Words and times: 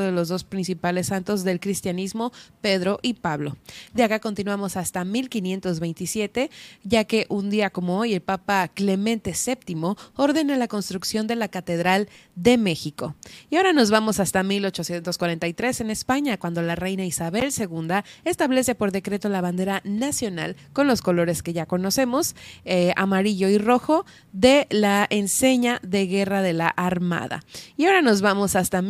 de 0.00 0.12
los 0.12 0.28
dos 0.28 0.44
principales 0.44 1.08
santos 1.08 1.44
del 1.44 1.60
cristianismo, 1.60 2.32
Pedro 2.60 2.98
y 3.02 3.14
Pablo. 3.14 3.56
De 3.94 4.02
acá 4.02 4.20
continuamos 4.20 4.76
hasta 4.76 5.04
1527, 5.04 6.50
ya 6.82 7.04
que 7.04 7.26
un 7.28 7.50
día 7.50 7.70
como 7.70 7.98
hoy 7.98 8.14
el 8.14 8.20
Papa 8.20 8.68
Clemente 8.68 9.32
VII 9.32 9.94
ordena 10.16 10.56
la 10.56 10.68
construcción 10.68 11.26
de 11.26 11.36
la 11.36 11.48
Catedral 11.48 12.08
de 12.34 12.58
México. 12.58 13.14
Y 13.50 13.56
ahora 13.56 13.72
nos 13.72 13.90
vamos 13.90 14.20
hasta 14.20 14.42
1843 14.42 15.80
en 15.80 15.90
España, 15.90 16.38
cuando 16.38 16.62
la 16.62 16.74
reina 16.74 17.04
Isabel 17.04 17.50
II 17.56 18.02
establece 18.24 18.74
por 18.74 18.92
decreto 18.92 19.28
la 19.28 19.40
bandera 19.40 19.80
nacional 19.84 20.56
con 20.72 20.86
los 20.86 21.02
colores 21.02 21.42
que 21.42 21.52
ya 21.52 21.66
conocemos, 21.66 22.34
eh, 22.64 22.92
amarillo 22.96 23.48
y 23.48 23.58
rojo, 23.58 24.04
de 24.32 24.66
la 24.70 25.06
enseña 25.10 25.80
de 25.82 26.06
guerra 26.06 26.42
de 26.42 26.52
la 26.52 26.68
Armada. 26.68 27.44
Y 27.76 27.86
ahora 27.86 28.02
nos 28.02 28.22
vamos 28.22 28.56
hasta 28.56 28.82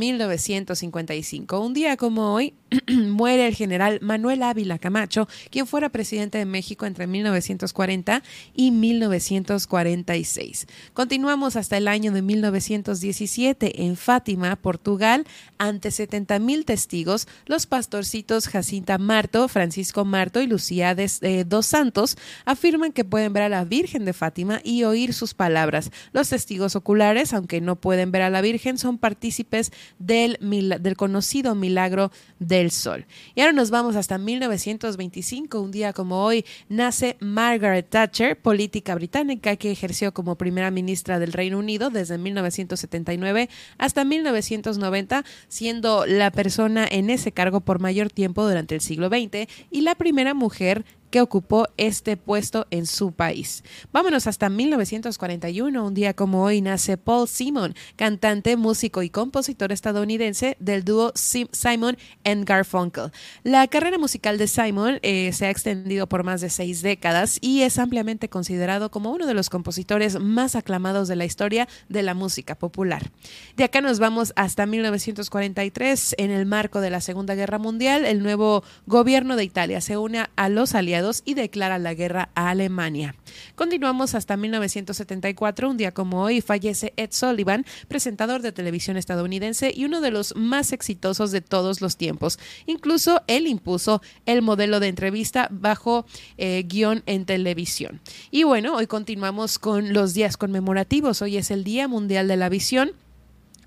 1955. 0.92 1.60
Un 1.60 1.74
día 1.74 1.96
como 1.96 2.34
hoy 2.34 2.54
muere 2.88 3.46
el 3.46 3.54
general 3.54 3.98
Manuel 4.02 4.42
Ávila 4.42 4.78
Camacho, 4.78 5.28
quien 5.50 5.66
fuera 5.66 5.88
presidente 5.88 6.38
de 6.38 6.44
México 6.44 6.86
entre 6.86 7.06
1940 7.06 8.22
y 8.54 8.70
1946. 8.70 10.66
Continuamos 10.92 11.56
hasta 11.56 11.76
el 11.76 11.88
año 11.88 12.12
de 12.12 12.22
1917 12.22 13.84
en 13.84 13.96
Fátima, 13.96 14.56
Portugal, 14.56 15.26
ante 15.58 15.90
70 15.90 16.38
mil 16.38 16.64
testigos, 16.64 17.26
los 17.46 17.66
pastorcitos 17.66 18.48
Jacinta 18.48 18.98
Marto, 18.98 19.48
Francisco 19.48 20.04
Marto 20.04 20.40
y 20.40 20.46
Lucía 20.46 20.94
de, 20.94 21.10
eh, 21.22 21.44
dos 21.46 21.66
Santos 21.66 22.16
afirman 22.44 22.92
que 22.92 23.04
pueden 23.04 23.32
ver 23.32 23.44
a 23.44 23.48
la 23.48 23.64
Virgen 23.64 24.04
de 24.04 24.12
Fátima 24.12 24.60
y 24.64 24.84
oír 24.84 25.14
sus 25.14 25.34
palabras. 25.34 25.90
Los 26.12 26.28
testigos 26.28 26.76
oculares, 26.76 27.32
aunque 27.32 27.60
no 27.60 27.76
pueden 27.76 28.12
ver 28.12 28.22
a 28.22 28.30
la 28.30 28.40
Virgen, 28.40 28.78
son 28.78 28.98
partícipes 28.98 29.72
del, 29.98 30.38
del 30.82 30.96
conocido 30.96 31.54
milagro 31.54 32.10
del 32.38 32.70
sol. 32.70 33.06
Y 33.34 33.40
ahora 33.40 33.52
nos 33.52 33.70
vamos 33.70 33.96
hasta 33.96 34.18
1925, 34.18 35.60
un 35.60 35.70
día 35.70 35.92
como 35.92 36.24
hoy, 36.24 36.44
nace 36.68 37.16
Margaret 37.20 37.88
Thatcher, 37.88 38.40
política 38.40 38.94
británica 38.94 39.56
que 39.56 39.70
ejerció 39.70 40.12
como 40.12 40.36
primera 40.36 40.70
ministra 40.70 41.18
del 41.18 41.32
Reino 41.32 41.58
Unido 41.58 41.90
desde 41.90 42.18
1979 42.18 43.48
hasta 43.78 44.04
1990, 44.04 45.24
siendo 45.48 46.06
la 46.06 46.30
persona 46.30 46.86
en 46.90 47.10
ese 47.10 47.32
cargo 47.32 47.60
por 47.60 47.78
mayor 47.78 48.10
tiempo 48.10 48.46
durante 48.46 48.74
el 48.74 48.80
siglo 48.80 49.08
XX 49.08 49.48
y 49.70 49.82
la 49.82 49.94
primera 49.94 50.34
mujer 50.34 50.84
que 51.12 51.20
ocupó 51.20 51.68
este 51.76 52.16
puesto 52.16 52.66
en 52.70 52.86
su 52.86 53.12
país. 53.12 53.62
Vámonos 53.92 54.26
hasta 54.26 54.48
1941, 54.48 55.86
un 55.86 55.94
día 55.94 56.14
como 56.14 56.42
hoy 56.42 56.62
nace 56.62 56.96
Paul 56.96 57.28
Simon, 57.28 57.74
cantante, 57.96 58.56
músico 58.56 59.02
y 59.02 59.10
compositor 59.10 59.72
estadounidense 59.72 60.56
del 60.58 60.84
dúo 60.84 61.12
Simon 61.14 61.98
and 62.24 62.46
Garfunkel. 62.46 63.12
La 63.44 63.68
carrera 63.68 63.98
musical 63.98 64.38
de 64.38 64.48
Simon 64.48 65.00
eh, 65.02 65.32
se 65.34 65.46
ha 65.46 65.50
extendido 65.50 66.08
por 66.08 66.24
más 66.24 66.40
de 66.40 66.48
seis 66.48 66.80
décadas 66.80 67.36
y 67.42 67.60
es 67.60 67.78
ampliamente 67.78 68.30
considerado 68.30 68.90
como 68.90 69.12
uno 69.12 69.26
de 69.26 69.34
los 69.34 69.50
compositores 69.50 70.18
más 70.18 70.56
aclamados 70.56 71.08
de 71.08 71.16
la 71.16 71.26
historia 71.26 71.68
de 71.90 72.02
la 72.02 72.14
música 72.14 72.54
popular. 72.54 73.10
De 73.58 73.64
acá 73.64 73.82
nos 73.82 73.98
vamos 73.98 74.32
hasta 74.34 74.64
1943, 74.64 76.14
en 76.16 76.30
el 76.30 76.46
marco 76.46 76.80
de 76.80 76.88
la 76.88 77.02
Segunda 77.02 77.34
Guerra 77.34 77.58
Mundial, 77.58 78.06
el 78.06 78.22
nuevo 78.22 78.64
gobierno 78.86 79.36
de 79.36 79.44
Italia 79.44 79.82
se 79.82 79.98
une 79.98 80.24
a 80.34 80.48
los 80.48 80.74
aliados 80.74 81.01
y 81.24 81.34
declara 81.34 81.78
la 81.78 81.94
guerra 81.94 82.30
a 82.34 82.50
Alemania. 82.50 83.14
Continuamos 83.54 84.14
hasta 84.14 84.36
1974, 84.36 85.68
un 85.68 85.76
día 85.76 85.92
como 85.92 86.22
hoy 86.22 86.40
fallece 86.40 86.92
Ed 86.96 87.10
Sullivan, 87.10 87.66
presentador 87.88 88.40
de 88.42 88.52
televisión 88.52 88.96
estadounidense 88.96 89.72
y 89.74 89.84
uno 89.84 90.00
de 90.00 90.12
los 90.12 90.36
más 90.36 90.72
exitosos 90.72 91.32
de 91.32 91.40
todos 91.40 91.80
los 91.80 91.96
tiempos. 91.96 92.38
Incluso 92.66 93.22
él 93.26 93.46
impuso 93.46 94.00
el 94.26 94.42
modelo 94.42 94.78
de 94.78 94.88
entrevista 94.88 95.48
bajo 95.50 96.06
eh, 96.38 96.64
guion 96.66 97.02
en 97.06 97.24
televisión. 97.24 98.00
Y 98.30 98.44
bueno, 98.44 98.76
hoy 98.76 98.86
continuamos 98.86 99.58
con 99.58 99.92
los 99.92 100.14
días 100.14 100.36
conmemorativos. 100.36 101.22
Hoy 101.22 101.36
es 101.36 101.50
el 101.50 101.64
Día 101.64 101.88
Mundial 101.88 102.28
de 102.28 102.36
la 102.36 102.48
Visión 102.48 102.92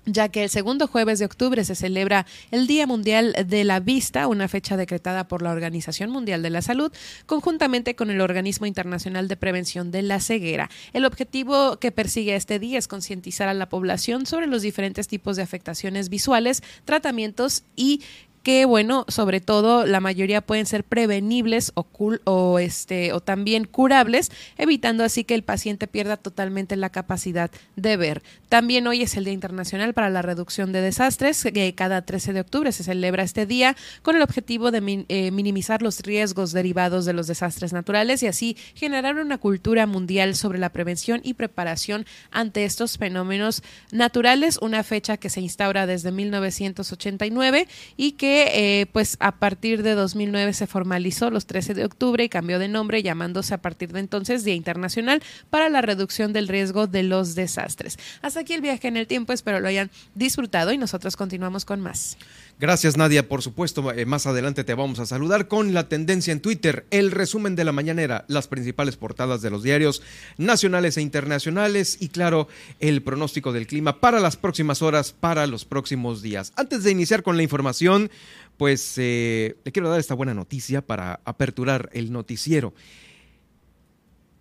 ya 0.06 0.28
que 0.28 0.44
el 0.44 0.50
segundo 0.50 0.86
jueves 0.86 1.18
de 1.18 1.24
octubre 1.24 1.64
se 1.64 1.74
celebra 1.74 2.26
el 2.50 2.66
Día 2.66 2.86
Mundial 2.86 3.34
de 3.46 3.64
la 3.64 3.80
Vista, 3.80 4.28
una 4.28 4.48
fecha 4.48 4.76
decretada 4.76 5.28
por 5.28 5.42
la 5.42 5.50
Organización 5.50 6.10
Mundial 6.10 6.42
de 6.42 6.50
la 6.50 6.62
Salud, 6.62 6.92
conjuntamente 7.26 7.96
con 7.96 8.10
el 8.10 8.20
Organismo 8.20 8.66
Internacional 8.66 9.28
de 9.28 9.36
Prevención 9.36 9.90
de 9.90 10.02
la 10.02 10.20
Ceguera. 10.20 10.70
El 10.92 11.04
objetivo 11.04 11.78
que 11.78 11.92
persigue 11.92 12.36
este 12.36 12.58
día 12.58 12.78
es 12.78 12.88
concientizar 12.88 13.48
a 13.48 13.54
la 13.54 13.68
población 13.68 14.26
sobre 14.26 14.46
los 14.46 14.62
diferentes 14.62 15.08
tipos 15.08 15.36
de 15.36 15.42
afectaciones 15.42 16.08
visuales, 16.08 16.62
tratamientos 16.84 17.64
y 17.74 18.02
que 18.46 18.64
bueno, 18.64 19.04
sobre 19.08 19.40
todo 19.40 19.86
la 19.86 19.98
mayoría 19.98 20.40
pueden 20.40 20.66
ser 20.66 20.84
prevenibles 20.84 21.72
o, 21.74 22.58
este, 22.60 23.12
o 23.12 23.18
también 23.18 23.64
curables, 23.64 24.30
evitando 24.56 25.02
así 25.02 25.24
que 25.24 25.34
el 25.34 25.42
paciente 25.42 25.88
pierda 25.88 26.16
totalmente 26.16 26.76
la 26.76 26.90
capacidad 26.90 27.50
de 27.74 27.96
ver. 27.96 28.22
También 28.48 28.86
hoy 28.86 29.02
es 29.02 29.16
el 29.16 29.24
Día 29.24 29.32
Internacional 29.32 29.94
para 29.94 30.10
la 30.10 30.22
Reducción 30.22 30.70
de 30.70 30.80
Desastres, 30.80 31.42
que 31.42 31.74
cada 31.74 32.02
13 32.02 32.34
de 32.34 32.40
octubre 32.42 32.70
se 32.70 32.84
celebra 32.84 33.24
este 33.24 33.46
día 33.46 33.74
con 34.02 34.14
el 34.14 34.22
objetivo 34.22 34.70
de 34.70 35.04
eh, 35.08 35.32
minimizar 35.32 35.82
los 35.82 35.98
riesgos 36.02 36.52
derivados 36.52 37.04
de 37.04 37.14
los 37.14 37.26
desastres 37.26 37.72
naturales 37.72 38.22
y 38.22 38.28
así 38.28 38.56
generar 38.76 39.16
una 39.16 39.38
cultura 39.38 39.88
mundial 39.88 40.36
sobre 40.36 40.60
la 40.60 40.68
prevención 40.68 41.20
y 41.24 41.34
preparación 41.34 42.06
ante 42.30 42.64
estos 42.64 42.96
fenómenos 42.96 43.64
naturales, 43.90 44.60
una 44.62 44.84
fecha 44.84 45.16
que 45.16 45.30
se 45.30 45.40
instaura 45.40 45.88
desde 45.88 46.12
1989 46.12 47.66
y 47.96 48.12
que 48.12 48.35
eh, 48.42 48.86
pues 48.86 49.16
a 49.20 49.32
partir 49.32 49.82
de 49.82 49.94
2009 49.94 50.52
se 50.52 50.66
formalizó 50.66 51.30
los 51.30 51.46
13 51.46 51.74
de 51.74 51.84
octubre 51.84 52.24
y 52.24 52.28
cambió 52.28 52.58
de 52.58 52.68
nombre 52.68 53.02
llamándose 53.02 53.54
a 53.54 53.58
partir 53.58 53.92
de 53.92 54.00
entonces 54.00 54.44
Día 54.44 54.54
Internacional 54.54 55.22
para 55.50 55.68
la 55.68 55.82
Reducción 55.82 56.32
del 56.32 56.48
Riesgo 56.48 56.86
de 56.86 57.02
los 57.02 57.34
Desastres. 57.34 57.98
Hasta 58.22 58.40
aquí 58.40 58.54
el 58.54 58.60
viaje 58.60 58.88
en 58.88 58.96
el 58.96 59.06
tiempo, 59.06 59.32
espero 59.32 59.60
lo 59.60 59.68
hayan 59.68 59.90
disfrutado 60.14 60.72
y 60.72 60.78
nosotros 60.78 61.16
continuamos 61.16 61.64
con 61.64 61.80
más. 61.80 62.16
Gracias 62.58 62.96
Nadia, 62.96 63.28
por 63.28 63.42
supuesto, 63.42 63.92
eh, 63.92 64.06
más 64.06 64.26
adelante 64.26 64.64
te 64.64 64.72
vamos 64.72 64.98
a 64.98 65.04
saludar 65.04 65.46
con 65.46 65.74
la 65.74 65.90
tendencia 65.90 66.32
en 66.32 66.40
Twitter, 66.40 66.86
el 66.90 67.10
resumen 67.10 67.54
de 67.54 67.64
la 67.64 67.72
mañanera, 67.72 68.24
las 68.28 68.48
principales 68.48 68.96
portadas 68.96 69.42
de 69.42 69.50
los 69.50 69.62
diarios 69.62 70.00
nacionales 70.38 70.96
e 70.96 71.02
internacionales 71.02 71.98
y 72.00 72.08
claro, 72.08 72.48
el 72.80 73.02
pronóstico 73.02 73.52
del 73.52 73.66
clima 73.66 74.00
para 74.00 74.20
las 74.20 74.38
próximas 74.38 74.80
horas, 74.80 75.12
para 75.12 75.46
los 75.46 75.66
próximos 75.66 76.22
días. 76.22 76.54
Antes 76.56 76.82
de 76.82 76.92
iniciar 76.92 77.22
con 77.22 77.36
la 77.36 77.42
información, 77.42 78.10
pues 78.56 78.94
eh, 78.96 79.56
le 79.62 79.72
quiero 79.72 79.90
dar 79.90 80.00
esta 80.00 80.14
buena 80.14 80.32
noticia 80.32 80.80
para 80.80 81.20
aperturar 81.26 81.90
el 81.92 82.10
noticiero. 82.10 82.72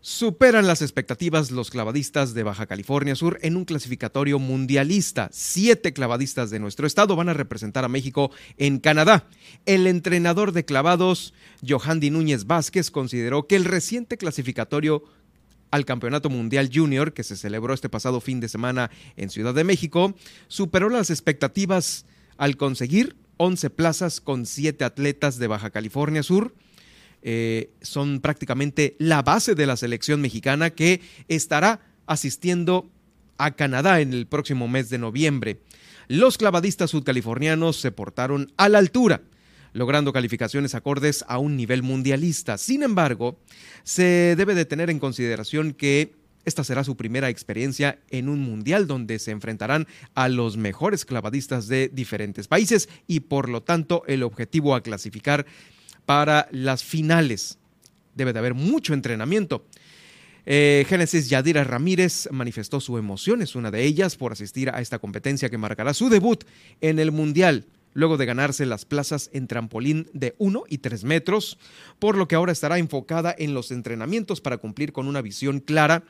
Superan 0.08 0.68
las 0.68 0.84
expectativas 0.84 1.50
los 1.50 1.72
clavadistas 1.72 2.36
de 2.36 2.44
Baja 2.44 2.68
California 2.68 3.16
Sur 3.16 3.40
en 3.42 3.58
un 3.58 3.66
clasificatorio 3.66 4.38
mundialista. 4.38 5.30
Siete 5.32 5.94
clavadistas 5.94 6.52
de 6.52 6.60
nuestro 6.60 6.86
estado 6.86 7.16
van 7.16 7.28
a 7.28 7.34
representar 7.34 7.84
a 7.84 7.88
México 7.88 8.30
en 8.60 8.78
Canadá. 8.78 9.28
El 9.66 9.88
entrenador 9.88 10.52
de 10.52 10.64
clavados, 10.64 11.34
Johandy 11.68 12.12
Núñez 12.12 12.46
Vázquez, 12.46 12.92
consideró 12.92 13.48
que 13.48 13.56
el 13.56 13.66
reciente 13.66 14.18
clasificatorio 14.18 15.04
al 15.72 15.86
Campeonato 15.86 16.30
Mundial 16.30 16.70
Junior, 16.72 17.12
que 17.12 17.24
se 17.24 17.36
celebró 17.36 17.74
este 17.74 17.90
pasado 17.90 18.22
fin 18.22 18.40
de 18.40 18.48
semana 18.48 18.92
en 19.18 19.32
Ciudad 19.32 19.56
de 19.56 19.64
México, 19.64 20.14
superó 20.48 20.90
las 20.90 21.10
expectativas 21.10 22.06
al 22.38 22.58
conseguir 22.58 23.16
11 23.38 23.72
plazas 23.72 24.22
con 24.22 24.46
siete 24.46 24.86
atletas 24.86 25.40
de 25.40 25.48
Baja 25.48 25.72
California 25.72 26.22
Sur 26.22 26.54
eh, 27.28 27.72
son 27.82 28.22
prácticamente 28.22 28.96
la 29.00 29.24
base 29.24 29.56
de 29.56 29.66
la 29.66 29.78
selección 29.78 30.22
mexicana 30.22 30.70
que 30.70 31.02
estará 31.28 31.80
asistiendo 32.06 32.88
a 33.40 33.56
Canadá 33.56 34.00
en 34.00 34.14
el 34.14 34.28
próximo 34.28 34.68
mes 34.68 34.92
de 34.92 35.00
noviembre. 35.00 35.60
Los 36.08 36.38
clavadistas 36.38 36.92
sudcalifornianos 36.92 37.78
se 37.78 37.92
portaron 37.92 38.54
a 38.58 38.70
la 38.70 38.78
altura, 38.78 39.24
logrando 39.74 40.14
calificaciones 40.14 40.76
acordes 40.76 41.26
a 41.28 41.40
un 41.40 41.58
nivel 41.58 41.82
mundialista. 41.82 42.60
Sin 42.60 42.84
embargo, 42.84 43.40
se 43.84 44.36
debe 44.38 44.54
de 44.54 44.66
tener 44.66 44.92
en 44.92 45.00
consideración 45.00 45.74
que 45.74 46.14
esta 46.46 46.64
será 46.64 46.84
su 46.84 46.96
primera 46.96 47.30
experiencia 47.30 47.98
en 48.12 48.30
un 48.30 48.40
mundial 48.40 48.86
donde 48.86 49.18
se 49.18 49.32
enfrentarán 49.32 49.88
a 50.14 50.30
los 50.30 50.58
mejores 50.58 51.06
clavadistas 51.06 51.68
de 51.68 51.90
diferentes 51.92 52.48
países 52.48 52.88
y 53.08 53.22
por 53.22 53.50
lo 53.50 53.64
tanto 53.64 54.04
el 54.06 54.22
objetivo 54.22 54.76
a 54.76 54.84
clasificar 54.84 55.48
para 56.06 56.48
las 56.52 56.84
finales. 56.84 57.58
Debe 58.14 58.34
de 58.34 58.40
haber 58.40 58.54
mucho 58.54 58.94
entrenamiento. 58.94 59.66
Eh, 60.46 60.86
Génesis 60.88 61.30
Yadira 61.30 61.64
Ramírez 61.64 62.30
manifestó 62.32 62.80
su 62.80 62.98
emoción, 62.98 63.42
es 63.42 63.56
una 63.56 63.72
de 63.72 63.84
ellas, 63.84 64.16
por 64.16 64.32
asistir 64.32 64.70
a 64.70 64.80
esta 64.80 65.00
competencia 65.00 65.50
que 65.50 65.58
marcará 65.58 65.94
su 65.94 66.10
debut 66.10 66.44
en 66.82 67.00
el 67.00 67.12
Mundial. 67.12 67.66
Luego 67.96 68.18
de 68.18 68.28
ganarse 68.28 68.68
las 68.68 68.86
plazas 68.86 69.32
en 69.34 69.48
trampolín 69.48 70.08
de 70.14 70.36
1 70.38 70.66
y 70.70 70.78
3 70.78 71.06
metros, 71.06 71.58
por 71.98 72.18
lo 72.18 72.28
que 72.28 72.36
ahora 72.36 72.52
estará 72.52 72.78
enfocada 72.78 73.34
en 73.36 73.56
los 73.56 73.72
entrenamientos 73.72 74.42
para 74.42 74.58
cumplir 74.58 74.92
con 74.92 75.08
una 75.08 75.22
visión 75.22 75.62
clara 75.62 76.04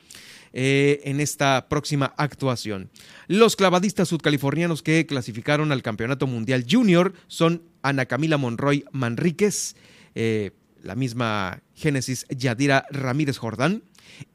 eh, 0.52 1.00
en 1.04 1.20
esta 1.20 1.68
próxima 1.68 2.12
actuación. 2.18 2.90
Los 3.28 3.56
clavadistas 3.56 4.08
sudcalifornianos 4.08 4.82
que 4.82 5.06
clasificaron 5.06 5.72
al 5.72 5.82
Campeonato 5.82 6.26
Mundial 6.26 6.66
Junior 6.68 7.14
son 7.28 7.62
Ana 7.82 8.06
Camila 8.06 8.36
Monroy 8.36 8.84
Manríquez, 8.90 9.76
eh, 10.16 10.50
la 10.82 10.96
misma 10.96 11.62
Génesis 11.74 12.26
Yadira 12.30 12.84
Ramírez 12.90 13.38
Jordán, 13.38 13.84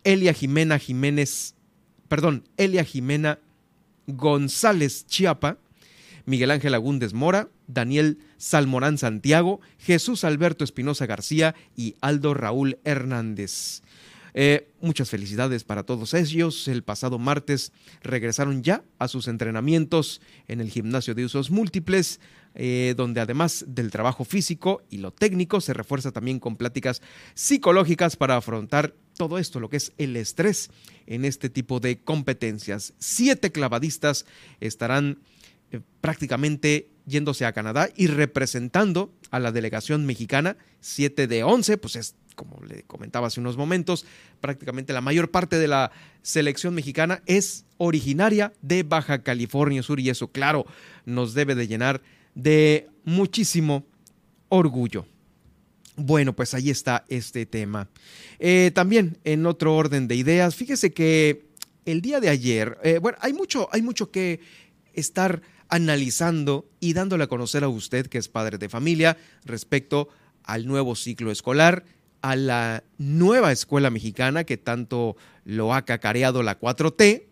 Elia 0.05 0.33
Jimena 0.33 0.79
Jiménez, 0.79 1.55
perdón, 2.07 2.47
Elia 2.55 2.85
Jimena 2.85 3.39
González 4.07 5.05
Chiapa, 5.05 5.57
Miguel 6.25 6.51
Ángel 6.51 6.73
Agúndez 6.73 7.13
Mora, 7.13 7.49
Daniel 7.67 8.19
Salmorán 8.37 8.97
Santiago, 8.97 9.61
Jesús 9.77 10.23
Alberto 10.23 10.63
Espinosa 10.63 11.05
García 11.05 11.55
y 11.75 11.95
Aldo 12.01 12.33
Raúl 12.33 12.79
Hernández. 12.83 13.81
Eh, 14.33 14.69
muchas 14.79 15.09
felicidades 15.09 15.63
para 15.63 15.83
todos 15.83 16.13
ellos. 16.13 16.67
El 16.67 16.83
pasado 16.83 17.19
martes 17.19 17.71
regresaron 18.01 18.63
ya 18.63 18.83
a 18.97 19.07
sus 19.07 19.27
entrenamientos 19.27 20.21
en 20.47 20.61
el 20.61 20.69
gimnasio 20.69 21.15
de 21.15 21.25
usos 21.25 21.51
múltiples, 21.51 22.19
eh, 22.55 22.93
donde 22.95 23.21
además 23.21 23.65
del 23.67 23.91
trabajo 23.91 24.23
físico 24.23 24.83
y 24.89 24.97
lo 24.97 25.11
técnico 25.11 25.61
se 25.61 25.73
refuerza 25.73 26.11
también 26.11 26.39
con 26.39 26.55
pláticas 26.55 27.01
psicológicas 27.33 28.15
para 28.15 28.37
afrontar 28.37 28.95
todo 29.17 29.37
esto, 29.37 29.59
lo 29.59 29.69
que 29.69 29.77
es 29.77 29.93
el 29.97 30.15
estrés 30.15 30.69
en 31.05 31.25
este 31.25 31.49
tipo 31.49 31.79
de 31.79 31.99
competencias. 31.99 32.93
Siete 32.97 33.51
clavadistas 33.51 34.25
estarán 34.59 35.19
eh, 35.71 35.81
prácticamente 36.01 36.89
yéndose 37.05 37.45
a 37.45 37.53
Canadá 37.53 37.89
y 37.95 38.07
representando 38.07 39.13
a 39.31 39.39
la 39.39 39.51
delegación 39.51 40.05
mexicana, 40.05 40.57
siete 40.79 41.27
de 41.27 41.43
once, 41.43 41.77
pues 41.77 41.95
es 41.95 42.15
como 42.35 42.61
le 42.63 42.83
comentaba 42.83 43.27
hace 43.27 43.39
unos 43.39 43.57
momentos, 43.57 44.05
prácticamente 44.39 44.93
la 44.93 45.01
mayor 45.01 45.31
parte 45.31 45.59
de 45.59 45.67
la 45.67 45.91
selección 46.21 46.73
mexicana 46.73 47.21
es 47.25 47.65
originaria 47.77 48.53
de 48.61 48.83
Baja 48.83 49.23
California 49.23 49.83
Sur 49.83 49.99
y 49.99 50.09
eso, 50.09 50.29
claro, 50.29 50.65
nos 51.05 51.33
debe 51.33 51.55
de 51.55 51.67
llenar 51.67 52.01
de 52.35 52.87
muchísimo 53.03 53.85
orgullo. 54.49 55.05
Bueno, 55.95 56.33
pues 56.33 56.53
ahí 56.53 56.69
está 56.69 57.05
este 57.09 57.45
tema. 57.45 57.89
Eh, 58.39 58.71
también 58.73 59.17
en 59.23 59.45
otro 59.45 59.75
orden 59.75 60.07
de 60.07 60.15
ideas, 60.15 60.55
fíjese 60.55 60.93
que 60.93 61.45
el 61.85 62.01
día 62.01 62.19
de 62.19 62.29
ayer, 62.29 62.77
eh, 62.83 62.99
bueno, 62.99 63.17
hay 63.21 63.33
mucho, 63.33 63.67
hay 63.71 63.81
mucho 63.81 64.09
que 64.09 64.39
estar 64.93 65.41
analizando 65.71 66.69
y 66.79 66.93
dándole 66.93 67.23
a 67.23 67.27
conocer 67.27 67.63
a 67.63 67.69
usted, 67.69 68.05
que 68.05 68.19
es 68.19 68.27
padre 68.27 68.59
de 68.59 68.69
familia, 68.69 69.17
respecto 69.43 70.09
al 70.43 70.67
nuevo 70.67 70.95
ciclo 70.95 71.31
escolar 71.31 71.83
a 72.21 72.35
la 72.35 72.83
nueva 72.97 73.51
escuela 73.51 73.89
mexicana 73.89 74.43
que 74.43 74.57
tanto 74.57 75.15
lo 75.43 75.73
ha 75.73 75.85
cacareado 75.85 76.43
la 76.43 76.59
4T. 76.59 77.23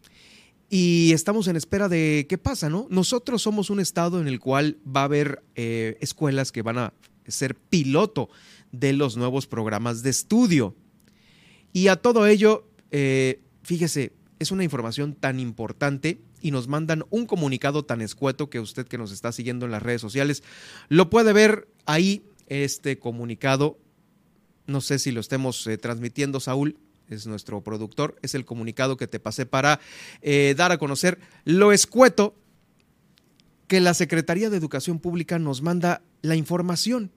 Y 0.72 1.12
estamos 1.14 1.48
en 1.48 1.56
espera 1.56 1.90
de 1.90 2.28
qué 2.30 2.38
pasa, 2.38 2.70
¿no? 2.70 2.88
Nosotros 2.90 3.42
somos 3.42 3.70
un 3.70 3.80
estado 3.80 4.22
en 4.22 4.28
el 4.28 4.40
cual 4.40 4.78
va 4.86 5.02
a 5.02 5.06
haber 5.06 5.44
eh, 5.56 5.98
escuelas 6.00 6.52
que 6.52 6.62
van 6.62 6.78
a 6.78 6.94
ser 7.28 7.56
piloto 7.56 8.30
de 8.72 8.94
los 8.94 9.18
nuevos 9.18 9.48
programas 9.48 10.04
de 10.04 10.12
estudio. 10.12 10.76
Y 11.74 11.88
a 11.88 11.96
todo 11.96 12.28
ello, 12.28 12.68
eh, 12.92 13.42
fíjese, 13.64 14.14
es 14.38 14.52
una 14.52 14.64
información 14.64 15.14
tan 15.14 15.40
importante 15.40 16.22
y 16.42 16.52
nos 16.52 16.68
mandan 16.68 17.06
un 17.10 17.26
comunicado 17.26 17.84
tan 17.84 18.02
escueto 18.02 18.50
que 18.50 18.60
usted 18.60 18.88
que 18.88 18.98
nos 18.98 19.12
está 19.12 19.32
siguiendo 19.32 19.66
en 19.66 19.72
las 19.72 19.84
redes 19.84 20.02
sociales 20.02 20.44
lo 20.88 21.10
puede 21.10 21.34
ver 21.34 21.68
ahí, 21.86 22.24
este 22.48 23.00
comunicado 23.00 23.78
no 24.70 24.82
sé 24.82 25.00
si 25.00 25.12
lo 25.12 25.20
estemos 25.20 25.66
eh, 25.68 25.78
transmitiendo, 25.78 26.40
Saúl, 26.40 26.78
es 27.10 27.26
nuestro 27.26 27.62
productor, 27.62 28.18
es 28.22 28.36
el 28.36 28.46
comunicado 28.46 28.98
que 28.98 29.08
te 29.08 29.20
pasé 29.20 29.46
para 29.46 29.80
eh, 30.22 30.54
dar 30.56 30.72
a 30.72 30.78
conocer 30.78 31.20
lo 31.44 31.74
escueto 31.74 32.36
que 33.68 33.82
la 33.82 33.94
Secretaría 33.94 34.50
de 34.50 34.58
Educación 34.58 35.00
Pública 35.00 35.40
nos 35.40 35.62
manda 35.62 36.02
la 36.22 36.36
información. 36.36 37.12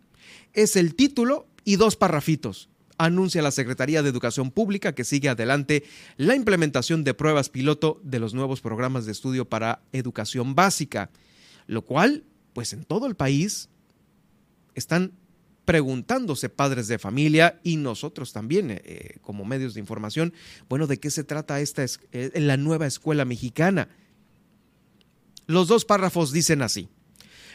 Es 0.52 0.76
el 0.76 0.94
título 0.94 1.46
y 1.64 1.76
dos 1.76 1.96
parrafitos. 1.96 2.68
Anuncia 3.04 3.42
la 3.42 3.50
Secretaría 3.50 4.02
de 4.02 4.08
Educación 4.08 4.50
Pública 4.50 4.94
que 4.94 5.04
sigue 5.04 5.28
adelante 5.28 5.84
la 6.16 6.34
implementación 6.34 7.04
de 7.04 7.14
pruebas 7.14 7.48
piloto 7.48 8.00
de 8.02 8.18
los 8.18 8.34
nuevos 8.34 8.60
programas 8.60 9.06
de 9.06 9.12
estudio 9.12 9.48
para 9.48 9.82
educación 9.92 10.54
básica, 10.54 11.10
lo 11.66 11.82
cual, 11.82 12.24
pues 12.52 12.72
en 12.72 12.84
todo 12.84 13.06
el 13.06 13.14
país, 13.14 13.68
están 14.74 15.12
preguntándose 15.64 16.48
padres 16.48 16.88
de 16.88 16.98
familia 16.98 17.60
y 17.62 17.76
nosotros 17.76 18.32
también 18.32 18.70
eh, 18.70 18.82
eh, 18.84 19.18
como 19.20 19.44
medios 19.44 19.74
de 19.74 19.80
información, 19.80 20.32
bueno, 20.68 20.86
¿de 20.86 20.98
qué 20.98 21.10
se 21.10 21.24
trata 21.24 21.60
esta 21.60 21.84
eh, 21.84 22.30
la 22.34 22.56
nueva 22.56 22.86
escuela 22.86 23.24
mexicana? 23.24 23.88
Los 25.46 25.68
dos 25.68 25.84
párrafos 25.84 26.32
dicen 26.32 26.62
así. 26.62 26.88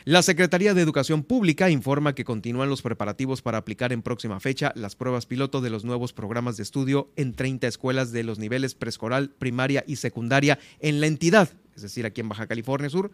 La 0.07 0.21
Secretaría 0.21 0.73
de 0.73 0.81
Educación 0.81 1.21
Pública 1.21 1.69
informa 1.69 2.15
que 2.15 2.23
continúan 2.23 2.69
los 2.69 2.81
preparativos 2.81 3.41
para 3.41 3.57
aplicar 3.57 3.91
en 3.91 4.01
próxima 4.01 4.39
fecha 4.39 4.71
las 4.73 4.95
pruebas 4.95 5.25
piloto 5.25 5.59
de 5.59 5.69
los 5.69 5.83
nuevos 5.83 6.13
programas 6.13 6.55
de 6.55 6.63
estudio 6.63 7.11
en 7.17 7.33
30 7.33 7.67
escuelas 7.67 8.13
de 8.13 8.23
los 8.23 8.39
niveles 8.39 8.73
preescolar, 8.73 9.27
primaria 9.37 9.83
y 9.85 9.97
secundaria 9.97 10.59
en 10.79 11.01
la 11.01 11.07
entidad, 11.07 11.49
es 11.75 11.81
decir, 11.81 12.05
aquí 12.05 12.21
en 12.21 12.29
Baja 12.29 12.47
California 12.47 12.89
Sur. 12.89 13.11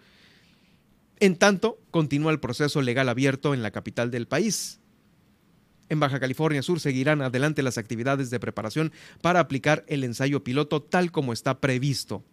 En 1.19 1.35
tanto, 1.35 1.79
continúa 1.89 2.31
el 2.31 2.39
proceso 2.39 2.79
legal 2.83 3.09
abierto 3.09 3.55
en 3.55 3.63
la 3.63 3.71
capital 3.71 4.11
del 4.11 4.27
país, 4.27 4.79
en 5.89 5.99
Baja 5.99 6.19
California 6.19 6.61
Sur 6.61 6.79
seguirán 6.79 7.23
adelante 7.23 7.63
las 7.63 7.79
actividades 7.79 8.29
de 8.29 8.39
preparación 8.39 8.91
para 9.23 9.39
aplicar 9.39 9.83
el 9.87 10.03
ensayo 10.03 10.43
piloto 10.43 10.83
tal 10.83 11.11
como 11.11 11.33
está 11.33 11.59
previsto. 11.59 12.23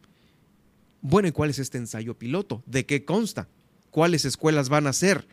Bueno, 1.00 1.28
¿y 1.28 1.32
cuál 1.32 1.48
es 1.48 1.58
este 1.58 1.78
ensayo 1.78 2.18
piloto? 2.18 2.62
¿De 2.66 2.84
qué 2.84 3.06
consta? 3.06 3.48
¿Cuáles 3.90 4.24
escuelas 4.24 4.68
van 4.68 4.86
a 4.86 4.92
ser? 4.92 5.26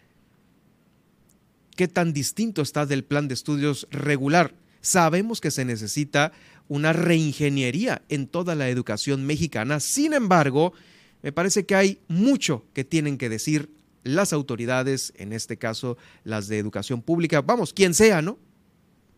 ¿Qué 1.75 1.87
tan 1.87 2.13
distinto 2.13 2.61
está 2.61 2.85
del 2.85 3.03
plan 3.03 3.27
de 3.27 3.35
estudios 3.35 3.87
regular? 3.91 4.55
Sabemos 4.81 5.41
que 5.41 5.51
se 5.51 5.65
necesita 5.65 6.31
una 6.67 6.93
reingeniería 6.93 8.01
en 8.09 8.27
toda 8.27 8.55
la 8.55 8.69
educación 8.69 9.25
mexicana, 9.25 9.79
sin 9.79 10.13
embargo, 10.13 10.73
me 11.21 11.31
parece 11.31 11.65
que 11.65 11.75
hay 11.75 11.99
mucho 12.07 12.65
que 12.73 12.83
tienen 12.83 13.17
que 13.17 13.29
decir 13.29 13.69
las 14.03 14.33
autoridades, 14.33 15.13
en 15.17 15.33
este 15.33 15.57
caso 15.57 15.97
las 16.23 16.47
de 16.47 16.57
educación 16.57 17.01
pública, 17.01 17.41
vamos, 17.41 17.73
quien 17.73 17.93
sea, 17.93 18.21
¿no? 18.21 18.39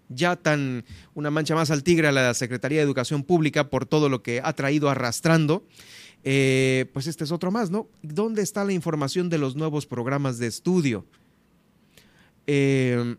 Ya 0.09 0.36
tan 0.36 0.86
una 1.13 1.30
mancha 1.30 1.53
más 1.53 1.69
al 1.69 1.83
tigre 1.83 2.07
a 2.07 2.12
la 2.12 2.33
Secretaría 2.33 2.80
de 2.80 2.83
Educación 2.83 3.24
Pública 3.24 3.69
por 3.69 3.86
todo 3.86 4.09
lo 4.09 4.24
que 4.24 4.41
ha 4.44 4.53
traído 4.53 4.89
arrastrando. 4.89 5.63
Eh, 6.24 6.89
pues 6.94 7.07
este 7.07 7.24
es 7.24 7.31
otro 7.31 7.51
más, 7.51 7.71
¿no? 7.71 7.88
¿Dónde 8.01 8.42
está 8.42 8.66
la 8.66 8.74
información 8.74 9.30
de 9.30 9.38
los 9.38 9.56
nuevos 9.56 9.86
programas 9.86 10.38
de 10.38 10.48
estudio? 10.48 11.06
Eh, 12.48 13.15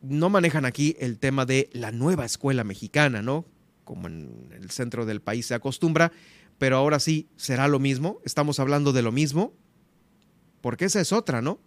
no 0.00 0.30
manejan 0.30 0.64
aquí 0.64 0.96
el 0.98 1.18
tema 1.18 1.44
de 1.44 1.68
la 1.72 1.92
nueva 1.92 2.24
escuela 2.24 2.64
mexicana, 2.64 3.22
¿no? 3.22 3.44
Como 3.84 4.06
en 4.06 4.48
el 4.52 4.70
centro 4.70 5.04
del 5.06 5.20
país 5.20 5.46
se 5.46 5.54
acostumbra, 5.54 6.12
pero 6.58 6.76
ahora 6.76 6.98
sí 6.98 7.28
será 7.36 7.68
lo 7.68 7.78
mismo. 7.78 8.20
Estamos 8.24 8.58
hablando 8.58 8.92
de 8.92 9.02
lo 9.02 9.12
mismo 9.12 9.52
porque 10.60 10.86
esa 10.86 11.00
es 11.00 11.12
otra, 11.12 11.42
¿no? 11.42 11.60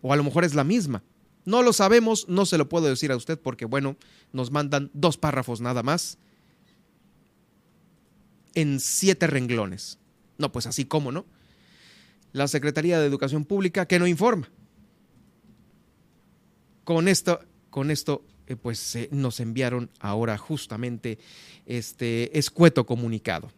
O 0.00 0.12
a 0.12 0.16
lo 0.16 0.24
mejor 0.24 0.44
es 0.44 0.54
la 0.54 0.64
misma. 0.64 1.02
No 1.44 1.62
lo 1.62 1.72
sabemos, 1.72 2.28
no 2.28 2.46
se 2.46 2.58
lo 2.58 2.68
puedo 2.68 2.86
decir 2.86 3.10
a 3.10 3.16
usted 3.16 3.38
porque, 3.38 3.64
bueno, 3.64 3.96
nos 4.32 4.52
mandan 4.52 4.90
dos 4.94 5.16
párrafos 5.16 5.60
nada 5.60 5.82
más 5.82 6.18
en 8.54 8.80
siete 8.80 9.26
renglones. 9.26 9.98
No, 10.38 10.52
pues 10.52 10.66
así 10.66 10.84
como, 10.84 11.12
¿no? 11.12 11.26
La 12.32 12.48
Secretaría 12.48 12.98
de 12.98 13.06
Educación 13.06 13.44
Pública 13.44 13.86
que 13.86 13.98
no 13.98 14.06
informa. 14.06 14.48
Con 16.84 17.08
esto, 17.08 17.40
con 17.70 17.90
esto 17.90 18.24
eh, 18.46 18.56
pues 18.56 18.98
nos 19.10 19.40
enviaron 19.40 19.90
ahora 20.00 20.36
justamente 20.36 21.18
este 21.66 22.38
escueto 22.38 22.86
comunicado. 22.86 23.50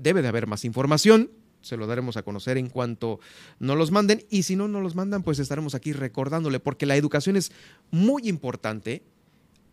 debe 0.00 0.22
de 0.22 0.28
haber 0.28 0.46
más 0.46 0.64
información, 0.64 1.30
se 1.60 1.76
lo 1.76 1.86
daremos 1.86 2.16
a 2.16 2.22
conocer 2.22 2.58
en 2.58 2.68
cuanto 2.68 3.20
nos 3.58 3.76
los 3.76 3.90
manden 3.90 4.24
y 4.30 4.42
si 4.42 4.56
no 4.56 4.68
nos 4.68 4.82
los 4.82 4.94
mandan, 4.94 5.22
pues 5.22 5.38
estaremos 5.38 5.74
aquí 5.74 5.92
recordándole, 5.92 6.60
porque 6.60 6.86
la 6.86 6.96
educación 6.96 7.36
es 7.36 7.52
muy 7.90 8.28
importante 8.28 9.02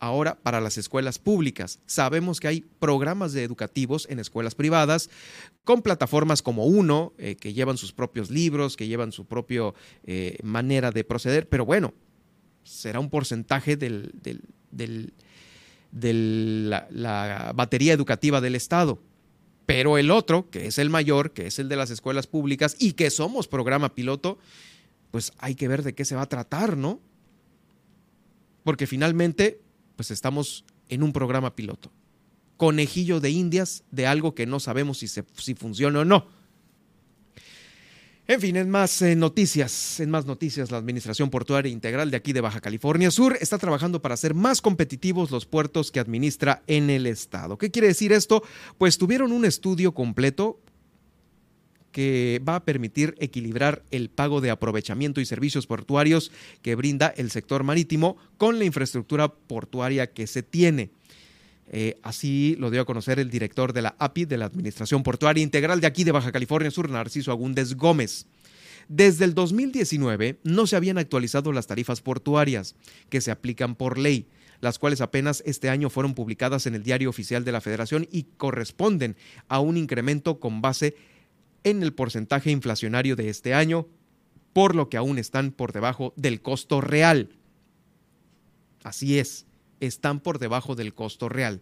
ahora 0.03 0.35
para 0.35 0.59
las 0.59 0.77
escuelas 0.77 1.17
públicas. 1.17 1.79
Sabemos 1.85 2.41
que 2.41 2.49
hay 2.49 2.61
programas 2.79 3.31
de 3.31 3.43
educativos 3.43 4.05
en 4.09 4.19
escuelas 4.19 4.53
privadas 4.53 5.09
con 5.63 5.81
plataformas 5.81 6.41
como 6.41 6.65
Uno, 6.65 7.13
eh, 7.17 7.35
que 7.37 7.53
llevan 7.53 7.77
sus 7.77 7.93
propios 7.93 8.29
libros, 8.29 8.75
que 8.75 8.87
llevan 8.87 9.13
su 9.13 9.25
propia 9.25 9.73
eh, 10.03 10.37
manera 10.43 10.91
de 10.91 11.05
proceder, 11.05 11.47
pero 11.47 11.65
bueno, 11.65 11.93
será 12.63 12.99
un 12.99 13.09
porcentaje 13.09 13.77
de 13.77 15.11
la 16.91 17.51
batería 17.55 17.93
educativa 17.93 18.41
del 18.41 18.55
Estado 18.55 18.99
Pero 19.65 19.97
el 19.97 20.11
otro, 20.11 20.49
que 20.49 20.67
es 20.67 20.79
el 20.79 20.89
mayor, 20.89 21.31
que 21.31 21.47
es 21.47 21.59
el 21.59 21.69
de 21.69 21.77
las 21.77 21.89
escuelas 21.91 22.27
públicas 22.27 22.75
y 22.77 22.91
que 22.93 23.09
somos 23.09 23.47
programa 23.47 23.95
piloto, 23.95 24.37
pues 25.11 25.31
hay 25.37 25.55
que 25.55 25.69
ver 25.69 25.83
de 25.83 25.95
qué 25.95 26.03
se 26.03 26.15
va 26.15 26.23
a 26.23 26.29
tratar, 26.29 26.75
¿no? 26.75 26.99
Porque 28.65 28.87
finalmente, 28.87 29.61
pues 29.95 30.11
estamos 30.11 30.65
en 30.89 31.03
un 31.03 31.13
programa 31.13 31.55
piloto. 31.55 31.91
Conejillo 32.57 33.19
de 33.19 33.31
indias 33.31 33.83
de 33.91 34.07
algo 34.07 34.35
que 34.35 34.45
no 34.45 34.59
sabemos 34.59 34.99
si, 34.99 35.07
si 35.07 35.55
funciona 35.55 35.99
o 35.99 36.05
no. 36.05 36.27
En 38.25 38.39
fin, 38.39 38.55
en 38.55 38.69
más 38.69 39.01
eh, 39.01 39.17
noticias, 39.17 39.99
en 39.99 40.09
más 40.09 40.25
noticias, 40.25 40.71
la 40.71 40.77
Administración 40.77 41.29
Portuaria 41.29 41.69
Integral 41.69 42.09
de 42.09 42.15
aquí 42.15 42.31
de 42.31 42.39
Baja 42.39 42.61
California 42.61 43.11
Sur 43.11 43.37
está 43.41 43.57
trabajando 43.57 44.01
para 44.01 44.13
hacer 44.13 44.33
más 44.33 44.61
competitivos 44.61 45.29
los 45.29 45.45
puertos 45.45 45.91
que 45.91 45.99
administra 45.99 46.63
en 46.67 46.89
el 46.89 47.05
estado. 47.05 47.57
¿Qué 47.57 47.69
quiere 47.69 47.89
decir 47.89 48.13
esto? 48.13 48.41
Pues 48.77 48.97
tuvieron 48.97 49.33
un 49.33 49.43
estudio 49.43 49.93
completo 49.93 50.61
que 51.93 52.41
va 52.47 52.57
a 52.57 52.65
permitir 52.65 53.15
equilibrar 53.19 53.83
el 53.91 54.09
pago 54.09 54.41
de 54.41 54.49
aprovechamiento 54.49 55.21
y 55.21 55.25
servicios 55.25 55.67
portuarios 55.67 56.31
que 56.61 56.75
brinda 56.75 57.13
el 57.15 57.31
sector 57.31 57.63
marítimo 57.63 58.17
con 58.37 58.59
la 58.59 58.65
infraestructura 58.65 59.29
portuaria 59.29 60.11
que 60.11 60.27
se 60.27 60.43
tiene. 60.43 60.89
Eh, 61.71 61.97
así 62.03 62.57
lo 62.59 62.69
dio 62.69 62.81
a 62.81 62.85
conocer 62.85 63.19
el 63.19 63.29
director 63.29 63.71
de 63.71 63.83
la 63.83 63.95
API, 63.97 64.25
de 64.25 64.37
la 64.37 64.45
Administración 64.45 65.03
Portuaria 65.03 65.41
Integral 65.41 65.79
de 65.79 65.87
aquí 65.87 66.03
de 66.03 66.11
Baja 66.11 66.33
California 66.33 66.71
Sur, 66.71 66.89
Narciso 66.89 67.31
Agúndez 67.31 67.75
Gómez. 67.75 68.25
Desde 68.89 69.23
el 69.23 69.33
2019 69.33 70.39
no 70.43 70.67
se 70.67 70.75
habían 70.75 70.97
actualizado 70.97 71.53
las 71.53 71.67
tarifas 71.67 72.01
portuarias 72.01 72.75
que 73.09 73.21
se 73.21 73.31
aplican 73.31 73.75
por 73.75 73.97
ley, 73.97 74.27
las 74.59 74.77
cuales 74.77 74.99
apenas 74.99 75.41
este 75.45 75.69
año 75.69 75.89
fueron 75.89 76.15
publicadas 76.15 76.65
en 76.67 76.75
el 76.75 76.83
Diario 76.83 77.09
Oficial 77.09 77.45
de 77.45 77.51
la 77.51 77.61
Federación 77.61 78.07
y 78.11 78.23
corresponden 78.37 79.15
a 79.47 79.59
un 79.59 79.77
incremento 79.77 80.39
con 80.39 80.61
base 80.61 80.87
en 80.87 81.12
el 81.63 81.93
porcentaje 81.93 82.51
inflacionario 82.51 83.15
de 83.15 83.29
este 83.29 83.53
año, 83.53 83.87
por 84.53 84.75
lo 84.75 84.89
que 84.89 84.97
aún 84.97 85.17
están 85.17 85.51
por 85.51 85.71
debajo 85.71 86.13
del 86.15 86.41
costo 86.41 86.81
real. 86.81 87.29
Así 88.83 89.19
es, 89.19 89.45
están 89.79 90.19
por 90.19 90.39
debajo 90.39 90.75
del 90.75 90.93
costo 90.93 91.29
real. 91.29 91.61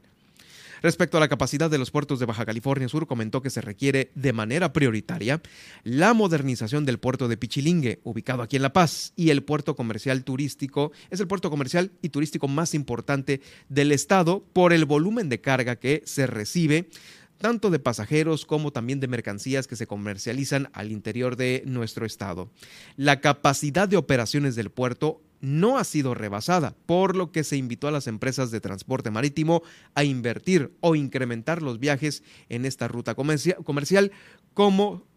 Respecto 0.82 1.18
a 1.18 1.20
la 1.20 1.28
capacidad 1.28 1.70
de 1.70 1.78
los 1.78 1.92
puertos 1.92 2.20
de 2.20 2.26
Baja 2.26 2.44
California 2.44 2.90
Sur, 2.90 3.06
comentó 3.06 3.44
que 3.44 3.52
se 3.52 3.62
requiere 3.62 4.10
de 4.16 4.34
manera 4.34 4.74
prioritaria 4.74 5.40
la 5.84 6.16
modernización 6.16 6.86
del 6.86 6.98
puerto 6.98 7.28
de 7.28 7.38
Pichilingue, 7.38 8.00
ubicado 8.04 8.42
aquí 8.42 8.56
en 8.56 8.64
La 8.64 8.74
Paz, 8.74 9.14
y 9.16 9.30
el 9.30 9.44
puerto 9.44 9.76
comercial 9.76 10.24
turístico, 10.24 10.92
es 11.12 11.20
el 11.20 11.28
puerto 11.28 11.52
comercial 11.52 11.92
y 12.02 12.10
turístico 12.10 12.48
más 12.48 12.74
importante 12.74 13.42
del 13.70 13.92
estado 13.92 14.44
por 14.54 14.74
el 14.74 14.86
volumen 14.86 15.30
de 15.30 15.40
carga 15.40 15.76
que 15.76 16.02
se 16.06 16.26
recibe 16.26 16.90
tanto 17.42 17.70
de 17.72 17.80
pasajeros 17.80 18.46
como 18.46 18.72
también 18.72 19.00
de 19.00 19.08
mercancías 19.08 19.68
que 19.68 19.76
se 19.76 19.88
comercializan 19.88 20.70
al 20.74 20.92
interior 20.92 21.36
de 21.36 21.64
nuestro 21.66 22.06
estado. 22.06 22.50
La 22.96 23.20
capacidad 23.20 23.90
de 23.90 23.98
operaciones 23.98 24.56
del 24.56 24.70
puerto 24.70 25.22
no 25.42 25.80
ha 25.80 25.84
sido 25.84 26.14
rebasada, 26.14 26.76
por 26.86 27.16
lo 27.16 27.32
que 27.32 27.44
se 27.44 27.58
invitó 27.58 27.88
a 27.88 27.92
las 27.92 28.06
empresas 28.06 28.52
de 28.52 28.62
transporte 28.62 29.10
marítimo 29.10 29.64
a 29.96 30.04
invertir 30.04 30.72
o 30.82 30.96
incrementar 30.96 31.64
los 31.64 31.80
viajes 31.80 32.24
en 32.48 32.66
esta 32.66 32.88
ruta 32.88 33.16
comercial, 33.16 34.12
como 34.54 35.08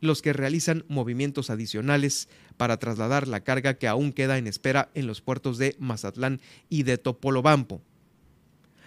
los 0.00 0.22
que 0.22 0.32
realizan 0.32 0.84
movimientos 0.88 1.50
adicionales 1.50 2.28
para 2.56 2.78
trasladar 2.78 3.28
la 3.28 3.40
carga 3.40 3.74
que 3.74 3.88
aún 3.88 4.12
queda 4.12 4.38
en 4.38 4.46
espera 4.46 4.90
en 4.94 5.06
los 5.06 5.20
puertos 5.20 5.58
de 5.58 5.76
Mazatlán 5.78 6.40
y 6.70 6.84
de 6.84 6.96
Topolobampo. 6.96 7.82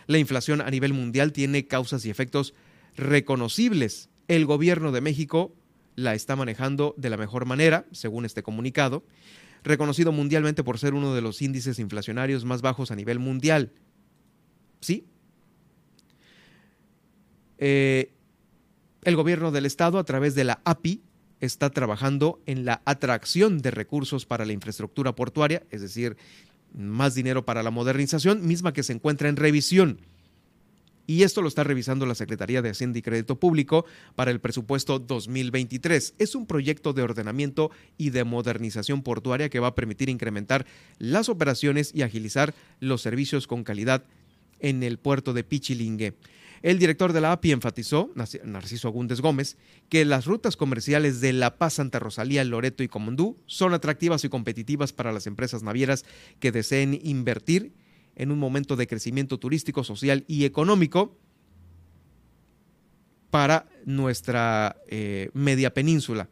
La 0.09 0.17
inflación 0.17 0.59
a 0.61 0.71
nivel 0.71 0.91
mundial 0.91 1.33
tiene 1.33 1.67
causas 1.67 2.03
y 2.03 2.09
efectos 2.09 2.55
reconocibles. 2.97 4.09
El 4.27 4.47
gobierno 4.47 4.91
de 4.91 5.01
México 5.01 5.53
la 5.95 6.15
está 6.15 6.35
manejando 6.35 6.95
de 6.97 7.11
la 7.11 7.17
mejor 7.17 7.45
manera, 7.45 7.85
según 7.91 8.25
este 8.25 8.41
comunicado, 8.41 9.03
reconocido 9.63 10.11
mundialmente 10.11 10.63
por 10.63 10.79
ser 10.79 10.95
uno 10.95 11.13
de 11.13 11.21
los 11.21 11.43
índices 11.43 11.77
inflacionarios 11.77 12.43
más 12.43 12.63
bajos 12.63 12.89
a 12.89 12.95
nivel 12.95 13.19
mundial. 13.19 13.71
¿Sí? 14.81 15.05
Eh, 17.59 18.11
el 19.03 19.15
gobierno 19.15 19.51
del 19.51 19.67
estado, 19.67 19.99
a 19.99 20.05
través 20.05 20.33
de 20.33 20.43
la 20.43 20.59
API, 20.65 21.03
está 21.39 21.69
trabajando 21.69 22.41
en 22.47 22.65
la 22.65 22.81
atracción 22.83 23.59
de 23.59 23.69
recursos 23.69 24.25
para 24.25 24.43
la 24.43 24.53
infraestructura 24.53 25.13
portuaria, 25.13 25.61
es 25.69 25.81
decir, 25.81 26.17
más 26.73 27.15
dinero 27.15 27.45
para 27.45 27.63
la 27.63 27.71
modernización, 27.71 28.45
misma 28.45 28.73
que 28.73 28.83
se 28.83 28.93
encuentra 28.93 29.29
en 29.29 29.35
revisión. 29.35 29.99
Y 31.09 31.23
esto 31.23 31.41
lo 31.41 31.47
está 31.47 31.63
revisando 31.63 32.05
la 32.05 32.13
Secretaría 32.13 32.61
de 32.61 32.69
Hacienda 32.69 32.99
y 32.99 33.01
Crédito 33.01 33.39
Público 33.39 33.83
para 34.15 34.29
el 34.29 34.39
presupuesto 34.39 34.99
2023. 34.99 36.13
Es 36.19 36.35
un 36.35 36.45
proyecto 36.45 36.93
de 36.93 37.01
ordenamiento 37.01 37.71
y 37.97 38.11
de 38.11 38.23
modernización 38.23 39.01
portuaria 39.01 39.49
que 39.49 39.59
va 39.59 39.69
a 39.69 39.75
permitir 39.75 40.09
incrementar 40.09 40.67
las 40.99 41.27
operaciones 41.27 41.91
y 41.95 42.03
agilizar 42.03 42.53
los 42.79 43.01
servicios 43.01 43.47
con 43.47 43.63
calidad 43.63 44.03
en 44.59 44.83
el 44.83 44.99
puerto 44.99 45.33
de 45.33 45.43
Pichilingue. 45.43 46.13
El 46.61 46.79
director 46.79 47.13
de 47.13 47.21
la 47.21 47.31
API 47.31 47.51
enfatizó, 47.51 48.11
Narciso 48.43 48.87
Agúndez 48.87 49.21
Gómez, 49.21 49.57
que 49.87 50.03
las 50.03 50.25
rutas 50.25 50.57
comerciales 50.57 51.21
de 51.21 51.33
La 51.33 51.57
Paz, 51.57 51.75
Santa 51.75 51.99
Rosalía, 51.99 52.43
Loreto 52.43 52.83
y 52.83 52.87
Comondú 52.87 53.37
son 53.45 53.73
atractivas 53.73 54.23
y 54.25 54.29
competitivas 54.29 54.91
para 54.91 55.13
las 55.13 55.27
empresas 55.27 55.63
navieras 55.63 56.05
que 56.39 56.51
deseen 56.51 56.99
invertir 57.01 57.73
en 58.15 58.31
un 58.31 58.39
momento 58.39 58.75
de 58.75 58.87
crecimiento 58.87 59.37
turístico, 59.39 59.83
social 59.83 60.25
y 60.27 60.43
económico 60.43 61.17
para 63.29 63.69
nuestra 63.85 64.75
eh, 64.87 65.29
media 65.33 65.73
península. 65.73 66.29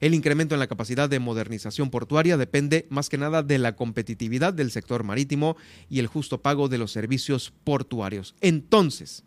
El 0.00 0.14
incremento 0.14 0.54
en 0.54 0.58
la 0.58 0.66
capacidad 0.66 1.08
de 1.08 1.18
modernización 1.18 1.90
portuaria 1.90 2.36
depende 2.36 2.86
más 2.90 3.08
que 3.08 3.18
nada 3.18 3.42
de 3.42 3.58
la 3.58 3.76
competitividad 3.76 4.52
del 4.52 4.70
sector 4.70 5.04
marítimo 5.04 5.56
y 5.88 5.98
el 5.98 6.06
justo 6.06 6.42
pago 6.42 6.68
de 6.68 6.78
los 6.78 6.92
servicios 6.92 7.52
portuarios. 7.64 8.34
Entonces, 8.40 9.24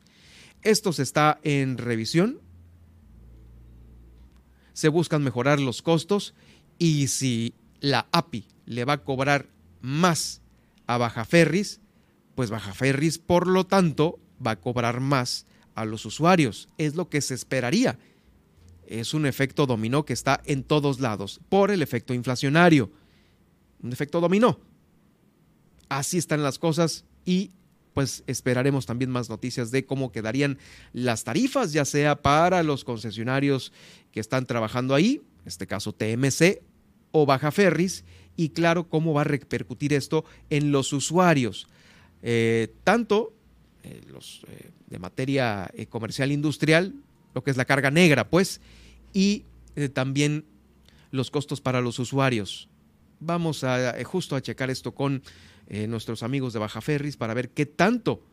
esto 0.61 0.93
se 0.93 1.03
está 1.03 1.39
en 1.43 1.77
revisión, 1.77 2.41
se 4.73 4.89
buscan 4.89 5.23
mejorar 5.23 5.59
los 5.59 5.81
costos 5.81 6.33
y 6.77 7.07
si 7.07 7.55
la 7.79 8.07
API 8.11 8.45
le 8.65 8.85
va 8.85 8.93
a 8.93 9.03
cobrar 9.03 9.47
más 9.81 10.41
a 10.85 10.97
Baja 10.97 11.25
Ferris, 11.25 11.79
pues 12.35 12.49
Baja 12.49 12.73
Ferris, 12.73 13.17
por 13.17 13.47
lo 13.47 13.65
tanto, 13.65 14.19
va 14.45 14.51
a 14.51 14.59
cobrar 14.59 14.99
más 14.99 15.45
a 15.73 15.85
los 15.85 16.05
usuarios. 16.05 16.69
Es 16.77 16.95
lo 16.95 17.09
que 17.09 17.21
se 17.21 17.33
esperaría 17.33 17.97
es 18.87 19.13
un 19.13 19.25
efecto 19.25 19.65
dominó 19.65 20.05
que 20.05 20.13
está 20.13 20.41
en 20.45 20.63
todos 20.63 20.99
lados 20.99 21.39
por 21.49 21.71
el 21.71 21.81
efecto 21.81 22.13
inflacionario. 22.13 22.91
Un 23.81 23.91
efecto 23.91 24.19
dominó. 24.19 24.59
Así 25.89 26.17
están 26.17 26.43
las 26.43 26.59
cosas 26.59 27.05
y 27.25 27.51
pues 27.93 28.23
esperaremos 28.27 28.85
también 28.85 29.09
más 29.09 29.27
noticias 29.27 29.71
de 29.71 29.85
cómo 29.85 30.11
quedarían 30.11 30.59
las 30.93 31.23
tarifas, 31.23 31.73
ya 31.73 31.83
sea 31.83 32.21
para 32.21 32.61
los 32.61 32.83
concesionarios 32.83 33.73
que 34.11 34.19
están 34.19 34.45
trabajando 34.45 34.93
ahí, 34.93 35.21
en 35.41 35.47
este 35.47 35.65
caso 35.65 35.93
TMC 35.93 36.61
o 37.11 37.25
Baja 37.25 37.51
Ferris, 37.51 38.05
y 38.35 38.49
claro, 38.49 38.87
cómo 38.87 39.13
va 39.13 39.21
a 39.21 39.23
repercutir 39.23 39.93
esto 39.93 40.25
en 40.51 40.71
los 40.71 40.93
usuarios, 40.93 41.67
eh, 42.21 42.71
tanto 42.83 43.33
eh, 43.83 44.01
los 44.11 44.43
eh, 44.47 44.69
de 44.85 44.99
materia 44.99 45.71
comercial 45.89 46.31
industrial, 46.31 46.93
lo 47.33 47.43
que 47.43 47.49
es 47.49 47.57
la 47.57 47.65
carga 47.65 47.89
negra, 47.89 48.29
pues, 48.29 48.61
y 49.13 49.45
eh, 49.75 49.89
también 49.89 50.45
los 51.11 51.31
costos 51.31 51.61
para 51.61 51.81
los 51.81 51.99
usuarios. 51.99 52.67
Vamos 53.19 53.63
a 53.63 53.99
eh, 53.99 54.03
justo 54.03 54.35
a 54.35 54.41
checar 54.41 54.69
esto 54.69 54.93
con 54.93 55.21
eh, 55.67 55.87
nuestros 55.87 56.23
amigos 56.23 56.53
de 56.53 56.59
Baja 56.59 56.81
Ferris 56.81 57.17
para 57.17 57.33
ver 57.33 57.49
qué 57.49 57.65
tanto 57.65 58.23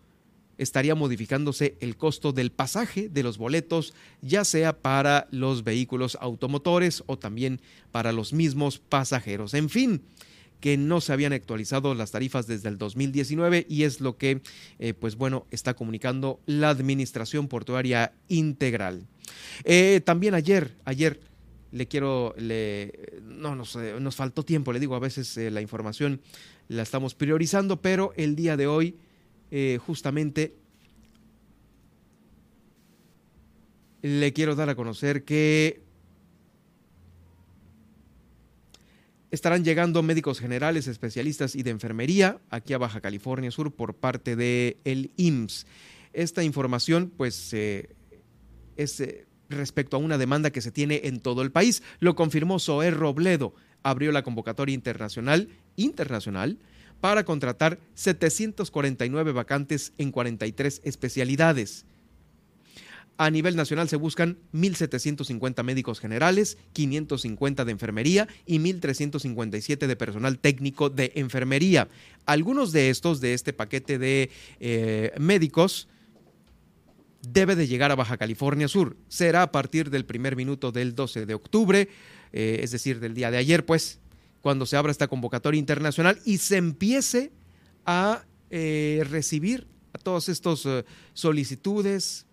estaría 0.57 0.95
modificándose 0.95 1.77
el 1.81 1.97
costo 1.97 2.33
del 2.33 2.51
pasaje 2.51 3.09
de 3.09 3.23
los 3.23 3.39
boletos, 3.39 3.93
ya 4.23 4.45
sea 4.45 4.81
para 4.81 5.27
los 5.31 5.65
vehículos 5.65 6.17
automotores 6.21 7.03
o 7.07 7.19
también 7.19 7.61
para 7.91 8.13
los 8.13 8.33
mismos 8.33 8.79
pasajeros. 8.79 9.53
En 9.53 9.69
fin, 9.69 10.03
que 10.61 10.79
no 10.79 11.01
se 11.01 11.13
habían 11.13 11.33
actualizado 11.33 11.95
las 11.95 12.13
tarifas 12.13 12.47
desde 12.47 12.69
el 12.69 12.79
2019 12.79 13.67
y 13.69 13.83
es 13.83 14.01
lo 14.01 14.17
que, 14.17 14.41
pues 15.01 15.17
bueno, 15.17 15.47
está 15.51 15.75
comunicando 15.75 16.41
la 16.47 16.71
Administración 16.71 17.49
Portuaria 17.49 18.15
Integral. 18.29 19.09
Eh, 19.65 20.01
también 20.05 20.35
ayer, 20.35 20.77
ayer 20.85 21.21
le 21.71 21.89
quiero, 21.89 22.35
le, 22.39 23.21
no 23.23 23.57
nos, 23.57 23.77
nos 23.77 24.15
faltó 24.15 24.45
tiempo, 24.45 24.73
le 24.73 24.81
digo, 24.81 24.95
a 24.95 25.01
veces 25.01 25.37
eh, 25.37 25.51
la 25.51 25.61
información 25.61 26.21
la 26.69 26.83
estamos 26.83 27.15
priorizando, 27.15 27.83
pero 27.83 28.13
el 28.17 28.37
día 28.37 28.57
de 28.57 28.67
hoy, 28.67 28.97
eh, 29.51 29.79
justamente, 29.85 30.57
le 34.03 34.33
quiero 34.33 34.55
dar 34.55 34.69
a 34.69 34.75
conocer 34.75 35.25
que 35.25 35.83
estarán 39.31 39.65
llegando 39.65 40.03
médicos 40.03 40.39
generales, 40.39 40.87
especialistas 40.87 41.57
y 41.57 41.63
de 41.63 41.71
enfermería 41.71 42.41
aquí 42.51 42.73
a 42.73 42.79
Baja 42.79 43.01
California 43.01 43.51
Sur 43.51 43.75
por 43.75 43.95
parte 43.97 44.37
del 44.37 44.77
el 44.85 45.11
IMSS. 45.17 45.67
Esta 46.13 46.45
información, 46.45 47.13
pues, 47.17 47.53
eh, 47.53 47.89
es 48.77 49.01
eh, 49.01 49.27
respecto 49.49 49.97
a 49.97 50.01
una 50.01 50.19
demanda 50.19 50.51
que 50.51 50.61
se 50.61 50.71
tiene 50.71 51.03
en 51.05 51.21
todo 51.21 51.43
el 51.43 51.51
país. 51.51 51.83
Lo 52.01 52.15
confirmó 52.15 52.59
Zoé 52.59 52.91
Robledo. 52.91 53.55
Abrió 53.83 54.13
la 54.13 54.23
convocatoria 54.23 54.75
internacional, 54.75 55.49
internacional, 55.77 56.59
para 57.01 57.25
contratar 57.25 57.79
749 57.95 59.33
vacantes 59.33 59.93
en 59.99 60.11
43 60.11 60.81
especialidades. 60.85 61.85
A 63.17 63.31
nivel 63.31 63.55
nacional 63.55 63.89
se 63.89 63.97
buscan 63.97 64.39
1.750 64.53 65.63
médicos 65.63 66.01
generales, 66.01 66.59
550 66.73 67.65
de 67.65 67.71
enfermería 67.71 68.29
y 68.45 68.59
1.357 68.59 69.87
de 69.87 69.97
personal 69.97 70.39
técnico 70.39 70.91
de 70.91 71.13
enfermería. 71.15 71.89
Algunos 72.27 72.73
de 72.73 72.91
estos, 72.91 73.21
de 73.21 73.35
este 73.35 73.53
paquete 73.53 73.99
de 73.99 74.31
eh, 74.59 75.13
médicos, 75.21 75.87
debe 77.33 77.57
de 77.57 77.67
llegar 77.67 77.91
a 77.91 77.95
Baja 77.95 78.17
California 78.17 78.69
Sur. 78.69 78.97
Será 79.09 79.43
a 79.43 79.53
partir 79.53 79.91
del 79.91 80.05
primer 80.05 80.37
minuto 80.37 80.73
del 80.73 80.95
12 80.95 81.27
de 81.27 81.35
octubre, 81.35 81.89
eh, 82.33 82.61
es 82.63 82.71
decir, 82.71 83.01
del 83.01 83.15
día 83.15 83.31
de 83.31 83.39
ayer, 83.39 83.65
pues, 83.65 84.01
cuando 84.41 84.67
se 84.67 84.77
abra 84.77 84.93
esta 84.93 85.09
convocatoria 85.09 85.59
internacional 85.59 86.21
y 86.25 86.39
se 86.39 86.57
empiece 86.57 87.33
a 87.87 88.25
eh, 88.51 89.05
recibir 89.09 89.67
a 89.93 89.99
todas 89.99 90.29
estas 90.29 90.67
solicitudes, 91.13 92.27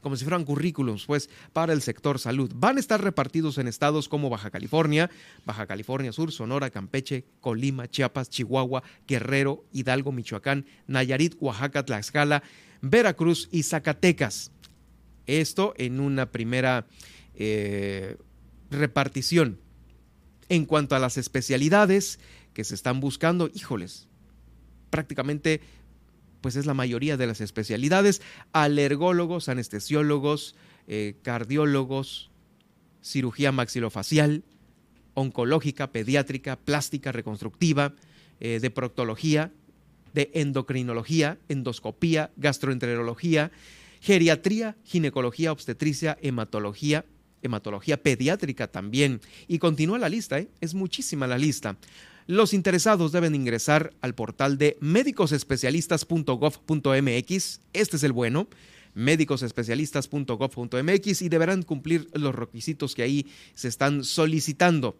como 0.00 0.16
si 0.16 0.24
fueran 0.24 0.44
currículums, 0.44 1.04
pues, 1.06 1.28
para 1.52 1.72
el 1.72 1.82
sector 1.82 2.18
salud. 2.18 2.50
Van 2.54 2.76
a 2.76 2.80
estar 2.80 3.02
repartidos 3.02 3.58
en 3.58 3.68
estados 3.68 4.08
como 4.08 4.30
Baja 4.30 4.50
California, 4.50 5.10
Baja 5.44 5.66
California 5.66 6.12
Sur, 6.12 6.32
Sonora, 6.32 6.70
Campeche, 6.70 7.24
Colima, 7.40 7.88
Chiapas, 7.88 8.30
Chihuahua, 8.30 8.82
Guerrero, 9.06 9.64
Hidalgo, 9.72 10.12
Michoacán, 10.12 10.66
Nayarit, 10.86 11.36
Oaxaca, 11.40 11.84
Tlaxcala, 11.84 12.42
Veracruz 12.82 13.48
y 13.52 13.62
Zacatecas. 13.62 14.52
Esto 15.26 15.74
en 15.76 16.00
una 16.00 16.30
primera 16.32 16.86
eh, 17.34 18.16
repartición. 18.70 19.58
En 20.48 20.64
cuanto 20.66 20.96
a 20.96 20.98
las 20.98 21.16
especialidades 21.16 22.18
que 22.54 22.64
se 22.64 22.74
están 22.74 23.00
buscando, 23.00 23.50
híjoles, 23.54 24.08
prácticamente 24.90 25.60
pues 26.40 26.56
es 26.56 26.66
la 26.66 26.74
mayoría 26.74 27.16
de 27.16 27.26
las 27.26 27.40
especialidades, 27.40 28.22
alergólogos, 28.52 29.48
anestesiólogos, 29.48 30.56
eh, 30.86 31.16
cardiólogos, 31.22 32.30
cirugía 33.02 33.52
maxilofacial, 33.52 34.42
oncológica, 35.14 35.92
pediátrica, 35.92 36.56
plástica, 36.56 37.12
reconstructiva, 37.12 37.94
eh, 38.40 38.58
de 38.60 38.70
proctología, 38.70 39.52
de 40.12 40.30
endocrinología, 40.34 41.38
endoscopía, 41.48 42.30
gastroenterología, 42.36 43.50
geriatría, 44.00 44.76
ginecología, 44.84 45.52
obstetricia, 45.52 46.18
hematología, 46.20 47.04
hematología 47.42 48.02
pediátrica 48.02 48.66
también. 48.66 49.20
Y 49.48 49.58
continúa 49.58 49.98
la 49.98 50.08
lista, 50.08 50.38
¿eh? 50.38 50.48
es 50.60 50.72
muchísima 50.74 51.26
la 51.26 51.36
lista. 51.38 51.76
Los 52.26 52.52
interesados 52.54 53.12
deben 53.12 53.34
ingresar 53.34 53.92
al 54.00 54.14
portal 54.14 54.56
de 54.58 54.76
médicosespecialistas.gov.mx, 54.80 57.60
este 57.72 57.96
es 57.96 58.02
el 58.04 58.12
bueno, 58.12 58.48
médicosespecialistas.gov.mx 58.94 61.22
y 61.22 61.28
deberán 61.28 61.62
cumplir 61.62 62.08
los 62.12 62.34
requisitos 62.34 62.94
que 62.94 63.02
ahí 63.02 63.26
se 63.54 63.68
están 63.68 64.04
solicitando. 64.04 64.96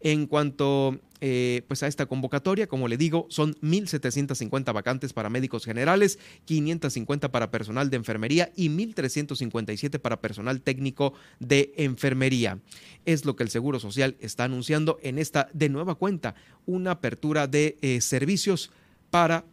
En 0.00 0.26
cuanto 0.26 0.98
eh, 1.22 1.62
pues 1.68 1.82
a 1.82 1.86
esta 1.86 2.06
convocatoria, 2.06 2.66
como 2.66 2.88
le 2.88 2.96
digo, 2.96 3.26
son 3.28 3.54
1.750 3.56 4.72
vacantes 4.72 5.12
para 5.12 5.28
médicos 5.28 5.66
generales, 5.66 6.18
550 6.46 7.30
para 7.30 7.50
personal 7.50 7.90
de 7.90 7.98
enfermería 7.98 8.50
y 8.56 8.70
1.357 8.70 9.98
para 9.98 10.20
personal 10.22 10.62
técnico 10.62 11.12
de 11.38 11.74
enfermería. 11.76 12.58
Es 13.04 13.26
lo 13.26 13.36
que 13.36 13.42
el 13.42 13.50
Seguro 13.50 13.78
Social 13.78 14.16
está 14.20 14.44
anunciando 14.44 14.98
en 15.02 15.18
esta 15.18 15.48
de 15.52 15.68
nueva 15.68 15.94
cuenta, 15.96 16.34
una 16.64 16.92
apertura 16.92 17.46
de 17.46 17.76
eh, 17.82 18.00
servicios 18.00 18.70
para 19.10 19.44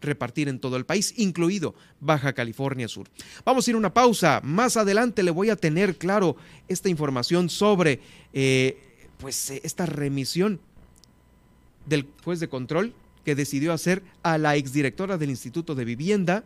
repartir 0.00 0.48
en 0.48 0.58
todo 0.58 0.78
el 0.78 0.86
país, 0.86 1.12
incluido 1.18 1.74
Baja 2.00 2.32
California 2.32 2.88
Sur. 2.88 3.08
Vamos 3.44 3.66
a 3.66 3.70
ir 3.70 3.74
a 3.74 3.78
una 3.78 3.92
pausa. 3.92 4.40
Más 4.42 4.78
adelante 4.78 5.22
le 5.22 5.30
voy 5.30 5.50
a 5.50 5.56
tener, 5.56 5.98
claro, 5.98 6.36
esta 6.66 6.88
información 6.88 7.50
sobre... 7.50 8.00
Eh, 8.32 8.86
pues 9.20 9.50
eh, 9.50 9.60
esta 9.64 9.86
remisión 9.86 10.60
del 11.86 12.06
juez 12.24 12.40
de 12.40 12.48
control 12.48 12.92
que 13.24 13.34
decidió 13.34 13.72
hacer 13.72 14.02
a 14.22 14.38
la 14.38 14.56
exdirectora 14.56 15.18
del 15.18 15.30
Instituto 15.30 15.74
de 15.74 15.84
Vivienda 15.84 16.44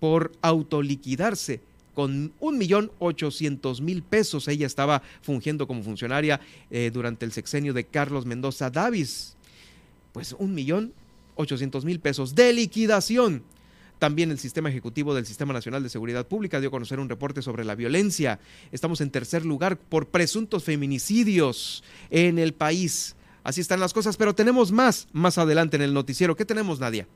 por 0.00 0.32
autoliquidarse 0.42 1.60
con 1.94 2.32
un 2.38 2.58
millón 2.58 2.92
ochocientos 3.00 3.80
mil 3.80 4.02
pesos. 4.02 4.46
Ella 4.46 4.66
estaba 4.66 5.02
fungiendo 5.20 5.66
como 5.66 5.82
funcionaria 5.82 6.40
eh, 6.70 6.90
durante 6.92 7.24
el 7.24 7.32
sexenio 7.32 7.74
de 7.74 7.84
Carlos 7.84 8.24
Mendoza 8.24 8.70
Davis. 8.70 9.34
Pues 10.12 10.34
un 10.38 10.54
millón 10.54 10.92
ochocientos 11.34 11.84
mil 11.84 12.00
pesos 12.00 12.34
de 12.34 12.52
liquidación. 12.52 13.42
También 13.98 14.30
el 14.30 14.38
Sistema 14.38 14.68
Ejecutivo 14.68 15.14
del 15.14 15.26
Sistema 15.26 15.52
Nacional 15.52 15.82
de 15.82 15.88
Seguridad 15.88 16.26
Pública 16.26 16.60
dio 16.60 16.68
a 16.68 16.72
conocer 16.72 17.00
un 17.00 17.08
reporte 17.08 17.42
sobre 17.42 17.64
la 17.64 17.74
violencia. 17.74 18.38
Estamos 18.72 19.00
en 19.00 19.10
tercer 19.10 19.44
lugar 19.44 19.76
por 19.76 20.08
presuntos 20.08 20.64
feminicidios 20.64 21.82
en 22.10 22.38
el 22.38 22.54
país. 22.54 23.16
Así 23.42 23.60
están 23.60 23.80
las 23.80 23.92
cosas, 23.92 24.16
pero 24.16 24.34
tenemos 24.34 24.72
más 24.72 25.08
más 25.12 25.38
adelante 25.38 25.76
en 25.76 25.82
el 25.82 25.94
noticiero. 25.94 26.36
¿Qué 26.36 26.44
tenemos, 26.44 26.80
Nadia? 26.80 27.06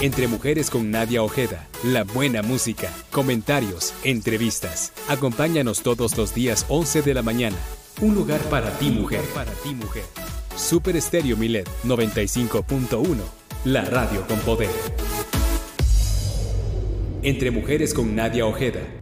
Entre 0.00 0.28
Mujeres 0.28 0.70
con 0.70 0.92
Nadia 0.92 1.24
Ojeda. 1.24 1.66
La 1.82 2.04
buena 2.04 2.42
música, 2.42 2.92
comentarios, 3.10 3.92
entrevistas. 4.04 4.92
Acompáñanos 5.08 5.82
todos 5.82 6.16
los 6.16 6.32
días 6.32 6.64
11 6.68 7.02
de 7.02 7.14
la 7.14 7.22
mañana. 7.22 7.56
Un 8.00 8.14
lugar 8.14 8.40
para 8.42 8.70
ti, 8.78 8.88
mujer. 8.90 9.22
Para 9.34 9.50
ti, 9.50 9.74
mujer. 9.74 10.04
Super 10.56 10.96
Estéreo 10.96 11.36
Milet 11.36 11.68
95.1. 11.84 13.16
La 13.64 13.84
radio 13.84 14.26
con 14.26 14.38
poder. 14.40 14.70
Entre 17.22 17.50
Mujeres 17.50 17.94
con 17.94 18.14
Nadia 18.14 18.46
Ojeda. 18.46 19.01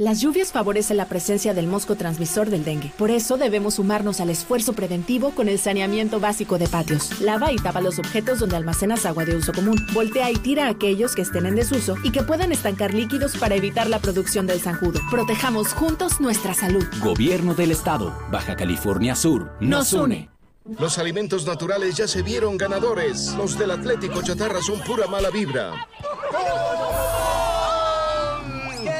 Las 0.00 0.22
lluvias 0.22 0.50
favorecen 0.50 0.96
la 0.96 1.04
presencia 1.04 1.52
del 1.52 1.66
mosco 1.66 1.94
transmisor 1.94 2.48
del 2.48 2.64
dengue. 2.64 2.90
Por 2.96 3.10
eso 3.10 3.36
debemos 3.36 3.74
sumarnos 3.74 4.18
al 4.20 4.30
esfuerzo 4.30 4.72
preventivo 4.72 5.32
con 5.32 5.46
el 5.46 5.58
saneamiento 5.58 6.20
básico 6.20 6.56
de 6.56 6.68
patios. 6.68 7.20
Lava 7.20 7.52
y 7.52 7.56
tapa 7.56 7.82
los 7.82 7.98
objetos 7.98 8.38
donde 8.38 8.56
almacenas 8.56 9.04
agua 9.04 9.26
de 9.26 9.36
uso 9.36 9.52
común. 9.52 9.76
Voltea 9.92 10.30
y 10.30 10.36
tira 10.36 10.68
a 10.68 10.70
aquellos 10.70 11.14
que 11.14 11.20
estén 11.20 11.44
en 11.44 11.54
desuso 11.54 11.96
y 12.02 12.12
que 12.12 12.22
puedan 12.22 12.50
estancar 12.50 12.94
líquidos 12.94 13.36
para 13.36 13.56
evitar 13.56 13.90
la 13.90 13.98
producción 13.98 14.46
del 14.46 14.62
zancudo. 14.62 15.00
Protejamos 15.10 15.74
juntos 15.74 16.18
nuestra 16.18 16.54
salud. 16.54 16.86
Gobierno 17.02 17.52
del 17.52 17.70
Estado, 17.70 18.18
Baja 18.30 18.56
California 18.56 19.14
Sur, 19.14 19.52
nos 19.60 19.92
une. 19.92 20.30
Los 20.78 20.96
alimentos 20.96 21.44
naturales 21.44 21.94
ya 21.94 22.08
se 22.08 22.22
vieron 22.22 22.56
ganadores. 22.56 23.34
Los 23.36 23.58
del 23.58 23.70
Atlético 23.70 24.22
Chatarra 24.22 24.62
son 24.62 24.80
pura 24.80 25.06
mala 25.08 25.28
vibra. 25.28 25.74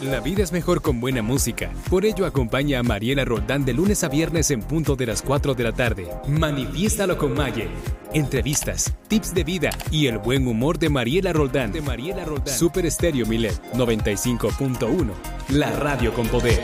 La 0.00 0.20
vida 0.20 0.44
es 0.44 0.52
mejor 0.52 0.80
con 0.80 1.00
buena 1.00 1.22
música. 1.22 1.72
Por 1.90 2.04
ello 2.04 2.24
acompaña 2.24 2.78
a 2.78 2.82
Mariela 2.84 3.24
Roldán 3.24 3.64
de 3.64 3.72
lunes 3.72 4.04
a 4.04 4.08
viernes 4.08 4.52
en 4.52 4.62
punto 4.62 4.94
de 4.94 5.06
las 5.06 5.22
4 5.22 5.54
de 5.54 5.64
la 5.64 5.72
tarde. 5.72 6.06
Manifiéstalo 6.28 7.18
con 7.18 7.34
Maye. 7.34 7.68
Entrevistas, 8.14 8.94
tips 9.08 9.34
de 9.34 9.42
vida 9.42 9.70
y 9.90 10.06
el 10.06 10.18
buen 10.18 10.46
humor 10.46 10.78
de 10.78 10.88
Mariela 10.88 11.32
Roldán. 11.32 11.72
De 11.72 11.80
Mariela 11.80 12.24
Roldán. 12.24 12.56
Super 12.56 12.86
Estéreo 12.86 13.26
Milet 13.26 13.60
95.1. 13.74 15.10
La 15.48 15.72
radio 15.72 16.14
con 16.14 16.28
poder. 16.28 16.62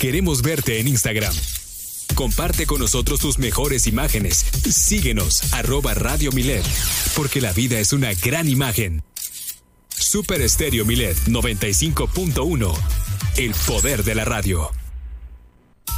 Queremos 0.00 0.40
verte 0.40 0.80
en 0.80 0.88
Instagram. 0.88 1.34
Comparte 2.14 2.64
con 2.64 2.80
nosotros 2.80 3.20
tus 3.20 3.38
mejores 3.38 3.86
imágenes. 3.86 4.46
Síguenos, 4.70 5.52
arroba 5.52 5.92
Radio 5.92 6.32
Milet, 6.32 6.64
porque 7.14 7.42
la 7.42 7.52
vida 7.52 7.78
es 7.78 7.92
una 7.92 8.14
gran 8.14 8.48
imagen. 8.48 9.02
Super 10.04 10.42
Estéreo 10.42 10.84
Milet 10.84 11.16
95.1. 11.26 12.76
El 13.36 13.52
poder 13.66 14.04
de 14.04 14.14
la 14.14 14.24
radio. 14.24 14.70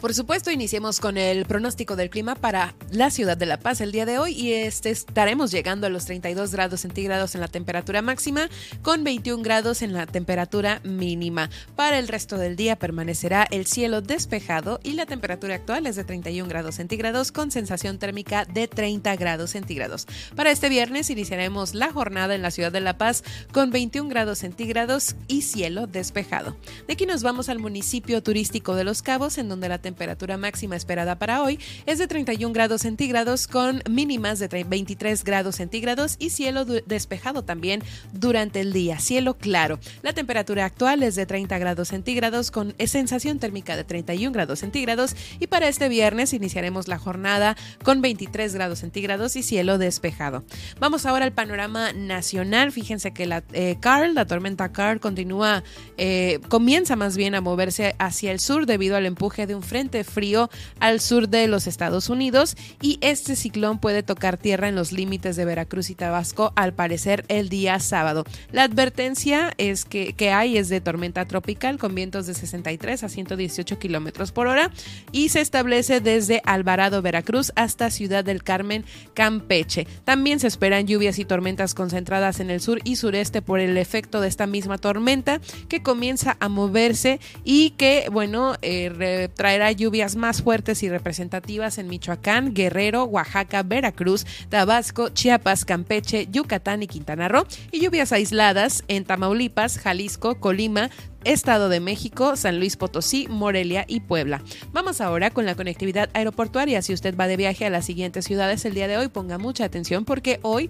Por 0.03 0.13
supuesto, 0.13 0.51
iniciemos 0.51 0.99
con 0.99 1.17
el 1.17 1.45
pronóstico 1.45 1.95
del 1.95 2.09
clima 2.09 2.35
para 2.35 2.75
la 2.91 3.09
ciudad 3.09 3.37
de 3.37 3.45
La 3.45 3.57
Paz 3.57 3.79
el 3.79 3.93
día 3.93 4.05
de 4.05 4.19
hoy 4.19 4.33
y 4.33 4.51
este 4.51 4.89
estaremos 4.89 5.49
llegando 5.49 5.87
a 5.87 5.89
los 5.89 6.03
32 6.03 6.51
grados 6.51 6.81
centígrados 6.81 7.35
en 7.35 7.39
la 7.39 7.47
temperatura 7.47 8.01
máxima 8.01 8.49
con 8.81 9.05
21 9.05 9.41
grados 9.41 9.81
en 9.81 9.93
la 9.93 10.05
temperatura 10.05 10.81
mínima. 10.83 11.49
Para 11.77 11.99
el 11.99 12.09
resto 12.09 12.37
del 12.37 12.57
día 12.57 12.75
permanecerá 12.75 13.47
el 13.49 13.65
cielo 13.65 14.01
despejado 14.01 14.81
y 14.83 14.91
la 14.91 15.05
temperatura 15.05 15.55
actual 15.55 15.87
es 15.87 15.95
de 15.95 16.03
31 16.03 16.49
grados 16.49 16.75
centígrados 16.75 17.31
con 17.31 17.49
sensación 17.49 17.97
térmica 17.97 18.43
de 18.43 18.67
30 18.67 19.15
grados 19.15 19.51
centígrados. 19.51 20.05
Para 20.35 20.51
este 20.51 20.67
viernes 20.67 21.11
iniciaremos 21.11 21.75
la 21.75 21.93
jornada 21.93 22.35
en 22.35 22.41
la 22.41 22.51
ciudad 22.51 22.73
de 22.73 22.81
La 22.81 22.97
Paz 22.97 23.23
con 23.53 23.71
21 23.71 24.09
grados 24.09 24.39
centígrados 24.39 25.15
y 25.29 25.43
cielo 25.43 25.87
despejado. 25.87 26.57
De 26.87 26.93
aquí 26.95 27.05
nos 27.05 27.23
vamos 27.23 27.47
al 27.47 27.59
municipio 27.59 28.21
turístico 28.21 28.75
de 28.75 28.83
Los 28.83 29.01
Cabos 29.01 29.37
en 29.37 29.47
donde 29.47 29.69
la 29.69 29.77
temperatura 29.77 29.92
temperatura 29.93 30.37
máxima 30.37 30.75
esperada 30.75 31.19
para 31.19 31.43
hoy 31.43 31.59
es 31.85 31.99
de 31.99 32.07
31 32.07 32.51
grados 32.51 32.81
centígrados 32.81 33.47
con 33.47 33.83
mínimas 33.87 34.39
de 34.39 34.47
23 34.47 35.23
grados 35.23 35.57
centígrados 35.57 36.15
y 36.17 36.31
cielo 36.31 36.65
despejado 36.65 37.43
también 37.43 37.83
durante 38.11 38.59
el 38.59 38.73
día, 38.73 38.97
cielo 38.97 39.35
claro. 39.35 39.77
La 40.01 40.13
temperatura 40.13 40.65
actual 40.65 41.03
es 41.03 41.13
de 41.13 41.27
30 41.27 41.59
grados 41.59 41.89
centígrados 41.89 42.49
con 42.49 42.73
sensación 42.87 43.37
térmica 43.37 43.75
de 43.75 43.83
31 43.83 44.31
grados 44.31 44.59
centígrados 44.59 45.15
y 45.39 45.45
para 45.45 45.67
este 45.67 45.89
viernes 45.89 46.33
iniciaremos 46.33 46.87
la 46.87 46.97
jornada 46.97 47.55
con 47.83 48.01
23 48.01 48.51
grados 48.55 48.79
centígrados 48.79 49.35
y 49.35 49.43
cielo 49.43 49.77
despejado. 49.77 50.43
Vamos 50.79 51.05
ahora 51.05 51.25
al 51.25 51.33
panorama 51.33 51.93
nacional. 51.93 52.71
Fíjense 52.71 53.13
que 53.13 53.27
la 53.27 53.43
eh, 53.53 53.77
Carl, 53.79 54.15
la 54.15 54.25
tormenta 54.25 54.71
Carl 54.71 54.99
continúa, 54.99 55.63
eh, 55.97 56.39
comienza 56.49 56.95
más 56.95 57.15
bien 57.15 57.35
a 57.35 57.41
moverse 57.41 57.95
hacia 57.99 58.31
el 58.31 58.39
sur 58.39 58.65
debido 58.65 58.95
al 58.95 59.05
empuje 59.05 59.45
de 59.45 59.53
un 59.53 59.61
frente 59.61 59.82
frío 59.89 60.49
al 60.79 60.99
sur 60.99 61.29
de 61.29 61.47
los 61.47 61.67
Estados 61.67 62.09
Unidos 62.09 62.55
y 62.81 62.97
este 63.01 63.35
ciclón 63.35 63.79
puede 63.79 64.03
tocar 64.03 64.37
tierra 64.37 64.69
en 64.69 64.75
los 64.75 64.91
límites 64.91 65.35
de 65.35 65.45
Veracruz 65.45 65.89
y 65.89 65.95
Tabasco 65.95 66.53
al 66.55 66.73
parecer 66.73 67.25
el 67.27 67.49
día 67.49 67.79
sábado. 67.79 68.23
La 68.51 68.63
advertencia 68.63 69.53
es 69.57 69.85
que, 69.85 70.13
que 70.13 70.31
hay 70.31 70.57
es 70.57 70.69
de 70.69 70.81
tormenta 70.81 71.25
tropical 71.25 71.77
con 71.77 71.95
vientos 71.95 72.25
de 72.25 72.33
63 72.33 73.03
a 73.03 73.09
118 73.09 73.79
kilómetros 73.79 74.31
por 74.31 74.47
hora 74.47 74.71
y 75.11 75.29
se 75.29 75.41
establece 75.41 75.99
desde 75.99 76.41
Alvarado, 76.45 77.01
Veracruz 77.01 77.51
hasta 77.55 77.89
Ciudad 77.89 78.23
del 78.23 78.43
Carmen, 78.43 78.85
Campeche. 79.13 79.87
También 80.05 80.39
se 80.39 80.47
esperan 80.47 80.87
lluvias 80.87 81.19
y 81.19 81.25
tormentas 81.25 81.73
concentradas 81.73 82.39
en 82.39 82.49
el 82.49 82.61
sur 82.61 82.79
y 82.83 82.95
sureste 82.95 83.41
por 83.41 83.59
el 83.59 83.77
efecto 83.77 84.21
de 84.21 84.27
esta 84.27 84.47
misma 84.47 84.77
tormenta 84.77 85.41
que 85.67 85.83
comienza 85.83 86.37
a 86.39 86.49
moverse 86.49 87.19
y 87.43 87.71
que, 87.71 88.07
bueno, 88.11 88.55
eh, 88.61 89.29
traerá 89.35 89.71
lluvias 89.75 90.15
más 90.15 90.41
fuertes 90.41 90.83
y 90.83 90.89
representativas 90.89 91.77
en 91.77 91.87
Michoacán, 91.87 92.53
Guerrero, 92.53 93.03
Oaxaca, 93.05 93.63
Veracruz, 93.63 94.25
Tabasco, 94.49 95.09
Chiapas, 95.09 95.65
Campeche, 95.65 96.27
Yucatán 96.31 96.83
y 96.83 96.87
Quintana 96.87 97.27
Roo, 97.27 97.45
y 97.71 97.79
lluvias 97.79 98.11
aisladas 98.11 98.83
en 98.87 99.05
Tamaulipas, 99.05 99.77
Jalisco, 99.77 100.39
Colima, 100.39 100.89
Estado 101.23 101.69
de 101.69 101.79
México, 101.79 102.35
San 102.35 102.59
Luis 102.59 102.75
Potosí, 102.75 103.27
Morelia 103.29 103.85
y 103.87 104.01
Puebla. 104.01 104.41
Vamos 104.71 105.01
ahora 105.01 105.29
con 105.29 105.45
la 105.45 105.55
conectividad 105.55 106.09
aeroportuaria. 106.13 106.81
Si 106.81 106.93
usted 106.93 107.15
va 107.17 107.27
de 107.27 107.37
viaje 107.37 107.65
a 107.65 107.69
las 107.69 107.85
siguientes 107.85 108.25
ciudades 108.25 108.65
el 108.65 108.73
día 108.73 108.87
de 108.87 108.97
hoy, 108.97 109.07
ponga 109.07 109.37
mucha 109.37 109.65
atención 109.65 110.05
porque 110.05 110.39
hoy 110.41 110.69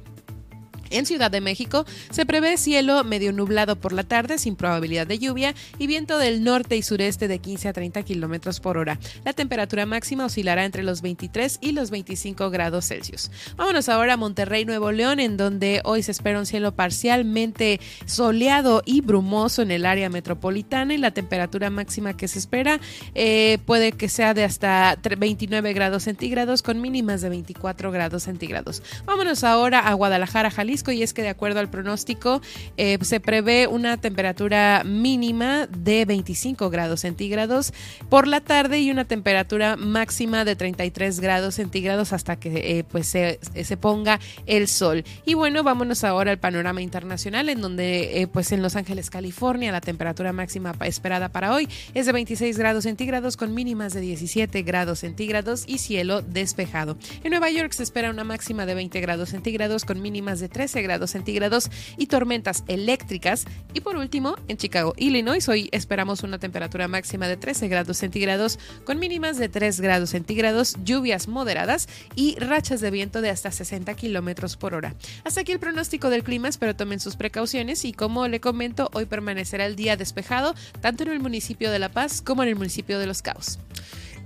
En 0.93 1.07
Ciudad 1.07 1.31
de 1.31 1.41
México 1.41 1.85
se 2.11 2.23
prevé 2.25 2.55
cielo 2.57 3.03
medio 3.03 3.33
nublado 3.33 3.75
por 3.75 3.93
la 3.93 4.03
tarde 4.03 4.37
sin 4.37 4.55
probabilidad 4.55 5.07
de 5.07 5.17
lluvia 5.17 5.55
y 5.79 5.87
viento 5.87 6.19
del 6.19 6.43
norte 6.43 6.77
y 6.77 6.83
sureste 6.83 7.27
de 7.27 7.39
15 7.39 7.69
a 7.69 7.73
30 7.73 8.03
kilómetros 8.03 8.59
por 8.59 8.77
hora. 8.77 8.99
La 9.25 9.33
temperatura 9.33 9.87
máxima 9.87 10.25
oscilará 10.25 10.65
entre 10.65 10.83
los 10.83 11.01
23 11.01 11.57
y 11.61 11.71
los 11.71 11.89
25 11.89 12.51
grados 12.51 12.85
Celsius. 12.85 13.31
Vámonos 13.57 13.89
ahora 13.89 14.13
a 14.13 14.17
Monterrey, 14.17 14.65
Nuevo 14.65 14.91
León, 14.91 15.19
en 15.19 15.35
donde 15.35 15.81
hoy 15.83 16.03
se 16.03 16.11
espera 16.11 16.37
un 16.37 16.45
cielo 16.45 16.75
parcialmente 16.75 17.79
soleado 18.05 18.83
y 18.85 19.01
brumoso 19.01 19.63
en 19.63 19.71
el 19.71 19.87
área 19.87 20.09
metropolitana 20.09 20.93
y 20.93 20.97
la 20.97 21.09
temperatura 21.09 21.71
máxima 21.71 22.15
que 22.15 22.27
se 22.27 22.37
espera 22.37 22.79
eh, 23.15 23.57
puede 23.65 23.93
que 23.93 24.09
sea 24.09 24.35
de 24.35 24.43
hasta 24.43 24.95
29 25.17 25.73
grados 25.73 26.03
centígrados 26.03 26.61
con 26.61 26.81
mínimas 26.81 27.21
de 27.21 27.29
24 27.29 27.91
grados 27.91 28.23
centígrados. 28.23 28.83
Vámonos 29.05 29.43
ahora 29.43 29.79
a 29.79 29.93
Guadalajara, 29.95 30.51
Jalisco 30.51 30.82
y 30.91 31.03
es 31.03 31.13
que 31.13 31.21
de 31.21 31.29
acuerdo 31.29 31.59
al 31.59 31.69
pronóstico 31.69 32.41
eh, 32.77 32.97
se 33.01 33.19
prevé 33.19 33.67
una 33.67 33.97
temperatura 33.97 34.83
mínima 34.85 35.67
de 35.67 36.05
25 36.05 36.69
grados 36.69 37.01
centígrados 37.01 37.73
por 38.09 38.27
la 38.27 38.41
tarde 38.41 38.79
y 38.79 38.91
una 38.91 39.05
temperatura 39.05 39.75
máxima 39.77 40.45
de 40.45 40.55
33 40.55 41.19
grados 41.19 41.55
centígrados 41.55 42.13
hasta 42.13 42.35
que 42.37 42.79
eh, 42.79 42.83
pues 42.83 43.07
se, 43.07 43.39
ponga 43.79 44.19
el 44.45 44.67
sol. 44.67 45.03
Y 45.25 45.33
bueno, 45.33 45.63
vámonos 45.63 46.03
ahora 46.03 46.31
al 46.31 46.39
panorama 46.39 46.81
internacional 46.81 47.49
en 47.49 47.61
donde 47.61 48.21
eh, 48.21 48.27
pues 48.27 48.51
en 48.51 48.61
Los 48.61 48.75
Ángeles, 48.75 49.09
California, 49.09 49.71
la 49.71 49.81
temperatura 49.81 50.31
máxima 50.33 50.73
esperada 50.81 51.29
para 51.29 51.53
hoy 51.53 51.67
es 51.93 52.05
de 52.05 52.11
26 52.11 52.57
grados 52.57 52.83
centígrados 52.83 53.37
con 53.37 53.53
mínimas 53.53 53.93
de 53.93 54.01
17 54.01 54.61
grados 54.63 54.99
centígrados 54.99 55.63
y 55.67 55.79
cielo 55.79 56.21
despejado. 56.21 56.97
En 57.23 57.31
Nueva 57.31 57.49
York 57.49 57.71
se 57.73 57.83
espera 57.83 58.09
una 58.09 58.23
máxima 58.23 58.65
de 58.65 58.75
20 58.75 58.99
grados 59.01 59.29
centígrados 59.29 59.85
con 59.85 60.01
mínimas 60.01 60.39
de 60.39 60.49
13 60.49 60.72
grados 60.81 61.11
centígrados 61.11 61.69
y 61.97 62.07
tormentas 62.07 62.63
eléctricas. 62.67 63.45
Y 63.73 63.81
por 63.81 63.97
último, 63.97 64.35
en 64.47 64.57
Chicago, 64.57 64.93
Illinois, 64.97 65.47
hoy 65.49 65.69
esperamos 65.71 66.23
una 66.23 66.39
temperatura 66.39 66.87
máxima 66.87 67.27
de 67.27 67.37
13 67.37 67.67
grados 67.67 67.97
centígrados 67.97 68.59
con 68.85 68.99
mínimas 68.99 69.37
de 69.37 69.49
3 69.49 69.79
grados 69.81 70.09
centígrados, 70.11 70.75
lluvias 70.83 71.27
moderadas 71.27 71.87
y 72.15 72.35
rachas 72.39 72.81
de 72.81 72.91
viento 72.91 73.21
de 73.21 73.29
hasta 73.29 73.51
60 73.51 73.93
kilómetros 73.93 74.57
por 74.57 74.73
hora. 74.73 74.95
Hasta 75.23 75.41
aquí 75.41 75.51
el 75.51 75.59
pronóstico 75.59 76.09
del 76.09 76.23
clima, 76.23 76.47
espero 76.47 76.75
tomen 76.75 76.99
sus 76.99 77.15
precauciones 77.15 77.85
y 77.85 77.93
como 77.93 78.27
le 78.27 78.39
comento, 78.39 78.89
hoy 78.93 79.05
permanecerá 79.05 79.65
el 79.65 79.75
día 79.75 79.97
despejado 79.97 80.55
tanto 80.81 81.03
en 81.03 81.09
el 81.09 81.19
municipio 81.19 81.71
de 81.71 81.79
La 81.79 81.89
Paz 81.89 82.21
como 82.21 82.43
en 82.43 82.49
el 82.49 82.55
municipio 82.55 82.99
de 82.99 83.07
Los 83.07 83.21
Caos 83.21 83.59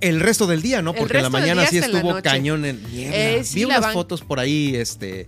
el 0.01 0.19
resto 0.19 0.47
del 0.47 0.61
día, 0.61 0.81
¿no? 0.81 0.93
Porque 0.93 1.17
en 1.17 1.23
la 1.23 1.29
mañana 1.29 1.65
sí 1.65 1.77
estuvo 1.79 2.21
cañón 2.21 2.65
en 2.65 2.83
niebla. 2.91 3.17
Eh, 3.17 3.43
Vi 3.53 3.65
unas 3.65 3.93
fotos 3.93 4.21
por 4.21 4.39
ahí, 4.39 4.75
este, 4.75 5.27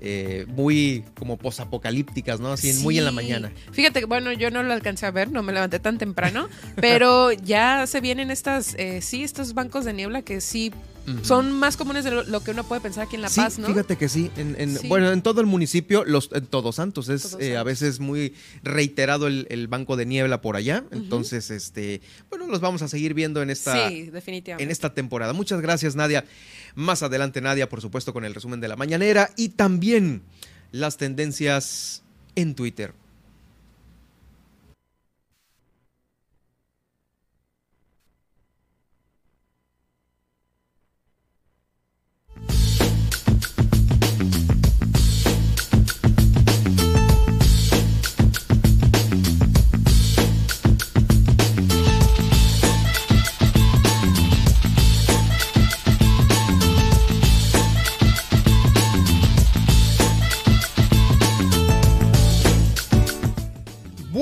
eh, 0.00 0.46
muy 0.48 1.04
como 1.14 1.36
posapocalípticas, 1.36 2.40
¿no? 2.40 2.52
Así 2.52 2.72
muy 2.82 2.98
en 2.98 3.04
la 3.04 3.12
mañana. 3.12 3.52
Fíjate, 3.72 4.04
bueno, 4.06 4.32
yo 4.32 4.50
no 4.50 4.62
lo 4.62 4.72
alcancé 4.72 5.06
a 5.06 5.10
ver, 5.10 5.30
no 5.30 5.42
me 5.42 5.52
levanté 5.52 5.78
tan 5.78 5.98
temprano, 5.98 6.48
pero 6.76 7.32
ya 7.32 7.86
se 7.86 8.00
vienen 8.00 8.30
estas, 8.30 8.74
eh, 8.78 9.02
sí, 9.02 9.22
estos 9.22 9.54
bancos 9.54 9.84
de 9.84 9.92
niebla 9.92 10.22
que 10.22 10.40
sí 10.40 10.72
son 11.22 11.52
más 11.52 11.76
comunes 11.76 12.04
de 12.04 12.10
lo, 12.10 12.44
que 12.44 12.52
uno 12.52 12.64
puede 12.64 12.80
pensar 12.80 13.04
aquí 13.06 13.16
en 13.16 13.22
La 13.22 13.30
Paz, 13.30 13.58
¿no? 13.58 13.66
Fíjate 13.66 13.96
que 13.96 14.08
sí. 14.08 14.30
En, 14.36 14.78
Bueno, 14.88 15.10
en 15.10 15.22
todo 15.22 15.40
el 15.40 15.46
municipio, 15.46 16.04
los, 16.04 16.30
en 16.32 16.46
Todos 16.46 16.76
Santos, 16.76 17.08
es 17.08 17.36
eh, 17.40 17.56
a 17.56 17.62
veces 17.62 18.00
muy 18.00 18.34
reiterado 18.62 19.26
el, 19.26 19.66
banco 19.68 19.96
de 19.96 20.06
niebla 20.06 20.40
por 20.40 20.56
allá. 20.56 20.84
Entonces, 20.90 21.50
este, 21.50 22.00
bueno, 22.28 22.46
los 22.46 22.60
vamos 22.60 22.82
a 22.82 22.88
seguir 22.88 23.14
viendo 23.14 23.42
en 23.42 23.50
esta, 23.50 23.90
definitivamente. 23.90 24.62
en 24.62 24.70
esta 24.70 24.94
temporada. 24.94 25.32
Muchas 25.32 25.60
gracias, 25.60 25.96
Nadia. 25.96 26.24
Más 26.74 27.02
adelante, 27.02 27.40
Nadia, 27.40 27.68
por 27.68 27.80
supuesto, 27.80 28.12
con 28.12 28.24
el 28.24 28.34
resumen 28.34 28.60
de 28.60 28.68
la 28.68 28.76
mañanera 28.76 29.30
y 29.36 29.50
también 29.50 30.22
las 30.72 30.96
tendencias 30.96 32.02
en 32.36 32.54
Twitter. 32.54 32.94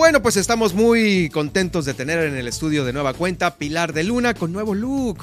Bueno, 0.09 0.23
pues 0.23 0.39
estamos 0.39 0.73
muy 0.73 1.29
contentos 1.29 1.85
de 1.85 1.93
tener 1.93 2.21
en 2.21 2.35
el 2.35 2.49
estudio 2.49 2.83
de 2.87 2.95
nueva 2.95 3.13
cuenta 3.13 3.57
Pilar 3.57 3.93
de 3.93 4.05
Luna 4.05 4.33
con 4.33 4.55
nuevo 4.55 4.75
look. 4.75 5.19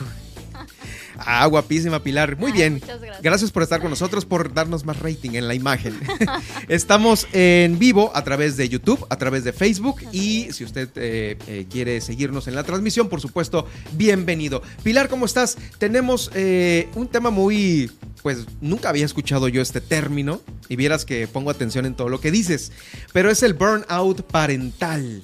Ah, 1.17 1.43
guapísima 1.47 2.03
Pilar. 2.03 2.37
Muy 2.37 2.51
bien. 2.51 2.79
Gracias. 2.85 3.21
gracias. 3.23 3.51
por 3.51 3.63
estar 3.63 3.81
con 3.81 3.89
nosotros, 3.89 4.25
por 4.25 4.53
darnos 4.53 4.85
más 4.85 4.99
rating 4.99 5.31
en 5.31 5.47
la 5.47 5.55
imagen. 5.55 5.99
Estamos 6.67 7.27
en 7.33 7.79
vivo 7.79 8.11
a 8.13 8.23
través 8.23 8.57
de 8.57 8.69
YouTube, 8.69 9.07
a 9.09 9.17
través 9.17 9.43
de 9.43 9.53
Facebook 9.53 10.01
y 10.11 10.49
si 10.51 10.63
usted 10.63 10.89
eh, 10.97 11.35
eh, 11.47 11.65
quiere 11.67 11.99
seguirnos 11.99 12.47
en 12.47 12.53
la 12.53 12.63
transmisión, 12.63 13.09
por 13.09 13.21
supuesto, 13.21 13.65
bienvenido. 13.93 14.61
Pilar, 14.83 15.09
¿cómo 15.09 15.25
estás? 15.25 15.57
Tenemos 15.79 16.29
eh, 16.35 16.89
un 16.93 17.07
tema 17.07 17.31
muy 17.31 17.89
pues 18.25 18.47
nunca 18.59 18.89
había 18.89 19.05
escuchado 19.05 19.49
yo 19.49 19.61
este 19.61 19.81
término 19.81 20.41
y 20.67 20.77
vieras 20.77 21.05
que 21.05 21.27
pongo 21.27 21.51
atención 21.51 21.85
en 21.85 21.93
todo 21.93 22.09
lo 22.09 22.19
que 22.19 22.31
dices, 22.31 22.71
pero 23.13 23.29
es 23.29 23.43
el 23.43 23.53
burnout 23.53 24.23
parental. 24.23 25.21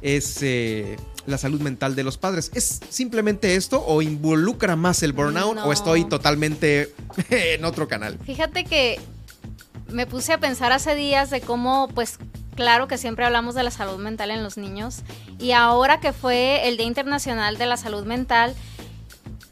Es 0.00 0.38
eh, 0.40 0.96
la 1.26 1.36
salud 1.36 1.60
mental 1.60 1.94
de 1.94 2.04
los 2.04 2.16
padres. 2.16 2.50
¿Es 2.54 2.80
simplemente 2.88 3.54
esto 3.54 3.84
o 3.86 4.00
involucra 4.00 4.76
más 4.76 5.02
el 5.02 5.12
burnout 5.12 5.58
o 5.58 5.72
estoy 5.74 6.06
totalmente 6.06 6.94
en 7.28 7.66
otro 7.66 7.86
canal? 7.86 8.18
Fíjate 8.24 8.64
que 8.64 8.98
me 9.90 10.06
puse 10.06 10.32
a 10.32 10.40
pensar 10.40 10.72
hace 10.72 10.94
días 10.94 11.28
de 11.28 11.42
cómo, 11.42 11.88
pues, 11.94 12.16
claro 12.54 12.88
que 12.88 12.96
siempre 12.96 13.26
hablamos 13.26 13.56
de 13.56 13.62
la 13.62 13.70
salud 13.70 13.98
mental 13.98 14.30
en 14.30 14.42
los 14.42 14.56
niños 14.56 15.02
y 15.38 15.52
ahora 15.52 16.00
que 16.00 16.14
fue 16.14 16.66
el 16.66 16.78
Día 16.78 16.86
Internacional 16.86 17.58
de 17.58 17.66
la 17.66 17.76
Salud 17.76 18.06
Mental, 18.06 18.54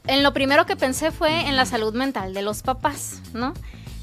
en 0.07 0.23
lo 0.23 0.33
primero 0.33 0.67
que 0.67 0.77
pensé 0.77 1.11
fue 1.11 1.49
en 1.49 1.57
la 1.57 1.67
salud 1.67 1.95
mental 1.95 2.35
de 2.35 2.43
los 2.43 2.63
papás, 2.63 3.21
¿no? 3.33 3.55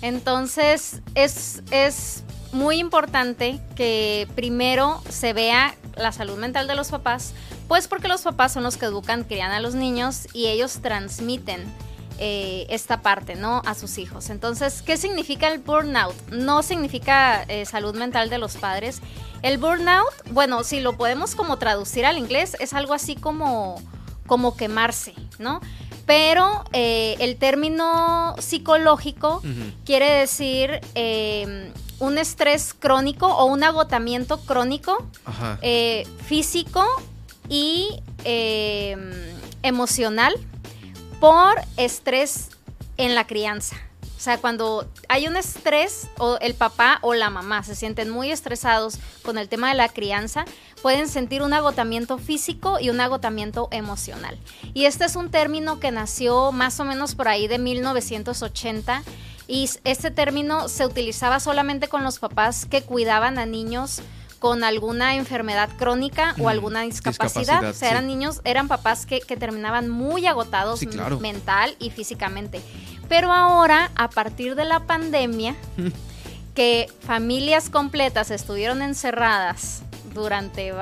Entonces 0.01 1.01
es, 1.15 1.63
es 1.71 2.23
muy 2.51 2.77
importante 2.77 3.59
que 3.75 4.27
primero 4.35 5.01
se 5.09 5.33
vea 5.33 5.75
la 5.95 6.11
salud 6.11 6.37
mental 6.37 6.67
de 6.67 6.75
los 6.75 6.89
papás, 6.89 7.33
pues 7.67 7.87
porque 7.87 8.07
los 8.07 8.21
papás 8.21 8.53
son 8.53 8.63
los 8.63 8.77
que 8.77 8.85
educan, 8.85 9.23
crían 9.23 9.51
a 9.51 9.59
los 9.59 9.75
niños 9.75 10.27
y 10.33 10.47
ellos 10.47 10.79
transmiten 10.81 11.63
eh, 12.19 12.67
esta 12.69 13.01
parte, 13.01 13.35
¿no? 13.35 13.61
A 13.65 13.73
sus 13.73 13.97
hijos. 13.97 14.29
Entonces, 14.29 14.81
¿qué 14.81 14.97
significa 14.97 15.47
el 15.47 15.59
burnout? 15.59 16.15
No 16.29 16.61
significa 16.61 17.43
eh, 17.43 17.65
salud 17.65 17.95
mental 17.95 18.29
de 18.29 18.37
los 18.37 18.55
padres. 18.57 19.01
El 19.41 19.57
burnout, 19.57 20.13
bueno, 20.31 20.63
si 20.63 20.79
lo 20.79 20.95
podemos 20.95 21.33
como 21.33 21.57
traducir 21.57 22.05
al 22.05 22.17
inglés, 22.17 22.55
es 22.59 22.73
algo 22.73 22.93
así 22.93 23.15
como, 23.15 23.81
como 24.27 24.55
quemarse, 24.55 25.15
¿no? 25.39 25.59
Pero 26.05 26.63
eh, 26.73 27.15
el 27.19 27.37
término 27.37 28.35
psicológico 28.39 29.41
quiere 29.85 30.09
decir 30.11 30.81
eh, 30.95 31.71
un 31.99 32.17
estrés 32.17 32.73
crónico 32.73 33.27
o 33.27 33.45
un 33.45 33.63
agotamiento 33.63 34.39
crónico 34.41 35.07
eh, 35.61 36.05
físico 36.25 36.85
y 37.49 38.01
emocional 39.61 40.33
por 41.19 41.55
estrés 41.77 42.49
en 42.97 43.15
la 43.15 43.25
crianza. 43.27 43.77
O 44.23 44.25
sea, 44.25 44.37
cuando 44.37 44.87
hay 45.09 45.27
un 45.27 45.35
estrés 45.35 46.07
o 46.17 46.37
el 46.39 46.53
papá 46.53 46.99
o 47.01 47.13
la 47.13 47.29
mamá 47.29 47.61
se 47.61 47.75
sienten 47.75 48.09
muy 48.09 48.31
estresados 48.31 48.97
con 49.21 49.37
el 49.37 49.49
tema 49.49 49.67
de 49.67 49.75
la 49.75 49.89
crianza, 49.89 50.45
pueden 50.81 51.09
sentir 51.09 51.41
un 51.41 51.51
agotamiento 51.51 52.17
físico 52.17 52.79
y 52.79 52.89
un 52.89 53.01
agotamiento 53.01 53.67
emocional. 53.71 54.37
Y 54.73 54.85
este 54.85 55.03
es 55.03 55.17
un 55.17 55.29
término 55.29 55.81
que 55.81 55.91
nació 55.91 56.53
más 56.53 56.79
o 56.79 56.85
menos 56.85 57.15
por 57.15 57.27
ahí 57.27 57.49
de 57.49 57.59
1980 57.59 59.03
y 59.49 59.69
este 59.83 60.09
término 60.09 60.69
se 60.69 60.85
utilizaba 60.85 61.41
solamente 61.41 61.89
con 61.89 62.05
los 62.05 62.19
papás 62.19 62.65
que 62.65 62.81
cuidaban 62.81 63.37
a 63.37 63.45
niños 63.45 64.01
con 64.43 64.65
alguna 64.65 65.15
enfermedad 65.15 65.69
crónica 65.77 66.35
o 66.37 66.49
alguna 66.49 66.81
discapacidad. 66.81 67.63
o 67.63 67.71
sea, 67.73 67.91
eran 67.91 68.07
niños, 68.07 68.41
eran 68.43 68.67
papás 68.67 69.05
que, 69.05 69.21
terminaban 69.21 69.89
muy 69.89 70.27
agotados 70.27 70.81
mental 71.21 71.75
y 71.79 71.91
físicamente. 71.91 72.61
Pero 73.13 73.31
ahora, 73.31 73.91
a 73.93 74.09
partir 74.09 74.55
de 74.55 74.65
la 74.65 74.87
pandemia, 74.87 75.55
que 76.55 76.87
familias 77.01 77.69
completas 77.69 78.31
estuvieron 78.31 78.81
encerradas 78.81 79.83
durante 80.15 80.73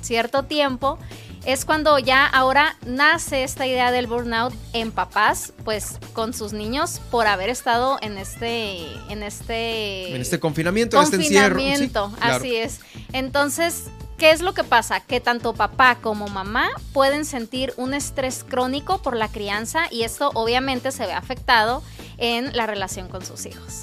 cierto 0.00 0.42
tiempo, 0.42 0.98
es 1.44 1.64
cuando 1.64 2.00
ya 2.00 2.26
ahora 2.26 2.76
nace 2.84 3.44
esta 3.44 3.68
idea 3.68 3.92
del 3.92 4.08
burnout 4.08 4.52
en 4.72 4.90
papás, 4.90 5.52
pues 5.64 6.00
con 6.12 6.34
sus 6.34 6.52
niños 6.52 7.00
por 7.12 7.28
haber 7.28 7.50
estado 7.50 7.98
en 8.02 8.18
este 8.18 8.78
en 9.08 9.22
este 9.22 10.12
en 10.12 10.20
este 10.20 10.40
confinamiento, 10.40 10.96
en 10.96 11.04
este 11.04 11.16
encierro. 11.18 11.54
Confinamiento, 11.54 12.12
así 12.20 12.56
es. 12.56 12.80
Entonces, 13.12 13.84
¿Qué 14.18 14.30
es 14.30 14.40
lo 14.40 14.54
que 14.54 14.64
pasa? 14.64 15.00
Que 15.00 15.20
tanto 15.20 15.52
papá 15.52 15.98
como 16.00 16.28
mamá 16.28 16.70
pueden 16.94 17.26
sentir 17.26 17.74
un 17.76 17.92
estrés 17.92 18.44
crónico 18.48 19.02
por 19.02 19.14
la 19.14 19.28
crianza 19.28 19.88
y 19.90 20.04
esto 20.04 20.30
obviamente 20.32 20.90
se 20.90 21.04
ve 21.04 21.12
afectado 21.12 21.82
en 22.16 22.56
la 22.56 22.66
relación 22.66 23.08
con 23.08 23.24
sus 23.24 23.44
hijos. 23.44 23.82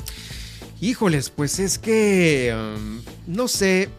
Híjoles, 0.81 1.29
pues 1.29 1.59
es 1.59 1.77
que 1.77 2.51
um, 2.53 3.01
no 3.27 3.47
sé, 3.47 3.89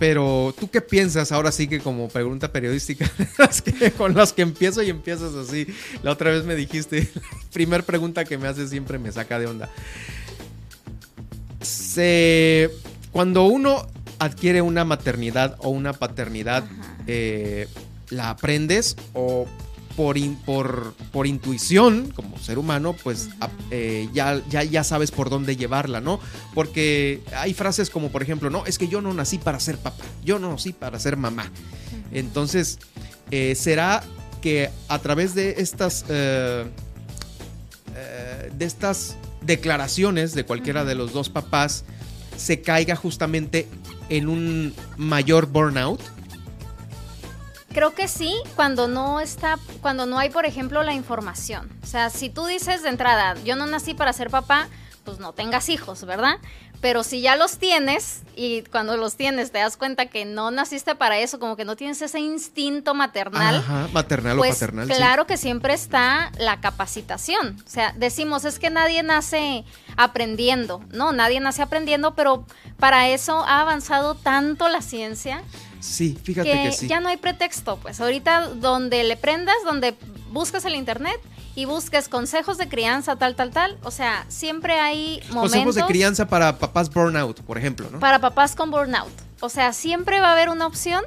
pero 0.00 0.52
tú 0.58 0.68
qué 0.68 0.80
piensas 0.80 1.30
ahora 1.30 1.52
sí 1.52 1.68
que 1.68 1.78
como 1.78 2.08
pregunta 2.08 2.50
periodística, 2.50 3.08
con 3.96 4.14
las 4.14 4.32
que 4.32 4.42
empiezo 4.42 4.82
y 4.82 4.90
empiezas 4.90 5.34
así. 5.34 5.68
La 6.02 6.10
otra 6.10 6.30
vez 6.30 6.44
me 6.44 6.56
dijiste, 6.56 7.08
la 7.14 7.22
primer 7.52 7.84
pregunta 7.84 8.24
que 8.24 8.38
me 8.38 8.48
haces 8.48 8.70
siempre 8.70 8.98
me 8.98 9.12
saca 9.12 9.38
de 9.38 9.46
onda. 9.46 9.70
Cuando 13.12 13.46
uno 13.46 13.86
adquiere 14.18 14.62
una 14.62 14.84
maternidad 14.84 15.56
o 15.58 15.70
una 15.70 15.92
paternidad, 15.92 16.64
eh, 17.06 17.68
la 18.10 18.30
aprendes 18.30 18.96
o 19.12 19.46
por, 19.96 20.16
por, 20.44 20.94
por, 21.10 21.26
intuición, 21.26 22.12
como 22.14 22.38
ser 22.38 22.58
humano, 22.58 22.94
pues 23.02 23.30
eh, 23.70 24.08
ya, 24.12 24.40
ya, 24.48 24.62
ya 24.62 24.84
sabes 24.84 25.10
por 25.10 25.28
dónde 25.28 25.56
llevarla, 25.56 26.00
¿no? 26.00 26.20
Porque 26.54 27.20
hay 27.34 27.52
frases 27.52 27.90
como, 27.90 28.10
por 28.10 28.22
ejemplo, 28.22 28.48
no, 28.48 28.64
es 28.64 28.78
que 28.78 28.86
yo 28.86 29.00
no 29.00 29.12
nací 29.12 29.38
para 29.38 29.58
ser 29.58 29.76
papá, 29.76 30.04
yo 30.24 30.38
no 30.38 30.52
nací 30.52 30.72
para 30.72 31.00
ser 31.00 31.16
mamá. 31.16 31.50
Entonces, 32.12 32.78
eh, 33.32 33.56
será 33.56 34.04
que 34.40 34.70
a 34.86 35.00
través 35.00 35.34
de 35.34 35.56
estas, 35.58 36.06
de 36.06 36.70
estas 38.60 39.16
declaraciones 39.42 40.32
de 40.32 40.44
cualquiera 40.44 40.84
de 40.84 40.94
los 40.94 41.12
dos 41.12 41.28
papás, 41.28 41.84
se 42.36 42.62
caiga 42.62 42.94
justamente 42.94 43.66
en 44.08 44.28
un 44.28 44.74
mayor 44.96 45.46
burnout? 45.46 46.00
Creo 47.72 47.94
que 47.94 48.08
sí, 48.08 48.34
cuando 48.56 48.88
no 48.88 49.20
está, 49.20 49.58
cuando 49.80 50.06
no 50.06 50.18
hay, 50.18 50.30
por 50.30 50.46
ejemplo, 50.46 50.82
la 50.82 50.94
información. 50.94 51.70
O 51.82 51.86
sea, 51.86 52.10
si 52.10 52.30
tú 52.30 52.46
dices 52.46 52.82
de 52.82 52.88
entrada, 52.88 53.34
yo 53.44 53.56
no 53.56 53.66
nací 53.66 53.94
para 53.94 54.12
ser 54.12 54.30
papá, 54.30 54.68
pues 55.08 55.20
no 55.20 55.32
tengas 55.32 55.68
hijos, 55.68 56.04
¿verdad? 56.04 56.38
Pero 56.80 57.02
si 57.02 57.20
ya 57.20 57.34
los 57.34 57.58
tienes 57.58 58.22
y 58.36 58.62
cuando 58.62 58.96
los 58.96 59.16
tienes 59.16 59.50
te 59.50 59.58
das 59.58 59.76
cuenta 59.76 60.06
que 60.06 60.24
no 60.24 60.50
naciste 60.50 60.94
para 60.94 61.18
eso, 61.18 61.40
como 61.40 61.56
que 61.56 61.64
no 61.64 61.74
tienes 61.74 62.00
ese 62.02 62.20
instinto 62.20 62.94
maternal. 62.94 63.56
Ajá, 63.56 63.88
maternal 63.92 64.36
pues, 64.36 64.52
o 64.52 64.54
paternal. 64.54 64.86
Claro 64.86 65.26
que 65.26 65.36
siempre 65.36 65.74
está 65.74 66.30
la 66.38 66.60
capacitación. 66.60 67.56
O 67.66 67.68
sea, 67.68 67.92
decimos, 67.96 68.44
es 68.44 68.58
que 68.58 68.70
nadie 68.70 69.02
nace 69.02 69.64
aprendiendo. 69.96 70.84
No, 70.90 71.12
nadie 71.12 71.40
nace 71.40 71.62
aprendiendo, 71.62 72.14
pero 72.14 72.46
para 72.78 73.08
eso 73.08 73.44
ha 73.44 73.60
avanzado 73.60 74.14
tanto 74.14 74.68
la 74.68 74.82
ciencia. 74.82 75.42
Sí, 75.80 76.18
fíjate 76.22 76.50
que, 76.50 76.76
que 76.78 76.88
ya 76.88 77.00
no 77.00 77.08
hay 77.08 77.16
pretexto. 77.16 77.78
Pues 77.78 78.00
ahorita 78.00 78.48
donde 78.48 79.04
le 79.04 79.16
prendas, 79.16 79.56
donde 79.64 79.94
buscas 80.30 80.64
el 80.64 80.74
internet, 80.74 81.20
y 81.58 81.64
busques 81.64 82.08
consejos 82.08 82.56
de 82.56 82.68
crianza, 82.68 83.16
tal, 83.16 83.34
tal, 83.34 83.50
tal. 83.50 83.78
O 83.82 83.90
sea, 83.90 84.24
siempre 84.28 84.78
hay 84.78 85.20
momentos. 85.30 85.50
Consejos 85.50 85.74
de 85.74 85.84
crianza 85.86 86.28
para 86.28 86.56
papás 86.56 86.88
burnout, 86.88 87.40
por 87.42 87.58
ejemplo, 87.58 87.88
¿no? 87.90 87.98
Para 87.98 88.20
papás 88.20 88.54
con 88.54 88.70
burnout. 88.70 89.10
O 89.40 89.48
sea, 89.48 89.72
siempre 89.72 90.20
va 90.20 90.28
a 90.28 90.32
haber 90.34 90.50
una 90.50 90.68
opción. 90.68 91.02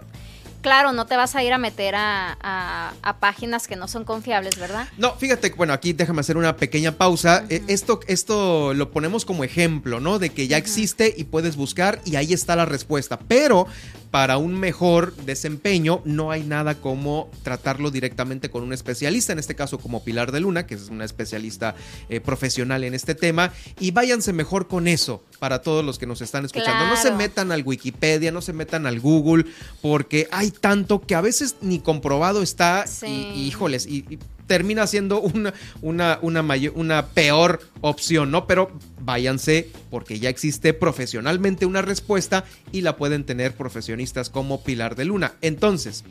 Claro, 0.59 0.91
no 0.91 1.05
te 1.05 1.15
vas 1.15 1.37
a 1.37 1.43
ir 1.43 1.53
a 1.53 1.57
meter 1.57 1.95
a, 1.95 2.93
páginas 3.21 3.65
que 3.69 3.77
no 3.77 3.87
son 3.87 4.03
confiables, 4.03 4.59
¿verdad? 4.59 4.89
No, 4.97 5.15
fíjate, 5.15 5.51
bueno, 5.51 5.71
aquí 5.71 5.93
déjame 5.93 6.19
hacer 6.19 6.35
una 6.35 6.57
pequeña 6.57 6.97
pausa. 6.97 7.45
Eh, 7.47 7.63
esto, 7.69 8.01
esto 8.07 8.73
lo 8.73 8.91
ponemos 8.91 9.23
como 9.23 9.45
ejemplo, 9.45 10.01
¿no? 10.01 10.19
De 10.19 10.31
que 10.31 10.49
ya 10.49 10.57
existe 10.57 11.13
y 11.15 11.23
puedes 11.23 11.55
buscar 11.55 12.01
y 12.03 12.17
ahí 12.17 12.33
está 12.33 12.57
la 12.57 12.65
respuesta. 12.65 13.17
Pero 13.19 13.67
para 14.11 14.37
un 14.37 14.59
mejor 14.59 15.15
desempeño, 15.15 16.01
no 16.03 16.31
hay 16.31 16.43
nada 16.43 16.75
como 16.75 17.31
tratarlo 17.43 17.91
directamente 17.91 18.51
con 18.51 18.61
un 18.61 18.73
especialista, 18.73 19.31
en 19.31 19.39
este 19.39 19.55
caso 19.55 19.79
como 19.79 20.03
Pilar 20.03 20.33
de 20.33 20.41
Luna, 20.41 20.67
que 20.67 20.75
es 20.75 20.89
una 20.89 21.05
especialista 21.05 21.75
eh, 22.09 22.19
profesional 22.19 22.83
en 22.83 22.93
este 22.93 23.15
tema, 23.15 23.53
y 23.79 23.91
váyanse 23.91 24.33
mejor 24.33 24.67
con 24.67 24.89
eso 24.89 25.23
para 25.39 25.61
todos 25.61 25.83
los 25.83 25.97
que 25.97 26.05
nos 26.05 26.21
están 26.21 26.43
escuchando. 26.43 26.85
No 26.87 26.97
se 26.97 27.11
metan 27.11 27.53
al 27.53 27.63
Wikipedia, 27.63 28.31
no 28.31 28.41
se 28.41 28.51
metan 28.51 28.85
al 28.85 28.99
Google, 28.99 29.45
porque 29.81 30.27
hay 30.31 30.51
tanto 30.51 31.01
que 31.01 31.15
a 31.15 31.21
veces 31.21 31.55
ni 31.61 31.79
comprobado 31.79 32.43
está, 32.43 32.85
y, 33.07 33.47
híjoles, 33.47 33.87
y 33.87 34.19
termina 34.51 34.85
siendo 34.85 35.21
una, 35.21 35.53
una, 35.81 36.19
una, 36.21 36.43
una 36.75 37.05
peor 37.05 37.61
opción, 37.79 38.31
¿no? 38.31 38.47
Pero 38.47 38.69
váyanse 38.99 39.71
porque 39.89 40.19
ya 40.19 40.27
existe 40.27 40.73
profesionalmente 40.73 41.65
una 41.65 41.81
respuesta 41.81 42.43
y 42.73 42.81
la 42.81 42.97
pueden 42.97 43.23
tener 43.23 43.55
profesionistas 43.55 44.29
como 44.29 44.61
Pilar 44.61 44.97
de 44.97 45.05
Luna. 45.05 45.35
Entonces, 45.39 46.03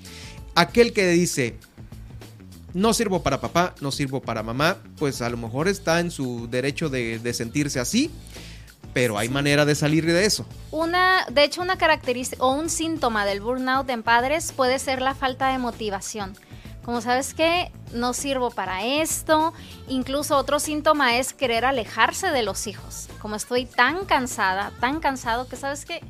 aquel 0.55 0.94
que 0.94 1.07
dice, 1.11 1.57
no 2.72 2.94
sirvo 2.94 3.22
para 3.22 3.42
papá, 3.42 3.74
no 3.83 3.92
sirvo 3.92 4.22
para 4.22 4.42
mamá, 4.42 4.79
pues 4.96 5.20
a 5.20 5.29
lo 5.29 5.37
mejor 5.37 5.68
está 5.68 6.00
en 6.00 6.11
su 6.11 6.48
derecho 6.50 6.88
de, 6.88 7.18
de 7.18 7.35
sentirse 7.35 7.79
así. 7.79 8.11
Pero 8.94 9.18
hay 9.18 9.29
manera 9.29 9.66
de 9.66 9.74
salir 9.74 10.07
de 10.07 10.24
eso. 10.24 10.46
Una, 10.70 11.26
de 11.31 11.44
hecho, 11.44 11.61
una 11.61 11.76
característica 11.76 12.42
o 12.42 12.53
un 12.55 12.70
síntoma 12.70 13.26
del 13.26 13.42
burnout 13.42 13.90
en 13.90 14.03
padres 14.03 14.50
puede 14.53 14.79
ser 14.79 15.03
la 15.03 15.14
falta 15.14 15.53
de 15.53 15.59
motivación 15.59 16.35
como 16.85 17.01
sabes 17.01 17.35
que 17.35 17.71
no 17.93 18.12
sirvo 18.12 18.51
para 18.51 18.85
esto. 18.85 19.53
Incluso 19.88 20.37
otro 20.37 20.59
síntoma 20.59 21.16
es 21.16 21.33
querer 21.33 21.64
alejarse 21.64 22.31
de 22.31 22.43
los 22.43 22.66
hijos. 22.66 23.09
Como 23.21 23.37
estoy 23.37 23.66
tan 23.66 24.05
cansada, 24.05 24.73
tan 24.81 25.01
cansado 25.01 25.49
que 25.49 25.57
sabes 25.57 25.85
que 25.85 26.01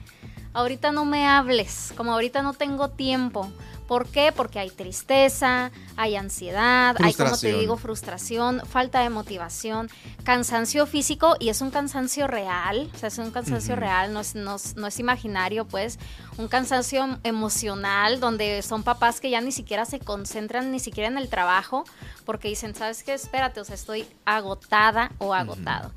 ahorita 0.52 0.92
no 0.92 1.04
me 1.04 1.26
hables, 1.26 1.92
como 1.96 2.12
ahorita 2.12 2.42
no 2.42 2.54
tengo 2.54 2.88
tiempo. 2.88 3.50
¿Por 3.90 4.06
qué? 4.06 4.30
Porque 4.30 4.60
hay 4.60 4.70
tristeza, 4.70 5.72
hay 5.96 6.14
ansiedad, 6.14 6.94
hay, 7.00 7.12
como 7.12 7.36
te 7.36 7.52
digo, 7.58 7.76
frustración, 7.76 8.62
falta 8.64 9.00
de 9.00 9.10
motivación, 9.10 9.90
cansancio 10.22 10.86
físico 10.86 11.34
y 11.40 11.48
es 11.48 11.60
un 11.60 11.72
cansancio 11.72 12.28
real, 12.28 12.88
o 12.94 12.96
sea, 12.96 13.08
es 13.08 13.18
un 13.18 13.32
cansancio 13.32 13.74
real, 13.74 14.12
no 14.12 14.20
es, 14.20 14.36
no, 14.36 14.58
no 14.76 14.86
es 14.86 15.00
imaginario, 15.00 15.64
pues, 15.64 15.98
un 16.38 16.46
cansancio 16.46 17.18
emocional 17.24 18.20
donde 18.20 18.62
son 18.62 18.84
papás 18.84 19.20
que 19.20 19.28
ya 19.28 19.40
ni 19.40 19.50
siquiera 19.50 19.84
se 19.84 19.98
concentran 19.98 20.70
ni 20.70 20.78
siquiera 20.78 21.08
en 21.08 21.18
el 21.18 21.28
trabajo 21.28 21.82
porque 22.24 22.46
dicen, 22.46 22.76
¿sabes 22.76 23.02
qué? 23.02 23.12
Espérate, 23.12 23.58
o 23.58 23.64
sea, 23.64 23.74
estoy 23.74 24.06
agotada 24.24 25.10
o 25.18 25.34
agotado. 25.34 25.92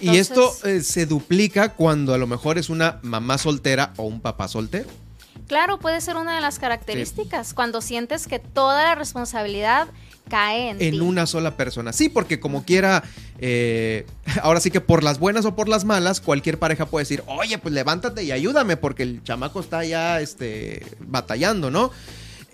y 0.00 0.16
esto 0.16 0.54
eh, 0.62 0.80
se 0.80 1.06
duplica 1.06 1.70
cuando 1.70 2.14
a 2.14 2.18
lo 2.18 2.28
mejor 2.28 2.56
es 2.58 2.70
una 2.70 3.00
mamá 3.02 3.36
soltera 3.36 3.94
o 3.96 4.04
un 4.04 4.20
papá 4.20 4.46
soltero. 4.46 5.01
Claro, 5.46 5.78
puede 5.78 6.00
ser 6.00 6.16
una 6.16 6.34
de 6.34 6.40
las 6.40 6.58
características, 6.58 7.54
cuando 7.54 7.80
sientes 7.80 8.26
que 8.26 8.38
toda 8.38 8.82
la 8.84 8.94
responsabilidad 8.94 9.88
cae 10.28 10.70
en, 10.70 10.80
en 10.80 11.02
una 11.02 11.26
sola 11.26 11.56
persona. 11.56 11.92
Sí, 11.92 12.08
porque 12.08 12.40
como 12.40 12.64
quiera, 12.64 13.02
eh, 13.38 14.06
ahora 14.42 14.60
sí 14.60 14.70
que 14.70 14.80
por 14.80 15.02
las 15.02 15.18
buenas 15.18 15.44
o 15.44 15.54
por 15.54 15.68
las 15.68 15.84
malas, 15.84 16.20
cualquier 16.20 16.58
pareja 16.58 16.86
puede 16.86 17.02
decir, 17.02 17.22
oye, 17.26 17.58
pues 17.58 17.74
levántate 17.74 18.22
y 18.22 18.32
ayúdame, 18.32 18.76
porque 18.76 19.02
el 19.02 19.22
chamaco 19.24 19.60
está 19.60 19.84
ya 19.84 20.20
este, 20.20 20.86
batallando, 21.00 21.70
¿no? 21.70 21.90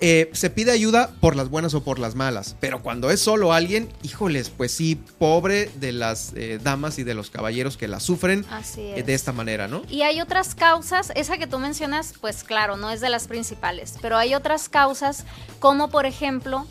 Eh, 0.00 0.30
se 0.32 0.48
pide 0.48 0.70
ayuda 0.70 1.10
por 1.20 1.34
las 1.34 1.48
buenas 1.48 1.74
o 1.74 1.82
por 1.82 1.98
las 1.98 2.14
malas, 2.14 2.54
pero 2.60 2.82
cuando 2.82 3.10
es 3.10 3.20
solo 3.20 3.52
alguien, 3.52 3.88
híjoles, 4.04 4.48
pues 4.48 4.70
sí, 4.70 4.94
pobre 5.18 5.70
de 5.74 5.90
las 5.90 6.32
eh, 6.36 6.60
damas 6.62 7.00
y 7.00 7.02
de 7.02 7.14
los 7.14 7.30
caballeros 7.30 7.76
que 7.76 7.88
la 7.88 7.98
sufren 7.98 8.46
eh, 8.76 9.02
de 9.04 9.14
esta 9.14 9.32
manera, 9.32 9.66
¿no? 9.66 9.82
Y 9.88 10.02
hay 10.02 10.20
otras 10.20 10.54
causas, 10.54 11.10
esa 11.16 11.36
que 11.36 11.48
tú 11.48 11.58
mencionas, 11.58 12.14
pues 12.20 12.44
claro, 12.44 12.76
no 12.76 12.90
es 12.92 13.00
de 13.00 13.08
las 13.08 13.26
principales, 13.26 13.94
pero 14.00 14.16
hay 14.16 14.36
otras 14.36 14.68
causas 14.68 15.24
como 15.58 15.90
por 15.90 16.06
ejemplo 16.06 16.66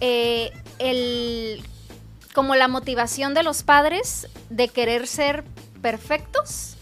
el, 0.00 1.64
como 2.34 2.54
la 2.54 2.68
motivación 2.68 3.34
de 3.34 3.42
los 3.42 3.64
padres 3.64 4.28
de 4.48 4.68
querer 4.68 5.08
ser 5.08 5.42
perfectos 5.82 6.76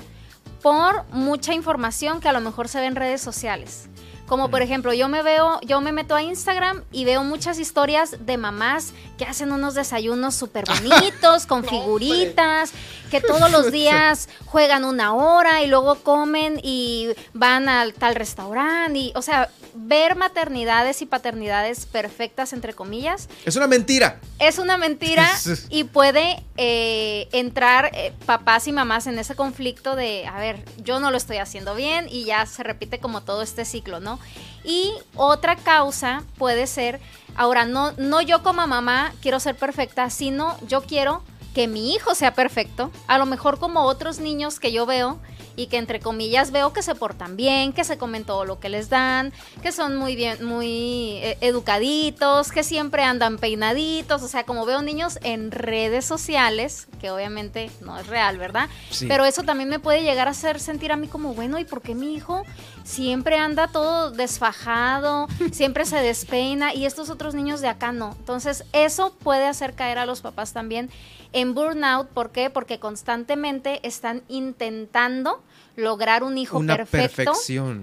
por 0.63 1.07
mucha 1.13 1.55
información 1.55 2.21
que 2.21 2.29
a 2.29 2.33
lo 2.33 2.41
mejor 2.41 2.69
se 2.69 2.81
ve 2.81 2.87
en 2.87 2.97
redes 2.97 3.23
sociales. 3.23 3.89
Como 4.29 4.51
por 4.51 4.61
ejemplo, 4.61 4.93
yo 4.93 5.09
me 5.09 5.23
veo, 5.23 5.59
yo 5.63 5.81
me 5.81 5.91
meto 5.91 6.15
a 6.15 6.23
Instagram 6.23 6.85
y 6.93 7.07
veo 7.07 7.25
muchas 7.25 7.59
historias 7.59 8.27
de 8.27 8.37
mamás 8.37 8.93
que 9.17 9.25
hacen 9.25 9.53
unos 9.53 9.75
desayunos 9.75 10.35
súper 10.35 10.65
bonitos, 10.67 11.47
con 11.49 11.65
figuritas, 11.65 12.73
que 13.11 13.21
todos 13.21 13.51
los 13.51 13.73
días 13.73 14.29
juegan 14.47 14.85
una 14.85 15.15
hora 15.15 15.63
y 15.63 15.67
luego 15.67 15.97
comen 15.97 16.61
y 16.63 17.09
van 17.33 17.69
al 17.69 17.95
tal 17.95 18.15
restaurante 18.15 18.99
y, 18.99 19.13
o 19.15 19.23
sea, 19.23 19.51
ver 19.75 20.17
maternidades 20.17 21.03
y 21.03 21.07
paternidades 21.07 21.87
perfectas, 21.87 22.53
entre 22.53 22.75
comillas. 22.75 23.29
Es 23.45 23.57
una 23.57 23.67
mentira. 23.67 24.21
Es 24.39 24.59
una 24.59 24.77
mentira 24.77 25.29
y 25.71 25.85
puede 25.85 26.43
eh, 26.57 27.29
entrar 27.33 27.91
eh, 27.95 28.13
papás 28.27 28.67
y 28.69 28.73
mamás 28.73 29.07
en 29.07 29.19
ese 29.19 29.35
conflicto 29.35 29.97
de, 29.97 30.27
a 30.27 30.39
ver, 30.39 30.65
yo 30.83 31.01
no 31.01 31.11
lo 31.11 31.17
estoy 31.17 31.39
haciendo 31.39 31.75
bien 31.75 32.07
y 32.11 32.25
ya 32.25 32.45
se 32.47 32.63
repite 32.63 32.99
como 32.99 33.23
todo 33.23 33.43
este 33.43 33.65
ciclo, 33.65 34.01
¿no? 34.01 34.19
Y 34.65 34.93
otra 35.15 35.57
causa 35.57 36.25
puede 36.37 36.67
ser, 36.67 37.01
ahora, 37.37 37.65
no, 37.65 37.93
no 37.93 38.21
yo 38.21 38.43
como 38.43 38.67
mamá 38.67 39.15
quiero 39.23 39.41
ser 39.41 39.55
perfecta, 39.57 40.11
sino 40.11 40.59
yo 40.67 40.83
quiero 40.83 41.23
que 41.59 41.67
mi 41.67 41.93
hijo 41.93 42.15
sea 42.15 42.35
perfecto, 42.35 42.93
a 43.09 43.19
lo 43.19 43.27
mejor 43.27 43.59
como 43.59 43.83
otros 43.83 44.21
niños 44.21 44.61
que 44.61 44.71
yo 44.71 44.87
veo 44.87 45.19
y 45.57 45.67
que 45.67 45.77
entre 45.77 45.99
comillas 45.99 46.53
veo 46.53 46.73
que 46.73 46.83
se 46.83 46.95
portan 46.95 47.37
bien, 47.37 47.73
que 47.73 47.83
se 47.83 47.99
comen 47.99 48.23
todo 48.23 48.45
lo 48.45 48.61
que 48.61 48.69
les 48.69 48.89
dan, 48.91 49.33
que 49.61 49.73
son 49.73 49.97
muy 49.97 50.15
bien, 50.15 50.45
muy 50.45 51.15
eh, 51.17 51.37
educaditos, 51.41 52.53
que 52.53 52.63
siempre 52.63 53.03
andan 53.03 53.39
peinaditos, 53.39 54.23
o 54.23 54.29
sea, 54.29 54.45
como 54.45 54.67
veo 54.67 54.83
niños 54.83 55.19
en 55.25 55.51
redes 55.51 56.05
sociales, 56.05 56.87
que 57.01 57.11
obviamente 57.11 57.73
no 57.81 57.99
es 57.99 58.07
real, 58.07 58.39
¿verdad? 58.39 58.69
Pero 59.09 59.25
eso 59.25 59.43
también 59.43 59.69
me 59.69 59.81
puede 59.81 60.05
llegar 60.05 60.29
a 60.29 60.31
hacer 60.31 60.61
sentir 60.61 60.93
a 60.93 60.97
mí 60.97 61.09
como, 61.09 61.35
bueno, 61.35 61.59
¿y 61.59 61.65
por 61.65 61.83
qué 61.83 61.97
mi 61.97 62.15
hijo 62.15 62.45
siempre 62.85 63.37
anda 63.37 63.67
todo 63.67 64.13
desfajado, 64.13 65.27
siempre 65.51 65.87
se 65.87 65.97
despeina 65.97 66.73
y 66.73 66.87
estos 66.87 67.11
otros 67.11 67.35
niños 67.35 67.61
de 67.61 67.67
acá 67.67 67.91
no? 67.91 68.15
Entonces, 68.17 68.63
eso 68.73 69.13
puede 69.13 69.49
hacer 69.49 69.75
caer 69.75 69.99
a 69.99 70.07
los 70.07 70.21
papás 70.21 70.53
también 70.53 70.89
en 71.33 71.55
burnout. 71.55 72.09
¿Por 72.09 72.31
qué? 72.31 72.51
Porque 72.51 72.79
constantemente 72.79 73.81
están 73.87 74.23
intentando 74.29 75.43
lograr 75.77 76.25
un 76.25 76.39
hijo 76.39 76.61
perfecto, 76.65 77.33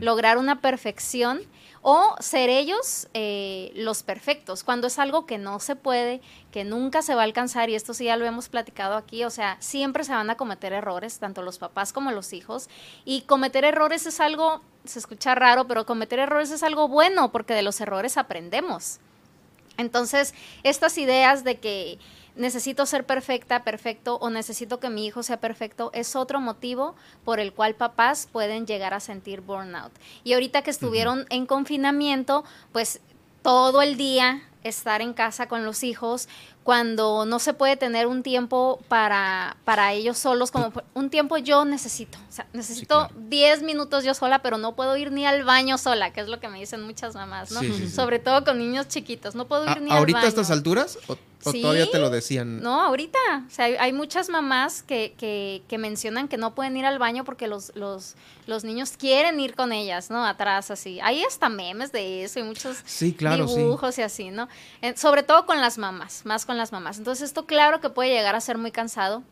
lograr 0.01 0.37
una 0.37 0.59
perfección 0.59 1.41
o 1.87 2.15
ser 2.19 2.49
ellos 2.49 3.07
eh, 3.13 3.71
los 3.75 4.01
perfectos, 4.01 4.63
cuando 4.63 4.87
es 4.87 4.97
algo 4.97 5.27
que 5.27 5.37
no 5.37 5.59
se 5.59 5.75
puede, 5.75 6.19
que 6.51 6.63
nunca 6.63 7.03
se 7.03 7.13
va 7.13 7.21
a 7.21 7.25
alcanzar, 7.25 7.69
y 7.69 7.75
esto 7.75 7.93
sí 7.93 8.05
ya 8.05 8.17
lo 8.17 8.25
hemos 8.25 8.49
platicado 8.49 8.95
aquí, 8.95 9.23
o 9.23 9.29
sea, 9.29 9.55
siempre 9.59 10.03
se 10.03 10.11
van 10.11 10.31
a 10.31 10.35
cometer 10.35 10.73
errores, 10.73 11.19
tanto 11.19 11.43
los 11.43 11.59
papás 11.59 11.93
como 11.93 12.11
los 12.11 12.33
hijos, 12.33 12.69
y 13.05 13.21
cometer 13.21 13.65
errores 13.65 14.07
es 14.07 14.19
algo, 14.19 14.61
se 14.83 14.97
escucha 14.97 15.35
raro, 15.35 15.67
pero 15.67 15.85
cometer 15.85 16.17
errores 16.17 16.49
es 16.49 16.63
algo 16.63 16.87
bueno, 16.87 17.31
porque 17.31 17.53
de 17.53 17.61
los 17.61 17.79
errores 17.79 18.17
aprendemos. 18.17 18.97
Entonces, 19.77 20.33
estas 20.63 20.97
ideas 20.97 21.43
de 21.43 21.59
que 21.59 21.99
necesito 22.35 22.85
ser 22.85 23.05
perfecta, 23.05 23.63
perfecto, 23.63 24.17
o 24.17 24.29
necesito 24.29 24.79
que 24.79 24.89
mi 24.89 25.05
hijo 25.05 25.23
sea 25.23 25.37
perfecto, 25.37 25.91
es 25.93 26.15
otro 26.15 26.39
motivo 26.39 26.95
por 27.23 27.39
el 27.39 27.53
cual 27.53 27.75
papás 27.75 28.27
pueden 28.31 28.65
llegar 28.67 28.93
a 28.93 28.99
sentir 28.99 29.41
burnout. 29.41 29.91
Y 30.23 30.33
ahorita 30.33 30.61
que 30.61 30.71
estuvieron 30.71 31.25
en 31.29 31.45
confinamiento, 31.45 32.43
pues 32.71 32.99
todo 33.41 33.81
el 33.81 33.95
día 33.95 34.41
estar 34.63 35.01
en 35.01 35.13
casa 35.13 35.47
con 35.47 35.63
los 35.63 35.83
hijos, 35.83 36.27
cuando 36.65 37.27
no 37.27 37.37
se 37.37 37.53
puede 37.53 37.77
tener 37.77 38.07
un 38.07 38.23
tiempo 38.23 38.79
para, 38.87 39.55
para 39.65 39.93
ellos 39.93 40.17
solos, 40.17 40.49
como 40.49 40.73
un 40.95 41.11
tiempo 41.11 41.37
yo 41.37 41.63
necesito. 41.63 42.17
O 42.27 42.31
sea, 42.31 42.47
necesito 42.53 43.07
10 43.15 43.61
minutos 43.61 44.03
yo 44.03 44.15
sola, 44.15 44.39
pero 44.39 44.57
no 44.57 44.75
puedo 44.75 44.97
ir 44.97 45.11
ni 45.11 45.27
al 45.27 45.43
baño 45.43 45.77
sola, 45.77 46.11
que 46.11 46.21
es 46.21 46.27
lo 46.27 46.39
que 46.39 46.49
me 46.49 46.57
dicen 46.57 46.81
muchas 46.81 47.13
mamás, 47.13 47.51
¿no? 47.51 47.61
Sobre 47.87 48.17
todo 48.17 48.43
con 48.43 48.57
niños 48.57 48.87
chiquitos. 48.87 49.35
No 49.35 49.45
puedo 49.45 49.65
ir 49.65 49.69
ni 49.69 49.75
al 49.75 49.83
baño. 49.83 49.93
¿Ahorita 49.93 50.21
a 50.21 50.27
estas 50.27 50.49
alturas? 50.49 50.97
¿O, 51.07 51.15
todavía 51.43 51.85
te 51.91 51.99
lo 51.99 52.09
decían? 52.09 52.63
No, 52.63 52.81
ahorita. 52.81 53.19
O 53.45 53.51
sea, 53.51 53.65
hay, 53.65 53.93
muchas 53.93 54.29
mamás 54.29 54.81
que, 54.81 55.13
que, 55.19 55.61
que, 55.67 55.77
mencionan 55.77 56.27
que 56.27 56.37
no 56.37 56.55
pueden 56.55 56.75
ir 56.77 56.87
al 56.87 56.97
baño 56.97 57.25
porque 57.25 57.45
los, 57.45 57.75
los, 57.75 58.15
los 58.47 58.63
niños 58.63 58.95
quieren 58.97 59.39
ir 59.39 59.55
con 59.55 59.71
ellas, 59.71 60.09
¿no? 60.09 60.25
Atrás, 60.25 60.71
así. 60.71 60.99
Hay 61.01 61.23
hasta 61.23 61.49
memes 61.49 61.91
de 61.91 62.23
eso 62.23 62.39
y 62.39 62.43
muchos 62.43 62.77
dibujos 62.99 63.97
y 63.97 64.01
así, 64.01 64.29
¿no? 64.29 64.47
Eh, 64.81 64.95
sobre 64.97 65.23
todo 65.23 65.45
con 65.45 65.61
las 65.61 65.77
mamás, 65.77 66.25
más 66.25 66.45
con 66.45 66.57
las 66.57 66.71
mamás. 66.71 66.97
Entonces 66.97 67.25
esto 67.25 67.45
claro 67.45 67.81
que 67.81 67.89
puede 67.89 68.11
llegar 68.11 68.35
a 68.35 68.41
ser 68.41 68.57
muy 68.57 68.71
cansado. 68.71 69.23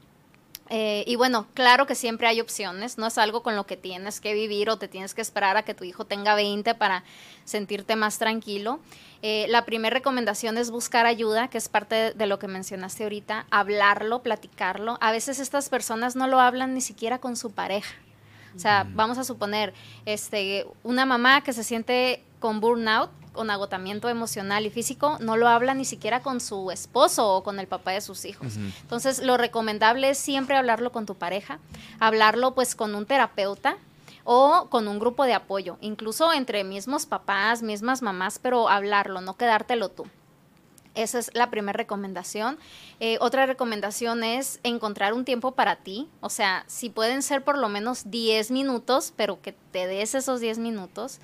Eh, 0.69 1.03
y 1.07 1.17
bueno, 1.17 1.45
claro 1.53 1.85
que 1.85 1.93
siempre 1.93 2.25
hay 2.27 2.39
opciones, 2.39 2.97
no 2.97 3.07
es 3.07 3.17
algo 3.17 3.43
con 3.43 3.55
lo 3.55 3.65
que 3.65 3.75
tienes 3.75 4.21
que 4.21 4.33
vivir 4.33 4.69
o 4.69 4.77
te 4.77 4.87
tienes 4.87 5.13
que 5.13 5.21
esperar 5.21 5.57
a 5.57 5.63
que 5.63 5.73
tu 5.73 5.83
hijo 5.83 6.05
tenga 6.05 6.35
20 6.35 6.73
para 6.75 7.03
sentirte 7.43 7.95
más 7.95 8.17
tranquilo. 8.17 8.79
Eh, 9.21 9.45
la 9.49 9.65
primera 9.65 9.93
recomendación 9.93 10.57
es 10.57 10.71
buscar 10.71 11.05
ayuda, 11.05 11.49
que 11.49 11.57
es 11.57 11.69
parte 11.69 12.13
de, 12.13 12.27
lo 12.27 12.39
que 12.39 12.47
mencionaste 12.47 13.03
ahorita, 13.03 13.45
hablarlo, 13.51 14.23
platicarlo. 14.23 14.97
A 15.01 15.11
veces 15.11 15.39
estas 15.39 15.69
personas 15.69 16.15
no 16.15 16.27
lo 16.27 16.39
hablan 16.39 16.73
ni 16.73 16.81
siquiera 16.81 17.19
con 17.19 17.35
su 17.35 17.51
pareja. 17.51 17.93
O 18.55 18.59
sea, 18.59 18.87
vamos 18.93 19.17
a 19.17 19.23
suponer, 19.23 19.73
este, 20.05 20.65
una 20.83 21.05
mamá 21.05 21.41
que 21.41 21.53
se 21.53 21.63
siente 21.63 22.23
con 22.39 22.59
burnout, 22.59 23.09
con 23.33 23.49
agotamiento 23.49 24.09
emocional 24.09 24.65
y 24.65 24.69
físico, 24.69 25.17
no 25.19 25.37
lo 25.37 25.47
habla 25.47 25.73
ni 25.73 25.85
siquiera 25.85 26.21
con 26.21 26.39
su 26.39 26.71
esposo 26.71 27.33
o 27.33 27.43
con 27.43 27.59
el 27.59 27.67
papá 27.67 27.91
de 27.91 28.01
sus 28.01 28.25
hijos. 28.25 28.57
Entonces, 28.81 29.23
lo 29.23 29.37
recomendable 29.37 30.09
es 30.11 30.17
siempre 30.17 30.55
hablarlo 30.55 30.91
con 30.91 31.05
tu 31.05 31.15
pareja, 31.15 31.59
hablarlo 31.99 32.53
pues 32.53 32.75
con 32.75 32.93
un 32.95 33.05
terapeuta 33.05 33.77
o 34.23 34.67
con 34.69 34.87
un 34.87 34.99
grupo 34.99 35.25
de 35.25 35.33
apoyo, 35.33 35.77
incluso 35.81 36.31
entre 36.31 36.63
mismos 36.63 37.05
papás, 37.05 37.61
mismas 37.61 38.01
mamás, 38.01 38.39
pero 38.39 38.69
hablarlo, 38.69 39.19
no 39.19 39.35
quedártelo 39.35 39.89
tú. 39.89 40.05
Esa 40.95 41.19
es 41.19 41.31
la 41.33 41.49
primera 41.49 41.75
recomendación. 41.75 42.59
Eh, 42.99 43.17
otra 43.19 43.45
recomendación 43.45 44.23
es 44.23 44.59
encontrar 44.63 45.13
un 45.13 45.25
tiempo 45.25 45.53
para 45.53 45.77
ti. 45.77 46.07
O 46.21 46.29
sea, 46.29 46.63
si 46.67 46.89
pueden 46.89 47.23
ser 47.23 47.43
por 47.43 47.57
lo 47.57 47.69
menos 47.69 48.11
10 48.11 48.51
minutos, 48.51 49.13
pero 49.15 49.41
que 49.41 49.53
te 49.71 49.87
des 49.87 50.13
esos 50.15 50.39
10 50.39 50.59
minutos 50.59 51.19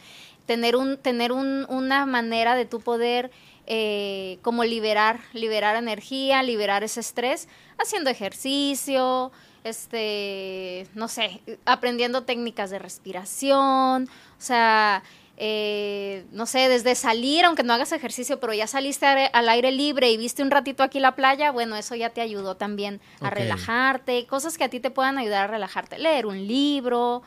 tener, 0.50 0.76
un, 0.76 0.98
tener 0.98 1.32
un, 1.32 1.68
una 1.70 2.08
manera 2.08 2.56
de 2.56 2.66
tu 2.66 2.80
poder 2.80 3.30
eh, 3.68 4.40
como 4.42 4.64
liberar, 4.64 5.20
liberar 5.34 5.76
energía, 5.76 6.42
liberar 6.42 6.84
ese 6.84 7.02
estrés, 7.02 7.48
haciendo 7.78 8.10
ejercicio, 8.10 9.32
este, 9.64 10.88
no 10.96 11.08
sé, 11.08 11.42
aprendiendo 11.66 12.24
técnicas 12.24 12.72
de 12.72 12.80
respiración, 12.80 14.06
o 14.06 14.42
sea, 14.42 15.04
eh, 15.42 16.26
no 16.34 16.46
sé, 16.46 16.68
desde 16.68 16.96
salir, 16.96 17.46
aunque 17.46 17.64
no 17.64 17.74
hagas 17.74 17.94
ejercicio, 17.94 18.42
pero 18.42 18.54
ya 18.54 18.68
saliste 18.68 19.06
al 19.06 19.50
aire 19.50 19.72
libre 19.72 20.12
y 20.12 20.18
viste 20.18 20.44
un 20.44 20.52
ratito 20.52 20.84
aquí 20.84 21.00
la 21.00 21.16
playa, 21.16 21.52
bueno, 21.52 21.78
eso 21.78 21.96
ya 21.96 22.10
te 22.10 22.20
ayudó 22.20 22.58
también 22.58 23.00
a 23.22 23.30
relajarte, 23.30 24.28
cosas 24.28 24.58
que 24.58 24.66
a 24.66 24.70
ti 24.70 24.82
te 24.82 24.92
puedan 24.92 25.18
ayudar 25.18 25.46
a 25.46 25.48
relajarte, 25.48 25.98
leer 25.98 26.26
un 26.26 26.46
libro, 26.46 27.24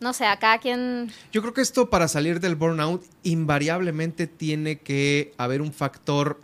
no 0.00 0.12
sé, 0.12 0.26
acá 0.26 0.58
quien... 0.58 1.10
Yo 1.32 1.40
creo 1.40 1.54
que 1.54 1.62
esto 1.62 1.88
para 1.88 2.06
salir 2.06 2.38
del 2.38 2.54
burnout 2.54 3.02
invariablemente 3.22 4.26
tiene 4.26 4.78
que 4.80 5.32
haber 5.38 5.62
un 5.62 5.72
factor 5.72 6.40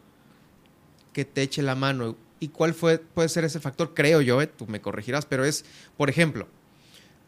que 1.13 1.27
te 1.27 1.43
eche 1.43 1.63
la 1.63 1.75
mano. 1.75 2.17
¿Y 2.41 2.49
cuál 2.49 2.73
fue, 2.73 2.99
puede 2.99 3.29
ser 3.29 3.45
ese 3.45 3.61
factor? 3.61 3.93
Creo 3.95 4.23
yo, 4.23 4.41
eh, 4.41 4.47
tú 4.47 4.67
me 4.67 4.81
corregirás, 4.81 5.27
pero 5.27 5.45
es, 5.45 5.67
por 5.99 6.09
ejemplo, 6.09 6.49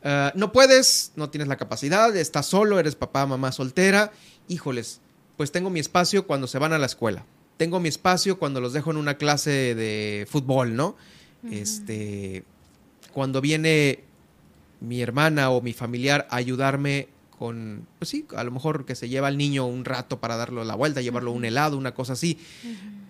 eh, 0.08 0.30
no 0.36 0.52
puedes, 0.52 1.10
no 1.16 1.30
tienes 1.30 1.48
la 1.48 1.56
capacidad, 1.56 2.14
estás 2.16 2.46
solo, 2.46 2.78
eres 2.78 2.94
papá, 2.94 3.26
mamá 3.26 3.50
soltera, 3.50 4.12
híjoles, 4.46 5.00
pues 5.36 5.50
tengo 5.50 5.68
mi 5.68 5.80
espacio 5.80 6.28
cuando 6.28 6.46
se 6.46 6.60
van 6.60 6.72
a 6.72 6.78
la 6.78 6.86
escuela. 6.86 7.26
Tengo 7.56 7.80
mi 7.80 7.88
espacio 7.88 8.38
cuando 8.38 8.60
los 8.60 8.72
dejo 8.72 8.92
en 8.92 8.98
una 8.98 9.16
clase 9.16 9.74
de 9.74 10.24
fútbol, 10.30 10.76
¿no? 10.76 10.94
Este, 11.50 12.44
cuando 13.12 13.40
viene 13.40 14.04
mi 14.80 15.02
hermana 15.02 15.50
o 15.50 15.60
mi 15.60 15.72
familiar 15.72 16.28
ayudarme 16.30 17.08
con, 17.36 17.88
pues 17.98 18.08
sí, 18.10 18.26
a 18.36 18.44
lo 18.44 18.52
mejor 18.52 18.84
que 18.84 18.94
se 18.94 19.08
lleva 19.08 19.26
al 19.26 19.36
niño 19.36 19.66
un 19.66 19.84
rato 19.84 20.20
para 20.20 20.36
darlo 20.36 20.62
la 20.62 20.76
vuelta, 20.76 21.00
llevarlo 21.00 21.32
un 21.32 21.44
helado, 21.44 21.76
una 21.76 21.94
cosa 21.94 22.12
así. 22.12 22.38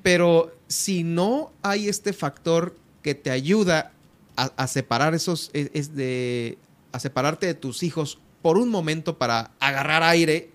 Pero 0.03 0.57
si 0.67 1.03
no 1.03 1.53
hay 1.63 1.89
este 1.89 2.15
factor 2.15 2.75
que 3.03 3.15
te 3.15 3.31
ayuda 3.31 3.93
a, 4.37 4.67
separar 4.67 5.15
esos, 5.15 5.51
e, 5.53 5.71
es, 5.75 5.95
de, 5.95 6.59
a 6.97 7.01
separarte 7.01 7.47
de 7.47 7.55
tus 7.55 7.83
hijos 7.83 8.19
por 8.43 8.59
un 8.59 8.69
momento 8.69 9.19
para 9.19 9.51
agarrar 9.61 10.03
aire, 10.03 10.51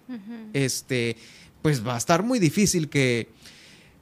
este, 0.53 1.17
pues 1.61 1.85
va 1.85 1.95
a 1.95 1.97
estar 1.97 2.23
muy 2.23 2.39
difícil 2.39 2.89
que, 2.89 3.29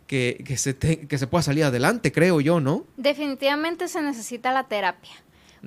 que, 0.08 0.58
se 0.58 0.78
que 0.78 1.18
se 1.18 1.28
pueda 1.28 1.42
salir 1.44 1.64
adelante, 1.64 2.12
creo 2.12 2.42
yo, 2.42 2.60
¿no? 2.60 2.86
Definitivamente 2.98 3.88
se 3.88 4.02
necesita 4.02 4.52
la 4.52 4.68
terapia 4.68 5.14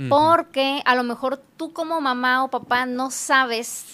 porque 0.09 0.83
a 0.85 0.95
lo 0.95 1.03
mejor 1.03 1.43
tú 1.57 1.73
como 1.73 2.01
mamá 2.01 2.45
o 2.45 2.51
papá 2.51 2.87
no 2.87 3.11
sabes 3.11 3.85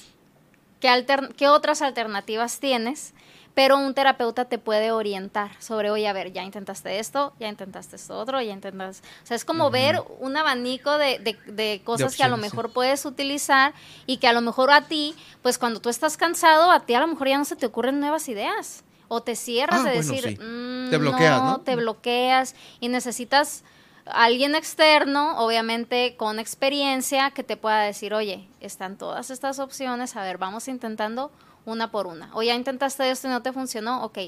qué, 0.81 1.07
qué 1.37 1.49
otras 1.49 1.83
alternativas 1.83 2.61
tienes, 2.61 3.15
pero 3.59 3.77
un 3.77 3.93
terapeuta 3.93 4.45
te 4.45 4.57
puede 4.57 4.93
orientar 4.93 5.51
sobre, 5.59 5.91
oye, 5.91 6.07
a 6.07 6.13
ver, 6.13 6.33
ya 6.33 6.45
intentaste 6.45 7.01
esto, 7.01 7.33
ya 7.41 7.49
intentaste 7.49 7.97
esto 7.97 8.17
otro, 8.17 8.41
ya 8.41 8.53
intentaste... 8.53 9.05
O 9.25 9.27
sea, 9.27 9.35
es 9.35 9.45
como 9.45 9.69
ver 9.73 10.01
un 10.21 10.37
abanico 10.37 10.97
de, 10.97 11.83
cosas 11.85 12.15
que 12.15 12.23
a 12.23 12.29
lo 12.29 12.37
mejor 12.37 12.71
puedes 12.71 13.05
utilizar 13.05 13.75
y 14.07 14.19
que 14.19 14.29
a 14.29 14.33
lo 14.33 14.43
mejor 14.43 14.71
a 14.71 14.83
ti, 14.83 15.17
pues 15.43 15.59
cuando 15.59 15.81
tú 15.81 15.89
estás 15.89 16.17
cansado, 16.17 16.71
a 16.71 16.87
ti 16.87 16.95
a 16.95 17.01
lo 17.01 17.09
mejor 17.09 17.27
ya 17.27 17.37
no 17.37 17.45
se 17.45 17.57
te 17.57 17.67
ocurren 17.67 17.99
nuevas 17.99 18.29
ideas. 18.29 18.85
O 19.09 19.25
te 19.25 19.35
cierras 19.35 19.81
ah, 19.81 19.89
de 19.89 19.97
decir, 19.97 20.41
mm, 20.41 20.91
te 20.91 20.97
bloqueas, 20.99 21.43
¿no? 21.43 21.61
Te 21.63 21.75
bloqueas 21.75 22.55
y 22.79 22.87
necesitas 22.87 23.65
alguien 24.07 24.55
externo, 24.55 25.37
obviamente 25.39 26.15
con 26.17 26.39
experiencia, 26.39 27.33
que 27.33 27.43
te 27.43 27.57
pueda 27.57 27.81
decir, 27.81 28.15
oye, 28.15 28.47
están 28.61 28.97
todas 28.97 29.33
estas 29.33 29.59
opciones, 29.59 30.15
a 30.15 30.23
ver, 30.23 30.39
vamos 30.39 30.69
intentando 30.69 31.33
una 31.69 31.91
por 31.91 32.07
una. 32.07 32.31
O 32.35 32.43
ya 32.43 32.55
intentaste 32.55 33.11
esto 33.11 33.29
y 33.29 33.31
no 33.31 33.43
te 33.43 33.53
funcionó, 33.53 34.03
ok, 34.03 34.19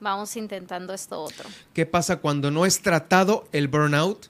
vamos 0.00 0.36
intentando 0.36 0.92
esto 0.92 1.22
otro. 1.22 1.48
¿Qué 1.74 1.86
pasa 1.86 2.16
cuando 2.16 2.50
no 2.50 2.66
es 2.66 2.80
tratado 2.80 3.46
el 3.52 3.68
burnout? 3.68 4.28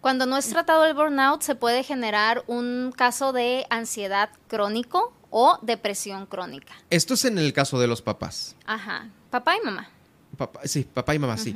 Cuando 0.00 0.26
no 0.26 0.36
es 0.36 0.48
tratado 0.48 0.84
el 0.84 0.94
burnout, 0.94 1.42
se 1.42 1.54
puede 1.54 1.84
generar 1.84 2.42
un 2.46 2.92
caso 2.96 3.32
de 3.32 3.66
ansiedad 3.70 4.30
crónico 4.48 5.12
o 5.30 5.58
depresión 5.62 6.26
crónica. 6.26 6.74
Esto 6.90 7.14
es 7.14 7.24
en 7.24 7.38
el 7.38 7.52
caso 7.52 7.78
de 7.78 7.86
los 7.86 8.02
papás. 8.02 8.56
Ajá, 8.66 9.08
papá 9.30 9.56
y 9.56 9.64
mamá. 9.64 9.90
Papá, 10.36 10.60
sí, 10.64 10.84
papá 10.84 11.14
y 11.14 11.18
mamá, 11.18 11.36
sí. 11.36 11.54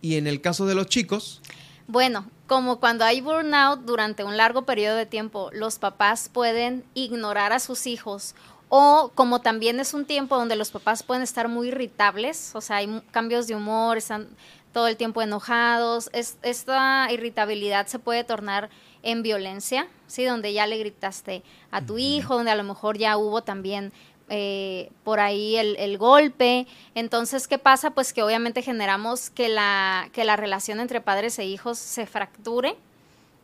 Y 0.00 0.16
en 0.16 0.26
el 0.26 0.40
caso 0.40 0.66
de 0.66 0.74
los 0.74 0.86
chicos. 0.86 1.42
Bueno, 1.88 2.26
como 2.48 2.80
cuando 2.80 3.04
hay 3.04 3.20
burnout 3.20 3.80
durante 3.84 4.24
un 4.24 4.36
largo 4.36 4.62
periodo 4.62 4.96
de 4.96 5.06
tiempo, 5.06 5.50
los 5.52 5.78
papás 5.78 6.28
pueden 6.32 6.84
ignorar 6.94 7.52
a 7.52 7.60
sus 7.60 7.86
hijos 7.86 8.34
o 8.68 9.12
como 9.14 9.40
también 9.40 9.80
es 9.80 9.94
un 9.94 10.04
tiempo 10.04 10.36
donde 10.36 10.56
los 10.56 10.70
papás 10.70 11.02
pueden 11.02 11.22
estar 11.22 11.48
muy 11.48 11.68
irritables, 11.68 12.54
o 12.54 12.60
sea, 12.60 12.76
hay 12.76 13.02
cambios 13.10 13.46
de 13.46 13.54
humor, 13.54 13.96
están 13.96 14.28
todo 14.72 14.88
el 14.88 14.96
tiempo 14.96 15.22
enojados, 15.22 16.10
esta 16.12 17.08
irritabilidad 17.10 17.86
se 17.86 17.98
puede 17.98 18.24
tornar 18.24 18.68
en 19.02 19.22
violencia, 19.22 19.88
¿sí? 20.06 20.24
Donde 20.24 20.52
ya 20.52 20.66
le 20.66 20.78
gritaste 20.78 21.42
a 21.70 21.80
tu 21.80 21.96
hijo, 21.96 22.34
donde 22.34 22.50
a 22.50 22.56
lo 22.56 22.64
mejor 22.64 22.98
ya 22.98 23.16
hubo 23.16 23.42
también 23.42 23.92
eh, 24.28 24.90
por 25.04 25.20
ahí 25.20 25.56
el, 25.56 25.96
golpe. 25.96 26.66
Entonces, 26.96 27.46
¿qué 27.46 27.58
pasa? 27.58 27.92
Pues 27.92 28.12
que 28.12 28.22
obviamente 28.22 28.62
generamos 28.62 29.30
que 29.30 29.48
la, 29.48 30.10
que 30.12 30.24
la 30.24 30.36
relación 30.36 30.80
entre 30.80 31.00
padres 31.00 31.38
e 31.38 31.46
hijos 31.46 31.78
se 31.78 32.06
fracture, 32.06 32.76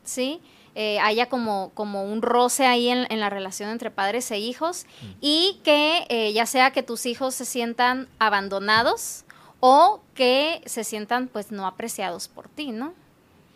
¿sí? 0.05 0.41
Eh, 0.75 0.99
haya 1.01 1.29
como, 1.29 1.70
como 1.75 2.05
un 2.05 2.23
roce 2.23 2.64
ahí 2.64 2.89
en, 2.89 3.20
la 3.20 3.29
relación 3.29 3.68
entre 3.68 3.91
padres 3.91 4.31
e 4.31 4.39
hijos 4.39 4.87
y 5.20 5.61
que 5.64 6.07
eh, 6.09 6.33
ya 6.33 6.47
sea 6.47 6.70
que 6.70 6.83
tus 6.83 7.05
hijos 7.05 7.35
se 7.35 7.45
sientan 7.45 8.09
abandonados 8.18 9.27
o 9.61 10.01
que 10.14 10.62
se 10.64 10.83
sientan 10.83 11.29
pues 11.29 11.53
no 11.53 11.66
apreciados 11.66 12.29
por 12.29 12.49
ti, 12.49 12.73
¿no? 12.73 12.95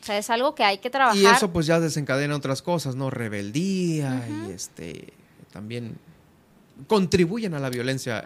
O 0.01 0.05
sea, 0.05 0.19
es 0.19 0.29
algo 0.29 0.55
que 0.55 0.63
hay 0.63 0.77
que 0.77 0.91
trabajar. 0.91 1.17
Y 1.17 1.25
eso 1.25 1.51
pues 1.51 1.65
ya 1.65 1.81
desencadena 1.81 2.37
otras 2.37 2.61
cosas, 2.61 2.97
¿no? 2.97 3.09
Rebeldía 3.09 4.23
y 4.29 4.53
este 4.53 5.15
también 5.53 5.99
contribuyen 6.87 7.55
a 7.55 7.61
la 7.61 7.71
violencia 7.71 8.23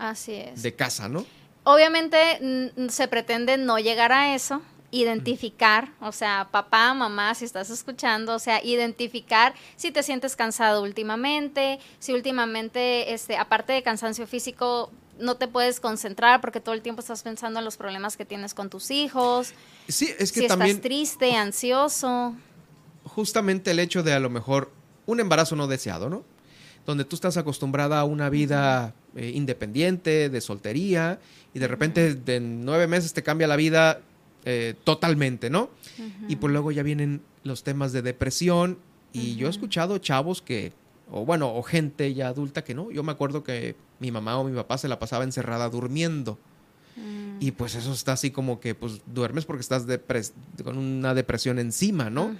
de 0.56 0.74
casa, 0.74 1.08
¿no? 1.08 1.24
Obviamente 1.62 2.72
se 2.88 3.06
pretende 3.06 3.56
no 3.56 3.78
llegar 3.78 4.10
a 4.10 4.34
eso, 4.34 4.62
identificar, 4.90 5.92
o 6.00 6.12
sea, 6.12 6.48
papá, 6.50 6.92
mamá, 6.94 7.34
si 7.34 7.44
estás 7.44 7.70
escuchando, 7.70 8.34
o 8.34 8.38
sea, 8.38 8.62
identificar 8.64 9.54
si 9.76 9.92
te 9.92 10.02
sientes 10.02 10.36
cansado 10.36 10.82
últimamente, 10.82 11.78
si 11.98 12.12
últimamente, 12.12 13.12
este, 13.12 13.36
aparte 13.36 13.72
de 13.72 13.82
cansancio 13.82 14.26
físico, 14.26 14.90
no 15.18 15.36
te 15.36 15.48
puedes 15.48 15.80
concentrar 15.80 16.40
porque 16.40 16.60
todo 16.60 16.74
el 16.74 16.82
tiempo 16.82 17.00
estás 17.00 17.22
pensando 17.22 17.58
en 17.58 17.64
los 17.64 17.76
problemas 17.76 18.16
que 18.16 18.24
tienes 18.24 18.54
con 18.54 18.70
tus 18.70 18.90
hijos. 18.90 19.52
Sí, 19.88 20.10
es 20.18 20.32
que 20.32 20.40
si 20.40 20.48
también... 20.48 20.70
estás 20.70 20.82
triste, 20.82 21.36
ansioso. 21.36 22.34
Justamente 23.04 23.70
el 23.70 23.78
hecho 23.78 24.02
de 24.02 24.12
a 24.12 24.20
lo 24.20 24.30
mejor 24.30 24.72
un 25.06 25.20
embarazo 25.20 25.56
no 25.56 25.66
deseado, 25.66 26.08
¿no? 26.08 26.24
Donde 26.86 27.04
tú 27.04 27.14
estás 27.14 27.36
acostumbrada 27.36 28.00
a 28.00 28.04
una 28.04 28.30
vida 28.30 28.94
eh, 29.14 29.32
independiente, 29.34 30.30
de 30.30 30.40
soltería, 30.40 31.20
y 31.52 31.58
de 31.58 31.68
repente 31.68 32.14
de 32.14 32.40
nueve 32.40 32.86
meses 32.86 33.12
te 33.12 33.22
cambia 33.22 33.46
la 33.46 33.56
vida 33.56 34.00
eh, 34.44 34.74
totalmente, 34.84 35.50
¿no? 35.50 35.70
Y 36.28 36.36
pues 36.36 36.52
luego 36.52 36.72
ya 36.72 36.82
vienen 36.82 37.22
los 37.44 37.62
temas 37.62 37.92
de 37.92 38.02
depresión 38.02 38.78
y 39.12 39.36
yo 39.36 39.46
he 39.46 39.50
escuchado 39.50 39.98
chavos 39.98 40.40
que, 40.40 40.72
o 41.10 41.24
bueno, 41.24 41.54
o 41.54 41.62
gente 41.62 42.14
ya 42.14 42.28
adulta 42.28 42.62
que 42.64 42.74
no, 42.74 42.90
yo 42.90 43.02
me 43.02 43.12
acuerdo 43.12 43.42
que 43.42 43.76
mi 43.98 44.10
mamá 44.10 44.38
o 44.38 44.44
mi 44.44 44.54
papá 44.54 44.78
se 44.78 44.88
la 44.88 44.98
pasaba 44.98 45.24
encerrada 45.24 45.68
durmiendo. 45.68 46.38
Mm. 46.96 47.36
Y 47.40 47.52
pues 47.52 47.74
eso 47.74 47.92
está 47.92 48.12
así 48.12 48.30
como 48.30 48.60
que 48.60 48.74
pues 48.74 49.02
duermes 49.06 49.44
porque 49.44 49.60
estás 49.60 49.84
con 50.64 50.78
una 50.78 51.14
depresión 51.14 51.58
encima, 51.58 52.10
¿no? 52.10 52.34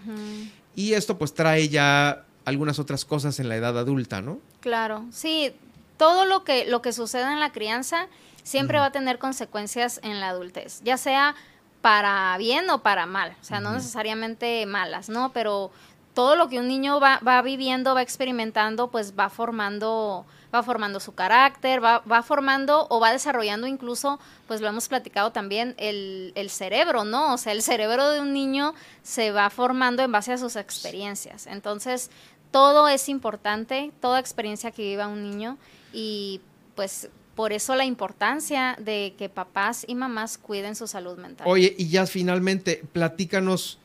Y 0.74 0.94
esto 0.94 1.18
pues 1.18 1.34
trae 1.34 1.68
ya 1.68 2.24
algunas 2.44 2.78
otras 2.78 3.04
cosas 3.04 3.40
en 3.40 3.48
la 3.48 3.56
edad 3.56 3.78
adulta, 3.78 4.22
¿no? 4.22 4.40
Claro, 4.60 5.06
sí, 5.10 5.52
todo 5.96 6.24
lo 6.24 6.44
que, 6.44 6.64
lo 6.64 6.82
que 6.82 6.92
sucede 6.92 7.30
en 7.30 7.40
la 7.40 7.52
crianza 7.52 8.08
siempre 8.42 8.78
va 8.78 8.86
a 8.86 8.92
tener 8.92 9.18
consecuencias 9.18 10.00
en 10.02 10.20
la 10.20 10.30
adultez, 10.30 10.80
ya 10.82 10.96
sea 10.96 11.34
para 11.80 12.36
bien 12.38 12.68
o 12.70 12.82
para 12.82 13.06
mal, 13.06 13.36
o 13.40 13.44
sea, 13.44 13.60
no 13.60 13.72
necesariamente 13.72 14.66
malas, 14.66 15.08
¿no? 15.08 15.32
Pero 15.32 15.70
todo 16.14 16.36
lo 16.36 16.48
que 16.48 16.58
un 16.58 16.68
niño 16.68 17.00
va, 17.00 17.20
va 17.26 17.40
viviendo, 17.42 17.94
va 17.94 18.02
experimentando, 18.02 18.88
pues 18.88 19.14
va 19.18 19.30
formando, 19.30 20.26
va 20.54 20.62
formando 20.62 21.00
su 21.00 21.14
carácter, 21.14 21.82
va, 21.82 22.00
va, 22.00 22.22
formando 22.22 22.86
o 22.90 23.00
va 23.00 23.12
desarrollando 23.12 23.66
incluso, 23.66 24.18
pues 24.46 24.60
lo 24.60 24.68
hemos 24.68 24.88
platicado 24.88 25.30
también, 25.32 25.74
el, 25.78 26.32
el, 26.34 26.50
cerebro, 26.50 27.04
¿no? 27.04 27.34
O 27.34 27.38
sea, 27.38 27.52
el 27.52 27.62
cerebro 27.62 28.10
de 28.10 28.20
un 28.20 28.32
niño 28.32 28.74
se 29.02 29.30
va 29.30 29.48
formando 29.50 30.02
en 30.02 30.12
base 30.12 30.32
a 30.32 30.38
sus 30.38 30.56
experiencias. 30.56 31.46
Entonces, 31.46 32.10
todo 32.50 32.88
es 32.88 33.08
importante, 33.08 33.92
toda 34.00 34.18
experiencia 34.18 34.72
que 34.72 34.82
viva 34.82 35.06
un 35.06 35.22
niño 35.22 35.56
y 35.92 36.40
pues 36.74 37.08
por 37.40 37.54
eso 37.54 37.74
la 37.74 37.86
importancia 37.86 38.76
de 38.78 39.14
que 39.16 39.30
papás 39.30 39.86
y 39.88 39.94
mamás 39.94 40.36
cuiden 40.36 40.76
su 40.76 40.86
salud 40.86 41.16
mental. 41.16 41.46
Oye, 41.48 41.74
y 41.78 41.88
ya 41.88 42.06
finalmente, 42.06 42.84
platícanos, 42.92 43.78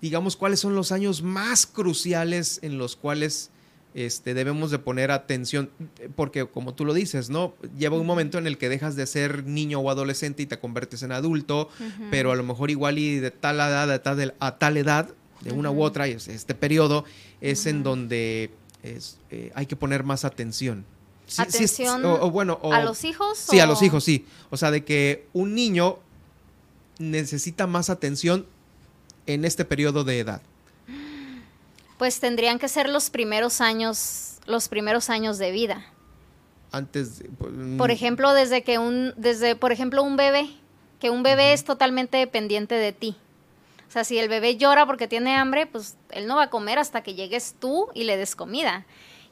digamos, 0.00 0.38
cuáles 0.38 0.60
son 0.60 0.74
los 0.74 0.90
años 0.90 1.20
más 1.20 1.66
cruciales 1.66 2.60
en 2.62 2.78
los 2.78 2.96
cuales 2.96 3.50
este, 3.92 4.32
debemos 4.32 4.70
de 4.70 4.78
poner 4.78 5.10
atención, 5.10 5.68
porque 6.16 6.46
como 6.46 6.72
tú 6.72 6.86
lo 6.86 6.94
dices, 6.94 7.28
¿no? 7.28 7.52
Lleva 7.78 7.98
un 7.98 8.06
momento 8.06 8.38
en 8.38 8.46
el 8.46 8.56
que 8.56 8.70
dejas 8.70 8.96
de 8.96 9.06
ser 9.06 9.44
niño 9.44 9.80
o 9.80 9.90
adolescente 9.90 10.42
y 10.42 10.46
te 10.46 10.58
conviertes 10.58 11.02
en 11.02 11.12
adulto, 11.12 11.68
pero 12.10 12.32
a 12.32 12.36
lo 12.36 12.42
mejor 12.42 12.70
igual 12.70 12.96
y 12.96 13.18
de 13.18 13.30
tal 13.30 13.56
edad 13.56 13.90
a 13.90 14.02
tal, 14.02 14.34
a 14.38 14.56
tal 14.56 14.78
edad, 14.78 15.10
de 15.42 15.52
una 15.52 15.70
u 15.70 15.82
otra, 15.82 16.06
este 16.06 16.54
periodo 16.54 17.04
es 17.42 17.66
en 17.66 17.82
donde 17.82 18.50
es, 18.82 19.18
eh, 19.30 19.52
hay 19.54 19.66
que 19.66 19.76
poner 19.76 20.04
más 20.04 20.24
atención 20.24 20.86
atención 21.38 22.04
o, 22.04 22.30
bueno, 22.30 22.60
a 22.62 22.82
los 22.82 23.04
hijos. 23.04 23.38
Sí, 23.38 23.60
a 23.60 23.66
los 23.66 23.82
hijos, 23.82 24.04
sí. 24.04 24.26
O 24.50 24.56
sea, 24.56 24.70
de 24.70 24.84
que 24.84 25.26
un 25.32 25.54
niño 25.54 25.98
necesita 26.98 27.66
más 27.66 27.90
atención 27.90 28.46
en 29.26 29.44
este 29.44 29.64
periodo 29.64 30.04
de 30.04 30.20
edad. 30.20 30.42
Pues 31.98 32.20
tendrían 32.20 32.58
que 32.58 32.68
ser 32.68 32.88
los 32.88 33.10
primeros 33.10 33.60
años, 33.60 34.38
los 34.46 34.68
primeros 34.68 35.10
años 35.10 35.38
de 35.38 35.50
vida. 35.52 35.86
Antes, 36.72 37.22
pues, 37.38 37.52
por 37.78 37.90
ejemplo, 37.90 38.32
desde 38.32 38.62
que 38.62 38.78
un, 38.78 39.14
desde, 39.16 39.54
por 39.54 39.72
ejemplo, 39.72 40.02
un 40.02 40.16
bebé, 40.16 40.50
que 40.98 41.10
un 41.10 41.22
bebé 41.22 41.52
es 41.52 41.64
totalmente 41.64 42.16
dependiente 42.16 42.74
de 42.74 42.92
ti. 42.92 43.16
O 43.88 43.92
sea, 43.94 44.02
si 44.02 44.18
el 44.18 44.28
bebé 44.28 44.56
llora 44.56 44.86
porque 44.86 45.06
tiene 45.06 45.36
hambre, 45.36 45.66
pues 45.66 45.94
él 46.10 46.26
no 46.26 46.36
va 46.36 46.44
a 46.44 46.50
comer 46.50 46.80
hasta 46.80 47.02
que 47.02 47.14
llegues 47.14 47.54
tú 47.60 47.88
y 47.94 48.04
le 48.04 48.16
des 48.16 48.34
comida. 48.34 48.84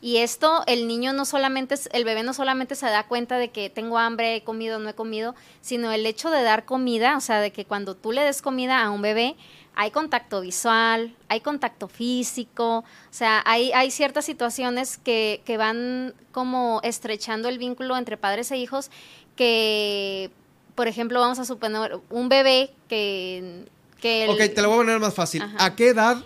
Y 0.04 0.16
esto, 0.16 0.64
el 0.66 0.88
niño 0.88 1.12
no 1.12 1.24
solamente, 1.24 1.76
el 1.92 2.04
bebé 2.04 2.24
no 2.24 2.34
solamente 2.34 2.74
se 2.74 2.86
da 2.86 3.06
cuenta 3.06 3.38
de 3.38 3.50
que 3.50 3.70
tengo 3.70 3.98
hambre, 3.98 4.34
he 4.34 4.42
comido, 4.42 4.80
no 4.80 4.88
he 4.88 4.94
comido, 4.94 5.36
sino 5.60 5.92
el 5.92 6.04
hecho 6.06 6.28
de 6.30 6.42
dar 6.42 6.64
comida, 6.64 7.16
o 7.16 7.20
sea, 7.20 7.38
de 7.40 7.52
que 7.52 7.64
cuando 7.64 7.94
tú 7.94 8.10
le 8.10 8.22
des 8.22 8.42
comida 8.42 8.82
a 8.82 8.90
un 8.90 9.00
bebé, 9.00 9.36
hay 9.76 9.92
contacto 9.92 10.40
visual, 10.40 11.14
hay 11.28 11.40
contacto 11.40 11.86
físico, 11.86 12.78
o 12.78 12.84
sea, 13.12 13.44
hay, 13.46 13.70
hay 13.74 13.92
ciertas 13.92 14.24
situaciones 14.24 14.98
que, 14.98 15.40
que 15.44 15.56
van 15.56 16.14
como 16.32 16.80
estrechando 16.82 17.48
el 17.48 17.58
vínculo 17.58 17.96
entre 17.96 18.16
padres 18.16 18.50
e 18.50 18.56
hijos 18.56 18.90
que, 19.36 20.32
por 20.74 20.88
ejemplo, 20.88 21.20
vamos 21.20 21.38
a 21.38 21.44
suponer 21.44 22.00
un 22.10 22.28
bebé 22.28 22.74
que... 22.88 23.66
que 24.00 24.26
ok, 24.28 24.52
te 24.52 24.62
lo 24.62 24.68
voy 24.68 24.78
a 24.78 24.80
poner 24.80 24.98
más 24.98 25.14
fácil. 25.14 25.44
¿A 25.58 25.76
qué 25.76 25.90
edad 25.90 26.24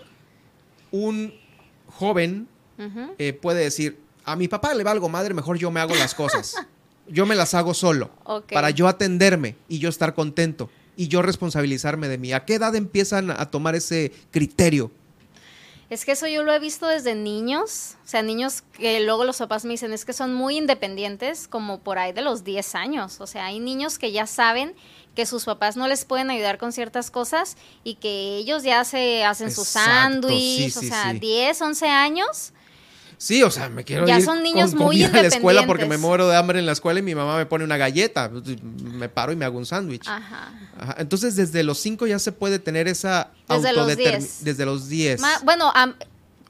un 0.89 1.31
joven 1.85 2.47
eh, 3.17 3.33
puede 3.33 3.63
decir, 3.63 3.99
a 4.23 4.35
mi 4.35 4.47
papá 4.47 4.73
le 4.73 4.83
va 4.83 4.91
algo 4.91 5.09
madre, 5.09 5.33
mejor 5.33 5.57
yo 5.57 5.71
me 5.71 5.79
hago 5.79 5.95
las 5.95 6.13
cosas. 6.13 6.55
yo 7.07 7.25
me 7.25 7.35
las 7.35 7.53
hago 7.53 7.73
solo, 7.73 8.11
para 8.51 8.69
yo 8.69 8.87
atenderme 8.87 9.55
y 9.67 9.79
yo 9.79 9.89
estar 9.89 10.13
contento 10.13 10.69
y 10.95 11.07
yo 11.07 11.21
responsabilizarme 11.21 12.07
de 12.07 12.17
mí. 12.17 12.33
¿A 12.33 12.45
qué 12.45 12.55
edad 12.55 12.75
empiezan 12.75 13.31
a 13.31 13.49
tomar 13.49 13.75
ese 13.75 14.11
criterio? 14.31 14.91
Es 15.89 16.03
que 16.03 16.11
eso 16.11 16.27
yo 16.27 16.43
lo 16.43 16.51
he 16.51 16.59
visto 16.59 16.85
desde 16.85 17.15
niños, 17.15 17.95
o 18.03 18.07
sea, 18.07 18.21
niños 18.21 18.61
que 18.73 18.99
luego 18.99 19.23
los 19.23 19.37
papás 19.37 19.63
me 19.63 19.71
dicen 19.71 19.93
es 19.93 20.03
que 20.03 20.11
son 20.11 20.33
muy 20.33 20.57
independientes, 20.57 21.47
como 21.47 21.79
por 21.79 21.97
ahí 21.97 22.11
de 22.11 22.21
los 22.21 22.43
10 22.43 22.75
años. 22.75 23.21
O 23.21 23.27
sea, 23.27 23.45
hay 23.45 23.59
niños 23.59 23.97
que 23.97 24.11
ya 24.11 24.27
saben 24.27 24.75
que 25.15 25.25
sus 25.25 25.45
papás 25.45 25.77
no 25.77 25.87
les 25.87 26.03
pueden 26.03 26.29
ayudar 26.29 26.57
con 26.57 26.73
ciertas 26.73 27.09
cosas 27.09 27.55
y 27.85 27.95
que 27.95 28.35
ellos 28.35 28.63
ya 28.63 28.83
se 28.83 29.23
hacen 29.23 29.49
sus 29.49 29.69
sándwiches, 29.69 30.75
o 30.75 30.81
sea, 30.81 31.13
10, 31.13 31.61
11 31.61 31.87
años 31.87 32.53
Sí, 33.19 33.41
o 33.41 33.49
sea, 33.49 33.67
me 33.69 33.83
quiero 33.83 34.05
Ya 34.05 34.19
ir 34.19 34.25
son 34.25 34.43
niños 34.43 34.71
con 34.71 34.79
muy 34.85 35.01
comida 35.01 35.19
a 35.19 35.21
la 35.23 35.27
escuela 35.27 35.65
porque 35.65 35.85
me 35.87 35.97
muero 35.97 36.27
de 36.27 36.35
hambre 36.37 36.59
en 36.59 36.65
la 36.67 36.71
escuela 36.73 36.99
y 36.99 37.03
mi 37.03 37.15
mamá 37.15 37.35
me 37.37 37.45
pone 37.47 37.63
una 37.63 37.75
galleta. 37.77 38.29
Me 38.83 39.09
paro 39.09 39.31
y 39.31 39.35
me 39.35 39.43
hago 39.45 39.57
un 39.57 39.65
sándwich. 39.65 40.07
Ajá. 40.07 40.51
Ajá, 40.79 40.95
Entonces, 40.99 41.35
desde 41.35 41.63
los 41.63 41.79
5 41.79 42.05
ya 42.05 42.19
se 42.19 42.31
puede 42.31 42.59
tener 42.59 42.87
esa 42.87 43.31
Desde 43.49 43.73
los 43.73 43.87
autodetermi- 43.87 44.19
10. 44.19 44.43
Desde 44.43 44.65
los 44.65 44.87
10. 44.87 45.19
Ma- 45.21 45.39
bueno, 45.43 45.71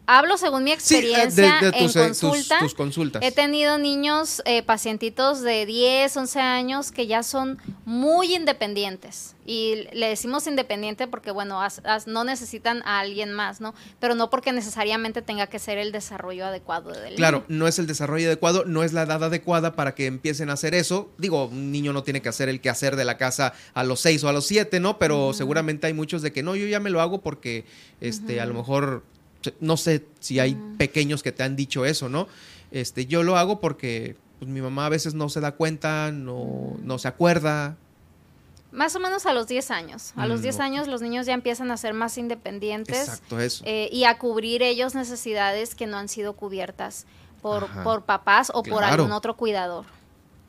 hablo 0.08 0.38
según 0.38 0.64
mi 0.64 0.74
Sí, 0.80 0.96
eh, 0.96 1.02
de- 1.02 1.08
experiencia 1.24 1.60
de 1.62 1.72
tus, 1.74 1.96
eh, 1.96 2.00
en 2.02 2.08
consulta. 2.08 2.60
tus 2.60 2.74
consultas. 2.74 3.22
He 3.24 3.32
tenido 3.32 3.78
niños, 3.78 4.42
eh, 4.46 4.64
pacientitos 4.64 5.42
de 5.42 5.66
10, 5.66 6.16
11 6.18 6.40
años 6.40 6.92
que 6.92 7.06
ya 7.08 7.22
son 7.24 7.60
muy 7.86 8.34
independientes. 8.34 9.36
Y 9.46 9.88
le 9.94 10.10
decimos 10.10 10.46
independiente 10.48 11.08
porque, 11.08 11.32
bueno, 11.32 11.62
as- 11.62 11.82
as- 11.86 12.06
no 12.08 12.24
necesitan 12.26 12.82
a 12.84 13.00
alguien 13.00 13.32
más, 13.34 13.62
¿no? 13.62 13.74
Pero 14.00 14.14
no 14.16 14.30
porque 14.30 14.52
necesariamente 14.52 15.22
tenga 15.22 15.48
que 15.48 15.58
ser 15.60 15.78
el 15.78 15.92
desarrollo 15.94 16.46
adecuado 16.48 16.92
del 16.92 17.16
Claro, 17.16 17.46
niño. 17.48 17.60
no 17.60 17.68
es 17.68 17.80
el 17.80 17.88
desarrollo 17.88 18.28
adecuado, 18.28 18.66
no 18.66 18.84
es 18.84 18.92
la 18.94 19.04
edad 19.04 19.24
adecuada 19.24 19.76
para 19.76 19.96
que 19.96 20.06
empiecen 20.06 20.50
a 20.50 20.54
hacer 20.54 20.74
eso. 20.74 21.10
Digo, 21.18 21.46
un 21.46 21.72
niño 21.72 21.94
no 21.94 22.04
tiene 22.04 22.22
que 22.22 22.30
hacer 22.30 22.50
el 22.50 22.60
quehacer 22.60 22.96
de 22.98 23.06
la 23.06 23.18
casa 23.18 23.54
a 23.74 23.84
los 23.86 24.02
6 24.02 24.24
o 24.26 24.30
a 24.30 24.34
los 24.34 24.46
7, 24.48 24.80
¿no? 24.82 25.00
Pero 25.00 25.34
seguramente 25.34 25.88
hay 25.88 25.94
muchos 25.94 26.22
de 26.22 26.34
que 26.34 26.44
no, 26.44 26.56
yo 26.56 26.68
ya 26.68 26.80
me 26.82 26.90
lo 26.90 27.00
hago 27.02 27.22
porque 27.22 27.66
este, 28.02 28.42
a 28.42 28.46
lo 28.46 28.54
mejor, 28.54 29.04
no 29.60 29.78
sé 29.78 30.06
si 30.20 30.40
hay 30.40 30.58
pequeños 30.78 31.24
que 31.24 31.32
te 31.32 31.44
han 31.44 31.56
dicho 31.56 31.86
eso, 31.86 32.10
¿no? 32.10 32.28
Este, 32.72 33.06
yo 33.06 33.24
lo 33.24 33.38
hago 33.38 33.60
porque 33.60 34.16
pues, 34.40 34.50
mi 34.52 34.62
mamá 34.62 34.86
a 34.86 34.90
veces 34.90 35.14
no 35.14 35.30
se 35.30 35.40
da 35.40 35.54
cuenta, 35.54 36.12
no, 36.12 36.76
no 36.84 36.98
se 36.98 37.08
acuerda. 37.08 37.76
Más 38.72 38.96
o 38.96 39.00
menos 39.00 39.26
a 39.26 39.34
los 39.34 39.48
10 39.48 39.72
años. 39.72 40.12
A 40.18 40.28
los 40.28 40.40
Mm, 40.40 40.44
10 40.44 40.56
ok. 40.56 40.62
años 40.62 40.88
los 40.88 41.02
niños 41.02 41.26
ya 41.26 41.34
empiezan 41.34 41.72
a 41.72 41.78
ser 41.78 41.94
más 41.94 42.18
independientes. 42.18 43.00
Exacto, 43.00 43.40
eso. 43.40 43.64
eh, 43.66 43.90
y 43.92 44.04
a 44.04 44.18
cubrir 44.18 44.62
ellos 44.62 44.94
necesidades 44.94 45.74
que 45.74 45.88
no 45.88 45.98
han 45.98 46.10
sido 46.10 46.34
cubiertas 46.34 47.06
por, 47.42 47.68
por 47.84 48.04
papás 48.04 48.52
o 48.54 48.64
por 48.64 48.84
algún 48.84 49.12
otro 49.14 49.36
cuidador. 49.38 49.86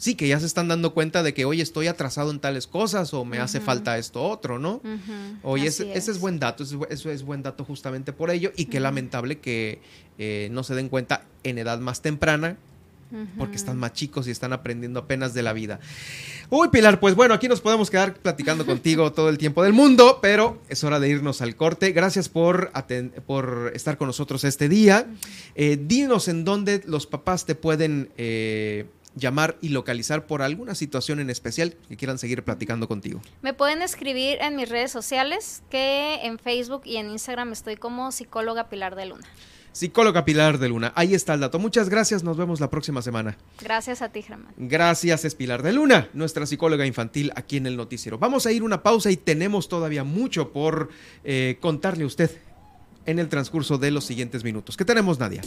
Sí, 0.01 0.15
que 0.15 0.29
ya 0.29 0.39
se 0.39 0.47
están 0.47 0.69
dando 0.69 0.95
cuenta 0.95 1.25
de 1.25 1.35
que, 1.35 1.45
oye, 1.45 1.61
estoy 1.63 1.89
atrasado 1.89 2.31
en 2.31 2.39
tales 2.39 2.69
cosas 2.69 3.13
o 3.15 3.25
me 3.25 3.41
hace 3.41 3.61
falta 3.61 3.99
esto 3.99 4.23
otro, 4.23 4.59
¿no? 4.61 4.75
Ujú, 4.77 4.93
Oye, 5.43 5.67
ese, 5.67 5.93
ese 5.99 6.13
es 6.13 6.21
buen 6.21 6.39
dato, 6.39 6.63
ese 6.63 6.75
es 6.77 6.81
bu- 6.81 6.87
eso 6.89 7.11
es 7.11 7.23
buen 7.25 7.43
dato 7.43 7.65
justamente 7.65 8.13
por 8.13 8.31
ello 8.31 8.53
y 8.57 8.67
qué 8.67 8.79
lamentable 8.79 9.39
que 9.39 9.81
eh, 10.19 10.49
no 10.53 10.63
se 10.63 10.77
den 10.77 10.89
cuenta 10.89 11.25
en 11.43 11.59
edad 11.59 11.81
más 11.81 12.01
temprana 12.01 12.57
porque 13.39 13.57
están 13.57 13.79
más 13.79 13.95
chicos 13.95 14.29
y 14.29 14.31
están 14.31 14.53
aprendiendo 14.53 15.01
apenas 15.01 15.33
de 15.33 15.43
la 15.43 15.55
vida. 15.55 15.81
Uy, 16.51 16.69
Pilar, 16.69 17.01
pues 17.01 17.15
bueno, 17.15 17.33
aquí 17.33 17.49
nos 17.49 17.63
podemos 17.63 17.89
quedar 17.89 18.13
platicando 18.13 18.67
contigo 18.67 19.13
todo 19.15 19.31
el 19.31 19.39
tiempo 19.39 19.63
del 19.63 19.73
mundo, 19.73 20.19
pero 20.21 20.61
es 20.69 20.85
hora 20.85 21.01
de 21.01 21.09
irnos 21.09 21.41
al 21.41 21.57
corte. 21.57 21.93
Gracias 21.93 22.29
por, 22.29 22.71
por 23.27 23.73
estar 23.75 23.97
con 23.97 24.09
nosotros 24.09 24.45
este 24.45 24.69
día. 24.69 25.07
Eh, 25.55 25.79
dinos 25.83 26.29
en 26.29 26.45
dónde 26.45 26.83
los 26.85 27.07
papás 27.07 27.47
te 27.47 27.55
pueden 27.55 28.11
eh, 28.19 28.85
llamar 29.19 29.57
y 29.61 29.71
localizar 29.71 30.27
por 30.27 30.43
alguna 30.43 30.75
situación 30.75 31.21
en 31.21 31.31
especial 31.31 31.75
que 31.89 31.97
quieran 31.97 32.19
seguir 32.19 32.43
platicando 32.45 32.89
contigo. 32.89 33.21
Me 33.43 33.55
pueden 33.55 33.83
escribir 33.83 34.39
en 34.41 34.57
mis 34.57 34.69
redes 34.69 34.91
sociales, 34.91 35.63
que 35.71 36.21
en 36.23 36.39
Facebook 36.39 36.83
y 36.85 36.97
en 36.97 37.11
Instagram 37.11 37.53
estoy 37.53 37.77
como 37.77 38.13
psicóloga 38.13 38.69
Pilar 38.69 38.95
de 38.95 39.07
Luna. 39.07 39.27
Psicóloga 39.73 40.25
Pilar 40.25 40.59
de 40.59 40.69
Luna. 40.69 40.93
Ahí 40.97 41.15
está 41.15 41.35
el 41.35 41.41
dato. 41.41 41.61
Muchas 41.61 41.89
gracias. 41.89 42.25
Nos 42.25 42.37
vemos 42.37 42.59
la 42.59 42.69
próxima 42.69 43.01
semana. 43.01 43.37
Gracias 43.61 44.03
a 44.03 44.09
ti, 44.09 44.23
Germán. 44.23 44.53
Gracias, 44.57 45.25
es 45.25 45.35
Pilar 45.37 45.63
de 45.63 45.73
Luna, 45.73 46.09
nuestra 46.15 46.47
psicóloga 46.47 46.85
infantil 46.85 47.31
aquí 47.37 47.59
en 47.59 47.67
el 47.67 47.77
noticiero. 47.77 48.19
Vamos 48.19 48.47
a 48.47 48.51
ir 48.53 48.65
una 48.65 48.83
pausa 48.83 49.11
y 49.11 49.17
tenemos 49.17 49.69
todavía 49.69 50.03
mucho 50.03 50.53
por 50.53 50.89
eh, 51.23 51.59
contarle 51.61 52.05
a 52.05 52.07
usted 52.09 52.31
en 53.07 53.19
el 53.19 53.29
transcurso 53.29 53.79
de 53.79 53.91
los 53.91 54.05
siguientes 54.05 54.43
minutos. 54.43 54.77
¿Qué 54.77 54.85
tenemos, 54.85 55.19
Nadia? 55.19 55.43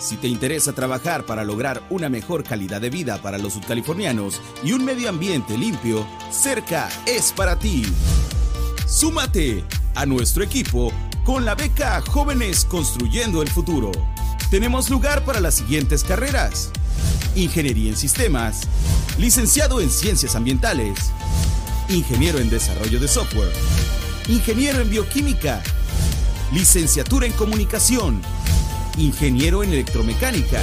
Si 0.00 0.16
te 0.16 0.28
interesa 0.28 0.72
trabajar 0.72 1.26
para 1.26 1.44
lograr 1.44 1.82
una 1.90 2.08
mejor 2.08 2.42
calidad 2.42 2.80
de 2.80 2.88
vida 2.88 3.20
para 3.20 3.36
los 3.36 3.52
sudcalifornianos 3.52 4.40
y 4.64 4.72
un 4.72 4.82
medio 4.82 5.10
ambiente 5.10 5.58
limpio, 5.58 6.06
Cerca 6.30 6.88
es 7.04 7.32
para 7.32 7.58
ti. 7.58 7.84
Súmate 8.86 9.62
a 9.94 10.06
nuestro 10.06 10.42
equipo 10.42 10.90
con 11.22 11.44
la 11.44 11.54
beca 11.54 12.00
Jóvenes 12.00 12.64
Construyendo 12.64 13.42
el 13.42 13.50
Futuro. 13.50 13.92
Tenemos 14.50 14.88
lugar 14.88 15.22
para 15.26 15.38
las 15.38 15.56
siguientes 15.56 16.02
carreras. 16.02 16.70
Ingeniería 17.34 17.90
en 17.90 17.96
Sistemas, 17.96 18.62
licenciado 19.18 19.82
en 19.82 19.90
Ciencias 19.90 20.34
Ambientales, 20.34 21.12
ingeniero 21.90 22.38
en 22.38 22.48
Desarrollo 22.48 23.00
de 23.00 23.06
Software, 23.06 23.52
ingeniero 24.28 24.80
en 24.80 24.88
Bioquímica, 24.88 25.62
licenciatura 26.52 27.26
en 27.26 27.32
Comunicación, 27.32 28.22
ingeniero 29.00 29.62
en 29.62 29.72
Electromecánica, 29.72 30.60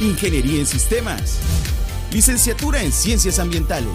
ingeniería 0.00 0.60
en 0.60 0.66
Sistemas, 0.66 1.38
licenciatura 2.12 2.82
en 2.82 2.92
Ciencias 2.92 3.38
Ambientales, 3.38 3.92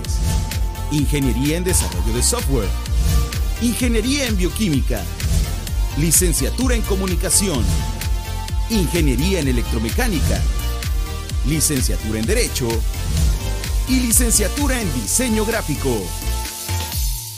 ingeniería 0.92 1.58
en 1.58 1.64
Desarrollo 1.64 2.14
de 2.14 2.22
Software, 2.22 2.68
ingeniería 3.62 4.28
en 4.28 4.36
Bioquímica, 4.36 5.02
licenciatura 5.98 6.76
en 6.76 6.82
Comunicación, 6.82 7.64
ingeniería 8.70 9.40
en 9.40 9.48
Electromecánica, 9.48 10.42
licenciatura 11.48 12.20
en 12.20 12.26
Derecho 12.26 12.68
y 13.88 14.02
licenciatura 14.02 14.82
en 14.82 14.94
Diseño 14.94 15.46
Gráfico. 15.46 16.04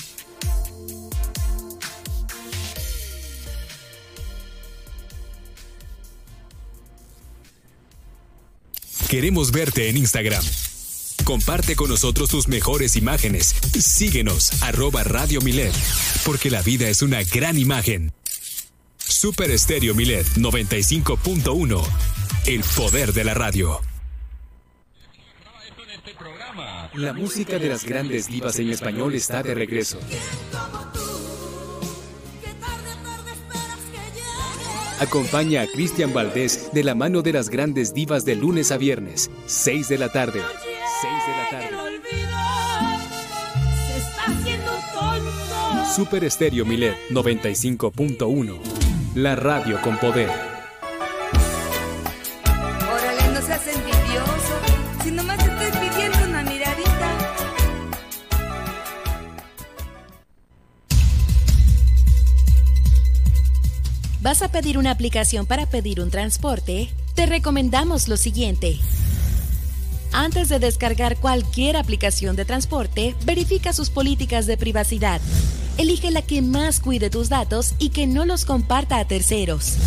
Queremos 9.09 9.51
verte 9.51 9.89
en 9.89 9.97
Instagram. 9.97 10.43
Comparte 11.23 11.75
con 11.75 11.89
nosotros 11.89 12.29
tus 12.29 12.47
mejores 12.47 12.95
imágenes. 12.95 13.55
Síguenos, 13.79 14.61
arroba 14.61 15.03
Radio 15.03 15.41
Milet, 15.41 15.73
porque 16.25 16.51
la 16.51 16.61
vida 16.61 16.87
es 16.89 17.01
una 17.01 17.23
gran 17.23 17.57
imagen. 17.57 18.13
Super 19.09 19.49
Estéreo 19.49 19.95
Milet 19.95 20.25
95.1. 20.37 21.83
El 22.45 22.63
poder 22.77 23.11
de 23.11 23.23
la 23.23 23.33
radio. 23.33 23.81
La 26.93 27.13
música 27.13 27.57
de 27.57 27.69
las 27.69 27.85
grandes 27.85 28.27
divas 28.27 28.59
en 28.59 28.69
español 28.69 29.15
está 29.15 29.41
de 29.41 29.55
regreso. 29.55 29.99
Acompaña 34.99 35.63
a 35.63 35.67
Cristian 35.67 36.13
Valdés 36.13 36.69
de 36.71 36.83
la 36.83 36.93
mano 36.93 37.23
de 37.23 37.33
las 37.33 37.49
grandes 37.49 37.95
divas 37.95 38.25
de 38.25 38.35
lunes 38.35 38.71
a 38.71 38.77
viernes, 38.77 39.31
6 39.47 39.89
de 39.89 39.97
la 39.97 40.11
tarde. 40.11 40.41
6 41.01 41.13
de 41.27 41.31
la 41.35 41.49
tarde. 41.49 41.69
Super 45.95 46.23
Estéreo 46.23 46.63
Milet 46.63 46.95
95.1. 47.09 48.78
La 49.19 49.35
radio 49.35 49.81
con 49.81 49.97
poder. 49.97 50.29
Órale, 52.89 53.33
no 53.33 53.41
seas 53.41 53.67
envidioso. 53.67 54.53
Si 55.03 55.11
nomás 55.11 55.37
te 55.39 55.51
estoy 55.51 55.89
pidiendo 55.89 56.17
una 56.25 56.41
miradita. 56.41 57.09
¿Vas 64.21 64.41
a 64.41 64.49
pedir 64.53 64.77
una 64.77 64.91
aplicación 64.91 65.45
para 65.45 65.65
pedir 65.65 65.99
un 65.99 66.11
transporte? 66.11 66.89
Te 67.13 67.25
recomendamos 67.25 68.07
lo 68.07 68.15
siguiente. 68.15 68.79
Antes 70.13 70.47
de 70.47 70.59
descargar 70.59 71.17
cualquier 71.17 71.75
aplicación 71.75 72.37
de 72.37 72.45
transporte, 72.45 73.17
verifica 73.25 73.73
sus 73.73 73.89
políticas 73.89 74.45
de 74.45 74.55
privacidad. 74.55 75.19
Elige 75.79 76.11
la 76.11 76.21
que 76.21 76.41
más 76.41 76.81
cuide 76.81 77.09
tus 77.09 77.29
datos 77.29 77.73
y 77.79 77.91
que 77.91 78.05
no 78.05 78.25
los 78.25 78.43
comparta 78.43 78.99
a 78.99 79.05
terceros. 79.05 79.77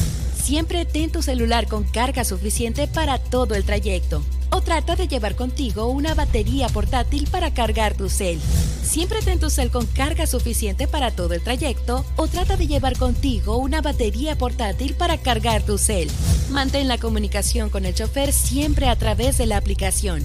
Siempre 0.42 0.86
ten 0.86 1.12
tu 1.12 1.20
celular 1.20 1.68
con 1.68 1.84
carga 1.84 2.24
suficiente 2.24 2.88
para 2.88 3.18
todo 3.18 3.54
el 3.54 3.64
trayecto. 3.64 4.22
O 4.48 4.62
trata 4.62 4.96
de 4.96 5.06
llevar 5.06 5.36
contigo 5.36 5.88
una 5.88 6.14
batería 6.14 6.70
portátil 6.70 7.28
para 7.30 7.52
cargar 7.52 7.94
tu 7.94 8.08
cel. 8.08 8.40
Siempre 8.82 9.20
ten 9.20 9.38
tu 9.38 9.50
cel 9.50 9.70
con 9.70 9.84
carga 9.84 10.26
suficiente 10.26 10.88
para 10.88 11.10
todo 11.10 11.34
el 11.34 11.42
trayecto 11.42 12.06
o 12.16 12.26
trata 12.26 12.56
de 12.56 12.68
llevar 12.68 12.96
contigo 12.96 13.58
una 13.58 13.82
batería 13.82 14.38
portátil 14.38 14.94
para 14.94 15.18
cargar 15.18 15.62
tu 15.62 15.76
cel. 15.76 16.10
Mantén 16.50 16.88
la 16.88 16.96
comunicación 16.96 17.68
con 17.68 17.84
el 17.84 17.92
chofer 17.92 18.32
siempre 18.32 18.88
a 18.88 18.96
través 18.96 19.36
de 19.36 19.44
la 19.44 19.58
aplicación. 19.58 20.24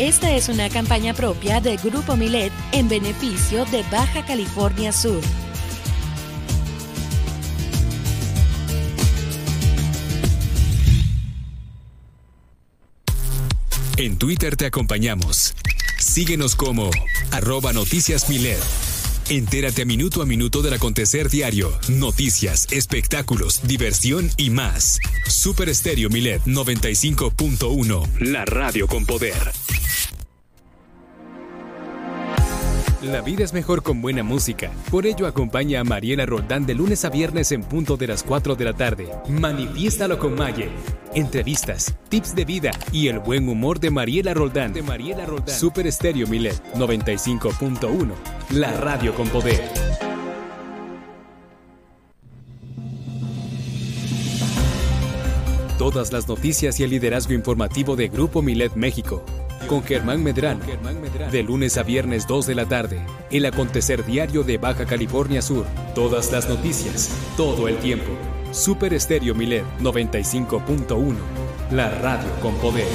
Esta 0.00 0.34
es 0.34 0.48
una 0.48 0.68
campaña 0.70 1.14
propia 1.14 1.60
de 1.60 1.76
Grupo 1.76 2.16
Milet 2.16 2.52
en 2.72 2.88
beneficio 2.88 3.64
de 3.66 3.84
Baja 3.92 4.26
California 4.26 4.90
Sur. 4.90 5.20
En 13.96 14.18
Twitter 14.18 14.56
te 14.56 14.66
acompañamos. 14.66 15.54
Síguenos 16.00 16.56
como 16.56 16.90
arroba 17.30 17.72
noticias 17.72 18.28
Milet. 18.28 18.58
Entérate 19.28 19.82
a 19.82 19.84
minuto 19.84 20.22
a 20.22 20.26
minuto 20.26 20.60
del 20.60 20.74
acontecer 20.74 21.30
diario, 21.30 21.72
noticias, 21.88 22.66
espectáculos, 22.72 23.60
diversión 23.62 24.28
y 24.36 24.50
más. 24.50 24.98
Super 25.28 25.68
Estéreo 25.68 26.10
Milet 26.10 26.42
95.1, 26.46 28.18
la 28.18 28.44
radio 28.44 28.88
con 28.88 29.06
poder. 29.06 29.52
La 33.04 33.20
vida 33.20 33.44
es 33.44 33.52
mejor 33.52 33.82
con 33.82 34.00
buena 34.00 34.22
música. 34.22 34.70
Por 34.90 35.04
ello 35.04 35.26
acompaña 35.26 35.80
a 35.80 35.84
Mariela 35.84 36.24
Roldán 36.24 36.64
de 36.64 36.74
lunes 36.74 37.04
a 37.04 37.10
viernes 37.10 37.52
en 37.52 37.62
punto 37.62 37.98
de 37.98 38.06
las 38.06 38.22
4 38.22 38.56
de 38.56 38.64
la 38.64 38.72
tarde. 38.72 39.10
Manifiéstalo 39.28 40.18
con 40.18 40.34
Maye. 40.34 40.70
Entrevistas, 41.14 41.94
tips 42.08 42.34
de 42.34 42.46
vida 42.46 42.70
y 42.92 43.08
el 43.08 43.18
buen 43.18 43.46
humor 43.46 43.78
de 43.78 43.90
Mariela 43.90 44.32
Roldán. 44.32 44.72
De 44.72 44.82
Mariela 44.82 45.26
Roldán. 45.26 45.54
Super 45.54 45.86
Estéreo 45.86 46.26
Milet 46.26 46.58
95.1. 46.76 48.14
La 48.52 48.72
radio 48.72 49.14
con 49.14 49.28
poder. 49.28 49.60
Todas 55.76 56.10
las 56.10 56.26
noticias 56.26 56.80
y 56.80 56.84
el 56.84 56.90
liderazgo 56.90 57.34
informativo 57.34 57.96
de 57.96 58.08
Grupo 58.08 58.40
Milet 58.40 58.74
México 58.76 59.22
con 59.66 59.82
Germán 59.82 60.22
Medrano. 60.22 60.64
De 61.30 61.42
lunes 61.42 61.76
a 61.76 61.82
viernes 61.82 62.26
2 62.26 62.46
de 62.46 62.54
la 62.54 62.66
tarde. 62.66 63.04
El 63.30 63.46
acontecer 63.46 64.04
diario 64.04 64.42
de 64.42 64.58
Baja 64.58 64.86
California 64.86 65.42
Sur. 65.42 65.66
Todas 65.94 66.32
las 66.32 66.48
noticias, 66.48 67.10
todo 67.36 67.68
el 67.68 67.76
tiempo. 67.78 68.10
Super 68.52 68.94
Estéreo 68.94 69.34
Milet 69.34 69.64
95.1. 69.80 71.14
La 71.70 71.90
radio 71.90 72.28
con 72.40 72.54
poder. 72.56 72.86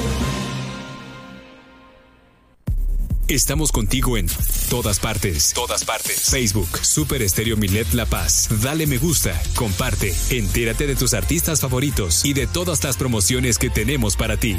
Estamos 3.30 3.70
contigo 3.70 4.16
en 4.16 4.26
todas 4.70 4.98
partes. 4.98 5.52
Todas 5.54 5.84
partes. 5.84 6.30
Facebook, 6.30 6.68
Super 6.82 7.22
Estéreo 7.22 7.56
Milet 7.56 7.92
La 7.92 8.04
Paz. 8.04 8.48
Dale 8.60 8.88
me 8.88 8.98
gusta, 8.98 9.40
comparte, 9.54 10.12
entérate 10.30 10.88
de 10.88 10.96
tus 10.96 11.14
artistas 11.14 11.60
favoritos 11.60 12.24
y 12.24 12.32
de 12.32 12.48
todas 12.48 12.82
las 12.82 12.96
promociones 12.96 13.58
que 13.58 13.70
tenemos 13.70 14.16
para 14.16 14.36
ti. 14.36 14.56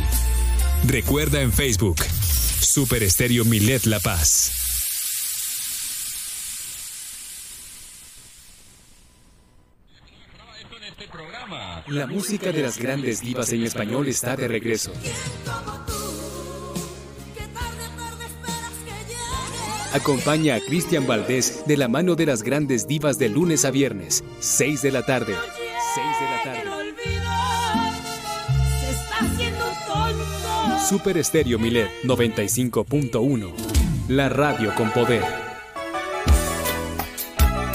Recuerda 0.85 1.41
en 1.41 1.53
Facebook, 1.53 1.97
Super 2.59 3.03
Estéreo 3.03 3.45
Milet 3.45 3.85
La 3.85 3.99
Paz. 3.99 4.51
La 11.87 12.07
música 12.07 12.51
de 12.51 12.63
las 12.63 12.79
grandes 12.79 13.21
divas 13.21 13.51
en 13.53 13.63
español 13.63 14.07
está 14.07 14.35
de 14.35 14.47
regreso. 14.47 14.91
Acompaña 19.93 20.55
a 20.55 20.59
Cristian 20.61 21.05
Valdés 21.05 21.63
de 21.67 21.77
la 21.77 21.89
mano 21.89 22.15
de 22.15 22.25
las 22.25 22.43
grandes 22.43 22.87
divas 22.87 23.19
de 23.19 23.29
lunes 23.29 23.65
a 23.65 23.71
viernes, 23.71 24.23
6 24.39 24.81
de 24.81 24.91
la 24.91 25.05
tarde. 25.05 25.35
6 25.35 26.05
de 26.19 26.25
la 26.25 26.43
tarde. 26.43 26.80
Super 30.87 31.17
Estéreo 31.17 31.59
Milet 31.59 31.89
95.1. 32.03 33.53
La 34.09 34.29
radio 34.29 34.73
con 34.75 34.91
poder. 34.91 35.23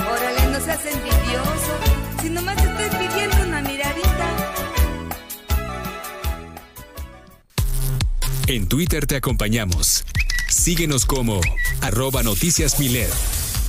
Órale, 0.00 0.52
no 0.52 0.60
seas 0.60 0.80
envidioso. 0.84 1.72
Si 2.20 2.28
nomás 2.30 2.56
te 2.56 2.64
estoy 2.64 3.06
pidiendo 3.06 3.36
una 3.44 3.62
miradita. 3.62 4.36
En 8.48 8.68
Twitter 8.68 9.06
te 9.06 9.16
acompañamos. 9.16 10.04
Síguenos 10.48 11.06
como 11.06 11.40
arroba 11.82 12.22
noticias 12.22 12.78
Milet. 12.78 13.10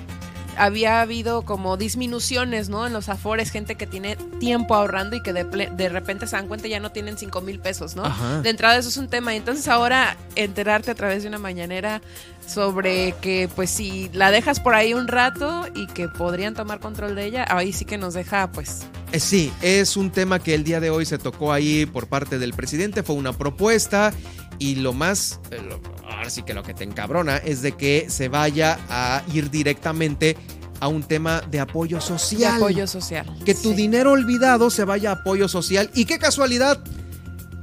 había 0.57 1.01
habido 1.01 1.43
como 1.43 1.77
disminuciones, 1.77 2.69
¿no? 2.69 2.87
En 2.87 2.93
los 2.93 3.09
afores, 3.09 3.51
gente 3.51 3.75
que 3.75 3.87
tiene 3.87 4.15
tiempo 4.39 4.75
ahorrando 4.75 5.15
y 5.15 5.23
que 5.23 5.33
de, 5.33 5.43
de 5.43 5.89
repente 5.89 6.27
se 6.27 6.35
dan 6.35 6.47
cuenta 6.47 6.67
ya 6.67 6.79
no 6.79 6.91
tienen 6.91 7.17
5 7.17 7.41
mil 7.41 7.59
pesos, 7.59 7.95
¿no? 7.95 8.03
De 8.41 8.49
entrada 8.49 8.77
eso 8.77 8.89
es 8.89 8.97
un 8.97 9.07
tema. 9.07 9.33
Y 9.33 9.37
entonces 9.37 9.67
ahora 9.67 10.17
enterarte 10.35 10.91
a 10.91 10.95
través 10.95 11.23
de 11.23 11.29
una 11.29 11.39
mañanera 11.39 12.01
sobre 12.47 13.13
que 13.21 13.49
pues 13.55 13.69
si 13.69 14.09
la 14.13 14.31
dejas 14.31 14.59
por 14.59 14.75
ahí 14.75 14.93
un 14.93 15.07
rato 15.07 15.65
y 15.73 15.87
que 15.87 16.07
podrían 16.07 16.53
tomar 16.53 16.79
control 16.79 17.15
de 17.15 17.25
ella, 17.25 17.45
ahí 17.49 17.73
sí 17.73 17.85
que 17.85 17.97
nos 17.97 18.13
deja 18.13 18.51
pues... 18.51 18.83
Eh, 19.11 19.19
sí, 19.19 19.51
es 19.61 19.97
un 19.97 20.09
tema 20.09 20.39
que 20.39 20.55
el 20.55 20.63
día 20.63 20.79
de 20.79 20.89
hoy 20.89 21.05
se 21.05 21.17
tocó 21.17 21.51
ahí 21.51 21.85
por 21.85 22.07
parte 22.07 22.39
del 22.39 22.53
presidente, 22.53 23.03
fue 23.03 23.15
una 23.15 23.33
propuesta 23.33 24.13
y 24.61 24.75
lo 24.75 24.93
más, 24.93 25.39
eh, 25.49 25.59
ahora 26.07 26.29
sí 26.29 26.43
que 26.43 26.53
lo 26.53 26.61
que 26.61 26.75
te 26.75 26.83
encabrona 26.83 27.37
es 27.37 27.63
de 27.63 27.71
que 27.71 28.11
se 28.11 28.29
vaya 28.29 28.77
a 28.89 29.23
ir 29.33 29.49
directamente 29.49 30.37
a 30.79 30.87
un 30.87 31.01
tema 31.01 31.41
de 31.49 31.59
apoyo 31.59 31.99
social. 31.99 32.59
De 32.59 32.65
apoyo 32.65 32.85
social. 32.85 33.25
Que 33.43 33.55
tu 33.55 33.73
dinero 33.73 34.11
olvidado 34.11 34.69
se 34.69 34.85
vaya 34.85 35.09
a 35.09 35.13
apoyo 35.13 35.47
social. 35.47 35.89
Y 35.95 36.05
qué 36.05 36.19
casualidad, 36.19 36.79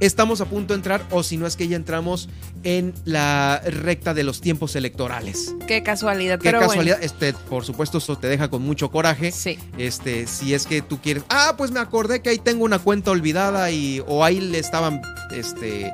estamos 0.01 0.41
a 0.41 0.45
punto 0.45 0.73
de 0.73 0.79
entrar, 0.79 1.05
o 1.09 1.23
si 1.23 1.37
no 1.37 1.47
es 1.47 1.55
que 1.55 1.69
ya 1.69 1.77
entramos 1.77 2.27
en 2.65 2.93
la 3.05 3.61
recta 3.65 4.13
de 4.13 4.23
los 4.23 4.41
tiempos 4.41 4.75
electorales. 4.75 5.55
Qué 5.67 5.83
casualidad, 5.83 6.37
Qué 6.37 6.51
casualidad. 6.51 7.01
Este, 7.01 7.31
por 7.31 7.63
supuesto, 7.63 7.99
esto 7.99 8.17
te 8.17 8.27
deja 8.27 8.49
con 8.49 8.61
mucho 8.61 8.91
coraje. 8.91 9.31
Sí. 9.31 9.57
Este, 9.77 10.27
si 10.27 10.53
es 10.53 10.65
que 10.65 10.81
tú 10.81 10.99
quieres. 10.99 11.23
Ah, 11.29 11.53
pues 11.57 11.71
me 11.71 11.79
acordé 11.79 12.21
que 12.21 12.31
ahí 12.31 12.39
tengo 12.39 12.65
una 12.65 12.79
cuenta 12.79 13.11
olvidada 13.11 13.71
y. 13.71 14.03
o 14.05 14.25
ahí 14.25 14.41
le 14.41 14.59
estaban. 14.59 15.01
Este 15.31 15.93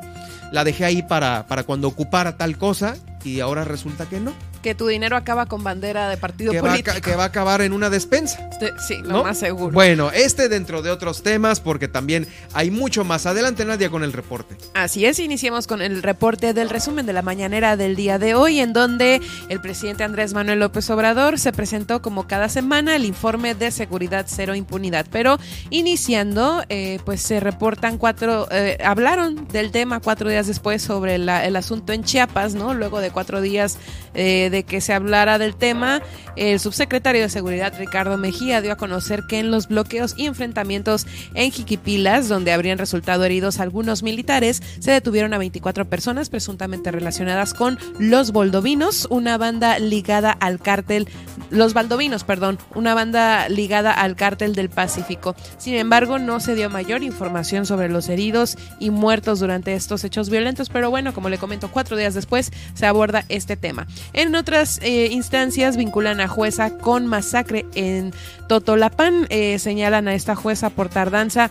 la 0.51 0.63
dejé 0.63 0.85
ahí 0.85 1.01
para, 1.01 1.45
para 1.47 1.63
cuando 1.63 1.87
ocupara 1.87 2.37
tal 2.37 2.57
cosa 2.57 2.95
y 3.23 3.39
ahora 3.39 3.63
resulta 3.63 4.05
que 4.07 4.19
no 4.19 4.33
que 4.65 4.73
tu 4.73 4.87
dinero 4.87 5.15
acaba 5.15 5.45
con 5.45 5.63
bandera 5.63 6.09
de 6.09 6.17
partido 6.17 6.51
que 6.51 6.59
político. 6.59 6.89
Va 6.89 6.97
a, 6.97 7.01
que 7.01 7.15
va 7.15 7.21
a 7.21 7.27
acabar 7.27 7.61
en 7.61 7.71
una 7.71 7.91
despensa. 7.91 8.49
Sí, 8.79 8.97
lo 9.03 9.23
más 9.23 9.37
seguro. 9.37 9.71
Bueno, 9.71 10.09
este 10.09 10.49
dentro 10.49 10.81
de 10.81 10.89
otros 10.89 11.21
temas, 11.21 11.59
porque 11.59 11.87
también 11.87 12.27
hay 12.51 12.71
mucho 12.71 13.03
más. 13.03 13.27
Adelante, 13.27 13.63
Nadia, 13.63 13.91
con 13.91 14.03
el 14.03 14.11
reporte. 14.11 14.57
Así 14.73 15.05
es, 15.05 15.19
iniciemos 15.19 15.67
con 15.67 15.83
el 15.83 16.01
reporte 16.01 16.55
del 16.55 16.71
resumen 16.71 17.05
de 17.05 17.13
la 17.13 17.21
mañanera 17.21 17.77
del 17.77 17.95
día 17.95 18.17
de 18.17 18.33
hoy, 18.33 18.59
en 18.59 18.73
donde 18.73 19.21
el 19.49 19.61
presidente 19.61 20.03
Andrés 20.03 20.33
Manuel 20.33 20.61
López 20.61 20.89
Obrador 20.89 21.37
se 21.37 21.53
presentó 21.53 22.01
como 22.01 22.25
cada 22.25 22.49
semana 22.49 22.95
el 22.95 23.05
informe 23.05 23.53
de 23.53 23.69
seguridad 23.69 24.25
cero 24.27 24.55
impunidad. 24.55 25.05
Pero 25.11 25.37
iniciando, 25.69 26.63
eh, 26.69 26.97
pues 27.05 27.21
se 27.21 27.39
reportan 27.39 27.99
cuatro, 27.99 28.47
eh, 28.49 28.79
hablaron 28.83 29.47
del 29.47 29.69
tema 29.69 29.99
cuatro 29.99 30.27
días 30.27 30.47
después 30.47 30.81
sobre 30.81 31.13
el 31.15 31.55
asunto 31.55 31.93
en 31.93 32.03
Chiapas, 32.03 32.55
¿no? 32.55 32.73
Luego 32.73 32.99
de 32.99 33.11
cuatro 33.11 33.41
días 33.41 33.77
eh, 34.15 34.49
de 34.49 34.54
que 34.63 34.81
se 34.81 34.93
hablara 34.93 35.37
del 35.37 35.55
tema, 35.55 36.01
el 36.35 36.59
subsecretario 36.59 37.21
de 37.21 37.29
Seguridad 37.29 37.73
Ricardo 37.77 38.17
Mejía 38.17 38.61
dio 38.61 38.73
a 38.73 38.77
conocer 38.77 39.23
que 39.27 39.39
en 39.39 39.51
los 39.51 39.67
bloqueos 39.67 40.13
y 40.17 40.25
enfrentamientos 40.25 41.07
en 41.33 41.51
Jiquipilas, 41.51 42.27
donde 42.27 42.51
habrían 42.51 42.77
resultado 42.77 43.23
heridos 43.23 43.59
algunos 43.59 44.03
militares, 44.03 44.61
se 44.79 44.91
detuvieron 44.91 45.33
a 45.33 45.37
24 45.37 45.85
personas 45.85 46.29
presuntamente 46.29 46.91
relacionadas 46.91 47.53
con 47.53 47.77
los 47.99 48.31
Boldovinos, 48.31 49.07
una 49.09 49.37
banda 49.37 49.79
ligada 49.79 50.31
al 50.31 50.59
cártel, 50.59 51.07
los 51.49 51.73
Baldovinos, 51.73 52.23
perdón, 52.23 52.57
una 52.73 52.93
banda 52.93 53.49
ligada 53.49 53.91
al 53.91 54.15
cártel 54.15 54.55
del 54.55 54.69
Pacífico. 54.69 55.35
Sin 55.57 55.75
embargo, 55.75 56.19
no 56.19 56.39
se 56.39 56.55
dio 56.55 56.69
mayor 56.69 57.03
información 57.03 57.65
sobre 57.65 57.89
los 57.89 58.09
heridos 58.09 58.57
y 58.79 58.89
muertos 58.89 59.39
durante 59.39 59.73
estos 59.73 60.03
hechos 60.03 60.29
violentos, 60.29 60.69
pero 60.69 60.89
bueno, 60.89 61.13
como 61.13 61.29
le 61.29 61.37
comento, 61.37 61.71
cuatro 61.71 61.97
días 61.97 62.13
después 62.13 62.51
se 62.73 62.85
aborda 62.85 63.25
este 63.29 63.55
tema. 63.57 63.87
En 64.13 64.31
otras 64.45 64.79
eh, 64.83 65.07
instancias 65.11 65.75
vinculan 65.75 66.21
a 66.21 66.27
jueza 66.27 66.77
con 66.77 67.07
masacre 67.07 67.65
en 67.73 68.13
Totolapán. 68.47 69.25
Eh, 69.31 69.57
señalan 69.57 70.07
a 70.07 70.13
esta 70.13 70.35
jueza 70.35 70.69
por 70.69 70.87
tardanza 70.87 71.49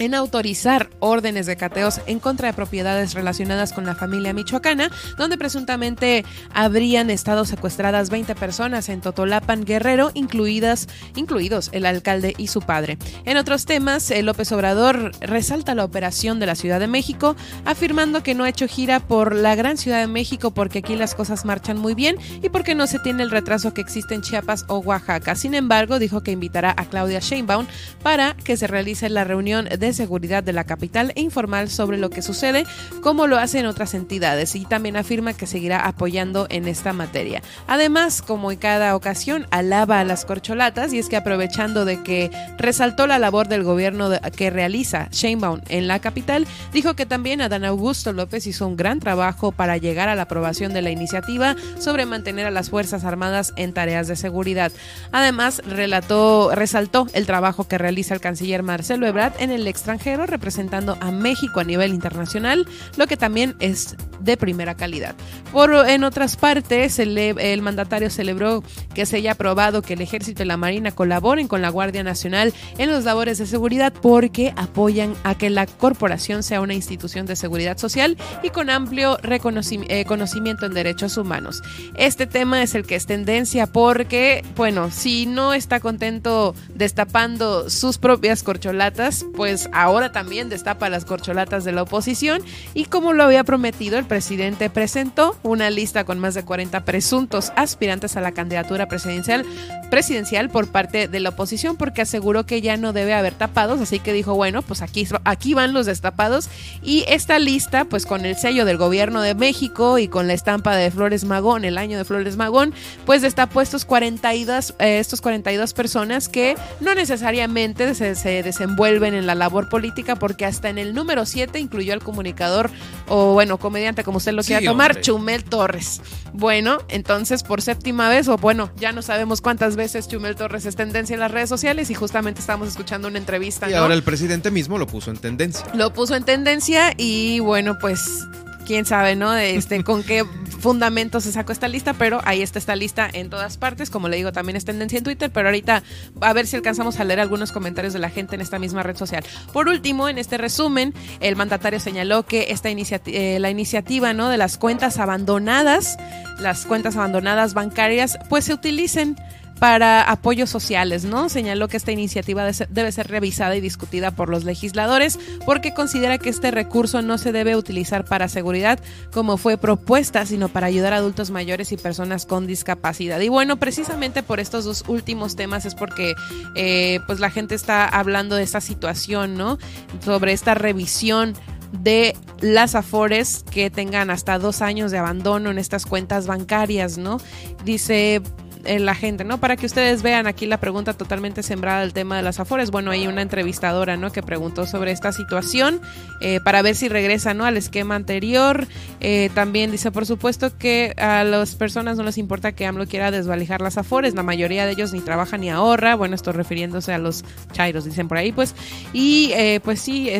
en 0.00 0.14
autorizar 0.14 0.90
órdenes 0.98 1.46
de 1.46 1.56
cateos 1.56 2.00
en 2.06 2.18
contra 2.18 2.48
de 2.48 2.54
propiedades 2.54 3.14
relacionadas 3.14 3.72
con 3.72 3.84
la 3.84 3.94
familia 3.94 4.32
michoacana, 4.32 4.90
donde 5.18 5.38
presuntamente 5.38 6.24
habrían 6.52 7.10
estado 7.10 7.44
secuestradas 7.44 8.10
20 8.10 8.34
personas 8.34 8.88
en 8.88 9.02
Totolapan 9.02 9.64
Guerrero, 9.64 10.10
incluidas, 10.14 10.88
incluidos 11.14 11.68
el 11.72 11.84
alcalde 11.84 12.34
y 12.38 12.48
su 12.48 12.62
padre. 12.62 12.96
En 13.26 13.36
otros 13.36 13.66
temas, 13.66 14.10
López 14.22 14.50
Obrador 14.52 15.12
resalta 15.20 15.74
la 15.74 15.84
operación 15.84 16.40
de 16.40 16.46
la 16.46 16.54
Ciudad 16.54 16.80
de 16.80 16.88
México, 16.88 17.36
afirmando 17.66 18.22
que 18.22 18.34
no 18.34 18.44
ha 18.44 18.48
hecho 18.48 18.66
gira 18.66 19.00
por 19.00 19.34
la 19.34 19.54
gran 19.54 19.76
Ciudad 19.76 20.00
de 20.00 20.06
México 20.06 20.52
porque 20.52 20.78
aquí 20.78 20.96
las 20.96 21.14
cosas 21.14 21.44
marchan 21.44 21.78
muy 21.78 21.94
bien 21.94 22.16
y 22.42 22.48
porque 22.48 22.74
no 22.74 22.86
se 22.86 22.98
tiene 23.00 23.22
el 23.22 23.30
retraso 23.30 23.74
que 23.74 23.82
existe 23.82 24.14
en 24.14 24.22
Chiapas 24.22 24.64
o 24.68 24.78
Oaxaca. 24.78 25.34
Sin 25.34 25.54
embargo, 25.54 25.98
dijo 25.98 26.22
que 26.22 26.32
invitará 26.32 26.74
a 26.74 26.86
Claudia 26.86 27.20
Sheinbaum 27.20 27.66
para 28.02 28.34
que 28.34 28.56
se 28.56 28.66
realice 28.66 29.10
la 29.10 29.24
reunión 29.24 29.66
de 29.66 29.89
seguridad 29.92 30.42
de 30.42 30.52
la 30.52 30.64
capital 30.64 31.12
e 31.14 31.20
informar 31.20 31.68
sobre 31.68 31.98
lo 31.98 32.10
que 32.10 32.22
sucede, 32.22 32.66
como 33.02 33.26
lo 33.26 33.38
hace 33.38 33.58
en 33.58 33.66
otras 33.66 33.94
entidades, 33.94 34.54
y 34.56 34.64
también 34.64 34.96
afirma 34.96 35.34
que 35.34 35.46
seguirá 35.46 35.86
apoyando 35.86 36.46
en 36.50 36.68
esta 36.68 36.92
materia. 36.92 37.42
Además, 37.66 38.22
como 38.22 38.52
en 38.52 38.58
cada 38.58 38.96
ocasión, 38.96 39.46
alaba 39.50 40.00
a 40.00 40.04
las 40.04 40.24
corcholatas 40.24 40.92
y 40.92 40.98
es 40.98 41.08
que 41.08 41.16
aprovechando 41.16 41.84
de 41.84 42.02
que 42.02 42.30
resaltó 42.58 43.06
la 43.06 43.18
labor 43.18 43.48
del 43.48 43.64
gobierno 43.64 44.10
que 44.36 44.50
realiza 44.50 45.08
Sheinbaum 45.10 45.60
en 45.68 45.88
la 45.88 45.98
capital, 45.98 46.46
dijo 46.72 46.94
que 46.94 47.06
también 47.06 47.40
Adán 47.40 47.64
Augusto 47.64 48.12
López 48.12 48.46
hizo 48.46 48.66
un 48.66 48.76
gran 48.76 49.00
trabajo 49.00 49.52
para 49.52 49.76
llegar 49.76 50.08
a 50.08 50.14
la 50.14 50.22
aprobación 50.22 50.72
de 50.72 50.82
la 50.82 50.90
iniciativa 50.90 51.56
sobre 51.78 52.06
mantener 52.06 52.46
a 52.46 52.50
las 52.50 52.70
Fuerzas 52.70 53.04
Armadas 53.04 53.52
en 53.56 53.72
tareas 53.72 54.08
de 54.08 54.16
seguridad. 54.16 54.72
Además, 55.12 55.62
relató, 55.66 56.54
resaltó 56.54 57.06
el 57.12 57.26
trabajo 57.26 57.68
que 57.68 57.78
realiza 57.78 58.14
el 58.14 58.20
canciller 58.20 58.62
Marcelo 58.62 59.06
Ebrard 59.06 59.34
en 59.38 59.50
el 59.50 59.64
extranjero 59.70 60.26
representando 60.26 60.96
a 61.00 61.10
México 61.10 61.60
a 61.60 61.64
nivel 61.64 61.94
internacional, 61.94 62.66
lo 62.96 63.06
que 63.06 63.16
también 63.16 63.56
es 63.60 63.96
de 64.20 64.36
primera 64.36 64.74
calidad. 64.74 65.14
Por 65.52 65.70
en 65.88 66.04
otras 66.04 66.36
partes, 66.36 66.98
el, 66.98 67.16
el 67.16 67.62
mandatario 67.62 68.10
celebró 68.10 68.62
que 68.94 69.06
se 69.06 69.16
haya 69.16 69.32
aprobado 69.32 69.82
que 69.82 69.94
el 69.94 70.00
ejército 70.00 70.42
y 70.42 70.46
la 70.46 70.56
marina 70.56 70.90
colaboren 70.92 71.48
con 71.48 71.62
la 71.62 71.70
Guardia 71.70 72.02
Nacional 72.02 72.52
en 72.78 72.90
los 72.90 73.04
labores 73.04 73.38
de 73.38 73.46
seguridad 73.46 73.92
porque 73.92 74.52
apoyan 74.56 75.14
a 75.24 75.36
que 75.36 75.50
la 75.50 75.66
corporación 75.66 76.42
sea 76.42 76.60
una 76.60 76.74
institución 76.74 77.26
de 77.26 77.36
seguridad 77.36 77.78
social 77.78 78.16
y 78.42 78.50
con 78.50 78.70
amplio 78.70 79.18
eh, 79.22 80.04
conocimiento 80.04 80.66
en 80.66 80.74
derechos 80.74 81.16
humanos. 81.16 81.62
Este 81.96 82.26
tema 82.26 82.62
es 82.62 82.74
el 82.74 82.86
que 82.86 82.96
es 82.96 83.06
tendencia 83.06 83.66
porque, 83.66 84.44
bueno, 84.56 84.90
si 84.90 85.26
no 85.26 85.54
está 85.54 85.80
contento 85.80 86.54
destapando 86.74 87.70
sus 87.70 87.98
propias 87.98 88.42
corcholatas, 88.42 89.26
pues 89.34 89.59
ahora 89.72 90.12
también 90.12 90.48
destapa 90.48 90.88
las 90.88 91.04
corcholatas 91.04 91.64
de 91.64 91.72
la 91.72 91.82
oposición 91.82 92.42
y 92.74 92.86
como 92.86 93.12
lo 93.12 93.24
había 93.24 93.44
prometido, 93.44 93.98
el 93.98 94.04
presidente 94.04 94.70
presentó 94.70 95.36
una 95.42 95.70
lista 95.70 96.04
con 96.04 96.18
más 96.18 96.34
de 96.34 96.44
40 96.44 96.84
presuntos 96.84 97.52
aspirantes 97.56 98.16
a 98.16 98.20
la 98.20 98.32
candidatura 98.32 98.86
presidencial, 98.86 99.44
presidencial 99.90 100.50
por 100.50 100.68
parte 100.68 101.08
de 101.08 101.20
la 101.20 101.30
oposición 101.30 101.76
porque 101.76 102.02
aseguró 102.02 102.46
que 102.46 102.60
ya 102.60 102.76
no 102.76 102.92
debe 102.92 103.14
haber 103.14 103.34
tapados, 103.34 103.80
así 103.80 103.98
que 103.98 104.12
dijo, 104.12 104.34
bueno, 104.34 104.62
pues 104.62 104.82
aquí, 104.82 105.06
aquí 105.24 105.54
van 105.54 105.72
los 105.72 105.86
destapados 105.86 106.48
y 106.82 107.04
esta 107.08 107.38
lista, 107.38 107.84
pues 107.84 108.06
con 108.06 108.24
el 108.24 108.36
sello 108.36 108.64
del 108.64 108.76
gobierno 108.76 109.22
de 109.22 109.34
México 109.34 109.98
y 109.98 110.08
con 110.08 110.26
la 110.26 110.34
estampa 110.34 110.76
de 110.76 110.90
Flores 110.90 111.24
Magón, 111.24 111.64
el 111.64 111.78
año 111.78 111.98
de 111.98 112.04
Flores 112.04 112.36
Magón, 112.36 112.72
pues 113.04 113.22
destapó 113.22 113.60
estos 113.60 113.84
42, 113.84 114.74
eh, 114.78 114.98
estos 114.98 115.20
42 115.20 115.74
personas 115.74 116.28
que 116.28 116.56
no 116.80 116.94
necesariamente 116.94 117.94
se, 117.94 118.14
se 118.14 118.42
desenvuelven 118.42 119.14
en 119.14 119.26
la 119.26 119.34
labor 119.34 119.49
política 119.68 120.16
porque 120.16 120.44
hasta 120.44 120.68
en 120.68 120.78
el 120.78 120.94
número 120.94 121.26
7 121.26 121.58
incluyó 121.58 121.92
al 121.92 122.02
comunicador 122.02 122.70
o 123.08 123.32
bueno, 123.32 123.58
comediante 123.58 124.04
como 124.04 124.18
usted 124.18 124.32
lo 124.32 124.42
quiera 124.42 124.64
tomar, 124.64 125.00
Chumel 125.00 125.44
Torres. 125.44 126.00
Bueno, 126.32 126.78
entonces 126.88 127.42
por 127.42 127.62
séptima 127.62 128.08
vez 128.08 128.28
o 128.28 128.36
bueno, 128.36 128.70
ya 128.76 128.92
no 128.92 129.02
sabemos 129.02 129.40
cuántas 129.40 129.76
veces 129.76 130.08
Chumel 130.08 130.36
Torres 130.36 130.66
es 130.66 130.76
tendencia 130.76 131.14
en 131.14 131.20
las 131.20 131.30
redes 131.30 131.48
sociales 131.48 131.90
y 131.90 131.94
justamente 131.94 132.40
estamos 132.40 132.68
escuchando 132.68 133.08
una 133.08 133.18
entrevista. 133.18 133.68
Y 133.68 133.74
ahora 133.74 133.94
el 133.94 134.02
presidente 134.02 134.50
mismo 134.50 134.78
lo 134.78 134.86
puso 134.86 135.10
en 135.10 135.18
tendencia. 135.18 135.66
Lo 135.74 135.92
puso 135.92 136.14
en 136.14 136.24
tendencia 136.24 136.94
y 136.96 137.40
bueno, 137.40 137.78
pues 137.78 138.26
quién 138.66 138.84
sabe, 138.86 139.16
¿no? 139.16 139.34
Este, 139.34 139.82
con 139.84 140.02
qué 140.02 140.24
fundamentos 140.60 141.24
se 141.24 141.32
sacó 141.32 141.52
esta 141.52 141.68
lista, 141.68 141.94
pero 141.94 142.20
ahí 142.24 142.42
está 142.42 142.58
esta 142.58 142.76
lista 142.76 143.08
en 143.12 143.30
todas 143.30 143.56
partes. 143.56 143.90
Como 143.90 144.08
le 144.08 144.16
digo, 144.16 144.32
también 144.32 144.56
es 144.56 144.64
tendencia 144.64 144.98
en 144.98 145.04
Twitter, 145.04 145.30
pero 145.30 145.48
ahorita 145.48 145.82
a 146.20 146.32
ver 146.32 146.46
si 146.46 146.56
alcanzamos 146.56 147.00
a 147.00 147.04
leer 147.04 147.20
algunos 147.20 147.52
comentarios 147.52 147.92
de 147.92 147.98
la 147.98 148.10
gente 148.10 148.34
en 148.34 148.40
esta 148.40 148.58
misma 148.58 148.82
red 148.82 148.96
social. 148.96 149.24
Por 149.52 149.68
último, 149.68 150.08
en 150.08 150.18
este 150.18 150.38
resumen, 150.38 150.94
el 151.20 151.36
mandatario 151.36 151.80
señaló 151.80 152.24
que 152.24 152.46
esta 152.50 152.68
eh, 152.70 153.38
la 153.40 153.50
iniciativa 153.50 154.12
¿no? 154.12 154.28
de 154.28 154.36
las 154.36 154.58
cuentas 154.58 154.98
abandonadas, 154.98 155.96
las 156.38 156.66
cuentas 156.66 156.96
abandonadas 156.96 157.54
bancarias, 157.54 158.18
pues 158.28 158.44
se 158.44 158.54
utilicen 158.54 159.16
para 159.60 160.02
apoyos 160.02 160.48
sociales, 160.48 161.04
¿no? 161.04 161.28
Señaló 161.28 161.68
que 161.68 161.76
esta 161.76 161.92
iniciativa 161.92 162.50
debe 162.70 162.90
ser 162.90 163.08
revisada 163.08 163.54
y 163.56 163.60
discutida 163.60 164.10
por 164.10 164.30
los 164.30 164.44
legisladores 164.44 165.18
porque 165.44 165.74
considera 165.74 166.16
que 166.16 166.30
este 166.30 166.50
recurso 166.50 167.02
no 167.02 167.18
se 167.18 167.30
debe 167.30 167.54
utilizar 167.56 168.06
para 168.06 168.28
seguridad 168.28 168.80
como 169.12 169.36
fue 169.36 169.58
propuesta, 169.58 170.24
sino 170.24 170.48
para 170.48 170.66
ayudar 170.66 170.94
a 170.94 170.96
adultos 170.96 171.30
mayores 171.30 171.72
y 171.72 171.76
personas 171.76 172.24
con 172.24 172.46
discapacidad. 172.46 173.20
Y 173.20 173.28
bueno, 173.28 173.58
precisamente 173.58 174.22
por 174.22 174.40
estos 174.40 174.64
dos 174.64 174.82
últimos 174.88 175.36
temas 175.36 175.66
es 175.66 175.74
porque 175.74 176.14
eh, 176.56 177.00
pues 177.06 177.20
la 177.20 177.30
gente 177.30 177.54
está 177.54 177.86
hablando 177.86 178.36
de 178.36 178.44
esta 178.44 178.62
situación, 178.62 179.34
¿no? 179.34 179.58
Sobre 180.02 180.32
esta 180.32 180.54
revisión 180.54 181.34
de 181.72 182.16
las 182.40 182.74
afores 182.74 183.44
que 183.50 183.68
tengan 183.68 184.08
hasta 184.08 184.38
dos 184.38 184.62
años 184.62 184.90
de 184.90 184.96
abandono 184.96 185.50
en 185.50 185.58
estas 185.58 185.84
cuentas 185.84 186.26
bancarias, 186.26 186.96
¿no? 186.96 187.18
Dice, 187.64 188.22
la 188.64 188.94
gente, 188.94 189.24
¿no? 189.24 189.38
Para 189.38 189.56
que 189.56 189.66
ustedes 189.66 190.02
vean 190.02 190.26
aquí 190.26 190.46
la 190.46 190.58
pregunta 190.58 190.94
totalmente 190.94 191.42
sembrada 191.42 191.80
del 191.80 191.92
tema 191.92 192.16
de 192.16 192.22
las 192.22 192.40
afores. 192.40 192.70
Bueno, 192.70 192.90
hay 192.90 193.06
una 193.06 193.22
entrevistadora, 193.22 193.96
¿no? 193.96 194.12
Que 194.12 194.22
preguntó 194.22 194.66
sobre 194.66 194.92
esta 194.92 195.12
situación 195.12 195.80
eh, 196.20 196.40
para 196.44 196.62
ver 196.62 196.74
si 196.74 196.88
regresa, 196.88 197.34
¿no? 197.34 197.44
Al 197.44 197.56
esquema 197.56 197.94
anterior. 197.94 198.66
Eh, 199.00 199.30
también 199.34 199.70
dice, 199.70 199.90
por 199.90 200.04
supuesto 200.04 200.56
que 200.58 200.94
a 200.98 201.24
las 201.24 201.54
personas 201.54 201.96
no 201.96 202.02
les 202.02 202.18
importa 202.18 202.52
que 202.52 202.66
AMLO 202.66 202.86
quiera 202.86 203.10
desvalijar 203.10 203.62
las 203.62 203.78
afores. 203.78 204.14
La 204.14 204.22
mayoría 204.22 204.66
de 204.66 204.72
ellos 204.72 204.92
ni 204.92 205.00
trabaja 205.00 205.38
ni 205.38 205.50
ahorra. 205.50 205.94
Bueno, 205.94 206.14
esto 206.14 206.32
refiriéndose 206.32 206.92
a 206.92 206.98
los 206.98 207.24
chairos, 207.52 207.84
dicen 207.84 208.08
por 208.08 208.18
ahí, 208.18 208.32
pues. 208.32 208.54
Y 208.92 209.32
eh, 209.34 209.60
pues 209.64 209.80
sí, 209.80 210.10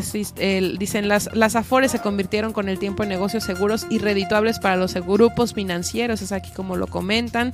dicen, 0.78 1.08
las, 1.08 1.28
las 1.34 1.56
afores 1.56 1.90
se 1.92 2.00
convirtieron 2.00 2.52
con 2.52 2.68
el 2.68 2.78
tiempo 2.78 3.02
en 3.02 3.10
negocios 3.10 3.44
seguros 3.44 3.86
y 3.90 3.98
redituables 3.98 4.58
para 4.58 4.76
los 4.76 4.94
grupos 4.94 5.54
financieros. 5.54 6.22
Es 6.22 6.32
aquí 6.32 6.50
como 6.50 6.76
lo 6.76 6.86
comentan. 6.86 7.52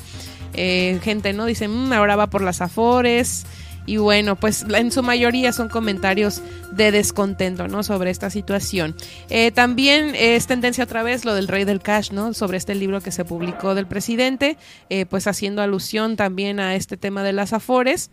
Eh, 0.55 0.99
gente, 1.03 1.33
¿no? 1.33 1.45
Dicen, 1.45 1.71
mm, 1.71 1.93
ahora 1.93 2.17
va 2.17 2.29
por 2.29 2.43
las 2.43 2.61
afores. 2.61 3.45
Y 3.87 3.99
bueno, 3.99 4.37
pues 4.37 4.67
en 4.69 4.91
su 4.91 5.03
mayoría 5.03 5.53
son 5.53 5.69
comentarios 5.69 6.43
de 6.73 6.91
descontento, 6.91 7.69
¿no? 7.69 7.85
Sobre 7.85 8.11
esta 8.11 8.31
situación. 8.31 8.97
Eh, 9.31 9.53
también 9.53 10.15
es 10.17 10.47
tendencia 10.47 10.85
otra 10.85 11.05
vez 11.05 11.25
lo 11.25 11.35
del 11.35 11.49
rey 11.49 11.65
del 11.65 11.81
cash, 11.81 12.11
¿no? 12.11 12.35
Sobre 12.35 12.59
este 12.59 12.75
libro 12.75 13.01
que 13.01 13.13
se 13.13 13.25
publicó 13.25 13.75
del 13.75 13.87
presidente, 13.87 14.59
eh, 14.91 15.07
pues 15.07 15.27
haciendo 15.29 15.63
alusión 15.63 16.17
también 16.17 16.59
a 16.59 16.75
este 16.75 16.97
tema 16.97 17.23
de 17.23 17.33
las 17.33 17.53
afores. 17.53 18.11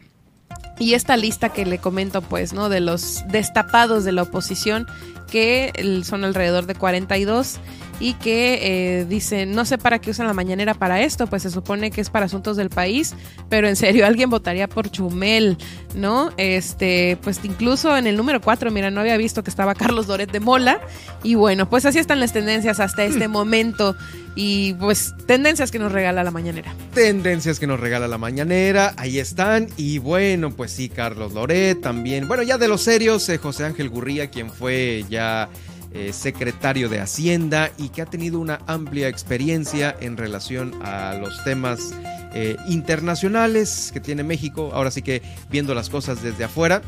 Y 0.79 0.93
esta 0.93 1.17
lista 1.17 1.49
que 1.49 1.65
le 1.65 1.79
comento, 1.79 2.21
pues, 2.21 2.53
¿no? 2.53 2.69
De 2.69 2.79
los 2.79 3.23
destapados 3.29 4.03
de 4.03 4.11
la 4.11 4.23
oposición, 4.23 4.87
que 5.31 5.71
son 6.05 6.23
alrededor 6.23 6.67
de 6.67 6.75
42 6.75 7.59
y 8.03 8.15
que 8.15 8.59
eh, 8.99 9.05
dice, 9.05 9.45
no 9.45 9.63
sé 9.63 9.77
para 9.77 9.99
qué 9.99 10.09
usan 10.09 10.27
la 10.27 10.33
mañanera 10.33 10.73
para 10.73 11.01
esto, 11.01 11.25
pues 11.27 11.43
se 11.43 11.49
supone 11.49 11.89
que 11.89 12.01
es 12.01 12.09
para 12.09 12.25
asuntos 12.25 12.57
del 12.57 12.69
país, 12.69 13.15
pero 13.47 13.69
en 13.69 13.77
serio, 13.77 14.05
alguien 14.05 14.29
votaría 14.29 14.67
por 14.67 14.91
Chumel, 14.91 15.57
¿no? 15.95 16.33
Este, 16.35 17.17
pues 17.23 17.39
incluso 17.43 17.95
en 17.95 18.05
el 18.05 18.17
número 18.17 18.41
4, 18.41 18.71
mira, 18.71 18.91
no 18.91 18.99
había 18.99 19.15
visto 19.15 19.41
que 19.41 19.49
estaba 19.49 19.73
Carlos 19.83 20.05
Doret 20.05 20.29
de 20.29 20.41
Mola, 20.41 20.81
y 21.23 21.35
bueno, 21.35 21.69
pues 21.69 21.85
así 21.85 21.97
están 21.97 22.19
las 22.19 22.33
tendencias 22.33 22.81
hasta 22.81 23.05
este 23.05 23.29
mm. 23.29 23.31
momento, 23.31 23.95
y 24.35 24.73
pues 24.73 25.13
tendencias 25.25 25.71
que 25.71 25.79
nos 25.79 25.93
regala 25.93 26.25
la 26.25 26.31
mañanera. 26.31 26.75
Tendencias 26.93 27.57
que 27.57 27.67
nos 27.67 27.79
regala 27.79 28.09
la 28.09 28.17
mañanera, 28.17 28.93
ahí 28.97 29.17
están, 29.17 29.69
y 29.77 29.99
bueno, 29.99 30.51
pues 30.51 30.73
sí, 30.73 30.89
Carlos 30.89 31.33
Doret 31.33 31.79
también, 31.79 32.27
bueno, 32.27 32.43
ya 32.43 32.57
de 32.57 32.67
los 32.67 32.81
serios, 32.81 33.29
eh, 33.29 33.37
José 33.37 33.63
Ángel 33.63 33.87
Gurría, 33.87 34.29
quien 34.29 34.49
fue 34.49 35.05
ya 35.09 35.47
eh, 35.93 36.11
secretario 36.11 36.89
de 36.89 36.99
Hacienda 36.99 37.71
y 37.77 37.89
que 37.89 38.01
ha 38.01 38.07
tenido 38.07 38.39
una 38.39 38.59
amplia 38.65 39.07
experiencia 39.07 39.95
en 39.99 40.17
relación 40.17 40.73
a 40.83 41.13
los 41.13 41.43
temas 41.43 41.93
eh, 42.33 42.57
internacionales 42.67 43.91
que 43.93 43.99
tiene 43.99 44.23
México. 44.23 44.71
Ahora 44.73 44.89
sí 44.89 45.03
que 45.03 45.21
viendo 45.51 45.75
las 45.75 45.91
cosas 45.91 46.23
desde 46.23 46.45
afuera, 46.45 46.81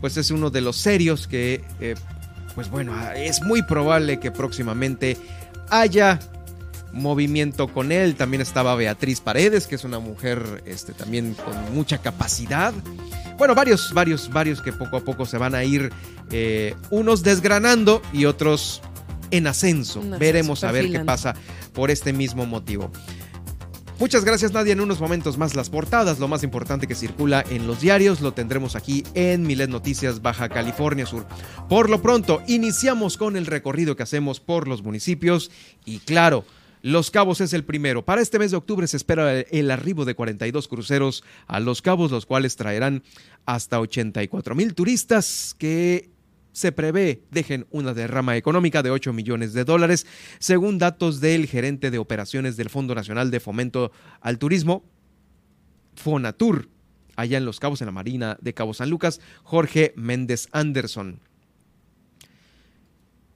pues 0.00 0.16
es 0.16 0.30
uno 0.30 0.50
de 0.50 0.60
los 0.60 0.76
serios 0.76 1.26
que, 1.26 1.64
eh, 1.80 1.96
pues 2.54 2.70
bueno, 2.70 2.94
es 3.16 3.42
muy 3.42 3.62
probable 3.62 4.20
que 4.20 4.30
próximamente 4.30 5.16
haya 5.70 6.20
movimiento 6.94 7.68
con 7.68 7.92
él. 7.92 8.14
También 8.14 8.40
estaba 8.40 8.74
Beatriz 8.74 9.20
Paredes, 9.20 9.66
que 9.66 9.74
es 9.74 9.84
una 9.84 9.98
mujer 9.98 10.62
este, 10.64 10.92
también 10.92 11.34
con 11.34 11.74
mucha 11.74 11.98
capacidad. 11.98 12.72
Bueno, 13.36 13.54
varios, 13.54 13.92
varios, 13.92 14.30
varios 14.30 14.62
que 14.62 14.72
poco 14.72 14.96
a 14.96 15.00
poco 15.00 15.26
se 15.26 15.36
van 15.36 15.54
a 15.54 15.64
ir, 15.64 15.92
eh, 16.30 16.74
unos 16.90 17.22
desgranando 17.22 18.00
y 18.12 18.24
otros 18.24 18.80
en 19.30 19.46
ascenso. 19.46 20.02
Veremos 20.18 20.64
a 20.64 20.72
ver 20.72 20.90
qué 20.90 21.00
pasa 21.00 21.34
por 21.72 21.90
este 21.90 22.12
mismo 22.12 22.46
motivo. 22.46 22.90
Muchas 24.00 24.24
gracias 24.24 24.52
Nadia, 24.52 24.72
en 24.72 24.80
unos 24.80 25.00
momentos 25.00 25.38
más 25.38 25.54
las 25.54 25.70
portadas, 25.70 26.18
lo 26.18 26.26
más 26.26 26.42
importante 26.42 26.88
que 26.88 26.96
circula 26.96 27.44
en 27.48 27.68
los 27.68 27.80
diarios, 27.80 28.20
lo 28.20 28.34
tendremos 28.34 28.74
aquí 28.74 29.04
en 29.14 29.44
Milet 29.44 29.70
Noticias 29.70 30.20
Baja 30.20 30.48
California 30.48 31.06
Sur. 31.06 31.26
Por 31.68 31.88
lo 31.88 32.02
pronto, 32.02 32.42
iniciamos 32.48 33.16
con 33.16 33.36
el 33.36 33.46
recorrido 33.46 33.94
que 33.94 34.02
hacemos 34.02 34.40
por 34.40 34.66
los 34.66 34.82
municipios 34.82 35.52
y 35.84 36.00
claro, 36.00 36.44
los 36.84 37.10
Cabos 37.10 37.40
es 37.40 37.54
el 37.54 37.64
primero. 37.64 38.04
Para 38.04 38.20
este 38.20 38.38
mes 38.38 38.50
de 38.50 38.58
octubre 38.58 38.86
se 38.86 38.98
espera 38.98 39.40
el 39.40 39.70
arribo 39.70 40.04
de 40.04 40.14
42 40.14 40.68
cruceros 40.68 41.24
a 41.46 41.58
Los 41.58 41.80
Cabos, 41.80 42.10
los 42.10 42.26
cuales 42.26 42.56
traerán 42.56 43.02
hasta 43.46 43.80
84 43.80 44.54
mil 44.54 44.74
turistas 44.74 45.56
que 45.58 46.10
se 46.52 46.72
prevé 46.72 47.22
dejen 47.30 47.66
una 47.70 47.94
derrama 47.94 48.36
económica 48.36 48.82
de 48.82 48.90
8 48.90 49.14
millones 49.14 49.54
de 49.54 49.64
dólares, 49.64 50.06
según 50.38 50.76
datos 50.76 51.22
del 51.22 51.46
gerente 51.46 51.90
de 51.90 51.96
operaciones 51.96 52.58
del 52.58 52.68
Fondo 52.68 52.94
Nacional 52.94 53.30
de 53.30 53.40
Fomento 53.40 53.90
al 54.20 54.38
Turismo, 54.38 54.84
Fonatur, 55.96 56.68
allá 57.16 57.38
en 57.38 57.46
Los 57.46 57.60
Cabos, 57.60 57.80
en 57.80 57.86
la 57.86 57.92
Marina 57.92 58.36
de 58.42 58.52
Cabo 58.52 58.74
San 58.74 58.90
Lucas, 58.90 59.22
Jorge 59.42 59.94
Méndez 59.96 60.48
Anderson. 60.52 61.18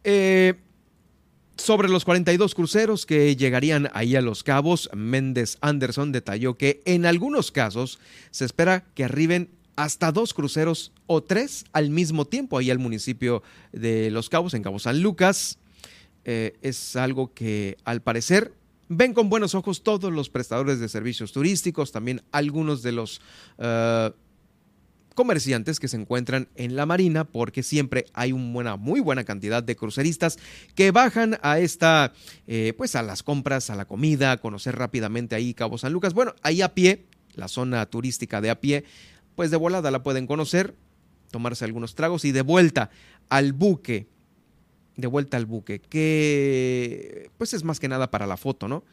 Eh, 0.05 0.53
sobre 1.59 1.88
los 1.88 2.04
42 2.04 2.54
cruceros 2.54 3.04
que 3.04 3.36
llegarían 3.36 3.90
ahí 3.92 4.16
a 4.16 4.22
Los 4.22 4.42
Cabos, 4.42 4.88
Méndez 4.94 5.59
Anderson 5.61 6.12
detalló 6.12 6.54
que 6.54 6.80
en 6.84 7.04
algunos 7.04 7.52
casos 7.52 7.98
se 8.30 8.44
espera 8.44 8.84
que 8.94 9.04
arriben 9.04 9.50
hasta 9.76 10.11
dos 10.11 10.34
cruceros 10.34 10.92
o 11.06 11.22
tres 11.22 11.64
al 11.72 11.90
mismo 11.90 12.24
tiempo 12.24 12.59
ahí 12.59 12.70
al 12.70 12.78
municipio 12.78 13.42
de 13.72 14.11
Los 14.11 14.28
Cabos, 14.28 14.54
en 14.54 14.62
Cabo 14.62 14.78
San 14.78 15.02
Lucas. 15.02 15.59
Eh, 16.24 16.56
es 16.62 16.96
algo 16.96 17.32
que 17.32 17.76
al 17.84 18.02
parecer 18.02 18.52
ven 18.88 19.12
con 19.12 19.28
buenos 19.28 19.54
ojos 19.54 19.82
todos 19.82 20.12
los 20.12 20.30
prestadores 20.30 20.80
de 20.80 20.88
servicios 20.88 21.32
turísticos, 21.32 21.92
también 21.92 22.22
algunos 22.32 22.82
de 22.82 22.92
los... 22.92 23.20
Eh, 23.59 24.11
comerciantes 25.19 25.81
que 25.81 25.89
se 25.89 25.97
encuentran 25.97 26.47
en 26.55 26.77
la 26.77 26.87
marina 26.87 27.25
porque 27.25 27.64
siempre 27.64 28.07
hay 28.12 28.31
una 28.31 28.77
muy 28.77 29.01
buena 29.01 29.25
cantidad 29.25 29.64
de 29.64 29.75
cruceristas 29.75 30.39
que 30.77 30.93
bajan 30.93 31.41
a 31.43 31.59
esta, 31.59 32.12
eh, 32.47 32.73
pues 32.77 32.95
a 32.95 33.03
las 33.03 33.25
compras, 33.25 33.69
a 33.69 33.75
la 33.75 33.85
comida, 33.85 34.31
a 34.31 34.37
conocer 34.37 34.77
rápidamente 34.77 35.35
ahí 35.35 35.55
Cabo 35.55 35.77
San 35.77 35.93
Lucas. 35.93 36.14
Bueno, 36.14 36.37
ahí 36.43 36.62
a 36.62 36.73
pie, 36.73 37.07
la 37.35 37.49
zona 37.49 37.85
turística 37.87 38.41
de 38.41 38.51
a 38.51 38.61
pie, 38.61 38.85
pues 39.35 39.51
de 39.51 39.57
volada 39.57 39.91
la 39.91 40.05
pueden 40.05 40.29
conocer, 40.29 40.77
tomarse 41.33 41.64
algunos 41.64 41.97
tragos 41.97 42.25
y 42.25 42.31
de 42.31 42.43
vuelta 42.43 42.91
al 43.29 43.53
buque, 43.53 44.07
de 44.95 45.09
vuelta 45.09 45.37
al 45.37 45.47
buque, 45.47 45.81
que 45.81 47.33
pues 47.39 47.55
es 47.55 47.64
más 47.64 47.81
que 47.81 47.89
nada 47.89 48.12
para 48.12 48.29
la 48.29 48.37
foto, 48.37 48.69
¿no? 48.69 48.85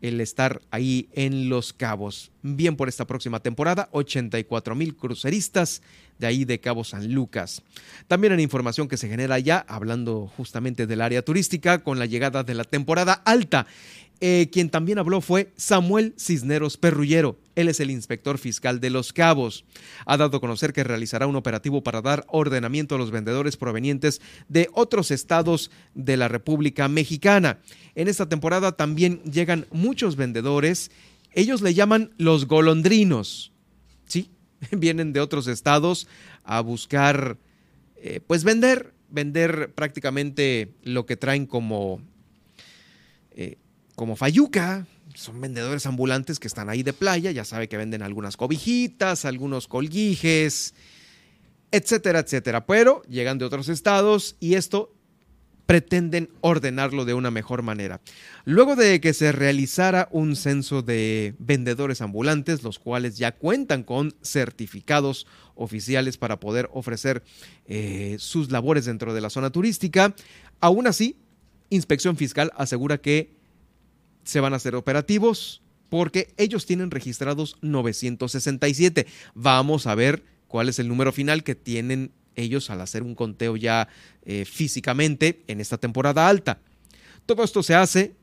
El 0.00 0.20
estar 0.20 0.60
ahí 0.70 1.08
en 1.12 1.48
Los 1.48 1.72
Cabos. 1.72 2.32
Bien 2.42 2.76
por 2.76 2.88
esta 2.88 3.06
próxima 3.06 3.40
temporada, 3.40 3.88
84 3.92 4.74
mil 4.74 4.96
cruceristas 4.96 5.82
de 6.20 6.26
ahí 6.26 6.44
de 6.44 6.60
Cabo 6.60 6.84
San 6.84 7.12
Lucas. 7.12 7.62
También 8.06 8.32
en 8.34 8.40
información 8.40 8.86
que 8.86 8.96
se 8.96 9.08
genera 9.08 9.38
ya, 9.38 9.64
hablando 9.66 10.30
justamente 10.36 10.86
del 10.86 11.00
área 11.00 11.22
turística, 11.22 11.82
con 11.82 11.98
la 11.98 12.06
llegada 12.06 12.44
de 12.44 12.54
la 12.54 12.64
temporada 12.64 13.14
alta. 13.24 13.66
Eh, 14.22 14.50
quien 14.52 14.68
también 14.68 14.98
habló 14.98 15.22
fue 15.22 15.50
Samuel 15.56 16.12
Cisneros 16.18 16.76
Perrullero. 16.76 17.38
Él 17.54 17.68
es 17.68 17.80
el 17.80 17.90
inspector 17.90 18.36
fiscal 18.36 18.78
de 18.78 18.90
Los 18.90 19.14
Cabos. 19.14 19.64
Ha 20.04 20.18
dado 20.18 20.36
a 20.36 20.40
conocer 20.40 20.74
que 20.74 20.84
realizará 20.84 21.26
un 21.26 21.36
operativo 21.36 21.82
para 21.82 22.02
dar 22.02 22.26
ordenamiento 22.28 22.94
a 22.94 22.98
los 22.98 23.10
vendedores 23.10 23.56
provenientes 23.56 24.20
de 24.48 24.68
otros 24.74 25.10
estados 25.10 25.70
de 25.94 26.18
la 26.18 26.28
República 26.28 26.86
Mexicana. 26.88 27.60
En 27.94 28.08
esta 28.08 28.28
temporada 28.28 28.72
también 28.72 29.22
llegan 29.22 29.66
muchos 29.72 30.16
vendedores. 30.16 30.90
Ellos 31.32 31.62
le 31.62 31.72
llaman 31.72 32.12
los 32.18 32.46
golondrinos. 32.46 33.52
Vienen 34.70 35.12
de 35.12 35.20
otros 35.20 35.46
estados 35.46 36.06
a 36.44 36.60
buscar, 36.60 37.38
eh, 37.96 38.20
pues 38.26 38.44
vender, 38.44 38.92
vender 39.08 39.72
prácticamente 39.74 40.72
lo 40.82 41.06
que 41.06 41.16
traen 41.16 41.46
como... 41.46 42.00
Eh, 43.32 43.56
como 43.94 44.16
Fayuca, 44.16 44.86
son 45.14 45.40
vendedores 45.40 45.84
ambulantes 45.84 46.38
que 46.38 46.48
están 46.48 46.70
ahí 46.70 46.82
de 46.82 46.94
playa, 46.94 47.30
ya 47.30 47.44
sabe 47.44 47.68
que 47.68 47.76
venden 47.76 48.02
algunas 48.02 48.36
cobijitas, 48.38 49.26
algunos 49.26 49.68
colguijes, 49.68 50.74
etcétera, 51.70 52.20
etcétera. 52.20 52.66
Pero 52.66 53.02
llegan 53.02 53.36
de 53.36 53.44
otros 53.44 53.68
estados 53.68 54.36
y 54.40 54.54
esto 54.54 54.94
pretenden 55.70 56.30
ordenarlo 56.40 57.04
de 57.04 57.14
una 57.14 57.30
mejor 57.30 57.62
manera. 57.62 58.00
Luego 58.44 58.74
de 58.74 59.00
que 59.00 59.14
se 59.14 59.30
realizara 59.30 60.08
un 60.10 60.34
censo 60.34 60.82
de 60.82 61.36
vendedores 61.38 62.00
ambulantes, 62.00 62.64
los 62.64 62.80
cuales 62.80 63.18
ya 63.18 63.36
cuentan 63.36 63.84
con 63.84 64.12
certificados 64.20 65.28
oficiales 65.54 66.18
para 66.18 66.40
poder 66.40 66.68
ofrecer 66.72 67.22
eh, 67.66 68.16
sus 68.18 68.50
labores 68.50 68.86
dentro 68.86 69.14
de 69.14 69.20
la 69.20 69.30
zona 69.30 69.50
turística, 69.50 70.12
aún 70.58 70.88
así, 70.88 71.20
Inspección 71.68 72.16
Fiscal 72.16 72.50
asegura 72.56 72.98
que 72.98 73.36
se 74.24 74.40
van 74.40 74.54
a 74.54 74.56
hacer 74.56 74.74
operativos 74.74 75.62
porque 75.88 76.34
ellos 76.36 76.66
tienen 76.66 76.90
registrados 76.90 77.58
967. 77.60 79.06
Vamos 79.36 79.86
a 79.86 79.94
ver 79.94 80.24
cuál 80.48 80.68
es 80.68 80.80
el 80.80 80.88
número 80.88 81.12
final 81.12 81.44
que 81.44 81.54
tienen 81.54 82.10
ellos 82.40 82.70
al 82.70 82.80
hacer 82.80 83.02
un 83.02 83.14
conteo 83.14 83.56
ya 83.56 83.88
eh, 84.24 84.44
físicamente 84.44 85.42
en 85.46 85.60
esta 85.60 85.78
temporada 85.78 86.28
alta. 86.28 86.60
Todo 87.26 87.44
esto 87.44 87.62
se 87.62 87.74
hace 87.74 88.14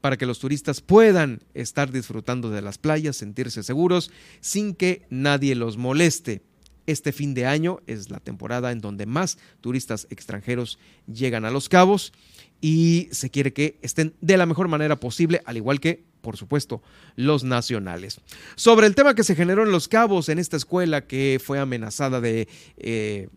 para 0.00 0.16
que 0.16 0.26
los 0.26 0.38
turistas 0.38 0.80
puedan 0.80 1.42
estar 1.54 1.90
disfrutando 1.90 2.50
de 2.50 2.62
las 2.62 2.78
playas, 2.78 3.16
sentirse 3.16 3.64
seguros, 3.64 4.12
sin 4.40 4.74
que 4.74 5.06
nadie 5.10 5.56
los 5.56 5.76
moleste. 5.78 6.42
Este 6.86 7.10
fin 7.10 7.34
de 7.34 7.46
año 7.46 7.80
es 7.88 8.10
la 8.10 8.20
temporada 8.20 8.70
en 8.70 8.80
donde 8.80 9.06
más 9.06 9.38
turistas 9.60 10.06
extranjeros 10.10 10.78
llegan 11.12 11.44
a 11.44 11.50
Los 11.50 11.68
Cabos 11.68 12.12
y 12.60 13.08
se 13.10 13.30
quiere 13.30 13.52
que 13.52 13.78
estén 13.82 14.14
de 14.20 14.36
la 14.36 14.46
mejor 14.46 14.68
manera 14.68 14.94
posible, 15.00 15.42
al 15.44 15.56
igual 15.56 15.80
que, 15.80 16.04
por 16.20 16.36
supuesto, 16.36 16.82
los 17.16 17.42
nacionales. 17.42 18.20
Sobre 18.54 18.86
el 18.86 18.94
tema 18.94 19.16
que 19.16 19.24
se 19.24 19.34
generó 19.34 19.64
en 19.64 19.72
Los 19.72 19.88
Cabos, 19.88 20.28
en 20.28 20.38
esta 20.38 20.56
escuela 20.56 21.06
que 21.08 21.40
fue 21.44 21.58
amenazada 21.58 22.20
de 22.20 22.46
eh, 22.76 23.28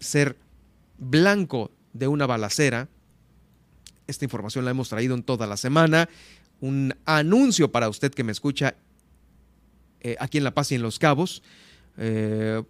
ser 0.00 0.36
blanco 0.98 1.70
de 1.92 2.08
una 2.08 2.26
balacera, 2.26 2.88
esta 4.06 4.24
información 4.24 4.64
la 4.64 4.70
hemos 4.70 4.88
traído 4.88 5.14
en 5.14 5.22
toda 5.22 5.46
la 5.46 5.56
semana. 5.56 6.08
Un 6.60 6.94
anuncio 7.04 7.70
para 7.70 7.88
usted 7.88 8.12
que 8.12 8.24
me 8.24 8.32
escucha 8.32 8.74
eh, 10.00 10.16
aquí 10.18 10.38
en 10.38 10.44
La 10.44 10.54
Paz 10.54 10.72
y 10.72 10.76
en 10.76 10.82
Los 10.82 10.98
Cabos. 10.98 11.42
Eh, 11.98 12.62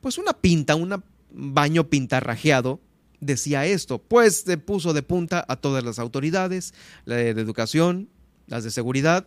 pues 0.00 0.18
una 0.18 0.32
pinta, 0.32 0.74
un 0.74 1.02
baño 1.30 1.88
pintarrajeado 1.88 2.80
decía 3.20 3.66
esto, 3.66 3.98
pues 3.98 4.42
se 4.42 4.58
puso 4.58 4.92
de 4.92 5.02
punta 5.02 5.44
a 5.48 5.56
todas 5.56 5.84
las 5.84 5.98
autoridades, 5.98 6.74
la 7.04 7.16
de 7.16 7.30
educación, 7.30 8.08
las 8.46 8.64
de 8.64 8.70
seguridad 8.70 9.26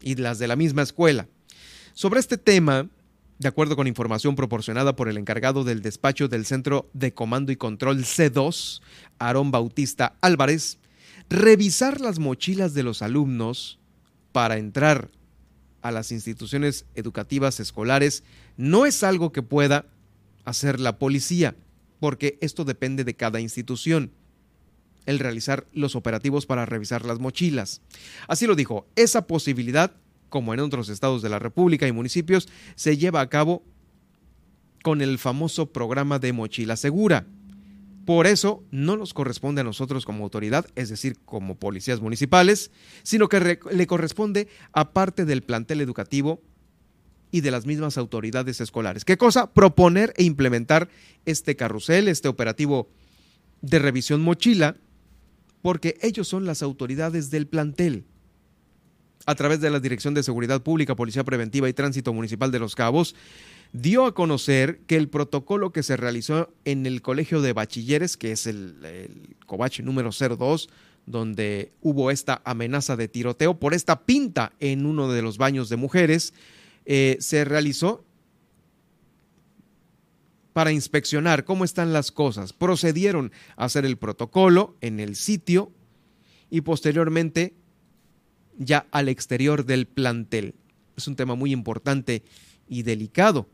y 0.00 0.16
las 0.16 0.38
de 0.38 0.48
la 0.48 0.56
misma 0.56 0.82
escuela. 0.82 1.28
Sobre 1.94 2.20
este 2.20 2.38
tema, 2.38 2.88
de 3.38 3.48
acuerdo 3.48 3.76
con 3.76 3.86
información 3.86 4.34
proporcionada 4.34 4.96
por 4.96 5.08
el 5.08 5.16
encargado 5.16 5.64
del 5.64 5.82
despacho 5.82 6.28
del 6.28 6.44
Centro 6.44 6.90
de 6.92 7.14
Comando 7.14 7.52
y 7.52 7.56
Control 7.56 7.98
C2, 7.98 8.80
Aarón 9.18 9.50
Bautista 9.50 10.16
Álvarez, 10.20 10.78
revisar 11.30 12.00
las 12.00 12.18
mochilas 12.18 12.74
de 12.74 12.82
los 12.82 13.02
alumnos 13.02 13.78
para 14.32 14.58
entrar 14.58 15.10
a 15.82 15.92
las 15.92 16.10
instituciones 16.10 16.84
educativas 16.94 17.60
escolares 17.60 18.24
no 18.56 18.86
es 18.86 19.04
algo 19.04 19.32
que 19.32 19.42
pueda 19.42 19.86
hacer 20.44 20.80
la 20.80 20.98
policía 20.98 21.54
porque 22.00 22.38
esto 22.40 22.64
depende 22.64 23.04
de 23.04 23.14
cada 23.14 23.40
institución 23.40 24.12
el 25.06 25.18
realizar 25.18 25.66
los 25.72 25.96
operativos 25.96 26.44
para 26.44 26.66
revisar 26.66 27.04
las 27.04 27.18
mochilas. 27.18 27.80
Así 28.26 28.46
lo 28.46 28.54
dijo, 28.54 28.86
esa 28.94 29.26
posibilidad, 29.26 29.92
como 30.28 30.54
en 30.54 30.60
otros 30.60 30.88
estados 30.88 31.22
de 31.22 31.28
la 31.28 31.38
República 31.38 31.86
y 31.86 31.92
municipios, 31.92 32.48
se 32.74 32.96
lleva 32.96 33.20
a 33.20 33.28
cabo 33.28 33.62
con 34.82 35.00
el 35.02 35.18
famoso 35.18 35.72
programa 35.72 36.18
de 36.18 36.32
mochila 36.32 36.76
segura. 36.76 37.26
Por 38.04 38.26
eso 38.26 38.64
no 38.70 38.96
nos 38.96 39.12
corresponde 39.12 39.60
a 39.60 39.64
nosotros 39.64 40.06
como 40.06 40.24
autoridad, 40.24 40.66
es 40.76 40.88
decir, 40.88 41.18
como 41.26 41.58
policías 41.58 42.00
municipales, 42.00 42.70
sino 43.02 43.28
que 43.28 43.58
le 43.70 43.86
corresponde 43.86 44.48
a 44.72 44.92
parte 44.92 45.26
del 45.26 45.42
plantel 45.42 45.82
educativo 45.82 46.40
y 47.30 47.42
de 47.42 47.50
las 47.50 47.66
mismas 47.66 47.98
autoridades 47.98 48.60
escolares. 48.60 49.04
¿Qué 49.04 49.18
cosa? 49.18 49.52
Proponer 49.52 50.14
e 50.16 50.24
implementar 50.24 50.88
este 51.26 51.56
carrusel, 51.56 52.08
este 52.08 52.28
operativo 52.28 52.88
de 53.60 53.78
revisión 53.78 54.22
mochila, 54.22 54.76
porque 55.60 55.98
ellos 56.00 56.28
son 56.28 56.46
las 56.46 56.62
autoridades 56.62 57.30
del 57.30 57.46
plantel. 57.46 58.04
A 59.26 59.34
través 59.34 59.60
de 59.60 59.70
la 59.70 59.80
Dirección 59.80 60.14
de 60.14 60.22
Seguridad 60.22 60.62
Pública, 60.62 60.96
Policía 60.96 61.24
Preventiva 61.24 61.68
y 61.68 61.72
Tránsito 61.72 62.12
Municipal 62.12 62.50
de 62.50 62.58
Los 62.58 62.74
Cabos, 62.74 63.14
dio 63.72 64.06
a 64.06 64.14
conocer 64.14 64.80
que 64.86 64.96
el 64.96 65.08
protocolo 65.08 65.72
que 65.72 65.82
se 65.82 65.96
realizó 65.96 66.52
en 66.64 66.86
el 66.86 67.02
Colegio 67.02 67.42
de 67.42 67.52
Bachilleres, 67.52 68.16
que 68.16 68.32
es 68.32 68.46
el, 68.46 68.76
el 68.84 69.36
número 69.84 70.10
02, 70.10 70.68
donde 71.06 71.72
hubo 71.80 72.10
esta 72.10 72.42
amenaza 72.44 72.96
de 72.96 73.08
tiroteo 73.08 73.58
por 73.58 73.74
esta 73.74 74.04
pinta 74.04 74.52
en 74.60 74.86
uno 74.86 75.10
de 75.10 75.22
los 75.22 75.38
baños 75.38 75.68
de 75.68 75.76
mujeres, 75.76 76.34
eh, 76.84 77.16
se 77.20 77.44
realizó 77.44 78.04
para 80.52 80.72
inspeccionar 80.72 81.44
cómo 81.44 81.64
están 81.64 81.92
las 81.92 82.10
cosas. 82.10 82.52
Procedieron 82.52 83.32
a 83.56 83.66
hacer 83.66 83.84
el 83.84 83.96
protocolo 83.96 84.76
en 84.80 85.00
el 85.00 85.16
sitio 85.16 85.72
y 86.50 86.62
posteriormente 86.62 87.54
ya 88.58 88.86
al 88.90 89.08
exterior 89.08 89.64
del 89.64 89.86
plantel. 89.86 90.54
Es 90.96 91.08
un 91.08 91.16
tema 91.16 91.34
muy 91.34 91.52
importante 91.52 92.22
y 92.68 92.82
delicado. 92.82 93.48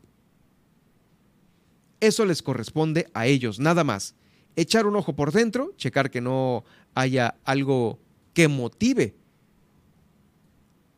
Eso 2.01 2.25
les 2.25 2.41
corresponde 2.41 3.07
a 3.13 3.27
ellos, 3.27 3.59
nada 3.59 3.83
más. 3.83 4.15
Echar 4.55 4.85
un 4.85 4.95
ojo 4.95 5.15
por 5.15 5.31
dentro, 5.31 5.73
checar 5.77 6.11
que 6.11 6.21
no 6.21 6.65
haya 6.93 7.35
algo 7.45 7.99
que 8.33 8.47
motive 8.47 9.15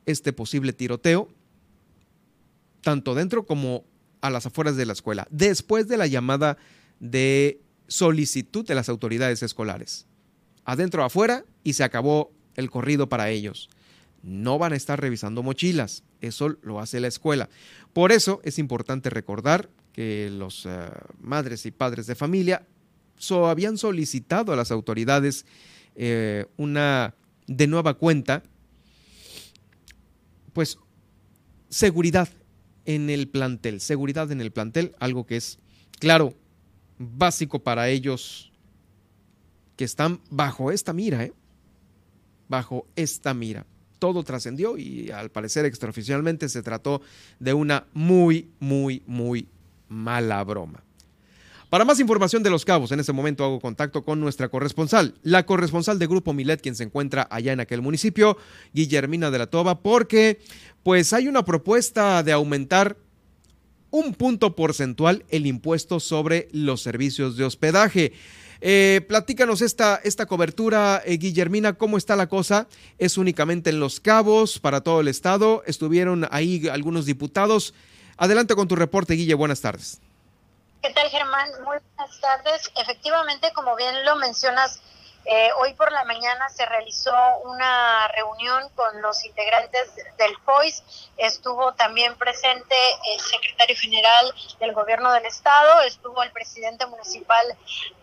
este 0.06 0.34
posible 0.34 0.74
tiroteo 0.74 1.30
tanto 2.88 3.16
dentro 3.16 3.46
como 3.46 3.84
a 4.22 4.30
las 4.30 4.46
afueras 4.46 4.78
de 4.78 4.86
la 4.86 4.94
escuela, 4.94 5.28
después 5.30 5.90
de 5.90 5.98
la 5.98 6.08
llamada 6.08 6.58
de 7.02 7.60
solicitud 7.88 8.66
de 8.66 8.76
las 8.76 8.88
autoridades 8.88 9.44
escolares. 9.44 10.06
Adentro, 10.64 11.04
afuera, 11.04 11.44
y 11.66 11.74
se 11.74 11.84
acabó 11.84 12.32
el 12.56 12.70
corrido 12.70 13.10
para 13.10 13.30
ellos. 13.30 13.70
No 14.28 14.58
van 14.58 14.74
a 14.74 14.76
estar 14.76 15.00
revisando 15.00 15.42
mochilas, 15.42 16.04
eso 16.20 16.58
lo 16.62 16.82
hace 16.82 17.00
la 17.00 17.08
escuela. 17.08 17.48
Por 17.94 18.12
eso 18.12 18.42
es 18.44 18.60
importante 18.60 19.10
recordar 19.10 19.70
que 19.94 20.30
los 20.30 20.66
eh, 20.66 20.90
madres 21.22 21.66
y 21.66 21.72
padres 21.72 22.08
de 22.08 22.16
familia 22.16 22.68
habían 23.46 23.78
solicitado 23.78 24.52
a 24.52 24.58
las 24.58 24.70
autoridades 24.70 25.46
eh, 25.96 26.46
una 26.58 27.16
de 27.48 27.68
nueva 27.68 27.94
cuenta, 27.94 28.44
pues 30.52 30.78
seguridad 31.70 32.28
en 32.84 33.10
el 33.10 33.30
plantel, 33.30 33.80
seguridad 33.80 34.30
en 34.34 34.42
el 34.42 34.52
plantel, 34.52 34.94
algo 35.00 35.26
que 35.26 35.38
es, 35.38 35.58
claro, 36.00 36.34
básico 37.00 37.60
para 37.60 37.88
ellos 37.88 38.52
que 39.78 39.86
están 39.86 40.20
bajo 40.30 40.70
esta 40.70 40.92
mira, 40.92 41.24
¿eh? 41.24 41.34
bajo 42.50 42.86
esta 42.98 43.34
mira. 43.34 43.66
Todo 44.00 44.24
trascendió 44.24 44.78
y 44.78 45.12
al 45.12 45.30
parecer 45.32 45.66
extraoficialmente 45.66 46.50
se 46.50 46.62
trató 46.62 47.02
de 47.40 47.54
una 47.54 47.86
muy, 47.94 48.50
muy, 48.60 49.04
muy 49.06 49.48
mala 49.90 50.44
broma. 50.44 50.84
Para 51.70 51.84
más 51.84 52.00
información 52.00 52.44
de 52.44 52.50
los 52.50 52.64
cabos, 52.64 52.94
en 52.94 53.02
este 53.02 53.12
momento 53.12 53.44
hago 53.44 53.60
contacto 53.60 54.02
con 54.06 54.22
nuestra 54.22 54.48
corresponsal, 54.48 55.16
la 55.22 55.46
corresponsal 55.46 56.00
de 56.00 56.08
Grupo 56.08 56.32
Milet, 56.32 56.62
quien 56.62 56.76
se 56.76 56.84
encuentra 56.84 57.28
allá 57.30 57.52
en 57.52 57.60
aquel 57.60 57.82
municipio, 57.82 58.38
Guillermina 58.74 59.32
de 59.32 59.38
la 59.38 59.48
Toba, 59.48 59.82
porque 59.82 60.40
pues 60.84 61.12
hay 61.12 61.28
una 61.28 61.44
propuesta 61.44 62.24
de 62.24 62.32
aumentar 62.32 62.96
un 63.90 64.14
punto 64.14 64.56
porcentual 64.56 65.26
el 65.28 65.46
impuesto 65.46 66.00
sobre 66.00 66.48
los 66.54 66.82
servicios 66.82 67.36
de 67.36 67.44
hospedaje. 67.44 68.14
Eh, 68.62 69.06
platícanos 69.08 69.62
esta, 69.62 70.00
esta 70.04 70.26
cobertura, 70.26 71.02
eh, 71.06 71.18
Guillermina, 71.18 71.74
¿cómo 71.74 71.98
está 71.98 72.16
la 72.16 72.28
cosa? 72.28 72.68
¿Es 72.98 73.18
únicamente 73.18 73.70
en 73.70 73.80
Los 73.80 74.00
Cabos, 74.00 74.60
para 74.60 74.82
todo 74.82 75.02
el 75.02 75.08
estado? 75.08 75.64
¿Estuvieron 75.66 76.28
ahí 76.32 76.68
algunos 76.68 77.06
diputados? 77.06 77.74
Adelante 78.18 78.56
con 78.56 78.68
tu 78.68 78.76
reporte, 78.76 79.14
Guille, 79.14 79.36
buenas 79.36 79.62
tardes. 79.62 80.00
¿Qué 80.82 80.92
tal, 80.92 81.10
Germán? 81.10 81.50
Muy 81.64 81.78
buenas 81.98 82.22
tardes. 82.22 82.72
Efectivamente, 82.82 83.52
como 83.54 83.76
bien 83.76 84.06
lo 84.06 84.16
mencionas, 84.16 84.80
Eh, 85.30 85.50
hoy 85.60 85.74
por 85.74 85.92
la 85.92 86.06
mañana 86.06 86.48
se 86.48 86.66
realizó 86.66 87.14
una 87.44 88.08
reunión 88.08 88.70
con 88.76 89.02
los 89.02 89.26
integrantes 89.26 89.94
del 90.18 90.38
FOIS. 90.46 90.82
Estuvo 91.18 91.74
también 91.74 92.18
presente 92.18 92.76
el 93.14 93.20
secretario 93.20 93.76
general 93.76 94.34
del 94.62 94.72
gobierno 94.72 95.12
del 95.12 95.26
estado, 95.26 95.82
estuvo 95.82 96.24
el 96.24 96.32
presidente 96.32 96.86
municipal 96.86 97.46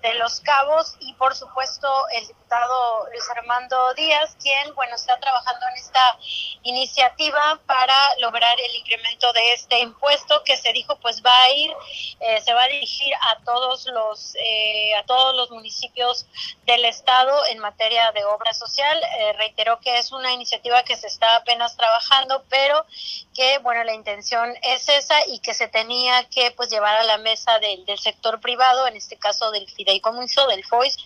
de 0.03 0.15
Los 0.15 0.41
Cabos 0.41 0.97
y 1.01 1.15
por 1.15 1.35
supuesto 1.35 1.89
el 2.13 2.27
diputado 2.27 3.09
Luis 3.11 3.25
Armando 3.31 3.95
Díaz, 3.95 4.37
quien 4.43 4.75
bueno 4.75 4.95
está 4.95 5.19
trabajando 5.19 5.65
en 5.71 5.77
esta 5.77 6.19
iniciativa 6.63 7.59
para 7.65 7.97
lograr 8.19 8.55
el 8.61 8.77
incremento 8.77 9.33
de 9.33 9.55
este 9.55 9.79
impuesto 9.79 10.43
que 10.45 10.59
se 10.59 10.73
dijo 10.75 10.97
pues 11.01 11.25
va 11.25 11.35
a 11.45 11.51
ir, 11.53 11.73
eh, 12.21 12.41
se 12.43 12.53
va 12.53 12.65
a 12.65 12.69
dirigir 12.69 13.15
a 13.15 13.43
todos 13.45 13.87
los 13.87 14.35
eh, 14.35 14.95
a 14.97 15.05
todos 15.05 15.35
los 15.35 15.51
municipios 15.51 16.27
del 16.67 16.85
estado 16.85 17.14
en 17.51 17.59
materia 17.59 18.11
de 18.13 18.25
obra 18.25 18.53
social. 18.53 19.01
Eh, 19.19 19.33
reiteró 19.35 19.79
que 19.81 19.99
es 19.99 20.13
una 20.13 20.33
iniciativa 20.33 20.83
que 20.83 20.97
se 20.97 21.07
está 21.07 21.37
apenas 21.37 21.77
trabajando, 21.77 22.45
pero 22.49 22.85
que 23.35 23.59
bueno 23.59 23.85
la 23.85 23.95
intención 23.95 24.53
es 24.63 24.89
esa 24.89 25.17
y 25.29 25.39
que 25.39 25.55
se 25.55 25.69
tenía 25.69 26.29
que 26.29 26.51
pues 26.53 26.71
llevar 26.71 26.97
a 26.97 27.05
la 27.05 27.19
mesa 27.19 27.59
del, 27.59 27.85
del 27.85 27.99
sector 27.99 28.41
privado, 28.41 28.87
en 28.87 28.97
este 28.97 29.17
caso 29.17 29.51
del 29.51 29.69
fideicomiso 29.71 30.47
del 30.49 30.65
FOIS 30.65 30.97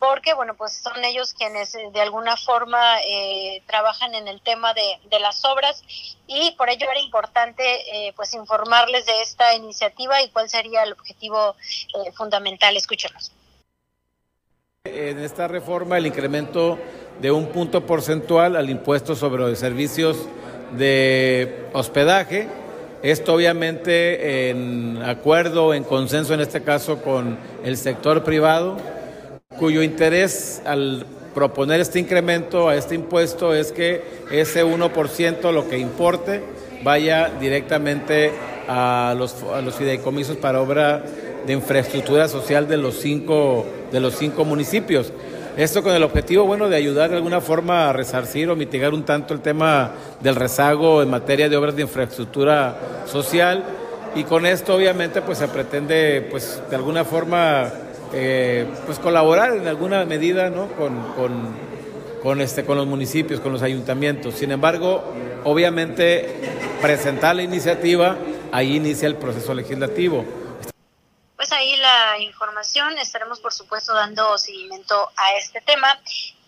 porque 0.00 0.32
bueno 0.32 0.56
pues 0.56 0.72
son 0.82 1.04
ellos 1.04 1.34
quienes 1.34 1.74
eh, 1.74 1.90
de 1.92 2.00
alguna 2.00 2.36
forma 2.36 3.00
eh, 3.02 3.62
trabajan 3.66 4.14
en 4.14 4.26
el 4.26 4.40
tema 4.40 4.72
de, 4.72 4.98
de, 5.04 5.20
las 5.20 5.44
obras 5.44 5.84
y 6.26 6.52
por 6.52 6.70
ello 6.70 6.90
era 6.90 7.00
importante 7.00 7.62
eh, 7.62 8.12
pues 8.16 8.32
informarles 8.32 9.04
de 9.04 9.20
esta 9.20 9.54
iniciativa 9.54 10.22
y 10.22 10.30
cuál 10.30 10.48
sería 10.48 10.82
el 10.82 10.94
objetivo 10.94 11.54
eh, 11.94 12.12
fundamental 12.12 12.76
escúchenos 12.76 13.30
en 14.86 15.18
esta 15.18 15.46
reforma 15.46 15.98
el 15.98 16.06
incremento 16.06 16.78
de 17.20 17.30
un 17.30 17.48
punto 17.48 17.84
porcentual 17.84 18.56
al 18.56 18.70
impuesto 18.70 19.14
sobre 19.14 19.42
los 19.42 19.58
servicios 19.58 20.26
de 20.78 21.66
hospedaje. 21.74 22.48
Esto 23.02 23.34
obviamente 23.34 24.48
en 24.48 25.02
acuerdo 25.02 25.74
en 25.74 25.84
consenso 25.84 26.32
en 26.32 26.40
este 26.40 26.62
caso 26.62 27.02
con 27.02 27.36
el 27.62 27.76
sector 27.76 28.24
privado 28.24 28.78
cuyo 29.58 29.82
interés 29.82 30.62
al 30.64 31.04
proponer 31.34 31.80
este 31.80 31.98
incremento 31.98 32.70
a 32.70 32.74
este 32.74 32.94
impuesto 32.94 33.54
es 33.54 33.72
que 33.72 34.02
ese 34.30 34.64
1% 34.64 35.52
lo 35.52 35.68
que 35.68 35.76
importe 35.76 36.40
vaya 36.82 37.30
directamente 37.38 38.32
a 38.66 39.14
los, 39.14 39.42
a 39.42 39.60
los 39.60 39.74
fideicomisos 39.74 40.38
para 40.38 40.62
obra 40.62 41.04
de 41.50 41.54
infraestructura 41.54 42.28
social 42.28 42.68
de 42.68 42.76
los 42.76 42.94
cinco, 43.00 43.66
de 43.90 43.98
los 43.98 44.14
cinco 44.14 44.44
municipios. 44.44 45.12
Esto 45.56 45.82
con 45.82 45.92
el 45.92 46.04
objetivo, 46.04 46.44
bueno, 46.44 46.68
de 46.68 46.76
ayudar 46.76 47.10
de 47.10 47.16
alguna 47.16 47.40
forma 47.40 47.88
a 47.88 47.92
resarcir 47.92 48.48
o 48.48 48.54
mitigar 48.54 48.94
un 48.94 49.02
tanto 49.02 49.34
el 49.34 49.40
tema 49.40 49.90
del 50.20 50.36
rezago 50.36 51.02
en 51.02 51.10
materia 51.10 51.48
de 51.48 51.56
obras 51.56 51.74
de 51.74 51.82
infraestructura 51.82 52.76
social 53.04 53.64
y 54.14 54.22
con 54.22 54.46
esto 54.46 54.76
obviamente 54.76 55.22
pues 55.22 55.38
se 55.38 55.48
pretende 55.48 56.24
pues 56.30 56.62
de 56.70 56.76
alguna 56.76 57.04
forma 57.04 57.68
eh, 58.12 58.66
pues 58.86 59.00
colaborar 59.00 59.56
en 59.56 59.66
alguna 59.66 60.04
medida 60.04 60.50
¿no? 60.50 60.68
con, 60.68 60.94
con, 62.22 62.40
este, 62.40 62.62
con 62.62 62.76
los 62.76 62.86
municipios, 62.86 63.40
con 63.40 63.52
los 63.52 63.62
ayuntamientos. 63.62 64.36
Sin 64.36 64.52
embargo, 64.52 65.02
obviamente, 65.42 66.28
presentar 66.80 67.34
la 67.34 67.42
iniciativa, 67.42 68.18
ahí 68.52 68.76
inicia 68.76 69.08
el 69.08 69.16
proceso 69.16 69.52
legislativo. 69.52 70.24
Pues 71.40 71.52
ahí 71.52 71.74
la 71.76 72.18
información, 72.18 72.98
estaremos 72.98 73.40
por 73.40 73.54
supuesto 73.54 73.94
dando 73.94 74.36
seguimiento 74.36 75.10
a 75.16 75.36
este 75.36 75.62
tema. 75.62 75.98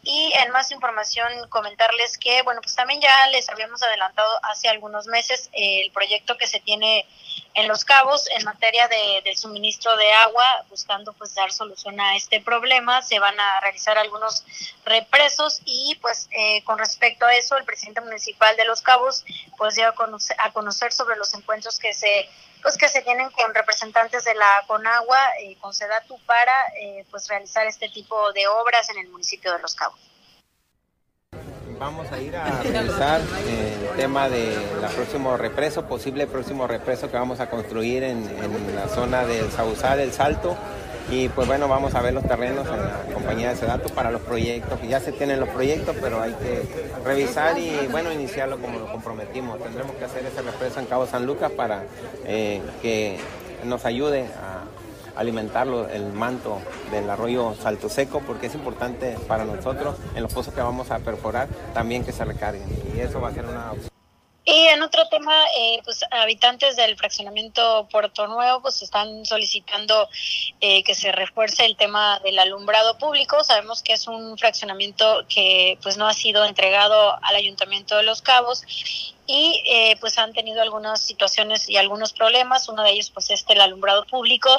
Y 0.03 0.35
en 0.35 0.53
más 0.53 0.71
información 0.71 1.33
comentarles 1.49 2.19
que, 2.19 2.43
bueno, 2.43 2.61
pues 2.61 2.75
también 2.75 3.01
ya 3.01 3.27
les 3.29 3.49
habíamos 3.49 3.83
adelantado 3.83 4.29
hace 4.43 4.69
algunos 4.69 5.07
meses 5.07 5.49
el 5.55 5.91
proyecto 5.93 6.37
que 6.37 6.47
se 6.47 6.61
tiene 6.61 7.07
en 7.55 7.69
Los 7.69 7.87
Cabos 7.87 8.29
en 8.37 8.45
materia 8.45 8.87
de, 8.89 9.23
del 9.25 9.35
suministro 9.39 9.97
de 9.97 10.13
agua, 10.13 10.45
buscando 10.69 11.15
pues 11.15 11.35
dar 11.35 11.51
solución 11.53 11.99
a 11.99 12.15
este 12.15 12.43
problema. 12.43 13.01
Se 13.01 13.19
van 13.19 13.41
a 13.41 13.61
realizar 13.61 13.97
algunos 13.97 14.45
represos 14.85 15.63
y 15.65 15.95
pues 16.03 16.29
eh, 16.33 16.63
con 16.65 16.79
respecto 16.79 17.25
a 17.25 17.35
eso 17.35 17.57
el 17.57 17.65
presidente 17.65 18.03
municipal 18.03 18.55
de 18.59 18.67
Los 18.67 18.83
Cabos 18.83 19.25
pues 19.57 19.75
dio 19.75 19.89
a 19.89 19.93
conocer, 19.93 20.37
a 20.39 20.53
conocer 20.53 20.93
sobre 20.93 21.17
los 21.17 21.33
encuentros 21.33 21.79
que 21.79 21.95
se 21.95 22.29
pues 22.63 22.77
que 22.77 22.89
se 22.89 23.03
tienen 23.03 23.31
con 23.31 23.53
representantes 23.55 24.25
de 24.25 24.35
la 24.35 24.65
Conagua 24.67 25.19
y 25.45 25.57
con 25.57 25.75
Sedatu 25.75 26.19
para 26.27 26.53
eh, 26.81 27.05
pues 27.11 27.29
realizar 27.29 27.67
este 27.67 27.89
tipo 27.89 28.33
de 28.33 28.47
obras 28.47 28.89
en 28.91 28.99
el 28.99 29.09
municipio 29.11 29.53
de 29.53 29.59
Los 29.59 29.75
Cabos. 29.75 29.99
Vamos 31.79 32.13
a 32.13 32.21
ir 32.21 32.37
a 32.37 32.63
revisar 32.63 33.21
el 33.21 33.97
tema 33.97 34.29
del 34.29 34.55
próximo 34.95 35.37
represo, 35.37 35.89
posible 35.89 36.29
próximo 36.29 36.69
represo 36.69 37.11
que 37.11 37.17
vamos 37.17 37.41
a 37.41 37.51
construir 37.51 38.05
en, 38.05 38.25
en 38.29 38.77
la 38.77 38.89
zona 38.89 39.25
del 39.25 39.51
Sausal, 39.51 39.99
el 39.99 40.13
Salto. 40.13 40.57
Y 41.13 41.29
pues 41.29 41.47
bueno, 41.47 41.69
vamos 41.69 41.95
a 41.95 42.01
ver 42.01 42.15
los 42.15 42.25
terrenos 42.25 42.67
en 42.67 42.79
la 42.79 43.03
compañía 43.13 43.51
de 43.51 43.57
Sedato 43.57 43.91
para 43.91 44.11
los 44.11 44.23
proyectos, 44.23 44.81
ya 44.89 44.99
se 44.99 45.13
tienen 45.13 45.41
los 45.41 45.51
proyectos, 45.51 45.95
pero 46.01 46.23
hay 46.23 46.33
que 46.33 46.63
revisar 47.05 47.59
y 47.59 47.87
bueno, 47.91 48.11
iniciarlo 48.11 48.59
como 48.59 48.79
lo 48.79 48.91
comprometimos. 48.91 49.63
Tendremos 49.63 49.95
que 49.97 50.07
hacer 50.07 50.25
ese 50.25 50.41
represo 50.41 50.81
en 50.81 50.87
Cabo 50.87 51.07
San 51.07 51.27
Lucas 51.27 51.51
para 51.51 51.83
eh, 52.25 52.63
que 52.81 53.19
nos 53.65 53.85
ayude 53.85 54.23
a 54.25 55.21
alimentarlo 55.21 55.87
el 55.91 56.15
manto 56.15 56.59
del 56.91 57.11
arroyo 57.11 57.55
Salto 57.63 57.91
Seco 57.91 58.23
porque 58.27 58.47
es 58.47 58.55
importante 58.55 59.19
para 59.29 59.45
nosotros 59.45 59.97
en 60.15 60.23
los 60.23 60.33
pozos 60.33 60.55
que 60.55 60.63
vamos 60.63 60.91
a 60.91 61.01
perforar 61.01 61.47
también 61.75 62.07
que 62.07 62.13
se 62.13 62.25
recarguen 62.25 62.65
y 62.97 63.01
eso 63.01 63.21
va 63.21 63.29
a 63.29 63.33
ser 63.33 63.45
una 63.45 63.73
opción. 63.73 63.92
Y 64.45 64.67
en 64.67 64.83
otro 64.83 65.07
tema, 65.09 65.33
eh, 65.57 65.81
pues 65.85 66.01
habitantes 66.11 66.75
del 66.75 66.97
fraccionamiento 66.97 67.87
Puerto 67.93 68.27
Nuevo 68.27 68.61
pues 68.61 68.83
están 68.83 69.25
solicitando 69.25 70.09
eh, 70.61 70.83
que 70.83 70.97
se 70.97 71.13
refuerce 71.13 71.65
el 71.65 71.77
tema 71.77 72.19
del 72.25 72.39
alumbrado 72.41 72.99
público. 72.99 73.45
Sabemos 73.45 73.83
que 73.85 73.93
es 73.93 74.09
un 74.09 74.37
fraccionamiento 74.37 75.25
que 75.29 75.79
pues 75.81 75.97
no 75.97 76.09
ha 76.09 76.15
sido 76.15 76.45
entregado 76.45 77.17
al 77.23 77.37
Ayuntamiento 77.37 77.97
de 77.97 78.03
Los 78.03 78.21
Cabos 78.21 78.65
y 79.29 79.63
eh, 79.65 79.97
pues 80.01 80.19
han 80.19 80.33
tenido 80.33 80.61
algunas 80.61 81.01
situaciones 81.01 81.69
y 81.69 81.77
algunos 81.77 82.13
problemas. 82.13 82.69
Uno 82.69 82.83
de 82.83 82.91
ellos 82.91 83.11
pues 83.11 83.31
es 83.31 83.45
el 83.49 83.61
alumbrado 83.61 84.05
público 84.07 84.51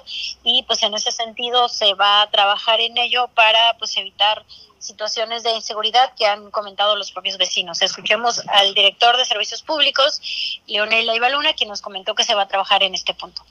y 0.45 0.64
pues 0.64 0.81
en 0.84 0.93
ese 0.93 1.11
sentido 1.11 1.68
se 1.68 1.93
va 1.93 2.22
a 2.22 2.30
trabajar 2.30 2.80
en 2.80 2.97
ello 2.97 3.27
para 3.35 3.76
pues 3.80 3.97
evitar 3.97 4.45
situaciones 4.84 5.43
de 5.43 5.51
inseguridad 5.51 6.14
que 6.15 6.26
han 6.26 6.51
comentado 6.51 6.95
los 6.95 7.11
propios 7.11 7.38
vecinos. 7.38 7.81
Escuchemos 7.81 8.41
al 8.47 8.73
director 8.73 9.18
de 9.18 9.26
Servicios 9.26 9.64
Públicos, 9.64 10.61
Leonel 10.68 11.10
Ibaluna, 11.15 11.53
quien 11.53 11.69
nos 11.69 11.81
comentó 11.81 12.15
que 12.15 12.23
se 12.23 12.35
va 12.35 12.43
a 12.43 12.47
trabajar 12.47 12.84
en 12.84 12.93
este 12.93 13.14
punto. 13.14 13.43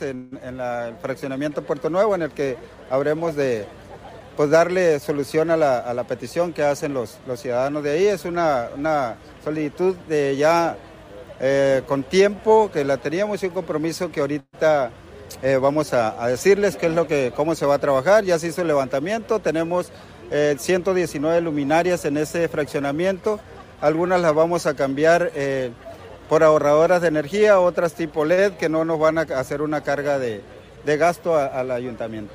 En, 0.00 0.40
en 0.42 0.56
la, 0.56 0.88
el 0.88 0.96
fraccionamiento 0.96 1.62
Puerto 1.64 1.90
Nuevo, 1.90 2.14
en 2.14 2.22
el 2.22 2.32
que 2.32 2.56
habremos 2.90 3.36
de 3.36 3.66
pues 4.36 4.50
darle 4.50 4.98
solución 4.98 5.50
a 5.50 5.56
la, 5.56 5.78
a 5.78 5.92
la 5.92 6.04
petición 6.04 6.54
que 6.54 6.62
hacen 6.62 6.94
los, 6.94 7.18
los, 7.26 7.40
ciudadanos 7.40 7.82
de 7.82 7.90
ahí. 7.92 8.06
Es 8.06 8.24
una, 8.24 8.70
una 8.74 9.16
solicitud 9.44 9.94
de 10.08 10.36
ya 10.36 10.76
eh, 11.40 11.82
con 11.86 12.02
tiempo 12.02 12.70
que 12.72 12.84
la 12.84 12.96
teníamos 12.96 13.42
y 13.42 13.46
un 13.46 13.52
compromiso 13.52 14.10
que 14.10 14.20
ahorita 14.20 14.90
eh, 15.42 15.56
vamos 15.56 15.92
a, 15.92 16.22
a, 16.22 16.28
decirles 16.28 16.76
qué 16.76 16.86
es 16.86 16.92
lo 16.92 17.06
que, 17.06 17.32
cómo 17.34 17.54
se 17.54 17.66
va 17.66 17.76
a 17.76 17.78
trabajar. 17.78 18.24
Ya 18.24 18.38
se 18.38 18.48
hizo 18.48 18.62
el 18.62 18.68
levantamiento, 18.68 19.38
tenemos 19.38 19.90
eh, 20.30 20.56
119 20.58 21.40
luminarias 21.42 22.04
en 22.04 22.16
ese 22.16 22.48
fraccionamiento. 22.48 23.38
Algunas 23.80 24.20
las 24.20 24.34
vamos 24.34 24.66
a 24.66 24.74
cambiar 24.74 25.30
eh, 25.34 25.70
por 26.28 26.42
ahorradoras 26.42 27.02
de 27.02 27.08
energía, 27.08 27.60
otras 27.60 27.94
tipo 27.94 28.24
LED 28.24 28.52
que 28.52 28.68
no 28.68 28.84
nos 28.84 28.98
van 28.98 29.18
a 29.18 29.22
hacer 29.22 29.60
una 29.60 29.82
carga 29.82 30.18
de, 30.18 30.40
de 30.84 30.96
gasto 30.96 31.36
a, 31.36 31.46
al 31.46 31.70
ayuntamiento. 31.70 32.32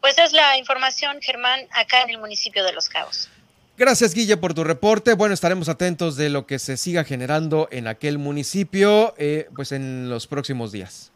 Pues 0.00 0.18
es 0.18 0.32
la 0.32 0.58
información, 0.58 1.16
Germán, 1.20 1.60
acá 1.72 2.02
en 2.02 2.10
el 2.10 2.18
municipio 2.18 2.62
de 2.62 2.72
Los 2.72 2.88
Cabos. 2.88 3.28
Gracias, 3.76 4.14
Guille, 4.14 4.36
por 4.36 4.54
tu 4.54 4.62
reporte. 4.62 5.14
Bueno, 5.14 5.34
estaremos 5.34 5.68
atentos 5.68 6.16
de 6.16 6.28
lo 6.28 6.46
que 6.46 6.60
se 6.60 6.76
siga 6.76 7.02
generando 7.02 7.66
en 7.72 7.88
aquel 7.88 8.18
municipio, 8.18 9.14
eh, 9.18 9.48
pues 9.56 9.72
en 9.72 10.08
los 10.08 10.28
próximos 10.28 10.70
días. 10.70 11.10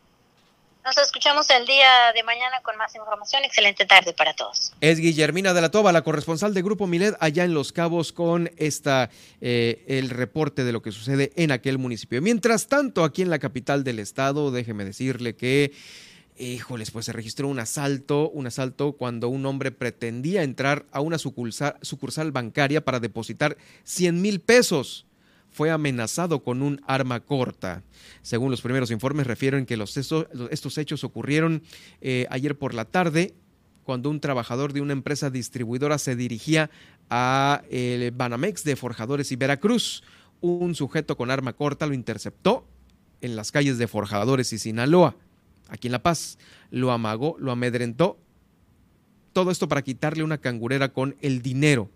Nos 0.88 0.96
escuchamos 0.96 1.50
el 1.50 1.66
día 1.66 2.14
de 2.14 2.22
mañana 2.22 2.62
con 2.62 2.74
más 2.78 2.94
información. 2.94 3.44
Excelente 3.44 3.84
tarde 3.84 4.14
para 4.14 4.32
todos. 4.32 4.72
Es 4.80 4.98
Guillermina 4.98 5.52
de 5.52 5.60
la 5.60 5.70
Toba, 5.70 5.92
la 5.92 6.00
corresponsal 6.00 6.54
de 6.54 6.62
Grupo 6.62 6.86
Milet 6.86 7.14
allá 7.20 7.44
en 7.44 7.52
Los 7.52 7.72
Cabos 7.72 8.10
con 8.10 8.50
esta 8.56 9.10
eh, 9.42 9.84
el 9.86 10.08
reporte 10.08 10.64
de 10.64 10.72
lo 10.72 10.80
que 10.80 10.90
sucede 10.90 11.30
en 11.36 11.52
aquel 11.52 11.76
municipio. 11.76 12.22
Mientras 12.22 12.68
tanto, 12.68 13.04
aquí 13.04 13.20
en 13.20 13.28
la 13.28 13.38
capital 13.38 13.84
del 13.84 13.98
estado, 13.98 14.50
déjeme 14.50 14.86
decirle 14.86 15.36
que 15.36 15.72
Híjoles, 16.38 16.92
pues 16.92 17.04
se 17.04 17.12
registró 17.12 17.48
un 17.48 17.58
asalto, 17.58 18.30
un 18.30 18.46
asalto 18.46 18.92
cuando 18.92 19.28
un 19.28 19.44
hombre 19.44 19.72
pretendía 19.72 20.42
entrar 20.42 20.86
a 20.92 21.00
una 21.00 21.18
sucursal, 21.18 21.76
sucursal 21.82 22.32
bancaria 22.32 22.82
para 22.82 23.00
depositar 23.00 23.58
100 23.84 24.22
mil 24.22 24.40
pesos. 24.40 25.04
Fue 25.58 25.72
amenazado 25.72 26.44
con 26.44 26.62
un 26.62 26.80
arma 26.86 27.18
corta. 27.18 27.82
Según 28.22 28.52
los 28.52 28.60
primeros 28.60 28.92
informes, 28.92 29.26
refieren 29.26 29.66
que 29.66 29.76
los, 29.76 29.96
estos, 29.96 30.78
hechos 30.78 31.02
ocurrieron 31.02 31.64
eh, 32.00 32.28
ayer 32.30 32.56
por 32.56 32.74
la 32.74 32.84
tarde 32.84 33.34
cuando 33.82 34.08
un 34.08 34.20
trabajador 34.20 34.72
de 34.72 34.82
una 34.82 34.92
empresa 34.92 35.30
distribuidora 35.30 35.98
se 35.98 36.14
dirigía 36.14 36.70
a 37.10 37.62
el 37.72 38.12
Banamex 38.12 38.62
de 38.62 38.76
Forjadores 38.76 39.32
y 39.32 39.34
Veracruz. 39.34 40.04
Un 40.40 40.76
sujeto 40.76 41.16
con 41.16 41.28
arma 41.28 41.54
corta 41.54 41.86
lo 41.86 41.94
interceptó 41.94 42.64
en 43.20 43.34
las 43.34 43.50
calles 43.50 43.78
de 43.78 43.88
Forjadores 43.88 44.52
y 44.52 44.60
Sinaloa, 44.60 45.16
aquí 45.68 45.88
en 45.88 45.92
La 45.92 46.04
Paz. 46.04 46.38
Lo 46.70 46.92
amagó, 46.92 47.34
lo 47.40 47.50
amedrentó. 47.50 48.16
Todo 49.32 49.50
esto 49.50 49.66
para 49.66 49.82
quitarle 49.82 50.22
una 50.22 50.38
cangurera 50.38 50.92
con 50.92 51.16
el 51.20 51.42
dinero. 51.42 51.90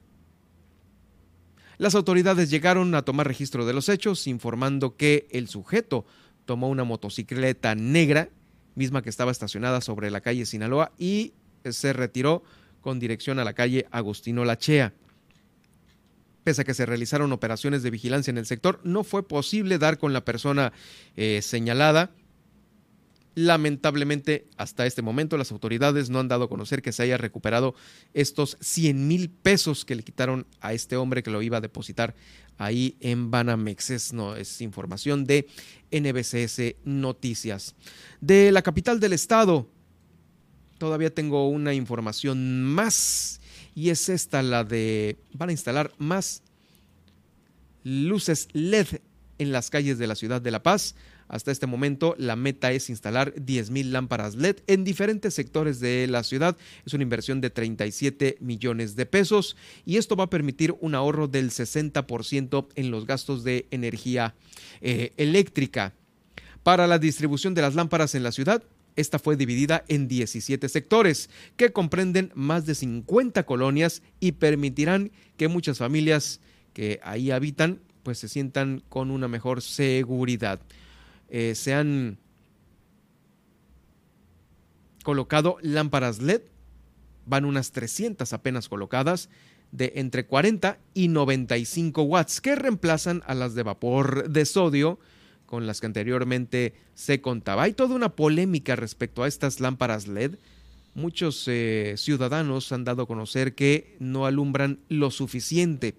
Las 1.79 1.95
autoridades 1.95 2.51
llegaron 2.51 2.95
a 2.95 3.03
tomar 3.03 3.27
registro 3.27 3.67
de 3.67 3.73
los 3.73 3.89
hechos, 3.89 4.27
informando 4.27 4.97
que 4.97 5.27
el 5.31 5.49
sujeto 5.49 6.07
tomó 6.45 6.69
una 6.69 6.85
motocicleta 6.85 7.75
negra, 7.75 8.29
misma 8.75 9.03
que 9.03 9.11
estaba 9.11 9.31
estacionada 9.31 9.81
sobre 9.81 10.11
la 10.11 10.21
calle 10.21 10.47
Sinaloa, 10.47 10.93
y 10.99 11.33
se 11.65 11.93
retiró 11.93 12.43
con 12.81 12.99
dirección 12.99 13.39
a 13.39 13.45
la 13.45 13.55
calle 13.55 13.87
Agustino 13.91 14.45
Lachea. 14.45 14.93
Pese 16.45 16.63
a 16.63 16.65
que 16.65 16.75
se 16.75 16.87
realizaron 16.87 17.33
operaciones 17.33 17.83
de 17.83 17.91
vigilancia 17.91 18.31
en 18.31 18.39
el 18.39 18.47
sector, 18.47 18.81
no 18.83 19.05
fue 19.05 19.27
posible 19.27 19.79
dar 19.79 19.99
con 19.99 20.13
la 20.13 20.25
persona 20.25 20.73
eh, 21.17 21.41
señalada. 21.41 22.11
Lamentablemente, 23.35 24.47
hasta 24.57 24.87
este 24.87 25.01
momento, 25.01 25.39
las 25.39 25.53
autoridades 25.53 26.11
no 26.11 26.21
han 26.21 26.29
dado 26.29 26.45
a 26.45 26.49
conocer 26.49 26.83
que 26.83 26.93
se 26.93 27.03
haya 27.03 27.17
recuperado 27.17 27.75
estos 28.13 28.59
100 28.61 29.09
mil 29.09 29.31
pesos 29.31 29.85
que 29.85 29.95
le 29.95 30.03
quitaron 30.03 30.47
a 30.61 30.75
este 30.75 30.97
hombre 30.97 31.23
que 31.23 31.31
lo 31.31 31.41
iba 31.41 31.57
a 31.57 31.63
depositar 31.63 32.15
ahí 32.59 32.97
en 33.01 33.31
Banamex. 33.31 33.91
Es, 33.91 34.13
no, 34.13 34.37
es 34.37 34.61
información 34.61 35.25
de 35.25 35.49
NBCS 35.91 36.77
Noticias. 36.85 37.75
De 38.21 38.53
la 38.53 38.63
capital 38.63 39.01
del 39.01 39.15
estado, 39.15 39.69
todavía 40.79 41.15
tengo 41.15 41.49
una 41.49 41.75
información 41.75 42.65
más 42.65 43.41
y 43.75 43.91
es 43.91 44.09
esta 44.09 44.43
la 44.43 44.65
de 44.65 45.17
van 45.33 45.49
a 45.49 45.53
instalar 45.53 45.93
más 45.99 46.43
luces 47.85 48.49
LED 48.53 49.01
en 49.39 49.53
las 49.53 49.71
calles 49.71 49.99
de 49.99 50.07
la 50.07 50.15
ciudad 50.15 50.41
de 50.41 50.51
La 50.51 50.63
Paz. 50.63 50.95
Hasta 51.33 51.51
este 51.51 51.67
momento 51.67 52.15
la 52.19 52.37
meta 52.37 52.73
es 52.73 52.91
instalar 52.91 53.35
10.000 53.35 53.87
lámparas 53.87 54.37
LED 54.37 54.59
en 54.67 54.85
diferentes 54.85 55.33
sectores 55.33 55.81
de 55.81 56.07
la 56.07 56.25
ciudad. 56.25 56.59
Es 56.85 56.93
una 56.93 57.05
inversión 57.05 57.41
de 57.41 57.49
37 57.49 58.37
millones 58.41 58.97
de 58.97 59.07
pesos 59.07 59.57
y 59.87 59.97
esto 59.97 60.15
va 60.15 60.25
a 60.25 60.31
permitir 60.31 60.75
un 60.81 60.95
ahorro 60.95 61.29
del 61.29 61.51
60% 61.51 62.69
en 62.75 62.91
los 62.91 63.07
gastos 63.07 63.45
de 63.45 63.67
energía 63.71 64.35
eh, 64.83 65.15
eléctrica. 65.17 65.95
Para 66.63 66.87
la 66.87 66.99
distribución 66.99 67.55
de 67.55 67.63
las 67.63 67.75
lámparas 67.75 68.15
en 68.15 68.25
la 68.25 68.33
ciudad, 68.33 68.63
esta 68.95 69.19
fue 69.19 69.37
dividida 69.37 69.87
en 69.89 70.09
17 70.09 70.69
sectores 70.69 71.31
que 71.57 71.73
comprenden 71.73 72.31
más 72.35 72.67
de 72.67 72.75
50 72.75 73.45
colonias 73.45 74.03
y 74.21 74.33
permitirán 74.33 75.13
que 75.39 75.49
muchas 75.49 75.79
familias 75.79 76.41
que 76.75 77.01
ahí 77.03 77.31
habitan 77.31 77.81
pues 78.03 78.19
se 78.19 78.29
sientan 78.29 78.83
con 78.91 79.11
una 79.11 79.29
mejor 79.29 79.63
seguridad. 79.63 80.61
Eh, 81.35 81.55
se 81.55 81.73
han 81.73 82.19
colocado 85.03 85.57
lámparas 85.63 86.21
LED, 86.21 86.43
van 87.25 87.47
unas 87.47 87.73
300 87.73 88.31
apenas 88.35 88.69
colocadas, 88.69 89.31
de 89.71 89.95
entre 89.97 90.27
40 90.27 90.79
y 90.93 91.09
95 91.09 92.03
watts, 92.03 92.43
que 92.43 92.55
reemplazan 92.55 93.23
a 93.27 93.35
las 93.35 93.55
de 93.55 93.63
vapor 93.63 94.29
de 94.29 94.45
sodio, 94.45 94.99
con 95.47 95.67
las 95.67 95.81
que 95.81 95.87
anteriormente 95.87 96.75
se 96.95 97.23
contaba. 97.23 97.63
Hay 97.63 97.73
toda 97.73 97.95
una 97.95 98.11
polémica 98.11 98.77
respecto 98.77 99.23
a 99.23 99.29
estas 99.29 99.59
lámparas 99.59 100.07
LED. 100.09 100.37
Muchos 100.95 101.49
eh, 101.49 101.95
ciudadanos 101.97 102.73
han 102.73 102.85
dado 102.85 103.05
a 103.05 103.07
conocer 103.07 103.55
que 103.55 103.97
no 104.01 104.27
alumbran 104.27 104.81
lo 104.91 105.11
suficiente 105.11 105.95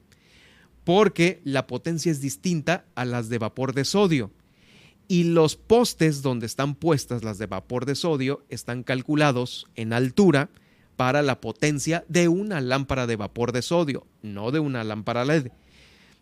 porque 0.84 1.42
la 1.44 1.66
potencia 1.66 2.12
es 2.12 2.22
distinta 2.22 2.86
a 2.94 3.04
las 3.04 3.30
de 3.30 3.40
vapor 3.40 3.74
de 3.74 3.84
sodio. 3.84 4.30
Y 5.08 5.26
los 5.26 5.56
postes 5.56 6.22
donde 6.22 6.46
están 6.46 6.76
puestas 6.76 7.24
las 7.24 7.38
de 7.38 7.46
vapor 7.46 7.86
de 7.86 7.96
sodio 7.96 8.44
están 8.50 8.84
calculados 8.84 9.68
en 9.76 9.94
altura 9.94 10.50
para 10.96 11.22
la 11.22 11.42
potencia 11.42 12.06
de 12.08 12.28
una 12.28 12.62
lámpara 12.62 13.08
de 13.08 13.16
vapor 13.16 13.52
de 13.52 13.62
sodio, 13.62 14.06
no 14.22 14.52
de 14.52 14.60
una 14.60 14.84
lámpara 14.84 15.26
LED. 15.26 15.52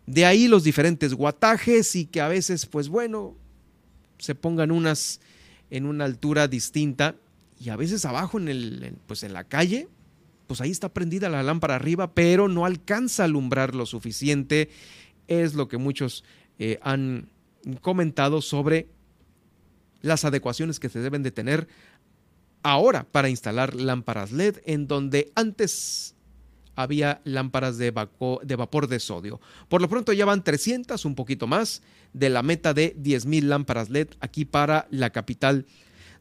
De 0.06 0.26
ahí 0.26 0.48
los 0.48 0.64
diferentes 0.64 1.14
guatajes 1.14 1.94
y 1.94 2.06
que 2.06 2.20
a 2.20 2.28
veces, 2.28 2.66
pues 2.66 2.88
bueno, 2.88 3.36
se 4.18 4.34
pongan 4.34 4.70
unas 4.70 5.20
en 5.70 5.86
una 5.86 6.04
altura 6.04 6.48
distinta 6.48 7.16
y 7.58 7.70
a 7.70 7.76
veces 7.76 8.04
abajo 8.04 8.38
en 8.38 8.48
el, 8.48 8.94
pues 9.06 9.22
en 9.22 9.32
la 9.32 9.44
calle, 9.44 9.88
pues 10.46 10.60
ahí 10.60 10.70
está 10.70 10.88
prendida 10.92 11.28
la 11.28 11.42
lámpara 11.42 11.76
arriba, 11.76 12.12
pero 12.12 12.48
no 12.48 12.66
alcanza 12.66 13.22
a 13.22 13.26
alumbrar 13.26 13.74
lo 13.74 13.86
suficiente. 13.86 14.68
Es 15.28 15.54
lo 15.54 15.68
que 15.68 15.78
muchos 15.78 16.24
eh, 16.58 16.78
han 16.82 17.28
comentado 17.80 18.42
sobre 18.42 18.88
las 20.00 20.24
adecuaciones 20.24 20.80
que 20.80 20.88
se 20.88 21.00
deben 21.00 21.22
de 21.22 21.30
tener 21.30 21.68
ahora 22.62 23.04
para 23.10 23.28
instalar 23.28 23.74
lámparas 23.74 24.32
LED 24.32 24.56
en 24.64 24.86
donde 24.86 25.32
antes 25.34 26.14
había 26.74 27.20
lámparas 27.24 27.78
de, 27.78 27.90
vapor 27.90 28.88
de 28.88 29.00
sodio. 29.00 29.40
Por 29.68 29.82
lo 29.82 29.88
pronto 29.88 30.12
ya 30.12 30.24
van 30.24 30.42
300, 30.42 31.04
un 31.04 31.14
poquito 31.14 31.46
más, 31.46 31.82
de 32.12 32.30
la 32.30 32.42
meta 32.42 32.74
de 32.74 32.96
10.000 32.96 33.42
lámparas 33.42 33.90
LED 33.90 34.08
aquí 34.20 34.44
para 34.44 34.86
la 34.90 35.10
capital 35.10 35.66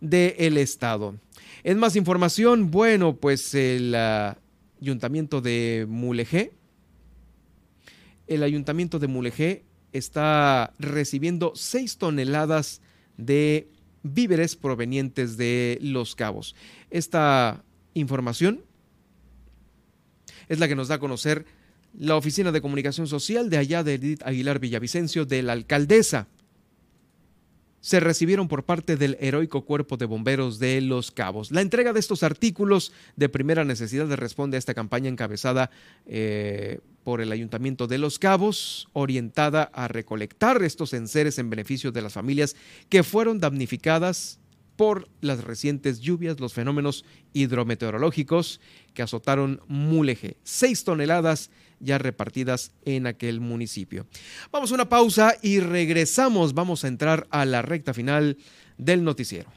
del 0.01 0.57
estado. 0.57 1.15
En 1.63 1.80
más 1.80 1.95
información, 1.95 2.72
bueno, 2.72 3.15
pues 3.15 3.53
el 3.53 3.95
uh, 3.95 4.35
ayuntamiento 4.81 5.41
de 5.41 5.85
Mulegé, 5.88 6.53
el 8.27 8.43
ayuntamiento 8.43 8.99
de 8.99 9.07
Mulegé 9.07 9.63
está 9.93 10.73
recibiendo 10.80 11.53
6 11.55 11.97
toneladas 11.97 12.81
de 13.18 13.68
víveres 14.03 14.55
provenientes 14.55 15.38
de 15.38 15.77
Los 15.81 16.15
Cabos. 16.15 16.55
Esta 16.89 17.63
información 17.93 18.61
es 20.47 20.59
la 20.59 20.68
que 20.68 20.76
nos 20.76 20.88
da 20.88 20.95
a 20.95 20.99
conocer 20.99 21.45
la 21.97 22.15
Oficina 22.15 22.51
de 22.51 22.61
Comunicación 22.61 23.07
Social 23.07 23.49
de 23.49 23.57
allá 23.57 23.84
de 23.84 23.95
Edith 23.95 24.23
Aguilar 24.23 24.59
Villavicencio 24.59 25.26
de 25.26 25.43
la 25.43 25.53
alcaldesa. 25.53 26.27
Se 27.82 27.99
recibieron 27.99 28.48
por 28.48 28.64
parte 28.64 28.95
del 28.95 29.18
heroico 29.20 29.66
cuerpo 29.66 29.98
de 29.98 30.06
bomberos 30.06 30.60
de 30.60 30.82
Los 30.82 31.12
Cabos. 31.12 31.52
La 31.52 31.62
entrega 31.62 31.94
de 31.94 31.99
estos 31.99 32.24
artículos 32.24 32.94
de 33.16 33.28
primera 33.28 33.66
necesidad 33.66 34.08
responde 34.14 34.56
a 34.56 34.60
esta 34.60 34.74
campaña 34.74 35.10
encabezada 35.10 35.72
eh, 36.06 36.80
por 37.03 37.22
el 37.22 37.32
Ayuntamiento 37.32 37.88
de 37.88 37.98
Los 37.98 38.20
Cabos, 38.20 38.88
orientada 38.94 39.64
a 39.74 39.88
recolectar 39.88 40.62
estos 40.62 40.94
enseres 40.94 41.40
en 41.40 41.49
beneficio 41.49 41.91
de 41.91 42.03
las 42.03 42.14
familias 42.14 42.56
que 42.90 43.03
fueron 43.03 43.40
damnificadas 43.40 44.40
por 44.82 45.08
las 45.22 45.44
recientes 45.44 45.99
lluvias, 45.99 46.40
los 46.40 46.53
fenómenos 46.53 47.06
hidrometeorológicos 47.34 48.60
que 48.95 49.03
azotaron 49.03 49.62
Mulegé. 49.68 50.38
Seis 50.44 50.84
toneladas 50.84 51.52
ya 51.80 51.99
repartidas 51.99 52.72
en 52.84 53.06
aquel 53.06 53.41
municipio. 53.41 54.08
Vamos 54.52 54.72
a 54.72 54.74
una 54.74 54.90
pausa 54.90 55.36
y 55.44 55.60
regresamos. 55.60 56.56
Vamos 56.56 56.84
a 56.84 56.88
entrar 56.88 57.28
a 57.30 57.45
la 57.45 57.62
recta 57.62 57.94
final 57.94 58.38
del 58.80 59.03
noticiero. 59.03 59.52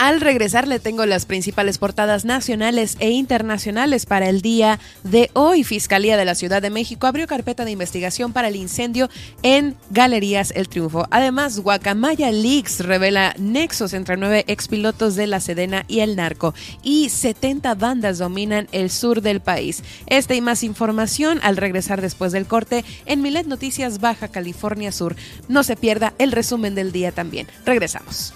Al 0.00 0.22
regresar 0.22 0.66
le 0.66 0.80
tengo 0.80 1.04
las 1.04 1.26
principales 1.26 1.76
portadas 1.76 2.24
nacionales 2.24 2.96
e 3.00 3.10
internacionales 3.10 4.06
para 4.06 4.30
el 4.30 4.40
día 4.40 4.80
de 5.04 5.30
hoy. 5.34 5.62
Fiscalía 5.62 6.16
de 6.16 6.24
la 6.24 6.34
Ciudad 6.34 6.62
de 6.62 6.70
México 6.70 7.06
abrió 7.06 7.26
carpeta 7.26 7.66
de 7.66 7.72
investigación 7.72 8.32
para 8.32 8.48
el 8.48 8.56
incendio 8.56 9.10
en 9.42 9.76
Galerías 9.90 10.54
El 10.56 10.70
Triunfo. 10.70 11.06
Además, 11.10 11.60
Guacamaya 11.60 12.32
Leaks 12.32 12.80
revela 12.80 13.34
nexos 13.36 13.92
entre 13.92 14.16
nueve 14.16 14.46
expilotos 14.46 15.16
de 15.16 15.26
la 15.26 15.38
Sedena 15.38 15.84
y 15.86 16.00
el 16.00 16.16
narco 16.16 16.54
y 16.82 17.10
70 17.10 17.74
bandas 17.74 18.16
dominan 18.16 18.68
el 18.72 18.88
sur 18.88 19.20
del 19.20 19.40
país. 19.40 19.84
Esta 20.06 20.34
y 20.34 20.40
más 20.40 20.62
información 20.62 21.40
al 21.42 21.58
regresar 21.58 22.00
después 22.00 22.32
del 22.32 22.46
corte 22.46 22.86
en 23.04 23.20
Milet 23.20 23.46
Noticias 23.46 24.00
Baja 24.00 24.28
California 24.28 24.92
Sur. 24.92 25.14
No 25.48 25.62
se 25.62 25.76
pierda 25.76 26.14
el 26.16 26.32
resumen 26.32 26.74
del 26.74 26.90
día 26.90 27.12
también. 27.12 27.48
Regresamos. 27.66 28.32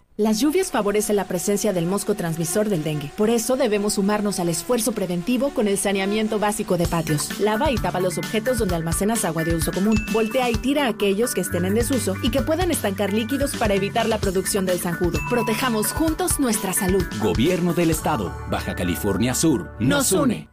Las 0.21 0.39
lluvias 0.39 0.69
favorecen 0.69 1.15
la 1.15 1.25
presencia 1.25 1.73
del 1.73 1.87
mosco 1.87 2.13
transmisor 2.13 2.69
del 2.69 2.83
dengue. 2.83 3.11
Por 3.17 3.31
eso 3.31 3.55
debemos 3.55 3.95
sumarnos 3.95 4.39
al 4.39 4.49
esfuerzo 4.49 4.91
preventivo 4.91 5.49
con 5.49 5.67
el 5.67 5.79
saneamiento 5.79 6.37
básico 6.37 6.77
de 6.77 6.85
patios. 6.85 7.39
Lava 7.39 7.71
y 7.71 7.75
tapa 7.75 7.99
los 7.99 8.19
objetos 8.19 8.59
donde 8.59 8.75
almacenas 8.75 9.25
agua 9.25 9.43
de 9.43 9.55
uso 9.55 9.71
común. 9.71 9.95
Voltea 10.13 10.47
y 10.51 10.53
tira 10.53 10.85
aquellos 10.85 11.33
que 11.33 11.41
estén 11.41 11.65
en 11.65 11.73
desuso 11.73 12.13
y 12.21 12.29
que 12.29 12.43
puedan 12.43 12.69
estancar 12.69 13.13
líquidos 13.13 13.55
para 13.55 13.73
evitar 13.73 14.07
la 14.07 14.19
producción 14.19 14.67
del 14.67 14.79
zanjudo. 14.79 15.17
Protejamos 15.27 15.91
juntos 15.91 16.39
nuestra 16.39 16.71
salud. 16.71 17.03
Gobierno 17.19 17.73
del 17.73 17.89
Estado, 17.89 18.31
Baja 18.51 18.75
California 18.75 19.33
Sur, 19.33 19.71
nos 19.79 20.11
une. 20.11 20.49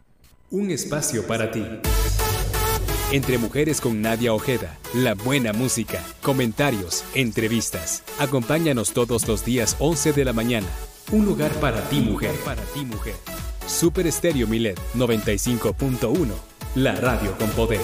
Un 0.49 0.71
espacio 0.71 1.27
para 1.27 1.51
ti. 1.51 1.63
Entre 3.11 3.39
Mujeres 3.39 3.81
con 3.81 4.03
Nadia 4.03 4.35
Ojeda, 4.35 4.77
la 4.93 5.15
buena 5.15 5.51
música, 5.51 5.99
comentarios, 6.21 7.03
entrevistas. 7.15 8.03
Acompáñanos 8.19 8.93
todos 8.93 9.27
los 9.27 9.43
días 9.43 9.75
11 9.79 10.13
de 10.13 10.25
la 10.25 10.31
mañana. 10.31 10.67
Un 11.11 11.25
lugar 11.25 11.49
para 11.53 11.81
ti, 11.89 12.01
mujer. 12.01 12.35
Para 12.45 12.61
ti, 12.65 12.85
mujer. 12.85 13.15
Super 13.65 14.05
Estéreo 14.05 14.45
Milet 14.45 14.79
95.1. 14.95 16.27
La 16.75 16.93
radio 16.93 17.35
con 17.39 17.49
poder. 17.49 17.81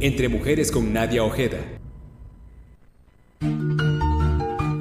Entre 0.00 0.28
Mujeres 0.28 0.70
con 0.70 0.92
Nadia 0.92 1.24
Ojeda. 1.24 1.56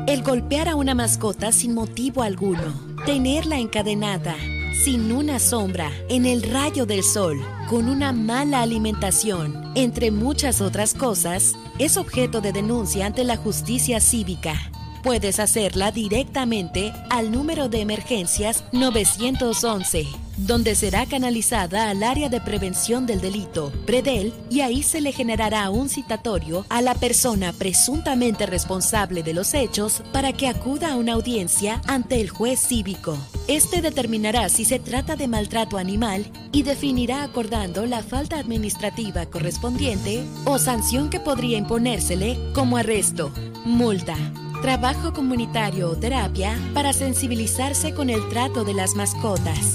El 0.05 0.21
golpear 0.21 0.67
a 0.67 0.75
una 0.75 0.95
mascota 0.95 1.53
sin 1.53 1.73
motivo 1.73 2.23
alguno. 2.23 2.73
Tenerla 3.05 3.57
encadenada 3.57 4.35
sin 4.83 5.11
una 5.11 5.39
sombra, 5.39 5.91
en 6.09 6.25
el 6.25 6.43
rayo 6.43 6.85
del 6.85 7.03
sol, 7.03 7.41
con 7.69 7.89
una 7.89 8.11
mala 8.11 8.61
alimentación, 8.61 9.71
entre 9.75 10.11
muchas 10.11 10.61
otras 10.61 10.93
cosas, 10.93 11.55
es 11.79 11.97
objeto 11.97 12.41
de 12.41 12.51
denuncia 12.51 13.05
ante 13.05 13.23
la 13.23 13.37
justicia 13.37 13.99
cívica. 13.99 14.53
Puedes 15.01 15.39
hacerla 15.39 15.91
directamente 15.91 16.93
al 17.09 17.31
número 17.31 17.69
de 17.69 17.81
emergencias 17.81 18.63
911 18.71 20.07
donde 20.37 20.75
será 20.75 21.05
canalizada 21.05 21.89
al 21.89 22.03
área 22.03 22.29
de 22.29 22.41
prevención 22.41 23.05
del 23.05 23.21
delito, 23.21 23.71
PREDEL, 23.85 24.33
y 24.49 24.61
ahí 24.61 24.83
se 24.83 25.01
le 25.01 25.11
generará 25.11 25.69
un 25.69 25.89
citatorio 25.89 26.65
a 26.69 26.81
la 26.81 26.95
persona 26.95 27.53
presuntamente 27.53 28.45
responsable 28.45 29.23
de 29.23 29.33
los 29.33 29.53
hechos 29.53 30.03
para 30.11 30.33
que 30.33 30.47
acuda 30.47 30.91
a 30.91 30.95
una 30.97 31.13
audiencia 31.13 31.81
ante 31.87 32.19
el 32.19 32.29
juez 32.29 32.59
cívico. 32.59 33.17
Este 33.47 33.83
determinará 33.83 34.49
si 34.49 34.65
se 34.65 34.79
trata 34.79 35.15
de 35.15 35.27
maltrato 35.27 35.77
animal 35.77 36.25
y 36.51 36.63
definirá 36.63 37.21
acordando 37.21 37.85
la 37.85 38.01
falta 38.01 38.39
administrativa 38.39 39.27
correspondiente 39.27 40.23
o 40.45 40.57
sanción 40.57 41.11
que 41.11 41.19
podría 41.19 41.59
imponérsele 41.59 42.39
como 42.55 42.77
arresto, 42.77 43.31
multa, 43.63 44.15
trabajo 44.63 45.13
comunitario 45.13 45.91
o 45.91 45.95
terapia 45.95 46.57
para 46.73 46.91
sensibilizarse 46.91 47.93
con 47.93 48.09
el 48.09 48.27
trato 48.29 48.63
de 48.63 48.73
las 48.73 48.95
mascotas. 48.95 49.73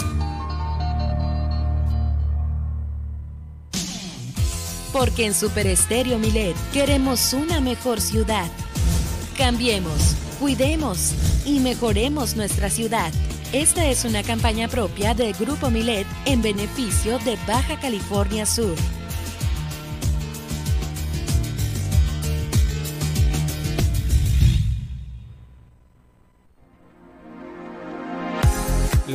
Porque 4.93 5.27
en 5.27 5.35
Super 5.35 5.69
Estéreo 5.69 6.19
Milet 6.19 6.57
queremos 6.73 7.33
una 7.35 7.61
mejor 7.61 8.01
ciudad. 8.01 8.51
Cambiemos, 9.39 10.17
cuidemos 10.41 11.13
y 11.47 11.61
mejoremos 11.61 12.35
nuestra 12.35 12.69
ciudad. 12.69 13.13
Esta 13.52 13.85
es 13.86 14.05
una 14.05 14.22
campaña 14.22 14.68
propia 14.68 15.12
del 15.12 15.35
Grupo 15.35 15.70
Milet 15.70 16.06
en 16.24 16.40
beneficio 16.40 17.18
de 17.18 17.36
Baja 17.48 17.81
California 17.81 18.47
Sur. 18.47 18.77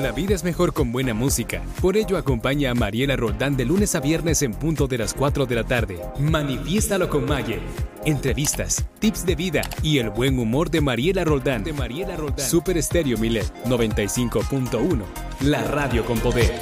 La 0.06 0.12
vida 0.12 0.36
es 0.36 0.44
mejor 0.44 0.72
con 0.72 0.92
buena 0.92 1.16
música. 1.16 1.64
Por 1.82 1.98
ello 1.98 2.16
acompaña 2.16 2.70
a 2.70 2.76
Mariela 2.76 3.16
Roldán 3.16 3.58
de 3.58 3.66
lunes 3.66 3.96
a 3.96 4.00
viernes 4.00 4.44
en 4.44 4.54
punto 4.54 4.86
de 4.86 5.00
las 5.00 5.16
4 5.16 5.48
de 5.48 5.56
la 5.56 5.64
tarde. 5.64 6.00
Manifiéstalo 6.20 7.10
con 7.10 7.26
Maye. 7.26 7.60
Entrevistas, 8.06 8.86
tips 9.00 9.26
de 9.26 9.34
vida 9.34 9.62
y 9.82 9.98
el 9.98 10.12
buen 10.12 10.38
humor 10.38 10.70
de 10.70 10.80
Mariela 10.80 11.24
Roldán. 11.24 11.64
De 11.64 11.74
Mariela 11.74 12.16
Roldán. 12.16 12.48
Super 12.48 12.78
Estéreo 12.78 13.18
Milet 13.18 13.52
95.1. 13.66 15.04
La 15.42 15.64
radio 15.64 16.06
con 16.06 16.20
poder. 16.20 16.54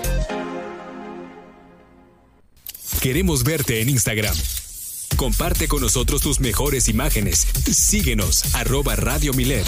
Queremos 3.02 3.44
verte 3.44 3.82
en 3.82 3.90
Instagram. 3.90 4.36
Comparte 5.18 5.68
con 5.68 5.82
nosotros 5.82 6.22
tus 6.22 6.40
mejores 6.40 6.88
imágenes. 6.88 7.45
Síguenos, 7.70 8.56
arroba 8.56 8.95
Radio 8.95 9.34
Milet, 9.34 9.68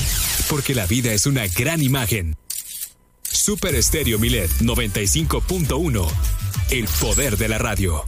porque 0.50 0.74
la 0.74 0.86
vida 0.86 1.12
es 1.12 1.26
una 1.26 1.46
gran 1.48 1.82
imagen. 1.82 2.38
Super 3.36 3.76
Estéreo 3.76 4.18
Milet 4.18 4.50
95.1. 4.62 6.08
El 6.72 6.88
poder 7.00 7.38
de 7.38 7.50
la 7.50 7.58
radio. 7.58 8.06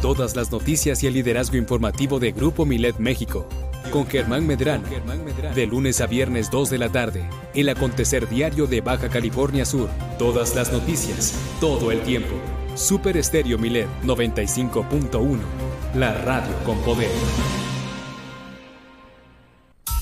Todas 0.00 0.34
las 0.34 0.50
noticias 0.50 1.02
y 1.02 1.06
el 1.06 1.14
liderazgo 1.14 1.56
informativo 1.58 2.18
de 2.18 2.32
Grupo 2.32 2.64
Milet 2.64 2.98
México. 2.98 3.46
Con 3.92 4.06
Germán 4.06 4.46
Medrano. 4.46 4.88
De 5.54 5.66
lunes 5.66 6.00
a 6.00 6.06
viernes 6.06 6.50
2 6.50 6.70
de 6.70 6.78
la 6.78 6.90
tarde. 6.90 7.28
El 7.54 7.68
acontecer 7.68 8.28
diario 8.28 8.66
de 8.66 8.80
Baja 8.80 9.10
California 9.10 9.66
Sur. 9.66 9.90
Todas 10.18 10.56
las 10.56 10.72
noticias. 10.72 11.34
Todo 11.60 11.92
el 11.92 12.00
tiempo. 12.00 12.34
Super 12.74 13.18
Estéreo 13.18 13.58
Milet 13.58 13.88
95.1. 14.02 15.38
La 15.94 16.14
radio 16.14 16.54
con 16.64 16.78
poder. 16.80 17.10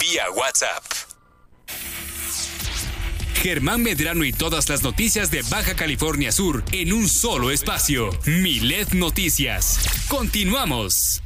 vía 0.00 0.24
WhatsApp. 0.36 0.82
Germán 3.42 3.82
Medrano 3.82 4.24
y 4.24 4.32
todas 4.32 4.68
las 4.70 4.82
noticias 4.82 5.30
de 5.30 5.42
Baja 5.42 5.76
California 5.76 6.32
Sur 6.32 6.64
en 6.72 6.94
un 6.94 7.08
solo 7.08 7.50
espacio. 7.50 8.08
Milet 8.24 8.94
Noticias. 8.94 9.80
Continuamos. 10.08 11.23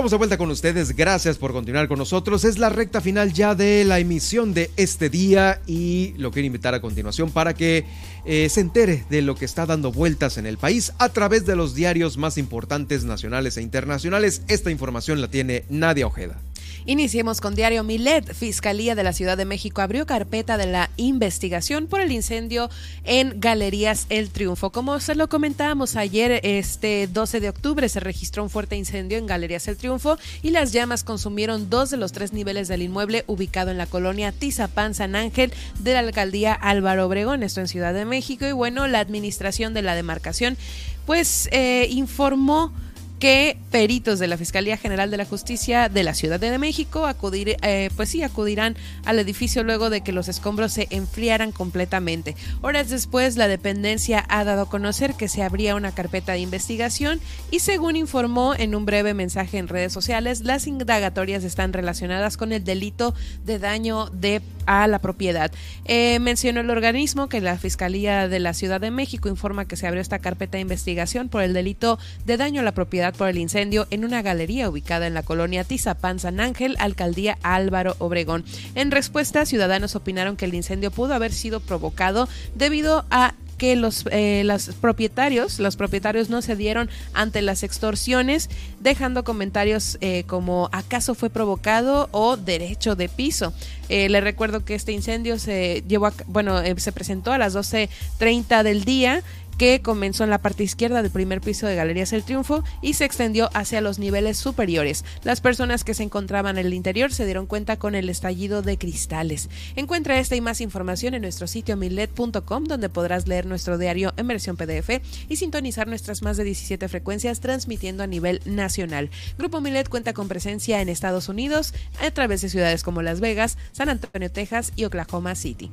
Estamos 0.00 0.12
de 0.12 0.16
vuelta 0.16 0.38
con 0.38 0.50
ustedes, 0.50 0.96
gracias 0.96 1.36
por 1.36 1.52
continuar 1.52 1.86
con 1.86 1.98
nosotros. 1.98 2.46
Es 2.46 2.56
la 2.56 2.70
recta 2.70 3.02
final 3.02 3.34
ya 3.34 3.54
de 3.54 3.84
la 3.84 3.98
emisión 3.98 4.54
de 4.54 4.70
este 4.78 5.10
día 5.10 5.60
y 5.66 6.14
lo 6.16 6.30
quiero 6.30 6.46
invitar 6.46 6.72
a 6.72 6.80
continuación 6.80 7.30
para 7.30 7.52
que 7.52 7.84
eh, 8.24 8.48
se 8.48 8.62
entere 8.62 9.04
de 9.10 9.20
lo 9.20 9.34
que 9.34 9.44
está 9.44 9.66
dando 9.66 9.92
vueltas 9.92 10.38
en 10.38 10.46
el 10.46 10.56
país 10.56 10.94
a 10.96 11.10
través 11.10 11.44
de 11.44 11.54
los 11.54 11.74
diarios 11.74 12.16
más 12.16 12.38
importantes 12.38 13.04
nacionales 13.04 13.58
e 13.58 13.62
internacionales. 13.62 14.40
Esta 14.48 14.70
información 14.70 15.20
la 15.20 15.28
tiene 15.28 15.64
Nadia 15.68 16.06
Ojeda. 16.06 16.40
Iniciemos 16.86 17.40
con 17.40 17.54
Diario 17.54 17.84
Milet. 17.84 18.32
Fiscalía 18.32 18.94
de 18.94 19.02
la 19.02 19.12
Ciudad 19.12 19.36
de 19.36 19.44
México 19.44 19.82
abrió 19.82 20.06
carpeta 20.06 20.56
de 20.56 20.66
la 20.66 20.90
investigación 20.96 21.86
por 21.86 22.00
el 22.00 22.10
incendio 22.10 22.70
en 23.04 23.38
Galerías 23.38 24.06
El 24.08 24.30
Triunfo. 24.30 24.70
Como 24.70 24.98
se 24.98 25.14
lo 25.14 25.28
comentábamos 25.28 25.96
ayer, 25.96 26.40
este 26.42 27.06
12 27.06 27.40
de 27.40 27.50
octubre 27.50 27.88
se 27.88 28.00
registró 28.00 28.42
un 28.42 28.50
fuerte 28.50 28.76
incendio 28.76 29.18
en 29.18 29.26
Galerías 29.26 29.68
El 29.68 29.76
Triunfo 29.76 30.18
y 30.42 30.50
las 30.50 30.72
llamas 30.72 31.04
consumieron 31.04 31.68
dos 31.68 31.90
de 31.90 31.98
los 31.98 32.12
tres 32.12 32.32
niveles 32.32 32.68
del 32.68 32.82
inmueble 32.82 33.24
ubicado 33.26 33.70
en 33.70 33.78
la 33.78 33.86
colonia 33.86 34.32
Tizapán 34.32 34.94
San 34.94 35.16
Ángel 35.16 35.52
de 35.78 35.92
la 35.92 35.98
alcaldía 36.00 36.54
Álvaro 36.54 37.06
Obregón, 37.06 37.42
esto 37.42 37.60
en 37.60 37.68
Ciudad 37.68 37.92
de 37.92 38.06
México. 38.06 38.46
Y 38.46 38.52
bueno, 38.52 38.86
la 38.86 39.00
administración 39.00 39.74
de 39.74 39.82
la 39.82 39.94
demarcación 39.94 40.56
pues 41.04 41.48
eh, 41.52 41.88
informó 41.90 42.72
que 43.20 43.58
peritos 43.70 44.18
de 44.18 44.26
la 44.26 44.38
Fiscalía 44.38 44.78
General 44.78 45.10
de 45.10 45.18
la 45.18 45.26
Justicia 45.26 45.90
de 45.90 46.02
la 46.02 46.14
Ciudad 46.14 46.40
de 46.40 46.58
México 46.58 47.06
acudir, 47.06 47.56
eh, 47.62 47.90
pues 47.94 48.08
sí, 48.08 48.22
acudirán 48.22 48.76
al 49.04 49.18
edificio 49.18 49.62
luego 49.62 49.90
de 49.90 50.00
que 50.00 50.12
los 50.12 50.26
escombros 50.26 50.72
se 50.72 50.88
enfriaran 50.90 51.52
completamente. 51.52 52.34
Horas 52.62 52.88
después, 52.88 53.36
la 53.36 53.46
dependencia 53.46 54.24
ha 54.28 54.42
dado 54.44 54.62
a 54.62 54.68
conocer 54.70 55.14
que 55.14 55.28
se 55.28 55.42
abría 55.42 55.76
una 55.76 55.92
carpeta 55.92 56.32
de 56.32 56.38
investigación 56.38 57.20
y 57.50 57.60
según 57.60 57.94
informó 57.94 58.54
en 58.54 58.74
un 58.74 58.86
breve 58.86 59.12
mensaje 59.12 59.58
en 59.58 59.68
redes 59.68 59.92
sociales, 59.92 60.40
las 60.40 60.66
indagatorias 60.66 61.44
están 61.44 61.74
relacionadas 61.74 62.38
con 62.38 62.52
el 62.52 62.64
delito 62.64 63.14
de 63.44 63.58
daño 63.58 64.06
de 64.06 64.40
a 64.66 64.86
la 64.86 65.00
propiedad. 65.00 65.50
Eh, 65.84 66.18
mencionó 66.20 66.60
el 66.60 66.70
organismo 66.70 67.28
que 67.28 67.40
la 67.40 67.58
Fiscalía 67.58 68.28
de 68.28 68.38
la 68.38 68.54
Ciudad 68.54 68.80
de 68.80 68.90
México 68.90 69.28
informa 69.28 69.66
que 69.66 69.76
se 69.76 69.86
abrió 69.86 70.00
esta 70.00 70.20
carpeta 70.20 70.58
de 70.58 70.62
investigación 70.62 71.28
por 71.28 71.42
el 71.42 71.52
delito 71.52 71.98
de 72.24 72.36
daño 72.36 72.60
a 72.60 72.64
la 72.64 72.72
propiedad 72.72 73.09
por 73.12 73.28
el 73.28 73.38
incendio 73.38 73.86
en 73.90 74.04
una 74.04 74.22
galería 74.22 74.68
ubicada 74.68 75.06
en 75.06 75.14
la 75.14 75.22
colonia 75.22 75.64
Tizapán 75.64 76.18
San 76.18 76.40
Ángel, 76.40 76.76
alcaldía 76.78 77.38
Álvaro 77.42 77.96
Obregón. 77.98 78.44
En 78.74 78.90
respuesta, 78.90 79.46
ciudadanos 79.46 79.96
opinaron 79.96 80.36
que 80.36 80.46
el 80.46 80.54
incendio 80.54 80.90
pudo 80.90 81.14
haber 81.14 81.32
sido 81.32 81.60
provocado 81.60 82.28
debido 82.54 83.04
a 83.10 83.34
que 83.60 83.76
los, 83.76 84.06
eh, 84.10 84.40
los 84.46 84.68
propietarios, 84.68 85.58
los 85.58 85.76
propietarios 85.76 86.30
no 86.30 86.40
cedieron 86.40 86.88
ante 87.12 87.42
las 87.42 87.62
extorsiones, 87.62 88.48
dejando 88.80 89.22
comentarios 89.22 89.98
eh, 90.00 90.24
como 90.26 90.70
¿acaso 90.72 91.14
fue 91.14 91.28
provocado 91.28 92.08
o 92.10 92.38
derecho 92.38 92.96
de 92.96 93.10
piso? 93.10 93.52
Eh, 93.90 94.08
le 94.08 94.22
recuerdo 94.22 94.64
que 94.64 94.74
este 94.74 94.92
incendio 94.92 95.38
se 95.38 95.84
llevó, 95.86 96.10
bueno, 96.26 96.58
se 96.78 96.90
presentó 96.90 97.34
a 97.34 97.38
las 97.38 97.54
12.30 97.54 98.62
del 98.62 98.84
día 98.84 99.22
que 99.60 99.82
comenzó 99.82 100.24
en 100.24 100.30
la 100.30 100.38
parte 100.38 100.64
izquierda 100.64 101.02
del 101.02 101.10
primer 101.10 101.42
piso 101.42 101.66
de 101.66 101.76
Galerías 101.76 102.14
El 102.14 102.22
Triunfo 102.22 102.64
y 102.80 102.94
se 102.94 103.04
extendió 103.04 103.50
hacia 103.52 103.82
los 103.82 103.98
niveles 103.98 104.38
superiores. 104.38 105.04
Las 105.22 105.42
personas 105.42 105.84
que 105.84 105.92
se 105.92 106.02
encontraban 106.02 106.56
en 106.56 106.64
el 106.64 106.72
interior 106.72 107.12
se 107.12 107.26
dieron 107.26 107.44
cuenta 107.44 107.76
con 107.76 107.94
el 107.94 108.08
estallido 108.08 108.62
de 108.62 108.78
cristales. 108.78 109.50
Encuentra 109.76 110.18
esta 110.18 110.34
y 110.34 110.40
más 110.40 110.62
información 110.62 111.12
en 111.12 111.20
nuestro 111.20 111.46
sitio 111.46 111.76
milet.com 111.76 112.64
donde 112.64 112.88
podrás 112.88 113.28
leer 113.28 113.44
nuestro 113.44 113.76
diario 113.76 114.14
en 114.16 114.28
versión 114.28 114.56
PDF 114.56 115.02
y 115.28 115.36
sintonizar 115.36 115.86
nuestras 115.88 116.22
más 116.22 116.38
de 116.38 116.44
17 116.44 116.88
frecuencias 116.88 117.40
transmitiendo 117.40 118.02
a 118.02 118.06
nivel 118.06 118.40
nacional. 118.46 119.10
Grupo 119.36 119.60
Milet 119.60 119.90
cuenta 119.90 120.14
con 120.14 120.26
presencia 120.26 120.80
en 120.80 120.88
Estados 120.88 121.28
Unidos 121.28 121.74
a 122.00 122.10
través 122.12 122.40
de 122.40 122.48
ciudades 122.48 122.82
como 122.82 123.02
Las 123.02 123.20
Vegas, 123.20 123.58
San 123.72 123.90
Antonio, 123.90 124.32
Texas 124.32 124.72
y 124.74 124.86
Oklahoma 124.86 125.34
City. 125.34 125.70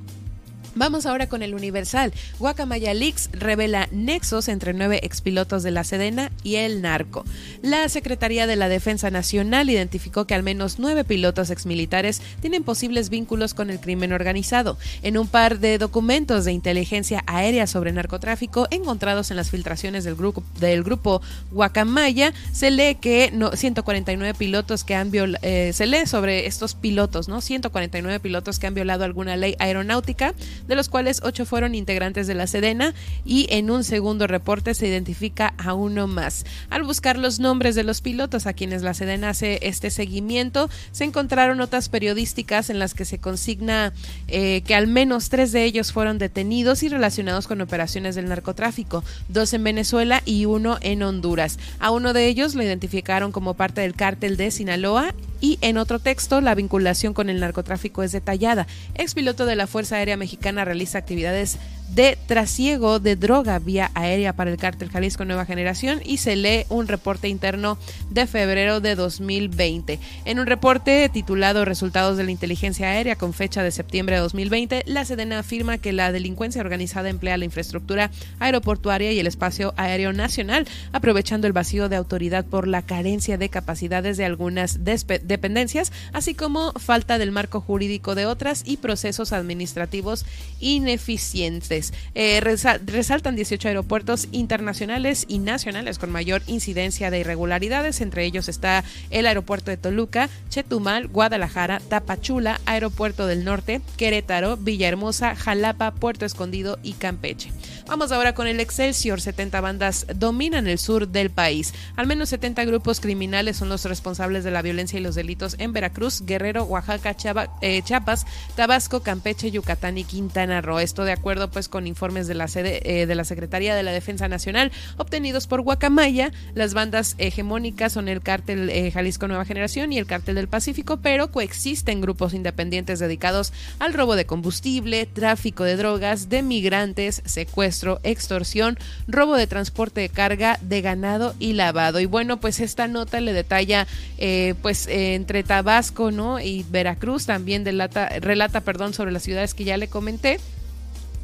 Vamos 0.78 1.08
ahora 1.08 1.28
con 1.28 1.42
el 1.42 1.56
Universal. 1.56 2.14
Guacamaya 2.38 2.94
Leaks 2.94 3.32
revela 3.34 3.90
nexos 3.92 4.48
entre 4.48 4.76
nueve 4.76 5.00
expilotos 5.02 5.64
de 5.64 5.72
la 5.72 5.84
Sedena 5.84 6.32
y 6.44 6.58
el 6.58 6.84
narco. 6.84 7.26
La 7.64 7.90
Secretaría 7.90 8.46
de 8.46 8.58
la 8.58 8.70
Defensa 8.70 9.10
Nacional 9.10 9.72
identificó 9.72 10.28
que 10.28 10.36
al 10.36 10.44
menos 10.44 10.78
nueve 10.78 11.04
pilotos 11.04 11.50
exmilitares 11.50 12.22
tienen 12.42 12.64
posibles 12.64 13.10
vínculos 13.10 13.56
con 13.56 13.72
el 13.72 13.80
crimen 13.80 14.14
organizado. 14.14 14.78
En 15.02 15.18
un 15.18 15.28
par 15.28 15.58
de 15.58 15.80
documentos 15.80 16.46
de 16.46 16.52
inteligencia 16.52 17.24
aérea 17.26 17.66
sobre 17.66 17.92
narcotráfico 17.92 18.68
encontrados 18.70 19.32
en 19.32 19.38
las 19.38 19.50
filtraciones 19.50 20.04
del 20.04 20.84
grupo, 20.84 21.24
Guacamaya, 21.50 22.36
se 22.52 22.70
lee 22.70 23.00
que 23.02 23.32
no, 23.34 23.52
149 23.52 24.36
pilotos 24.36 24.84
que 24.84 24.94
han 24.94 25.10
violado, 25.10 25.40
eh, 25.42 25.72
se 25.74 25.88
lee 25.88 26.06
sobre 26.06 26.46
estos 26.46 26.76
pilotos, 26.76 27.28
¿no? 27.28 27.42
149 27.42 28.20
pilotos 28.20 28.60
que 28.60 28.68
han 28.68 28.76
violado 28.76 29.06
alguna 29.06 29.38
ley 29.38 29.56
aeronáutica 29.58 30.36
de 30.68 30.76
los 30.76 30.90
cuales 30.90 31.22
ocho 31.24 31.46
fueron 31.46 31.76
integrantes 31.76 32.28
de 32.28 32.34
la 32.34 32.48
Sedena 32.48 32.94
y 33.26 33.48
en 33.50 33.72
un 33.72 33.84
segundo 33.84 34.28
reporte 34.28 34.74
se 34.74 34.88
identifica 34.88 35.54
a 35.58 35.74
uno 35.74 36.08
más. 36.08 36.46
Al 36.70 36.84
buscar 36.84 37.18
los 37.18 37.40
nombres 37.40 37.76
de 37.76 37.84
los 37.84 38.02
pilotos 38.02 38.48
a 38.48 38.54
quienes 38.54 38.82
la 38.82 38.94
Sedena 38.94 39.30
hace 39.30 39.60
este 39.62 39.90
seguimiento, 39.90 40.70
se 40.92 41.04
encontraron 41.04 41.58
notas 41.58 41.90
periodísticas 41.90 42.70
en 42.70 42.80
las 42.80 42.94
que 42.94 43.06
se 43.06 43.20
consigna 43.20 43.94
eh, 44.28 44.62
que 44.66 44.76
al 44.76 44.88
menos 44.88 45.30
tres 45.30 45.52
de 45.52 45.64
ellos 45.64 45.92
fueron 45.92 46.18
detenidos 46.18 46.84
y 46.84 46.90
relacionados 46.90 47.48
con 47.48 47.62
operaciones 47.62 48.16
del 48.16 48.28
narcotráfico, 48.28 49.04
dos 49.30 49.54
en 49.54 49.64
Venezuela 49.64 50.22
y 50.26 50.46
uno 50.46 50.78
en 50.82 51.04
Honduras. 51.04 51.60
A 51.80 51.92
uno 51.92 52.14
de 52.14 52.28
ellos 52.28 52.56
lo 52.56 52.64
identificaron 52.64 53.32
como 53.32 53.54
parte 53.54 53.82
del 53.82 53.96
cártel 53.96 54.38
de 54.38 54.52
Sinaloa 54.52 55.14
y 55.42 55.58
en 55.62 55.78
otro 55.78 56.00
texto 56.00 56.42
la 56.42 56.56
vinculación 56.56 57.14
con 57.14 57.30
el 57.30 57.40
narcotráfico 57.40 58.04
es 58.04 58.12
detallada. 58.12 58.68
Expiloto 58.96 59.46
de 59.46 59.56
la 59.56 59.68
Fuerza 59.68 59.98
Aérea 59.98 60.18
Mexicana 60.18 60.66
realiza 60.66 60.98
actividades 60.98 61.58
de 61.94 62.18
trasiego 62.28 63.00
de 63.00 63.16
droga 63.16 63.60
vía 63.60 63.92
aérea 63.94 64.34
para 64.34 64.52
el 64.52 64.58
cártel 64.58 64.90
Jalisco 64.90 65.26
Nueva 65.26 65.46
Generación 65.46 66.02
y 66.04 66.18
se 66.18 66.36
lee 66.36 66.66
un 66.70 66.88
reporte 66.88 67.30
interno 67.30 67.78
de 68.10 68.28
febrero 68.28 68.82
de 68.82 68.96
2020. 68.96 70.00
En 70.26 70.40
un 70.40 70.48
reporte 70.48 71.10
titulado 71.10 71.66
Resultados 71.66 72.18
de 72.18 72.24
la 72.24 72.32
inteligencia 72.32 72.90
aérea 72.90 73.16
con 73.16 73.34
fecha 73.34 73.64
de 73.64 73.72
septiembre 73.72 74.16
de 74.16 74.22
2020, 74.22 74.84
la 74.86 75.06
Sedena 75.06 75.40
afirma 75.40 75.78
que 75.78 75.94
la 75.94 76.12
delincuencia 76.12 76.62
organizada 76.62 77.10
emplea 77.10 77.38
la 77.38 77.46
infraestructura 77.46 78.12
aeroportuaria 78.40 79.12
y 79.12 79.20
el 79.20 79.28
espacio 79.28 79.74
aéreo 79.78 80.14
nacional, 80.14 80.68
aprovechando 80.92 81.48
el 81.48 81.54
vacío 81.54 81.90
de 81.90 81.96
autoridad 81.96 82.46
por 82.46 82.68
la 82.68 82.82
carencia 82.82 83.38
de 83.38 83.50
capacidades 83.50 84.18
de 84.18 84.26
algunas 84.26 84.84
dependencias, 85.28 85.92
así 86.14 86.34
como 86.34 86.72
falta 86.74 87.18
del 87.18 87.32
marco 87.32 87.62
jurídico 87.62 88.16
de 88.16 88.26
otras 88.26 88.64
y 88.66 88.78
procesos 88.78 89.34
administrativos 89.34 90.26
ineficientes. 90.60 91.94
Eh, 92.16 92.40
resaltan 92.42 93.36
18 93.36 93.68
aeropuertos 93.68 94.28
internacionales 94.32 95.26
y 95.28 95.40
nacionales 95.40 96.00
con 96.00 96.12
mayor 96.12 96.42
incidencia 96.48 97.12
de 97.12 97.20
irregularidades, 97.20 98.02
entre 98.02 98.26
ellos 98.26 98.50
está 98.50 98.84
el 99.10 99.26
aeropuerto 99.28 99.72
de 99.72 99.78
Toluca, 99.78 100.30
Chetumal, 100.50 101.08
Guadalajara, 101.08 101.80
Tapachula, 101.80 102.60
Aeropuerto 102.66 103.28
del 103.28 103.44
Norte, 103.44 103.82
Querétaro, 103.98 104.58
Villahermosa, 104.58 105.36
Jalapa, 105.36 105.92
Puerto 105.92 106.26
Escondido 106.26 106.80
y 106.84 106.94
Campeche. 106.94 107.52
Vamos 107.88 108.12
ahora 108.12 108.34
con 108.34 108.48
el 108.48 108.60
Excelsior. 108.60 109.22
70 109.22 109.62
bandas 109.62 110.06
dominan 110.14 110.68
el 110.68 110.78
sur 110.78 111.08
del 111.08 111.30
país. 111.30 111.74
Al 111.96 112.06
menos 112.06 112.28
70 112.28 112.66
grupos 112.66 113.00
criminales 113.00 113.56
son 113.56 113.70
los 113.70 113.86
responsables 113.86 114.44
de 114.44 114.52
la 114.52 114.62
violencia 114.62 115.00
y 115.00 115.02
los 115.02 115.16
delitos 115.16 115.56
en 115.58 115.72
Veracruz, 115.72 116.24
Guerrero, 116.26 116.66
Oaxaca, 116.66 117.16
eh, 117.62 117.82
Chiapas, 117.84 118.26
Tabasco, 118.58 119.04
Campeche, 119.04 119.52
Yucatán 119.52 119.98
y 119.98 120.04
Quintana 120.04 120.60
Roo. 120.60 120.80
Esto 120.80 121.06
de 121.06 121.14
acuerdo 121.14 121.50
pues 121.50 121.70
con 121.70 121.88
informes 121.88 122.28
de 122.28 122.34
la 122.34 122.50
sede 122.50 122.82
eh, 122.84 123.06
de 123.06 123.16
la 123.16 123.24
Secretaría 123.24 123.74
de 123.74 123.84
la 123.84 123.92
Defensa 123.92 124.28
Nacional 124.28 124.74
obtenidos 124.98 125.48
por 125.48 125.62
Guacamaya. 125.62 126.34
Las 126.56 126.74
bandas 126.74 127.16
hegemónicas 127.20 127.94
son 127.94 128.10
el 128.10 128.22
cártel 128.22 128.70
eh, 128.70 128.92
Jalisco 128.92 129.30
Nueva 129.30 129.46
Generación 129.46 129.94
y 129.94 129.98
el 129.98 130.08
cártel 130.08 130.36
del 130.36 130.50
Pacífico, 130.50 130.98
pero 130.98 131.32
coexisten 131.32 132.02
grupos 132.02 132.34
independientes 132.34 133.00
dedicados 133.00 133.54
al 133.80 133.94
robo 133.94 134.18
de 134.18 134.26
combustible, 134.26 135.06
tráfico 135.06 135.64
de 135.64 135.78
drogas, 135.78 136.28
de 136.28 136.42
migrantes, 136.44 137.22
secuestros 137.24 137.77
extorsión, 138.04 138.78
robo 139.08 139.36
de 139.36 139.48
transporte 139.48 140.02
de 140.02 140.10
carga, 140.10 140.60
de 140.62 140.82
ganado 140.82 141.36
y 141.40 141.54
lavado. 141.54 142.00
Y 142.00 142.06
bueno, 142.06 142.38
pues 142.40 142.60
esta 142.60 142.88
nota 142.88 143.22
le 143.22 143.34
detalla, 143.34 143.88
eh, 144.18 144.56
pues 144.62 144.88
eh, 144.88 145.16
entre 145.16 145.44
Tabasco, 145.44 146.12
¿no? 146.12 146.40
Y 146.40 146.66
Veracruz 146.70 147.26
también 147.26 147.66
relata, 147.66 148.10
relata, 148.20 148.62
perdón, 148.62 148.94
sobre 148.94 149.12
las 149.12 149.24
ciudades 149.24 149.54
que 149.54 149.64
ya 149.64 149.78
le 149.78 149.88
comenté 149.88 150.40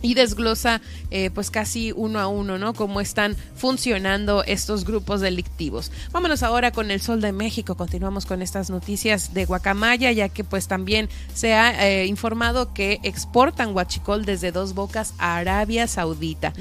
y 0.03 0.13
desglosa 0.13 0.81
eh, 1.09 1.31
pues 1.34 1.49
casi 1.49 1.91
uno 1.91 2.19
a 2.19 2.27
uno, 2.27 2.59
¿no? 2.59 2.75
Cómo 2.75 3.01
están 3.01 3.35
funcionando 3.55 4.43
estos 4.43 4.85
grupos 4.85 5.21
delictivos. 5.21 5.91
Vámonos 6.11 6.43
ahora 6.43 6.71
con 6.71 6.91
el 6.91 7.01
Sol 7.01 7.21
de 7.21 7.31
México. 7.31 7.75
Continuamos 7.75 8.27
con 8.27 8.43
estas 8.43 8.69
noticias 8.69 9.34
de 9.34 9.45
Guacamaya, 9.45 10.11
ya 10.11 10.30
que 10.30 10.43
pues 10.43 10.67
también 10.67 11.09
se 11.34 11.53
ha 11.53 11.88
eh, 11.88 12.05
informado 12.05 12.73
que 12.73 12.99
exportan 13.01 13.73
guachicol 13.73 14.25
desde 14.25 14.51
dos 14.51 14.75
bocas 14.75 15.13
a 15.17 15.38
Arabia 15.38 15.88
Saudita. 15.88 16.53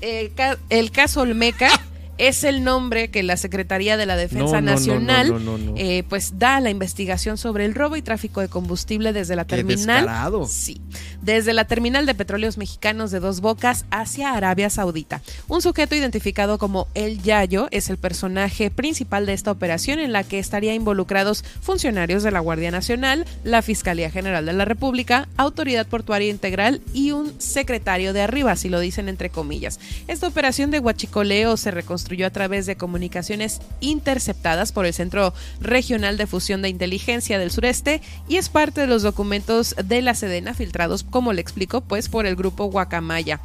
El, 0.00 0.32
el 0.68 0.90
caso 0.90 1.20
Olmeca 1.20 1.70
es 2.18 2.44
el 2.44 2.64
nombre 2.64 3.10
que 3.10 3.22
la 3.22 3.36
Secretaría 3.36 3.96
de 3.96 4.06
la 4.06 4.16
Defensa 4.16 4.60
No, 4.60 4.72
Nacional 4.72 5.44
no, 5.44 5.58
no, 5.58 5.74
eh, 5.76 6.04
pues 6.08 6.38
da 6.38 6.56
a 6.56 6.60
la 6.60 6.70
investigación 6.70 7.38
sobre 7.38 7.64
el 7.64 7.74
robo 7.74 7.96
y 7.96 8.02
tráfico 8.02 8.40
de 8.40 8.48
combustible 8.48 9.12
desde 9.12 9.36
la 9.36 9.44
Qué 9.46 9.56
terminal. 9.56 10.02
descarado. 10.04 10.46
Sí, 10.46 10.80
desde 11.22 11.52
la 11.52 11.66
terminal 11.66 12.06
de 12.06 12.14
petróleos 12.14 12.58
mexicanos 12.58 13.10
de 13.10 13.20
Dos 13.20 13.40
Bocas 13.40 13.84
hacia 13.90 14.32
Arabia 14.32 14.70
Saudita. 14.70 15.22
Un 15.48 15.62
sujeto 15.62 15.94
identificado 15.94 16.58
como 16.58 16.88
El 16.94 17.22
Yayo 17.22 17.68
es 17.70 17.90
el 17.90 17.96
personaje 17.98 18.70
principal 18.70 19.26
de 19.26 19.32
esta 19.34 19.50
operación 19.50 19.98
en 19.98 20.12
la 20.12 20.24
que 20.24 20.38
estarían 20.38 20.74
involucrados 20.74 21.44
funcionarios 21.60 22.22
de 22.22 22.30
la 22.30 22.40
Guardia 22.40 22.70
Nacional, 22.70 23.24
la 23.44 23.62
Fiscalía 23.62 24.10
General 24.10 24.44
de 24.44 24.52
la 24.52 24.64
República, 24.64 25.28
Autoridad 25.36 25.86
Portuaria 25.86 26.30
Integral 26.30 26.80
y 26.92 27.12
un 27.12 27.32
secretario 27.40 28.12
de 28.12 28.22
arriba, 28.22 28.56
si 28.56 28.68
lo 28.68 28.80
dicen 28.80 29.08
entre 29.08 29.30
comillas. 29.30 29.78
Esta 30.08 30.26
operación 30.26 30.70
de 30.70 30.80
huachicoleo 30.80 31.56
se 31.56 31.70
a 32.26 32.32
través 32.32 32.66
de 32.66 32.76
comunicaciones 32.76 33.60
interceptadas 33.80 34.72
por 34.72 34.86
el 34.86 34.94
Centro 34.94 35.34
Regional 35.60 36.16
de 36.16 36.26
Fusión 36.26 36.62
de 36.62 36.68
Inteligencia 36.68 37.38
del 37.38 37.50
Sureste 37.50 38.00
y 38.28 38.36
es 38.36 38.48
parte 38.48 38.80
de 38.80 38.86
los 38.86 39.02
documentos 39.02 39.74
de 39.82 40.02
la 40.02 40.14
Sedena 40.14 40.54
filtrados, 40.54 41.04
como 41.04 41.32
le 41.32 41.40
explico, 41.40 41.82
pues 41.82 42.08
por 42.08 42.26
el 42.26 42.36
grupo 42.36 42.64
Guacamaya. 42.64 43.40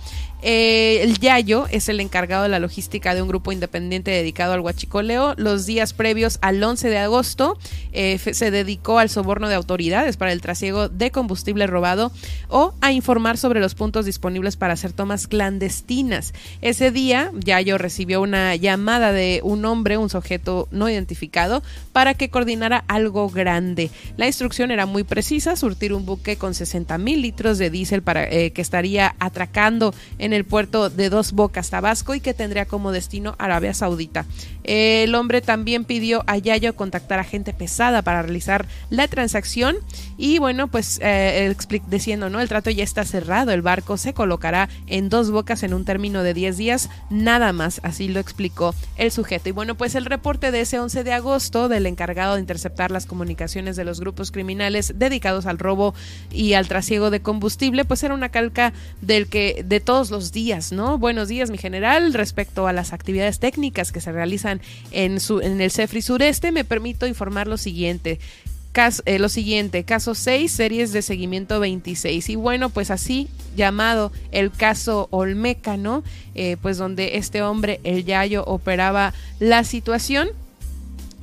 Eh, 0.46 1.02
el 1.04 1.20
Yayo 1.20 1.68
es 1.72 1.88
el 1.88 2.02
encargado 2.02 2.44
de 2.44 2.50
la 2.50 2.60
logística 2.60 3.16
de 3.16 3.22
un 3.22 3.30
grupo 3.30 3.54
independiente 3.54 4.12
dedicado 4.12 4.52
al 4.52 4.60
huachicoleo. 4.60 5.36
Los 5.38 5.66
días 5.66 5.94
previos 5.94 6.38
al 6.42 6.62
11 6.62 6.90
de 6.90 6.98
agosto 6.98 7.58
eh, 7.94 8.18
se 8.18 8.52
dedicó 8.52 9.00
al 9.00 9.10
soborno 9.10 9.48
de 9.48 9.56
autoridades 9.56 10.18
para 10.18 10.34
el 10.34 10.42
trasiego 10.42 10.90
de 10.90 11.12
combustible 11.12 11.66
robado 11.66 12.12
o 12.50 12.74
a 12.82 12.92
informar 12.92 13.38
sobre 13.38 13.62
los 13.62 13.74
puntos 13.74 14.06
disponibles 14.06 14.58
para 14.58 14.74
hacer 14.74 14.92
tomas 14.92 15.28
clandestinas. 15.28 16.34
Ese 16.62 16.92
día, 16.92 17.32
Yayo 17.40 17.78
recibió 17.78 18.22
una 18.22 18.54
llamada 18.58 19.14
de 19.14 19.40
un 19.44 19.64
hombre, 19.64 19.98
un 19.98 20.10
sujeto 20.10 20.68
no 20.72 20.90
identificado, 20.90 21.64
para 21.94 22.16
que 22.16 22.30
coordinara 22.30 22.84
algo 22.90 23.30
grande. 23.30 23.92
La 24.18 24.28
instrucción 24.28 24.72
era 24.72 24.86
muy 24.86 25.06
precisa, 25.06 25.56
surtir 25.56 25.94
un 25.94 26.06
buque 26.06 26.36
con 26.36 26.54
60 26.54 26.98
mil 26.98 27.22
litros 27.22 27.58
de 27.58 27.70
diésel 27.70 28.02
para 28.02 28.26
eh, 28.26 28.52
que 28.52 28.62
estaría 28.62 29.16
atracando 29.20 29.94
en 30.18 30.33
el 30.34 30.46
puerto 30.46 30.90
de 30.90 31.10
Dos 31.10 31.32
Bocas, 31.32 31.70
Tabasco, 31.70 32.16
y 32.16 32.20
que 32.20 32.34
tendría 32.34 32.66
como 32.66 32.92
destino 32.92 33.36
Arabia 33.38 33.74
Saudita. 33.74 34.26
El 34.64 35.14
hombre 35.16 35.42
también 35.42 35.86
pidió 35.86 36.24
a 36.28 36.38
Yayo 36.38 36.76
contactar 36.76 37.20
a 37.20 37.24
gente 37.24 37.54
pesada 37.54 38.02
para 38.02 38.22
realizar 38.22 38.66
la 38.90 39.08
transacción 39.08 39.76
y 40.18 40.40
bueno, 40.40 40.68
pues 40.68 41.00
eh, 41.02 41.56
diciendo, 41.88 42.30
¿no? 42.30 42.40
El 42.40 42.50
trato 42.50 42.70
ya 42.70 42.84
está 42.84 43.04
cerrado, 43.04 43.52
el 43.52 43.62
barco 43.62 43.98
se 43.98 44.14
colocará 44.14 44.70
en 44.88 45.10
Dos 45.10 45.32
Bocas 45.32 45.64
en 45.64 45.74
un 45.74 45.86
término 45.86 46.24
de 46.24 46.34
10 46.34 46.58
días, 46.58 46.90
nada 47.10 47.52
más, 47.54 47.82
así 47.84 48.08
lo 48.08 48.20
explicó 48.20 48.76
el 48.98 49.12
sujeto. 49.12 49.50
Y 49.50 49.52
bueno, 49.52 49.76
pues 49.76 49.96
el 49.96 50.06
reporte 50.06 50.52
de 50.52 50.62
ese 50.62 50.80
11 50.80 51.04
de 51.04 51.14
agosto 51.14 51.68
del 51.68 51.86
encargado 51.86 52.36
de 52.36 52.42
interceptar 52.42 52.92
las 52.92 53.06
comunicaciones 53.06 53.76
de 53.76 53.86
los 53.86 54.00
grupos 54.00 54.32
criminales 54.32 54.94
dedicados 54.96 55.46
al 55.46 55.60
robo 55.60 55.94
y 56.32 56.54
al 56.54 56.68
trasiego 56.68 57.10
de 57.10 57.22
combustible, 57.22 57.86
pues 57.86 58.04
era 58.04 58.14
una 58.14 58.30
calca 58.30 58.74
del 59.02 59.28
que 59.28 59.64
de 59.66 59.80
todos 59.80 60.12
los 60.12 60.32
días, 60.32 60.72
¿no? 60.72 60.98
Buenos 60.98 61.28
días, 61.28 61.50
mi 61.50 61.58
general, 61.58 62.14
respecto 62.14 62.68
a 62.68 62.74
las 62.74 62.94
actividades 62.94 63.40
técnicas 63.40 63.92
que 63.92 64.02
se 64.02 64.12
realizan 64.12 64.53
en, 64.92 65.20
su, 65.20 65.40
en 65.40 65.62
el 65.62 65.72
CEFRI 65.72 66.02
sureste, 66.02 66.52
me 66.52 66.64
permito 66.64 67.08
informar 67.08 67.48
lo 67.48 67.58
siguiente. 67.58 68.20
Cas- 68.72 69.04
eh, 69.06 69.20
lo 69.20 69.30
siguiente, 69.30 69.84
caso 69.84 70.16
6, 70.16 70.52
series 70.52 70.92
de 70.94 71.04
seguimiento 71.04 71.60
26. 71.60 72.28
Y 72.30 72.36
bueno, 72.36 72.70
pues 72.72 72.90
así 72.90 73.28
llamado 73.56 74.12
el 74.32 74.50
caso 74.50 75.08
Olmeca, 75.12 75.78
¿no? 75.78 76.04
Eh, 76.34 76.58
pues 76.60 76.78
donde 76.80 77.18
este 77.18 77.44
hombre, 77.44 77.80
el 77.84 78.04
Yayo, 78.04 78.44
operaba 78.46 79.14
la 79.40 79.64
situación. 79.64 80.30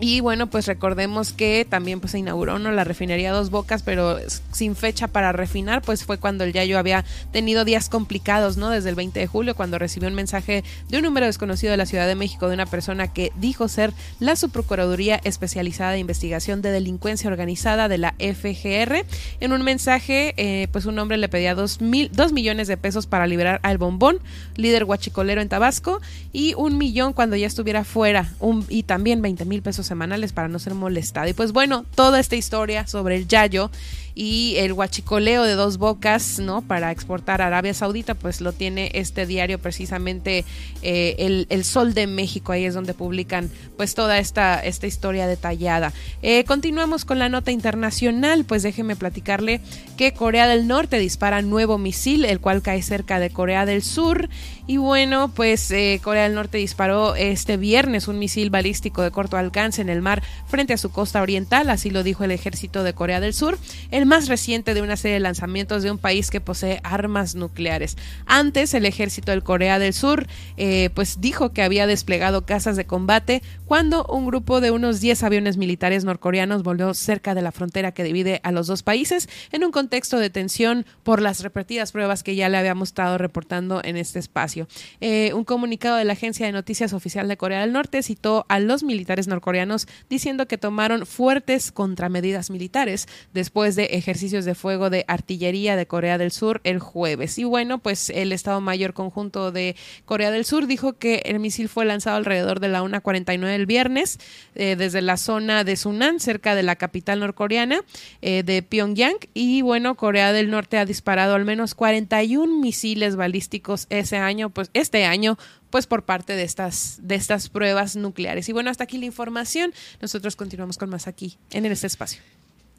Y 0.00 0.20
bueno, 0.20 0.46
pues 0.46 0.66
recordemos 0.66 1.34
que 1.34 1.66
también 1.68 2.00
pues 2.00 2.12
se 2.12 2.18
inauguró 2.18 2.58
¿no? 2.58 2.72
la 2.72 2.84
refinería 2.84 3.32
Dos 3.32 3.50
Bocas, 3.50 3.82
pero 3.82 4.16
sin 4.50 4.74
fecha 4.74 5.08
para 5.08 5.32
refinar, 5.32 5.82
pues 5.82 6.04
fue 6.04 6.16
cuando 6.16 6.44
el 6.44 6.54
Yayo 6.54 6.78
había 6.78 7.04
tenido 7.32 7.66
días 7.66 7.90
complicados, 7.90 8.56
¿no? 8.56 8.70
Desde 8.70 8.88
el 8.88 8.94
20 8.94 9.20
de 9.20 9.26
julio, 9.26 9.54
cuando 9.54 9.78
recibió 9.78 10.08
un 10.08 10.14
mensaje 10.14 10.64
de 10.88 10.96
un 10.96 11.04
número 11.04 11.26
desconocido 11.26 11.70
de 11.70 11.76
la 11.76 11.84
Ciudad 11.84 12.06
de 12.06 12.14
México 12.14 12.48
de 12.48 12.54
una 12.54 12.64
persona 12.64 13.12
que 13.12 13.30
dijo 13.36 13.68
ser 13.68 13.92
la 14.20 14.36
Subprocuraduría 14.36 15.20
Especializada 15.22 15.92
de 15.92 15.98
Investigación 15.98 16.62
de 16.62 16.70
Delincuencia 16.70 17.28
Organizada 17.28 17.88
de 17.88 17.98
la 17.98 18.14
FGR. 18.18 19.04
En 19.40 19.52
un 19.52 19.62
mensaje, 19.62 20.32
eh, 20.38 20.68
pues 20.72 20.86
un 20.86 20.98
hombre 20.98 21.18
le 21.18 21.28
pedía 21.28 21.54
dos, 21.54 21.82
mil, 21.82 22.10
dos 22.10 22.32
millones 22.32 22.68
de 22.68 22.78
pesos 22.78 23.06
para 23.06 23.26
liberar 23.26 23.60
al 23.62 23.76
Bombón, 23.76 24.18
líder 24.56 24.86
guachicolero 24.86 25.42
en 25.42 25.50
Tabasco, 25.50 26.00
y 26.32 26.54
un 26.54 26.78
millón 26.78 27.12
cuando 27.12 27.36
ya 27.36 27.46
estuviera 27.46 27.84
fuera, 27.84 28.32
un, 28.38 28.64
y 28.70 28.84
también 28.84 29.20
20 29.20 29.44
mil 29.44 29.60
pesos 29.60 29.89
semanales 29.90 30.32
para 30.32 30.46
no 30.46 30.60
ser 30.60 30.74
molestado. 30.74 31.28
Y 31.28 31.32
pues 31.34 31.52
bueno, 31.52 31.84
toda 31.96 32.20
esta 32.20 32.36
historia 32.36 32.86
sobre 32.86 33.16
el 33.16 33.26
Yayo 33.26 33.70
y 34.14 34.54
el 34.58 34.72
huachicoleo 34.72 35.44
de 35.44 35.54
dos 35.54 35.78
bocas, 35.78 36.38
¿no? 36.38 36.62
Para 36.62 36.90
exportar 36.90 37.42
a 37.42 37.46
Arabia 37.46 37.74
Saudita, 37.74 38.14
pues 38.14 38.40
lo 38.40 38.52
tiene 38.52 38.90
este 38.94 39.26
diario 39.26 39.58
precisamente 39.58 40.44
eh, 40.82 41.16
el, 41.18 41.46
el 41.50 41.64
Sol 41.64 41.94
de 41.94 42.06
México, 42.06 42.52
ahí 42.52 42.64
es 42.64 42.74
donde 42.74 42.94
publican 42.94 43.50
pues 43.76 43.94
toda 43.94 44.18
esta, 44.18 44.60
esta 44.60 44.86
historia 44.86 45.26
detallada. 45.26 45.92
Eh, 46.22 46.44
continuamos 46.44 47.04
con 47.04 47.18
la 47.18 47.28
nota 47.28 47.50
internacional, 47.50 48.44
pues 48.44 48.62
déjeme 48.62 48.96
platicarle 48.96 49.60
que 49.96 50.12
Corea 50.12 50.46
del 50.46 50.66
Norte 50.66 50.98
dispara 50.98 51.42
nuevo 51.42 51.78
misil, 51.78 52.24
el 52.24 52.40
cual 52.40 52.62
cae 52.62 52.82
cerca 52.82 53.18
de 53.18 53.30
Corea 53.30 53.66
del 53.66 53.82
Sur. 53.82 54.28
Y 54.66 54.76
bueno, 54.76 55.32
pues 55.34 55.70
eh, 55.72 56.00
Corea 56.02 56.24
del 56.24 56.34
Norte 56.34 56.58
disparó 56.58 57.16
este 57.16 57.56
viernes 57.56 58.06
un 58.06 58.18
misil 58.18 58.50
balístico 58.50 59.02
de 59.02 59.10
corto 59.10 59.36
alcance 59.36 59.82
en 59.82 59.88
el 59.88 60.00
mar 60.00 60.22
frente 60.46 60.74
a 60.74 60.78
su 60.78 60.90
costa 60.92 61.22
oriental, 61.22 61.70
así 61.70 61.90
lo 61.90 62.02
dijo 62.02 62.22
el 62.22 62.30
ejército 62.30 62.84
de 62.84 62.92
Corea 62.92 63.20
del 63.20 63.34
Sur, 63.34 63.58
más 64.06 64.28
reciente 64.28 64.74
de 64.74 64.82
una 64.82 64.96
serie 64.96 65.14
de 65.14 65.20
lanzamientos 65.20 65.82
de 65.82 65.90
un 65.90 65.98
país 65.98 66.30
que 66.30 66.40
posee 66.40 66.80
armas 66.82 67.34
nucleares. 67.34 67.96
Antes, 68.26 68.74
el 68.74 68.86
ejército 68.86 69.32
de 69.32 69.40
Corea 69.40 69.78
del 69.78 69.92
Sur 69.92 70.26
eh, 70.56 70.90
pues 70.94 71.20
dijo 71.20 71.52
que 71.52 71.62
había 71.62 71.86
desplegado 71.86 72.46
casas 72.46 72.76
de 72.76 72.86
combate 72.86 73.42
cuando 73.66 74.04
un 74.06 74.26
grupo 74.26 74.60
de 74.60 74.70
unos 74.70 75.00
10 75.00 75.22
aviones 75.22 75.56
militares 75.56 76.04
norcoreanos 76.04 76.62
volvió 76.62 76.92
cerca 76.94 77.34
de 77.34 77.42
la 77.42 77.52
frontera 77.52 77.92
que 77.92 78.04
divide 78.04 78.40
a 78.42 78.52
los 78.52 78.66
dos 78.66 78.82
países 78.82 79.28
en 79.52 79.64
un 79.64 79.72
contexto 79.72 80.18
de 80.18 80.30
tensión 80.30 80.86
por 81.02 81.22
las 81.22 81.42
repetidas 81.42 81.92
pruebas 81.92 82.22
que 82.22 82.34
ya 82.34 82.48
le 82.48 82.58
habíamos 82.58 82.90
estado 82.90 83.18
reportando 83.18 83.80
en 83.84 83.96
este 83.96 84.18
espacio. 84.18 84.68
Eh, 85.00 85.32
un 85.34 85.44
comunicado 85.44 85.96
de 85.96 86.04
la 86.04 86.14
agencia 86.14 86.46
de 86.46 86.52
noticias 86.52 86.92
oficial 86.92 87.28
de 87.28 87.36
Corea 87.36 87.60
del 87.60 87.72
Norte 87.72 88.02
citó 88.02 88.46
a 88.48 88.58
los 88.60 88.82
militares 88.82 89.28
norcoreanos 89.28 89.86
diciendo 90.08 90.46
que 90.46 90.58
tomaron 90.58 91.06
fuertes 91.06 91.72
contramedidas 91.72 92.50
militares 92.50 93.08
después 93.32 93.76
de 93.76 93.89
ejercicios 93.96 94.44
de 94.44 94.54
fuego 94.54 94.90
de 94.90 95.04
artillería 95.08 95.76
de 95.76 95.86
Corea 95.86 96.18
del 96.18 96.30
Sur 96.30 96.60
el 96.64 96.78
jueves. 96.78 97.38
Y 97.38 97.44
bueno, 97.44 97.78
pues 97.78 98.10
el 98.10 98.32
Estado 98.32 98.60
Mayor 98.60 98.92
Conjunto 98.92 99.52
de 99.52 99.76
Corea 100.04 100.30
del 100.30 100.44
Sur 100.44 100.66
dijo 100.66 100.94
que 100.94 101.22
el 101.24 101.40
misil 101.40 101.68
fue 101.68 101.84
lanzado 101.84 102.16
alrededor 102.16 102.60
de 102.60 102.68
la 102.68 102.82
1.49 102.82 103.40
del 103.40 103.66
viernes 103.66 104.18
eh, 104.54 104.76
desde 104.76 105.02
la 105.02 105.16
zona 105.16 105.64
de 105.64 105.76
Sunan, 105.76 106.20
cerca 106.20 106.54
de 106.54 106.62
la 106.62 106.76
capital 106.76 107.20
norcoreana 107.20 107.82
eh, 108.22 108.42
de 108.42 108.62
Pyongyang. 108.62 109.16
Y 109.34 109.62
bueno, 109.62 109.96
Corea 109.96 110.32
del 110.32 110.50
Norte 110.50 110.78
ha 110.78 110.84
disparado 110.84 111.34
al 111.34 111.44
menos 111.44 111.74
41 111.74 112.60
misiles 112.60 113.16
balísticos 113.16 113.86
ese 113.90 114.16
año, 114.16 114.50
pues 114.50 114.70
este 114.74 115.04
año 115.04 115.36
pues 115.70 115.86
por 115.86 116.04
parte 116.04 116.34
de 116.34 116.42
estas, 116.42 116.98
de 117.02 117.14
estas 117.14 117.48
pruebas 117.48 117.96
nucleares. 117.96 118.48
Y 118.48 118.52
bueno, 118.52 118.70
hasta 118.70 118.84
aquí 118.84 118.98
la 118.98 119.06
información. 119.06 119.72
Nosotros 120.00 120.36
continuamos 120.36 120.76
con 120.76 120.90
más 120.90 121.06
aquí, 121.06 121.38
en 121.52 121.64
este 121.66 121.86
espacio. 121.86 122.20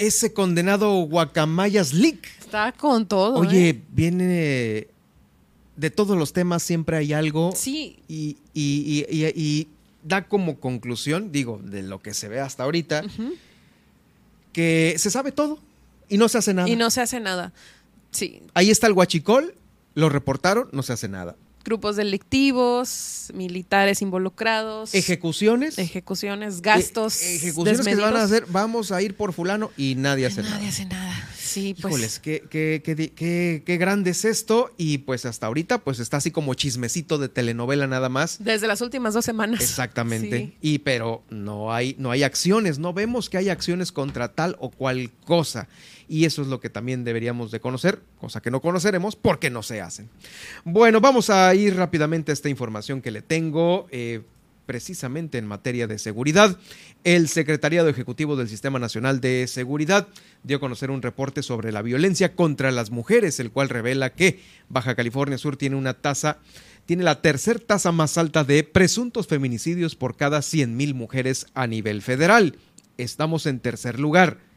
Ese 0.01 0.33
condenado 0.33 0.91
Guacamayas 1.03 1.93
Leak. 1.93 2.27
Está 2.39 2.71
con 2.71 3.05
todo. 3.07 3.35
Oye, 3.39 3.69
¿eh? 3.69 3.81
viene 3.89 4.87
de 5.75 5.89
todos 5.89 6.17
los 6.17 6.33
temas, 6.33 6.63
siempre 6.63 6.97
hay 6.97 7.13
algo. 7.13 7.51
Sí. 7.55 7.99
Y, 8.07 8.37
y- 8.53 9.05
y- 9.09 9.25
y- 9.35 9.67
da 10.03 10.27
como 10.27 10.59
conclusión, 10.59 11.31
digo, 11.31 11.61
de 11.63 11.83
lo 11.83 12.01
que 12.01 12.13
se 12.15 12.27
ve 12.27 12.39
hasta 12.39 12.63
ahorita, 12.63 13.03
que 14.53 14.95
se 14.97 15.11
sabe 15.11 15.31
todo 15.31 15.59
y 16.09 16.17
no 16.17 16.27
se 16.27 16.39
hace 16.39 16.53
nada. 16.53 16.67
Y 16.67 16.75
no 16.75 16.89
se 16.89 17.01
hace 17.01 17.19
nada. 17.19 17.53
Sí, 18.11 18.41
Ahí 18.53 18.69
está 18.71 18.87
el 18.87 18.93
huachicol, 18.93 19.55
lo 19.95 20.09
reportaron, 20.09 20.67
no 20.73 20.83
se 20.83 20.93
hace 20.93 21.07
nada. 21.07 21.35
Grupos 21.63 21.95
delictivos, 21.95 23.31
militares 23.33 24.01
involucrados. 24.01 24.93
Ejecuciones. 24.93 25.77
Ejecuciones, 25.77 26.61
gastos. 26.61 27.21
E- 27.21 27.35
ejecuciones 27.35 27.85
que 27.85 27.95
se 27.95 28.01
van 28.01 28.15
a 28.15 28.23
hacer, 28.23 28.45
vamos 28.49 28.91
a 28.91 29.01
ir 29.01 29.15
por 29.15 29.33
fulano 29.33 29.71
y 29.77 29.95
nadie 29.95 30.25
hace 30.25 30.41
nada. 30.41 30.55
Nadie 30.55 30.69
hace 30.69 30.85
nada. 30.85 31.27
Sí, 31.39 31.75
pues. 31.81 31.91
Híjoles, 31.93 32.19
qué, 32.19 32.43
qué, 32.49 32.81
qué, 32.83 32.95
qué- 33.13 33.63
qué 33.65 33.77
grande 33.77 34.11
es 34.11 34.23
esto. 34.25 34.73
Y 34.77 34.99
pues 34.99 35.25
hasta 35.25 35.47
ahorita, 35.47 35.79
pues 35.79 35.99
está 35.99 36.17
así 36.17 36.31
como 36.31 36.53
chismecito 36.53 37.17
de 37.17 37.27
telenovela 37.29 37.87
nada 37.87 38.07
más. 38.09 38.37
Desde 38.43 38.67
las 38.67 38.79
últimas 38.81 39.13
dos 39.13 39.25
semanas. 39.25 39.59
Exactamente. 39.61 40.37
Sí. 40.37 40.53
Y 40.61 40.79
pero 40.79 41.23
no 41.29 41.73
hay, 41.73 41.95
no 41.99 42.09
hay 42.11 42.23
acciones, 42.23 42.79
no 42.79 42.93
vemos 42.93 43.29
que 43.29 43.37
hay 43.37 43.49
acciones 43.49 43.91
contra 43.91 44.33
tal 44.33 44.55
o 44.59 44.69
cual 44.71 45.11
cosa. 45.25 45.67
Y 46.11 46.25
eso 46.25 46.41
es 46.41 46.49
lo 46.49 46.59
que 46.59 46.69
también 46.69 47.05
deberíamos 47.05 47.51
de 47.51 47.61
conocer, 47.61 48.01
cosa 48.19 48.41
que 48.41 48.51
no 48.51 48.59
conoceremos 48.59 49.15
porque 49.15 49.49
no 49.49 49.63
se 49.63 49.79
hacen. 49.79 50.09
Bueno, 50.65 50.99
vamos 50.99 51.29
a 51.29 51.55
ir 51.55 51.77
rápidamente 51.77 52.31
a 52.31 52.33
esta 52.33 52.49
información 52.49 53.01
que 53.01 53.11
le 53.11 53.21
tengo. 53.21 53.87
eh, 53.91 54.21
precisamente 54.65 55.37
en 55.37 55.47
materia 55.47 55.85
de 55.85 55.99
seguridad. 55.99 56.57
El 57.03 57.27
Secretariado 57.27 57.89
Ejecutivo 57.89 58.37
del 58.37 58.47
Sistema 58.47 58.79
Nacional 58.79 59.19
de 59.19 59.47
Seguridad 59.47 60.07
dio 60.43 60.57
a 60.57 60.59
conocer 60.61 60.91
un 60.91 61.01
reporte 61.01 61.43
sobre 61.43 61.73
la 61.73 61.81
violencia 61.81 62.35
contra 62.35 62.71
las 62.71 62.89
mujeres, 62.89 63.41
el 63.41 63.51
cual 63.51 63.67
revela 63.67 64.13
que 64.13 64.39
Baja 64.69 64.95
California 64.95 65.37
Sur 65.37 65.57
tiene 65.57 65.75
una 65.75 65.95
tasa 65.95 66.39
tiene 66.85 67.03
la 67.03 67.21
tercera 67.21 67.59
tasa 67.59 67.91
más 67.91 68.17
alta 68.17 68.45
de 68.45 68.63
presuntos 68.63 69.27
feminicidios 69.27 69.95
por 69.95 70.15
cada 70.15 70.39
100.000 70.39 70.93
mujeres 70.93 71.47
a 71.53 71.67
nivel 71.67 72.01
federal. 72.01 72.55
Estamos 72.97 73.47
en 73.47 73.59
tercer 73.59 73.99
lugar. 73.99 74.50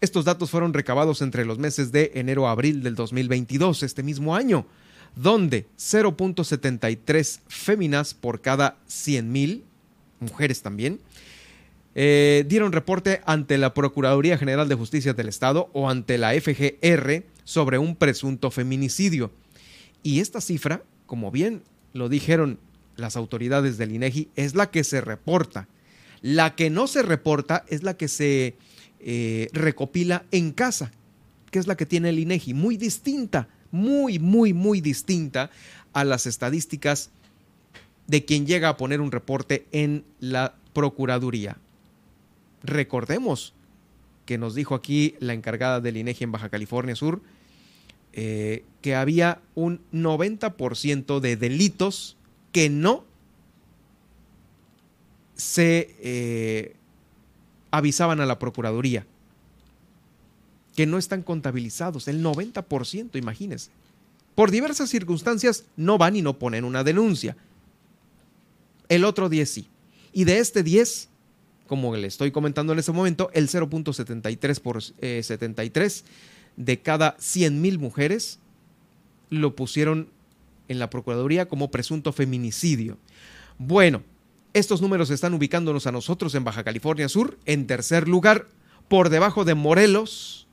Estos 0.00 0.24
datos 0.24 0.50
fueron 0.50 0.74
recabados 0.74 1.22
entre 1.22 1.44
los 1.44 1.58
meses 1.58 1.90
de 1.90 2.12
enero 2.14 2.46
a 2.46 2.52
abril 2.52 2.82
del 2.82 2.94
2022, 2.94 3.82
este 3.82 4.04
mismo 4.04 4.36
año, 4.36 4.64
donde 5.16 5.66
0.73 5.76 7.40
féminas 7.48 8.14
por 8.14 8.40
cada 8.40 8.78
100.000, 8.88 9.62
mujeres 10.20 10.62
también, 10.62 11.00
eh, 11.96 12.44
dieron 12.46 12.70
reporte 12.70 13.22
ante 13.26 13.58
la 13.58 13.74
Procuraduría 13.74 14.38
General 14.38 14.68
de 14.68 14.76
Justicia 14.76 15.14
del 15.14 15.28
Estado 15.28 15.68
o 15.72 15.90
ante 15.90 16.16
la 16.16 16.32
FGR 16.32 17.24
sobre 17.42 17.78
un 17.78 17.96
presunto 17.96 18.52
feminicidio. 18.52 19.32
Y 20.04 20.20
esta 20.20 20.40
cifra, 20.40 20.84
como 21.06 21.32
bien 21.32 21.62
lo 21.92 22.08
dijeron 22.08 22.60
las 22.94 23.16
autoridades 23.16 23.78
del 23.78 23.92
INEGI, 23.92 24.28
es 24.36 24.54
la 24.54 24.70
que 24.70 24.84
se 24.84 25.00
reporta. 25.00 25.66
La 26.22 26.54
que 26.54 26.70
no 26.70 26.86
se 26.86 27.02
reporta 27.02 27.64
es 27.68 27.82
la 27.82 27.96
que 27.96 28.06
se 28.06 28.56
eh, 29.00 29.48
recopila 29.52 30.24
en 30.30 30.52
casa, 30.52 30.92
que 31.50 31.58
es 31.58 31.66
la 31.66 31.76
que 31.76 31.86
tiene 31.86 32.10
el 32.10 32.18
INEGI, 32.18 32.54
muy 32.54 32.76
distinta, 32.76 33.48
muy, 33.70 34.18
muy, 34.18 34.52
muy 34.52 34.80
distinta 34.80 35.50
a 35.92 36.04
las 36.04 36.26
estadísticas 36.26 37.10
de 38.06 38.24
quien 38.24 38.46
llega 38.46 38.70
a 38.70 38.76
poner 38.76 39.00
un 39.00 39.12
reporte 39.12 39.66
en 39.72 40.04
la 40.20 40.54
Procuraduría. 40.72 41.58
Recordemos 42.62 43.54
que 44.26 44.38
nos 44.38 44.54
dijo 44.54 44.74
aquí 44.74 45.14
la 45.20 45.32
encargada 45.32 45.80
del 45.80 45.96
INEGI 45.96 46.24
en 46.24 46.32
Baja 46.32 46.48
California 46.48 46.94
Sur, 46.94 47.22
eh, 48.12 48.64
que 48.82 48.94
había 48.94 49.40
un 49.54 49.80
90% 49.92 51.20
de 51.20 51.36
delitos 51.36 52.16
que 52.52 52.68
no 52.70 53.04
se 55.34 55.94
eh, 56.00 56.76
avisaban 57.70 58.20
a 58.20 58.26
la 58.26 58.38
Procuraduría, 58.38 59.06
que 60.76 60.86
no 60.86 60.98
están 60.98 61.22
contabilizados, 61.22 62.08
el 62.08 62.22
90%, 62.22 63.16
imagínense. 63.16 63.70
Por 64.34 64.50
diversas 64.50 64.90
circunstancias 64.90 65.64
no 65.76 65.98
van 65.98 66.14
y 66.14 66.22
no 66.22 66.38
ponen 66.38 66.64
una 66.64 66.84
denuncia. 66.84 67.36
El 68.88 69.04
otro 69.04 69.28
10 69.28 69.50
sí. 69.50 69.68
Y 70.12 70.24
de 70.24 70.38
este 70.38 70.62
10, 70.62 71.08
como 71.66 71.94
le 71.96 72.06
estoy 72.06 72.30
comentando 72.30 72.72
en 72.72 72.78
este 72.78 72.92
momento, 72.92 73.30
el 73.34 73.48
0.73 73.48 74.60
por 74.60 74.82
73 74.82 75.98
eh, 75.98 76.10
de 76.56 76.80
cada 76.80 77.16
100 77.18 77.60
mil 77.60 77.78
mujeres 77.78 78.38
lo 79.30 79.54
pusieron 79.56 80.08
en 80.68 80.78
la 80.78 80.90
Procuraduría 80.90 81.48
como 81.48 81.70
presunto 81.70 82.12
feminicidio. 82.12 82.98
Bueno, 83.58 84.02
estos 84.58 84.82
números 84.82 85.10
están 85.10 85.34
ubicándonos 85.34 85.86
a 85.86 85.92
nosotros 85.92 86.34
en 86.34 86.44
Baja 86.44 86.64
California 86.64 87.08
Sur 87.08 87.38
en 87.46 87.66
tercer 87.66 88.08
lugar, 88.08 88.48
por 88.88 89.08
debajo 89.08 89.44
de 89.44 89.54
Morelos, 89.54 90.48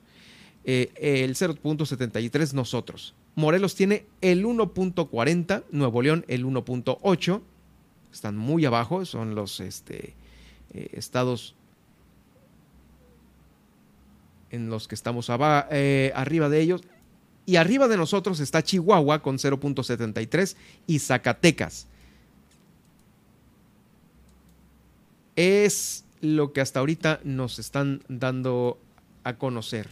eh, 0.64 0.92
el 0.96 1.34
0.73 1.34 2.52
nosotros. 2.52 3.14
Morelos 3.34 3.74
tiene 3.74 4.06
el 4.20 4.44
1.40, 4.44 5.64
Nuevo 5.70 6.02
León 6.02 6.24
el 6.28 6.46
1.8, 6.46 7.40
están 8.12 8.36
muy 8.36 8.64
abajo, 8.64 9.04
son 9.04 9.34
los 9.34 9.60
este, 9.60 10.14
eh, 10.72 10.88
estados 10.92 11.54
en 14.50 14.70
los 14.70 14.86
que 14.88 14.94
estamos 14.94 15.30
eh, 15.70 16.12
arriba 16.14 16.48
de 16.48 16.60
ellos. 16.60 16.82
Y 17.44 17.56
arriba 17.56 17.88
de 17.88 17.96
nosotros 17.96 18.40
está 18.40 18.62
Chihuahua 18.62 19.20
con 19.22 19.38
0.73 19.38 20.56
y 20.86 20.98
Zacatecas 20.98 21.86
es 25.36 26.04
lo 26.20 26.52
que 26.52 26.60
hasta 26.60 26.80
ahorita 26.80 27.20
nos 27.24 27.58
están 27.58 28.02
dando 28.08 28.80
a 29.22 29.36
conocer. 29.36 29.88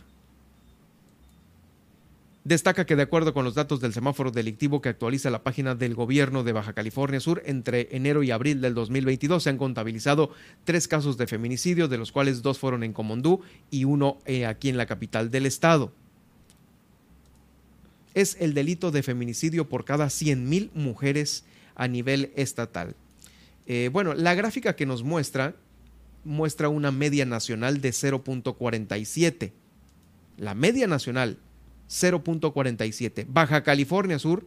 Destaca 2.45 2.85
que 2.85 2.95
de 2.95 3.03
acuerdo 3.03 3.33
con 3.33 3.45
los 3.47 3.55
datos 3.55 3.81
del 3.81 3.95
semáforo 3.95 4.31
delictivo 4.31 4.83
que 4.83 4.91
actualiza 4.91 5.31
la 5.31 5.43
página 5.43 5.75
del 5.75 5.95
gobierno 5.95 6.45
de 6.45 6.53
Baja 6.53 6.75
California 6.75 7.19
Sur, 7.19 7.43
entre 7.47 7.89
enero 7.97 8.23
y 8.23 8.31
abril 8.31 8.61
del 8.61 8.75
2022 8.75 9.43
se 9.43 9.49
han 9.49 9.57
contabilizado 9.57 10.31
tres 10.65 10.87
casos 10.87 11.17
de 11.17 11.27
feminicidio, 11.27 11.89
de 11.89 11.97
los 11.97 12.13
cuales 12.13 12.43
dos 12.43 12.59
fueron 12.59 12.85
en 12.85 12.93
Comondú 12.93 13.41
y 13.71 13.85
uno 13.85 14.19
eh, 14.27 14.45
aquí 14.45 14.69
en 14.69 14.77
la 14.77 14.85
capital 14.85 15.31
del 15.31 15.47
estado. 15.47 15.93
Es 18.13 18.37
el 18.39 18.53
delito 18.53 18.91
de 18.91 19.03
feminicidio 19.03 19.67
por 19.67 19.87
cada 19.87 20.07
100.000 20.07 20.71
mujeres 20.75 21.47
a 21.75 21.89
nivel 21.89 22.31
estatal. 22.37 22.95
Eh, 23.67 23.91
bueno, 23.93 24.15
la 24.15 24.35
gráfica 24.35 24.77
que 24.77 24.87
nos 24.87 25.03
muestra 25.03 25.57
muestra 26.25 26.69
una 26.69 26.91
media 26.91 27.25
nacional 27.27 27.81
de 27.81 27.91
0.47. 27.91 29.53
La 30.39 30.55
media 30.55 30.87
nacional, 30.87 31.39
0.47. 31.89 33.27
Baja 33.29 33.63
California 33.63 34.19
Sur 34.19 34.47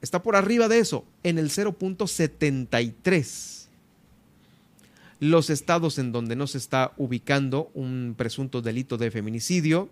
está 0.00 0.22
por 0.22 0.36
arriba 0.36 0.68
de 0.68 0.78
eso, 0.78 1.04
en 1.22 1.38
el 1.38 1.50
0.73. 1.50 3.66
Los 5.20 5.50
estados 5.50 5.98
en 5.98 6.12
donde 6.12 6.36
no 6.36 6.46
se 6.46 6.58
está 6.58 6.92
ubicando 6.96 7.70
un 7.74 8.14
presunto 8.16 8.62
delito 8.62 8.96
de 8.96 9.10
feminicidio 9.10 9.90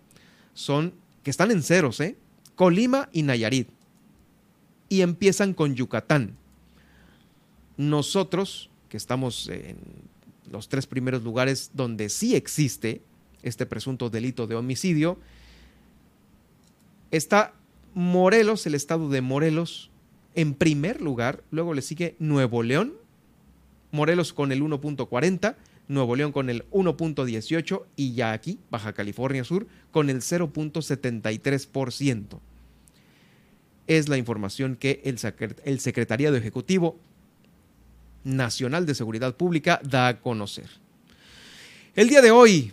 son 0.54 0.94
que 1.22 1.30
están 1.30 1.50
en 1.50 1.62
ceros, 1.62 2.00
¿eh? 2.00 2.16
Colima 2.54 3.10
y 3.12 3.22
Nayarit. 3.22 3.68
Y 4.88 5.02
empiezan 5.02 5.52
con 5.52 5.74
Yucatán. 5.74 6.36
Nosotros, 7.78 8.68
que 8.88 8.98
estamos 8.98 9.48
en 9.48 9.78
los 10.50 10.68
tres 10.68 10.86
primeros 10.86 11.22
lugares 11.22 11.70
donde 11.74 12.10
sí 12.10 12.34
existe 12.34 13.02
este 13.42 13.66
presunto 13.66 14.10
delito 14.10 14.48
de 14.48 14.56
homicidio, 14.56 15.16
está 17.12 17.54
Morelos, 17.94 18.66
el 18.66 18.74
estado 18.74 19.08
de 19.08 19.20
Morelos, 19.22 19.90
en 20.34 20.54
primer 20.54 21.00
lugar, 21.00 21.44
luego 21.50 21.72
le 21.72 21.82
sigue 21.82 22.16
Nuevo 22.18 22.64
León, 22.64 22.94
Morelos 23.92 24.32
con 24.32 24.50
el 24.52 24.60
1.40, 24.60 25.54
Nuevo 25.86 26.16
León 26.16 26.32
con 26.32 26.50
el 26.50 26.68
1.18 26.70 27.84
y 27.94 28.14
ya 28.14 28.32
aquí, 28.32 28.58
Baja 28.70 28.92
California 28.92 29.44
Sur, 29.44 29.68
con 29.92 30.10
el 30.10 30.18
0.73%. 30.18 32.40
Es 33.86 34.08
la 34.08 34.16
información 34.18 34.74
que 34.74 35.00
el, 35.04 35.16
el 35.64 35.78
Secretariado 35.80 36.36
Ejecutivo 36.36 36.98
Nacional 38.28 38.86
de 38.86 38.94
Seguridad 38.94 39.36
Pública 39.36 39.80
da 39.82 40.08
a 40.08 40.20
conocer. 40.20 40.68
El 41.94 42.08
día 42.08 42.20
de 42.20 42.30
hoy, 42.30 42.72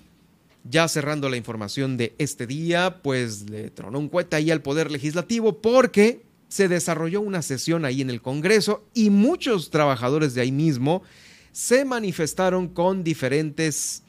ya 0.64 0.88
cerrando 0.88 1.30
la 1.30 1.38
información 1.38 1.98
de 1.98 2.14
este 2.18 2.46
día, 2.46 3.00
pues 3.02 3.50
le 3.50 3.70
tronó 3.70 4.00
un 4.00 4.10
cueta 4.10 4.38
ahí 4.38 4.52
al 4.52 4.62
Poder 4.62 4.92
Legislativo 4.92 5.62
porque 5.62 6.24
se 6.48 6.68
desarrolló 6.68 7.22
una 7.22 7.42
sesión 7.42 7.86
ahí 7.86 8.02
en 8.02 8.10
el 8.10 8.22
Congreso 8.22 8.86
y 8.94 9.10
muchos 9.10 9.70
trabajadores 9.70 10.36
de 10.36 10.42
ahí 10.42 10.52
mismo 10.52 11.04
se 11.52 11.86
manifestaron 11.86 12.68
con 12.68 13.04
diferentes 13.04 14.04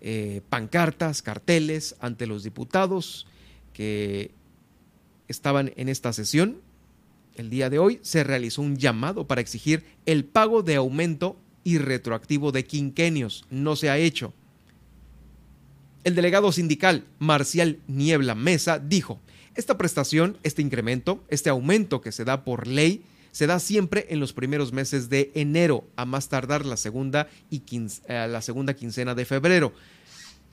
eh, 0.00 0.42
pancartas, 0.48 1.22
carteles 1.22 1.96
ante 2.00 2.26
los 2.26 2.44
diputados 2.44 3.26
que 3.72 4.32
estaban 5.28 5.72
en 5.76 5.88
esta 5.88 6.12
sesión 6.12 6.60
el 7.40 7.50
día 7.50 7.70
de 7.70 7.78
hoy 7.78 7.98
se 8.02 8.22
realizó 8.22 8.62
un 8.62 8.76
llamado 8.76 9.26
para 9.26 9.40
exigir 9.40 9.84
el 10.06 10.24
pago 10.24 10.62
de 10.62 10.76
aumento 10.76 11.36
y 11.64 11.78
retroactivo 11.78 12.52
de 12.52 12.64
quinquenios. 12.64 13.44
No 13.50 13.76
se 13.76 13.90
ha 13.90 13.98
hecho. 13.98 14.32
El 16.04 16.14
delegado 16.14 16.52
sindical 16.52 17.04
Marcial 17.18 17.78
Niebla 17.88 18.34
Mesa 18.34 18.78
dijo, 18.78 19.20
esta 19.54 19.76
prestación, 19.76 20.38
este 20.42 20.62
incremento, 20.62 21.24
este 21.28 21.50
aumento 21.50 22.00
que 22.00 22.12
se 22.12 22.24
da 22.24 22.44
por 22.44 22.66
ley, 22.66 23.02
se 23.32 23.46
da 23.46 23.58
siempre 23.58 24.06
en 24.10 24.20
los 24.20 24.32
primeros 24.32 24.72
meses 24.72 25.08
de 25.08 25.30
enero, 25.34 25.84
a 25.96 26.04
más 26.04 26.28
tardar 26.28 26.64
la 26.64 26.76
segunda, 26.76 27.28
y 27.50 27.62
eh, 27.70 28.26
la 28.28 28.42
segunda 28.42 28.74
quincena 28.74 29.14
de 29.14 29.24
febrero. 29.24 29.72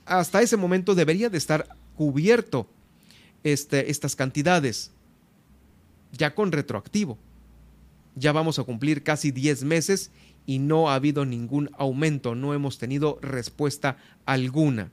Hasta 0.05 0.41
ese 0.41 0.57
momento 0.57 0.95
debería 0.95 1.29
de 1.29 1.37
estar 1.37 1.67
cubierto 1.95 2.67
este, 3.43 3.89
estas 3.91 4.15
cantidades 4.15 4.91
ya 6.11 6.35
con 6.35 6.51
retroactivo. 6.51 7.17
Ya 8.15 8.31
vamos 8.31 8.59
a 8.59 8.63
cumplir 8.63 9.03
casi 9.03 9.31
10 9.31 9.63
meses 9.63 10.11
y 10.45 10.59
no 10.59 10.89
ha 10.89 10.95
habido 10.95 11.25
ningún 11.25 11.69
aumento, 11.77 12.33
no 12.33 12.53
hemos 12.53 12.77
tenido 12.77 13.19
respuesta 13.21 13.97
alguna. 14.25 14.91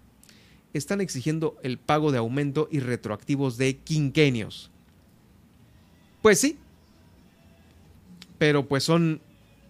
Están 0.73 1.01
exigiendo 1.01 1.57
el 1.63 1.79
pago 1.79 2.11
de 2.11 2.19
aumento 2.19 2.69
y 2.71 2.81
retroactivos 2.81 3.57
de 3.57 3.77
quinquenios. 3.79 4.71
Pues 6.21 6.41
sí, 6.41 6.59
pero 8.39 8.67
pues 8.67 8.83
son 8.83 9.21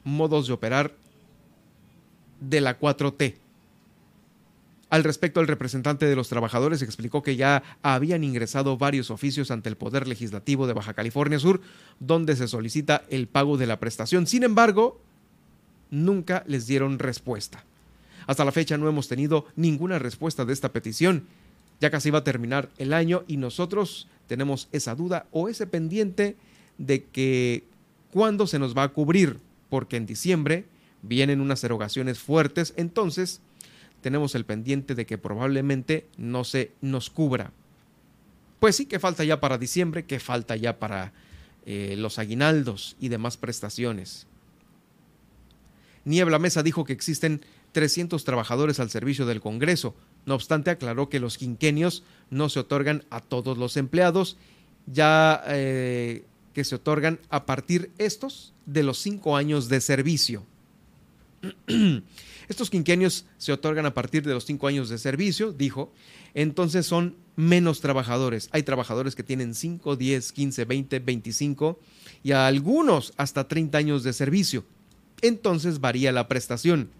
modos 0.04 0.46
de 0.46 0.54
operar 0.54 0.94
de 2.40 2.60
la 2.60 2.78
4T. 2.78 3.34
Al 4.94 5.02
respecto, 5.02 5.40
el 5.40 5.48
representante 5.48 6.06
de 6.06 6.14
los 6.14 6.28
trabajadores 6.28 6.80
explicó 6.80 7.20
que 7.20 7.34
ya 7.34 7.64
habían 7.82 8.22
ingresado 8.22 8.78
varios 8.78 9.10
oficios 9.10 9.50
ante 9.50 9.68
el 9.68 9.76
Poder 9.76 10.06
Legislativo 10.06 10.68
de 10.68 10.72
Baja 10.72 10.94
California 10.94 11.40
Sur, 11.40 11.60
donde 11.98 12.36
se 12.36 12.46
solicita 12.46 13.02
el 13.10 13.26
pago 13.26 13.56
de 13.56 13.66
la 13.66 13.80
prestación. 13.80 14.28
Sin 14.28 14.44
embargo, 14.44 15.00
nunca 15.90 16.44
les 16.46 16.68
dieron 16.68 17.00
respuesta. 17.00 17.64
Hasta 18.28 18.44
la 18.44 18.52
fecha 18.52 18.78
no 18.78 18.88
hemos 18.88 19.08
tenido 19.08 19.46
ninguna 19.56 19.98
respuesta 19.98 20.44
de 20.44 20.52
esta 20.52 20.70
petición. 20.70 21.24
Ya 21.80 21.90
casi 21.90 22.10
va 22.10 22.20
a 22.20 22.24
terminar 22.24 22.70
el 22.78 22.92
año 22.92 23.24
y 23.26 23.36
nosotros 23.36 24.06
tenemos 24.28 24.68
esa 24.70 24.94
duda 24.94 25.26
o 25.32 25.48
ese 25.48 25.66
pendiente 25.66 26.36
de 26.78 27.02
que 27.02 27.64
cuándo 28.12 28.46
se 28.46 28.60
nos 28.60 28.78
va 28.78 28.84
a 28.84 28.92
cubrir, 28.92 29.40
porque 29.70 29.96
en 29.96 30.06
diciembre 30.06 30.66
vienen 31.02 31.40
unas 31.40 31.64
erogaciones 31.64 32.20
fuertes, 32.20 32.74
entonces 32.76 33.40
tenemos 34.04 34.34
el 34.34 34.44
pendiente 34.44 34.94
de 34.94 35.06
que 35.06 35.16
probablemente 35.16 36.06
no 36.18 36.44
se 36.44 36.72
nos 36.82 37.08
cubra. 37.08 37.52
Pues 38.60 38.76
sí, 38.76 38.84
que 38.84 38.98
falta 38.98 39.24
ya 39.24 39.40
para 39.40 39.56
diciembre, 39.56 40.04
que 40.04 40.20
falta 40.20 40.56
ya 40.56 40.78
para 40.78 41.14
eh, 41.64 41.94
los 41.96 42.18
aguinaldos 42.18 42.96
y 43.00 43.08
demás 43.08 43.38
prestaciones. 43.38 44.26
Niebla 46.04 46.38
Mesa 46.38 46.62
dijo 46.62 46.84
que 46.84 46.92
existen 46.92 47.40
300 47.72 48.22
trabajadores 48.24 48.78
al 48.78 48.90
servicio 48.90 49.24
del 49.24 49.40
Congreso. 49.40 49.94
No 50.26 50.34
obstante, 50.34 50.70
aclaró 50.70 51.08
que 51.08 51.18
los 51.18 51.38
quinquenios 51.38 52.04
no 52.28 52.50
se 52.50 52.60
otorgan 52.60 53.04
a 53.08 53.20
todos 53.20 53.56
los 53.56 53.78
empleados, 53.78 54.36
ya 54.84 55.42
eh, 55.46 56.26
que 56.52 56.64
se 56.64 56.74
otorgan 56.74 57.20
a 57.30 57.46
partir 57.46 57.90
estos 57.96 58.52
de 58.66 58.82
los 58.82 58.98
cinco 58.98 59.38
años 59.38 59.70
de 59.70 59.80
servicio. 59.80 60.44
Estos 62.48 62.70
quinquenios 62.70 63.26
se 63.38 63.52
otorgan 63.52 63.86
a 63.86 63.94
partir 63.94 64.22
de 64.24 64.34
los 64.34 64.44
cinco 64.44 64.66
años 64.66 64.88
de 64.88 64.98
servicio, 64.98 65.52
dijo, 65.52 65.92
entonces 66.34 66.86
son 66.86 67.16
menos 67.36 67.80
trabajadores. 67.80 68.48
Hay 68.52 68.62
trabajadores 68.62 69.14
que 69.14 69.22
tienen 69.22 69.54
5, 69.54 69.96
10, 69.96 70.32
15, 70.32 70.64
20, 70.64 70.98
25 70.98 71.80
y 72.22 72.32
a 72.32 72.46
algunos 72.46 73.12
hasta 73.16 73.48
30 73.48 73.78
años 73.78 74.02
de 74.02 74.12
servicio. 74.12 74.64
Entonces 75.22 75.80
varía 75.80 76.12
la 76.12 76.28
prestación. 76.28 76.90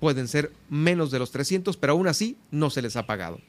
Pueden 0.00 0.28
ser 0.28 0.52
menos 0.68 1.10
de 1.10 1.18
los 1.18 1.30
300, 1.30 1.76
pero 1.76 1.94
aún 1.94 2.08
así 2.08 2.36
no 2.50 2.70
se 2.70 2.82
les 2.82 2.96
ha 2.96 3.06
pagado. 3.06 3.40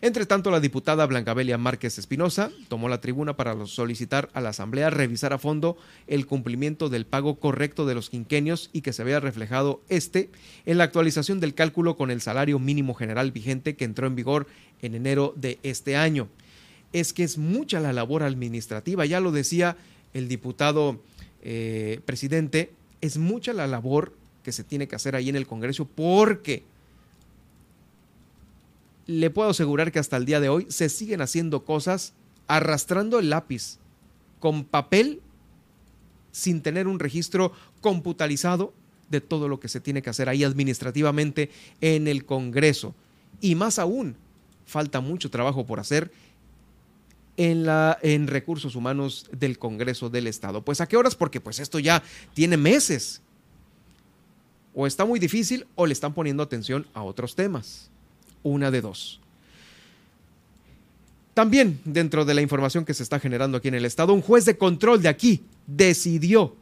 Entre 0.00 0.26
tanto, 0.26 0.50
la 0.50 0.60
diputada 0.60 1.06
Blancabelia 1.06 1.58
Márquez 1.58 1.98
Espinosa 1.98 2.50
tomó 2.68 2.88
la 2.88 3.00
tribuna 3.00 3.36
para 3.36 3.66
solicitar 3.66 4.30
a 4.32 4.40
la 4.40 4.50
Asamblea 4.50 4.90
revisar 4.90 5.32
a 5.32 5.38
fondo 5.38 5.76
el 6.06 6.26
cumplimiento 6.26 6.88
del 6.88 7.06
pago 7.06 7.38
correcto 7.38 7.86
de 7.86 7.94
los 7.94 8.10
quinquenios 8.10 8.70
y 8.72 8.82
que 8.82 8.92
se 8.92 9.04
vea 9.04 9.20
reflejado 9.20 9.82
este 9.88 10.30
en 10.66 10.78
la 10.78 10.84
actualización 10.84 11.40
del 11.40 11.54
cálculo 11.54 11.96
con 11.96 12.10
el 12.10 12.20
salario 12.20 12.58
mínimo 12.58 12.94
general 12.94 13.32
vigente 13.32 13.76
que 13.76 13.84
entró 13.84 14.06
en 14.06 14.16
vigor 14.16 14.46
en 14.82 14.94
enero 14.94 15.34
de 15.36 15.58
este 15.62 15.96
año. 15.96 16.28
Es 16.92 17.12
que 17.12 17.22
es 17.22 17.38
mucha 17.38 17.80
la 17.80 17.92
labor 17.92 18.22
administrativa, 18.22 19.06
ya 19.06 19.20
lo 19.20 19.32
decía 19.32 19.76
el 20.14 20.28
diputado 20.28 21.00
eh, 21.42 22.00
presidente, 22.04 22.72
es 23.00 23.16
mucha 23.16 23.52
la 23.52 23.66
labor 23.66 24.12
que 24.42 24.52
se 24.52 24.64
tiene 24.64 24.88
que 24.88 24.96
hacer 24.96 25.14
ahí 25.14 25.28
en 25.28 25.36
el 25.36 25.46
Congreso 25.46 25.84
porque 25.84 26.64
le 29.06 29.30
puedo 29.30 29.50
asegurar 29.50 29.92
que 29.92 29.98
hasta 29.98 30.16
el 30.16 30.24
día 30.24 30.40
de 30.40 30.48
hoy 30.48 30.66
se 30.68 30.88
siguen 30.88 31.20
haciendo 31.20 31.64
cosas 31.64 32.14
arrastrando 32.46 33.18
el 33.18 33.30
lápiz 33.30 33.78
con 34.40 34.64
papel 34.64 35.20
sin 36.32 36.62
tener 36.62 36.88
un 36.88 36.98
registro 36.98 37.52
computarizado 37.80 38.74
de 39.08 39.20
todo 39.20 39.48
lo 39.48 39.60
que 39.60 39.68
se 39.68 39.80
tiene 39.80 40.02
que 40.02 40.10
hacer 40.10 40.28
ahí 40.28 40.44
administrativamente 40.44 41.50
en 41.80 42.08
el 42.08 42.24
Congreso. 42.24 42.94
Y 43.40 43.54
más 43.54 43.78
aún, 43.78 44.16
falta 44.66 45.00
mucho 45.00 45.30
trabajo 45.30 45.66
por 45.66 45.80
hacer 45.80 46.12
en, 47.36 47.64
la, 47.64 47.98
en 48.02 48.26
recursos 48.26 48.76
humanos 48.76 49.28
del 49.32 49.58
Congreso 49.58 50.10
del 50.10 50.26
Estado. 50.26 50.62
Pues 50.62 50.80
a 50.80 50.86
qué 50.86 50.96
horas? 50.96 51.14
Porque 51.16 51.40
pues 51.40 51.58
esto 51.58 51.78
ya 51.78 52.02
tiene 52.34 52.56
meses. 52.56 53.22
O 54.74 54.86
está 54.86 55.04
muy 55.04 55.18
difícil 55.18 55.66
o 55.74 55.86
le 55.86 55.92
están 55.92 56.14
poniendo 56.14 56.42
atención 56.42 56.86
a 56.94 57.02
otros 57.02 57.34
temas 57.34 57.90
una 58.42 58.70
de 58.70 58.80
dos. 58.80 59.20
También 61.34 61.80
dentro 61.84 62.24
de 62.24 62.34
la 62.34 62.42
información 62.42 62.84
que 62.84 62.94
se 62.94 63.02
está 63.02 63.20
generando 63.20 63.58
aquí 63.58 63.68
en 63.68 63.74
el 63.74 63.84
Estado, 63.84 64.12
un 64.12 64.20
juez 64.20 64.44
de 64.44 64.58
control 64.58 65.00
de 65.00 65.08
aquí 65.08 65.42
decidió 65.66 66.56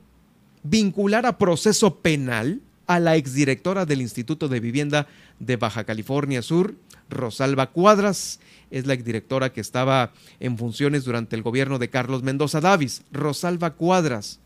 vincular 0.63 1.27
a 1.27 1.39
proceso 1.39 1.97
penal 1.97 2.61
a 2.87 3.01
la 3.01 3.17
exdirectora 3.17 3.87
del 3.87 4.01
Instituto 4.01 4.49
de 4.49 4.61
Vivienda 4.61 5.07
de 5.39 5.57
Baja 5.57 5.85
California 5.85 6.43
Sur, 6.43 6.75
Rosalba 7.11 7.71
Cuadras. 7.71 8.41
Es 8.71 8.87
la 8.87 8.95
exdirectora 8.95 9.53
que 9.53 9.61
estaba 9.61 10.13
en 10.41 10.59
funciones 10.59 11.05
durante 11.05 11.37
el 11.37 11.43
gobierno 11.43 11.79
de 11.79 11.91
Carlos 11.91 12.23
Mendoza 12.23 12.61
Davis. 12.61 13.03
Rosalba 13.13 13.75
Cuadras 13.75 14.41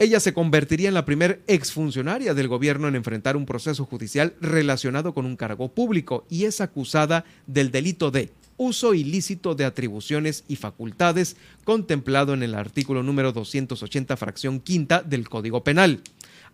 ella 0.00 0.18
se 0.18 0.32
convertiría 0.32 0.88
en 0.88 0.94
la 0.94 1.04
primer 1.04 1.42
exfuncionaria 1.46 2.32
del 2.32 2.48
gobierno 2.48 2.88
en 2.88 2.96
enfrentar 2.96 3.36
un 3.36 3.44
proceso 3.44 3.84
judicial 3.84 4.34
relacionado 4.40 5.12
con 5.12 5.26
un 5.26 5.36
cargo 5.36 5.68
público 5.68 6.24
y 6.30 6.46
es 6.46 6.62
acusada 6.62 7.26
del 7.46 7.70
delito 7.70 8.10
de 8.10 8.32
uso 8.56 8.94
ilícito 8.94 9.54
de 9.54 9.66
atribuciones 9.66 10.44
y 10.48 10.56
facultades 10.56 11.36
contemplado 11.64 12.32
en 12.32 12.42
el 12.42 12.54
artículo 12.54 13.02
número 13.02 13.32
280 13.32 14.16
fracción 14.16 14.60
quinta 14.60 15.02
del 15.02 15.28
Código 15.28 15.64
Penal. 15.64 16.00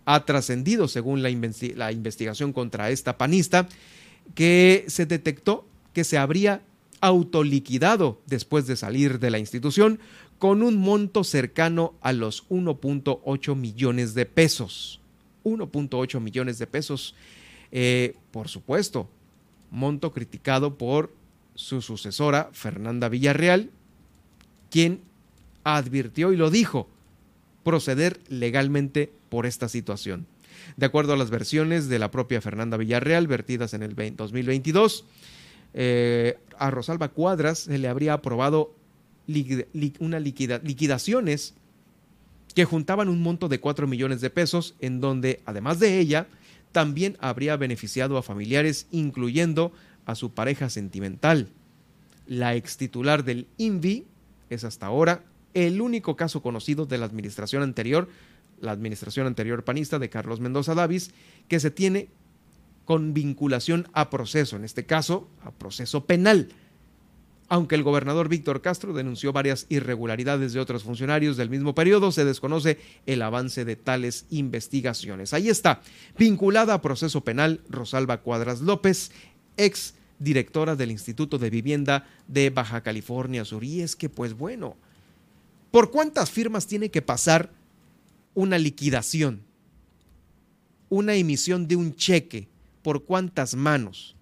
Ha 0.06 0.24
trascendido, 0.24 0.88
según 0.88 1.22
la, 1.22 1.30
la 1.76 1.92
investigación 1.92 2.52
contra 2.52 2.90
esta 2.90 3.16
panista, 3.16 3.68
que 4.34 4.86
se 4.88 5.06
detectó 5.06 5.68
que 5.92 6.02
se 6.02 6.18
habría 6.18 6.62
autoliquidado 7.00 8.20
después 8.26 8.66
de 8.66 8.76
salir 8.76 9.18
de 9.18 9.30
la 9.30 9.38
institución 9.38 9.98
con 10.38 10.62
un 10.62 10.76
monto 10.76 11.24
cercano 11.24 11.94
a 12.00 12.12
los 12.12 12.48
1.8 12.48 13.56
millones 13.56 14.14
de 14.14 14.26
pesos. 14.26 15.00
1.8 15.44 16.20
millones 16.20 16.58
de 16.58 16.66
pesos. 16.66 17.14
Eh, 17.72 18.14
por 18.30 18.48
supuesto, 18.48 19.08
monto 19.70 20.12
criticado 20.12 20.76
por 20.76 21.12
su 21.54 21.80
sucesora, 21.80 22.50
Fernanda 22.52 23.08
Villarreal, 23.08 23.70
quien 24.70 25.00
advirtió 25.64 26.32
y 26.32 26.36
lo 26.36 26.50
dijo, 26.50 26.88
proceder 27.64 28.20
legalmente 28.28 29.12
por 29.28 29.46
esta 29.46 29.68
situación. 29.68 30.26
De 30.76 30.86
acuerdo 30.86 31.14
a 31.14 31.16
las 31.16 31.30
versiones 31.30 31.88
de 31.88 31.98
la 31.98 32.10
propia 32.10 32.40
Fernanda 32.40 32.76
Villarreal, 32.76 33.26
vertidas 33.26 33.74
en 33.74 33.82
el 33.82 33.94
2022, 33.94 35.04
eh, 35.78 36.38
a 36.58 36.70
Rosalba 36.70 37.10
Cuadras 37.10 37.58
se 37.58 37.78
le 37.78 37.88
habría 37.88 38.14
aprobado 38.14 38.74
una 40.00 40.18
liquidaciones 40.18 41.54
que 42.54 42.64
juntaban 42.64 43.10
un 43.10 43.20
monto 43.20 43.48
de 43.48 43.60
4 43.60 43.86
millones 43.86 44.22
de 44.22 44.30
pesos, 44.30 44.74
en 44.80 45.02
donde, 45.02 45.42
además 45.44 45.78
de 45.78 45.98
ella, 45.98 46.28
también 46.72 47.18
habría 47.20 47.58
beneficiado 47.58 48.16
a 48.16 48.22
familiares, 48.22 48.86
incluyendo 48.90 49.70
a 50.06 50.14
su 50.14 50.32
pareja 50.32 50.70
sentimental. 50.70 51.48
La 52.26 52.54
ex 52.54 52.78
titular 52.78 53.24
del 53.24 53.46
INVI 53.58 54.06
es 54.48 54.64
hasta 54.64 54.86
ahora 54.86 55.24
el 55.52 55.82
único 55.82 56.16
caso 56.16 56.40
conocido 56.40 56.86
de 56.86 56.96
la 56.96 57.04
administración 57.04 57.62
anterior, 57.62 58.08
la 58.62 58.72
administración 58.72 59.26
anterior 59.26 59.62
panista 59.64 59.98
de 59.98 60.08
Carlos 60.08 60.40
Mendoza 60.40 60.74
Davis, 60.74 61.10
que 61.48 61.60
se 61.60 61.70
tiene 61.70 62.08
con 62.86 63.12
vinculación 63.12 63.86
a 63.92 64.08
proceso, 64.08 64.56
en 64.56 64.64
este 64.64 64.86
caso 64.86 65.28
a 65.44 65.50
proceso 65.50 66.06
penal 66.06 66.48
aunque 67.48 67.74
el 67.74 67.82
gobernador 67.82 68.28
Víctor 68.28 68.60
Castro 68.60 68.92
denunció 68.92 69.32
varias 69.32 69.66
irregularidades 69.68 70.52
de 70.52 70.60
otros 70.60 70.82
funcionarios 70.82 71.36
del 71.36 71.50
mismo 71.50 71.74
periodo, 71.74 72.10
se 72.12 72.24
desconoce 72.24 72.78
el 73.06 73.22
avance 73.22 73.64
de 73.64 73.76
tales 73.76 74.26
investigaciones. 74.30 75.32
Ahí 75.32 75.48
está, 75.48 75.80
vinculada 76.18 76.74
a 76.74 76.82
proceso 76.82 77.22
penal 77.22 77.60
Rosalba 77.68 78.18
Cuadras 78.18 78.60
López, 78.60 79.12
ex 79.56 79.94
directora 80.18 80.76
del 80.76 80.90
Instituto 80.90 81.38
de 81.38 81.50
Vivienda 81.50 82.06
de 82.26 82.50
Baja 82.50 82.82
California 82.82 83.44
Sur. 83.44 83.62
Y 83.62 83.82
es 83.82 83.94
que, 83.94 84.08
pues 84.08 84.34
bueno, 84.34 84.76
¿por 85.70 85.90
cuántas 85.90 86.30
firmas 86.30 86.66
tiene 86.66 86.90
que 86.90 87.02
pasar 87.02 87.50
una 88.34 88.58
liquidación? 88.58 89.42
Una 90.88 91.14
emisión 91.14 91.68
de 91.68 91.76
un 91.76 91.94
cheque, 91.94 92.48
¿por 92.86 93.04
cuántas 93.04 93.56
manos? 93.56 94.14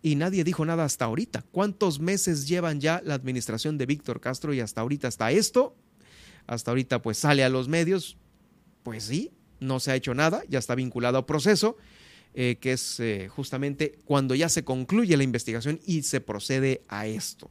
y 0.00 0.14
nadie 0.14 0.42
dijo 0.42 0.64
nada 0.64 0.84
hasta 0.84 1.04
ahorita. 1.04 1.44
¿Cuántos 1.50 2.00
meses 2.00 2.48
llevan 2.48 2.80
ya 2.80 3.02
la 3.04 3.12
administración 3.12 3.76
de 3.76 3.84
Víctor 3.84 4.20
Castro 4.20 4.54
y 4.54 4.60
hasta 4.60 4.80
ahorita 4.80 5.08
está 5.08 5.32
esto? 5.32 5.76
Hasta 6.46 6.70
ahorita 6.70 7.02
pues 7.02 7.18
sale 7.18 7.44
a 7.44 7.50
los 7.50 7.68
medios. 7.68 8.16
Pues 8.84 9.02
sí, 9.04 9.32
no 9.60 9.80
se 9.80 9.90
ha 9.90 9.96
hecho 9.96 10.14
nada, 10.14 10.44
ya 10.48 10.60
está 10.60 10.74
vinculado 10.76 11.18
a 11.18 11.26
proceso, 11.26 11.76
eh, 12.34 12.56
que 12.58 12.72
es 12.72 13.00
eh, 13.00 13.28
justamente 13.28 13.98
cuando 14.04 14.34
ya 14.34 14.48
se 14.48 14.64
concluye 14.64 15.16
la 15.16 15.24
investigación 15.24 15.80
y 15.84 16.04
se 16.04 16.22
procede 16.22 16.82
a 16.88 17.06
esto. 17.06 17.50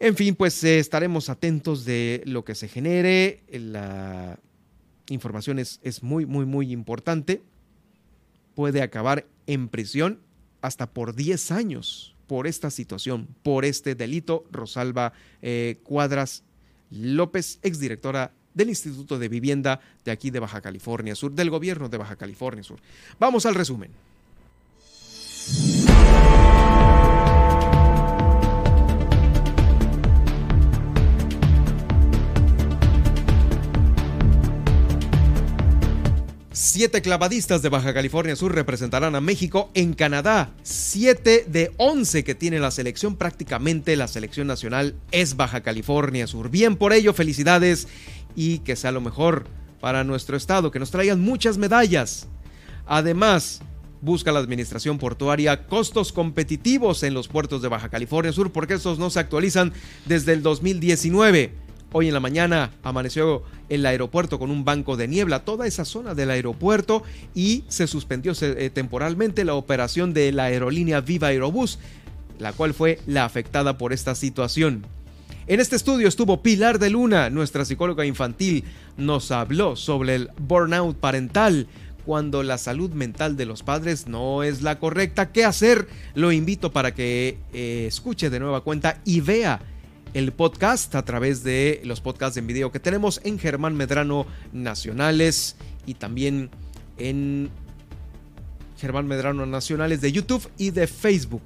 En 0.00 0.16
fin, 0.16 0.34
pues 0.34 0.64
eh, 0.64 0.80
estaremos 0.80 1.28
atentos 1.28 1.84
de 1.84 2.22
lo 2.24 2.44
que 2.44 2.56
se 2.56 2.66
genere. 2.66 3.44
La 3.52 4.40
información 5.10 5.58
es, 5.58 5.78
es 5.82 6.02
muy, 6.02 6.24
muy, 6.24 6.46
muy 6.46 6.72
importante. 6.72 7.42
Puede 8.58 8.82
acabar 8.82 9.24
en 9.46 9.68
prisión 9.68 10.18
hasta 10.62 10.90
por 10.90 11.14
10 11.14 11.52
años 11.52 12.16
por 12.26 12.48
esta 12.48 12.72
situación, 12.72 13.28
por 13.44 13.64
este 13.64 13.94
delito. 13.94 14.46
Rosalba 14.50 15.12
eh, 15.42 15.78
Cuadras 15.84 16.42
López, 16.90 17.60
exdirectora 17.62 18.32
del 18.54 18.70
Instituto 18.70 19.20
de 19.20 19.28
Vivienda 19.28 19.78
de 20.04 20.10
aquí 20.10 20.32
de 20.32 20.40
Baja 20.40 20.60
California 20.60 21.14
Sur, 21.14 21.30
del 21.30 21.50
gobierno 21.50 21.88
de 21.88 21.98
Baja 21.98 22.16
California 22.16 22.64
Sur. 22.64 22.80
Vamos 23.20 23.46
al 23.46 23.54
resumen. 23.54 23.92
Siete 36.60 37.02
clavadistas 37.02 37.62
de 37.62 37.68
Baja 37.68 37.94
California 37.94 38.34
Sur 38.34 38.52
representarán 38.52 39.14
a 39.14 39.20
México 39.20 39.70
en 39.74 39.94
Canadá. 39.94 40.50
Siete 40.64 41.44
de 41.46 41.70
once 41.76 42.24
que 42.24 42.34
tiene 42.34 42.58
la 42.58 42.72
selección, 42.72 43.14
prácticamente 43.14 43.94
la 43.94 44.08
selección 44.08 44.48
nacional 44.48 44.96
es 45.12 45.36
Baja 45.36 45.60
California 45.60 46.26
Sur. 46.26 46.50
Bien 46.50 46.74
por 46.74 46.92
ello, 46.92 47.14
felicidades 47.14 47.86
y 48.34 48.58
que 48.58 48.74
sea 48.74 48.90
lo 48.90 49.00
mejor 49.00 49.46
para 49.78 50.02
nuestro 50.02 50.36
estado, 50.36 50.72
que 50.72 50.80
nos 50.80 50.90
traigan 50.90 51.20
muchas 51.20 51.58
medallas. 51.58 52.26
Además, 52.86 53.60
busca 54.00 54.32
la 54.32 54.40
administración 54.40 54.98
portuaria 54.98 55.68
costos 55.68 56.12
competitivos 56.12 57.04
en 57.04 57.14
los 57.14 57.28
puertos 57.28 57.62
de 57.62 57.68
Baja 57.68 57.88
California 57.88 58.32
Sur 58.32 58.50
porque 58.50 58.74
estos 58.74 58.98
no 58.98 59.10
se 59.10 59.20
actualizan 59.20 59.72
desde 60.06 60.32
el 60.32 60.42
2019. 60.42 61.67
Hoy 61.90 62.08
en 62.08 62.14
la 62.14 62.20
mañana 62.20 62.70
amaneció 62.82 63.42
el 63.70 63.86
aeropuerto 63.86 64.38
con 64.38 64.50
un 64.50 64.62
banco 64.62 64.98
de 64.98 65.08
niebla, 65.08 65.44
toda 65.44 65.66
esa 65.66 65.86
zona 65.86 66.14
del 66.14 66.30
aeropuerto 66.30 67.02
y 67.34 67.64
se 67.68 67.86
suspendió 67.86 68.34
eh, 68.42 68.70
temporalmente 68.72 69.44
la 69.44 69.54
operación 69.54 70.12
de 70.12 70.30
la 70.32 70.44
aerolínea 70.44 71.00
Viva 71.00 71.28
Aerobús, 71.28 71.78
la 72.38 72.52
cual 72.52 72.74
fue 72.74 73.00
la 73.06 73.24
afectada 73.24 73.78
por 73.78 73.94
esta 73.94 74.14
situación. 74.14 74.84
En 75.46 75.60
este 75.60 75.76
estudio 75.76 76.08
estuvo 76.08 76.42
Pilar 76.42 76.78
de 76.78 76.90
Luna, 76.90 77.30
nuestra 77.30 77.64
psicóloga 77.64 78.04
infantil, 78.04 78.64
nos 78.98 79.30
habló 79.30 79.74
sobre 79.74 80.14
el 80.14 80.30
burnout 80.36 80.98
parental, 80.98 81.68
cuando 82.04 82.42
la 82.42 82.56
salud 82.56 82.90
mental 82.92 83.36
de 83.36 83.44
los 83.44 83.62
padres 83.62 84.06
no 84.06 84.42
es 84.42 84.62
la 84.62 84.78
correcta. 84.78 85.30
¿Qué 85.30 85.44
hacer? 85.44 85.88
Lo 86.14 86.32
invito 86.32 86.72
para 86.72 86.94
que 86.94 87.38
eh, 87.52 87.84
escuche 87.86 88.30
de 88.30 88.40
nueva 88.40 88.62
cuenta 88.62 89.00
y 89.04 89.20
vea 89.20 89.60
el 90.14 90.32
podcast 90.32 90.94
a 90.94 91.04
través 91.04 91.44
de 91.44 91.80
los 91.84 92.00
podcasts 92.00 92.36
en 92.36 92.46
video 92.46 92.72
que 92.72 92.80
tenemos 92.80 93.20
en 93.24 93.38
Germán 93.38 93.76
Medrano 93.76 94.26
Nacionales 94.52 95.56
y 95.86 95.94
también 95.94 96.50
en 96.96 97.50
Germán 98.78 99.06
Medrano 99.06 99.46
Nacionales 99.46 100.00
de 100.00 100.12
YouTube 100.12 100.48
y 100.56 100.70
de 100.70 100.86
Facebook. 100.86 101.42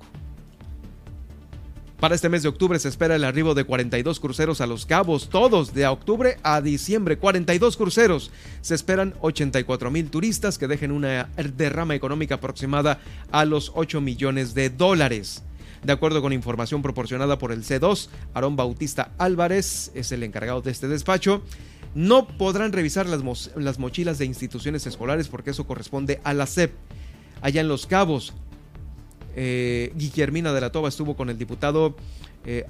Para 2.03 2.17
este 2.17 2.29
mes 2.29 2.43
de 2.43 2.49
octubre 2.49 2.77
se 2.81 2.89
espera 2.89 3.15
el 3.15 3.23
arribo 3.23 3.55
de 3.55 3.63
42 3.63 4.19
cruceros 4.19 4.61
a 4.61 4.67
Los 4.67 4.87
Cabos, 4.87 5.29
todos 5.29 5.73
de 5.73 5.87
octubre 5.87 6.37
a 6.43 6.61
diciembre, 6.61 7.17
42 7.17 7.77
cruceros. 7.77 8.33
Se 8.61 8.75
esperan 8.75 9.15
84 9.21 9.89
mil 9.93 10.11
turistas 10.11 10.59
que 10.59 10.67
dejen 10.67 10.91
una 10.91 11.29
derrama 11.57 11.95
económica 11.95 12.35
aproximada 12.35 12.99
a 13.31 13.45
los 13.45 13.71
8 13.77 14.01
millones 14.01 14.53
de 14.53 14.71
dólares. 14.71 15.45
De 15.85 15.93
acuerdo 15.93 16.23
con 16.23 16.33
información 16.33 16.81
proporcionada 16.81 17.39
por 17.39 17.51
el 17.51 17.65
C2, 17.65 18.09
Aarón 18.35 18.55
Bautista 18.55 19.13
Álvarez 19.19 19.91
es 19.95 20.13
el 20.13 20.23
encargado 20.23 20.63
de 20.63 20.71
este 20.71 20.87
despacho. 20.87 21.43
No 21.95 22.29
podrán 22.29 22.73
revisar 22.73 23.07
las, 23.07 23.51
las 23.57 23.79
mochilas 23.81 24.19
de 24.19 24.25
instituciones 24.25 24.87
escolares 24.87 25.27
porque 25.29 25.51
eso 25.51 25.67
corresponde 25.67 26.21
a 26.23 26.35
la 26.35 26.47
SEP. 26.47 26.73
Allá 27.41 27.61
en 27.61 27.69
Los 27.69 27.87
Cabos, 27.87 28.33
eh, 29.35 29.93
Guillermina 29.97 30.53
de 30.53 30.61
la 30.61 30.71
Toba 30.71 30.89
estuvo 30.89 31.17
con 31.17 31.31
el 31.31 31.37
diputado, 31.37 31.97
eh, 32.47 32.65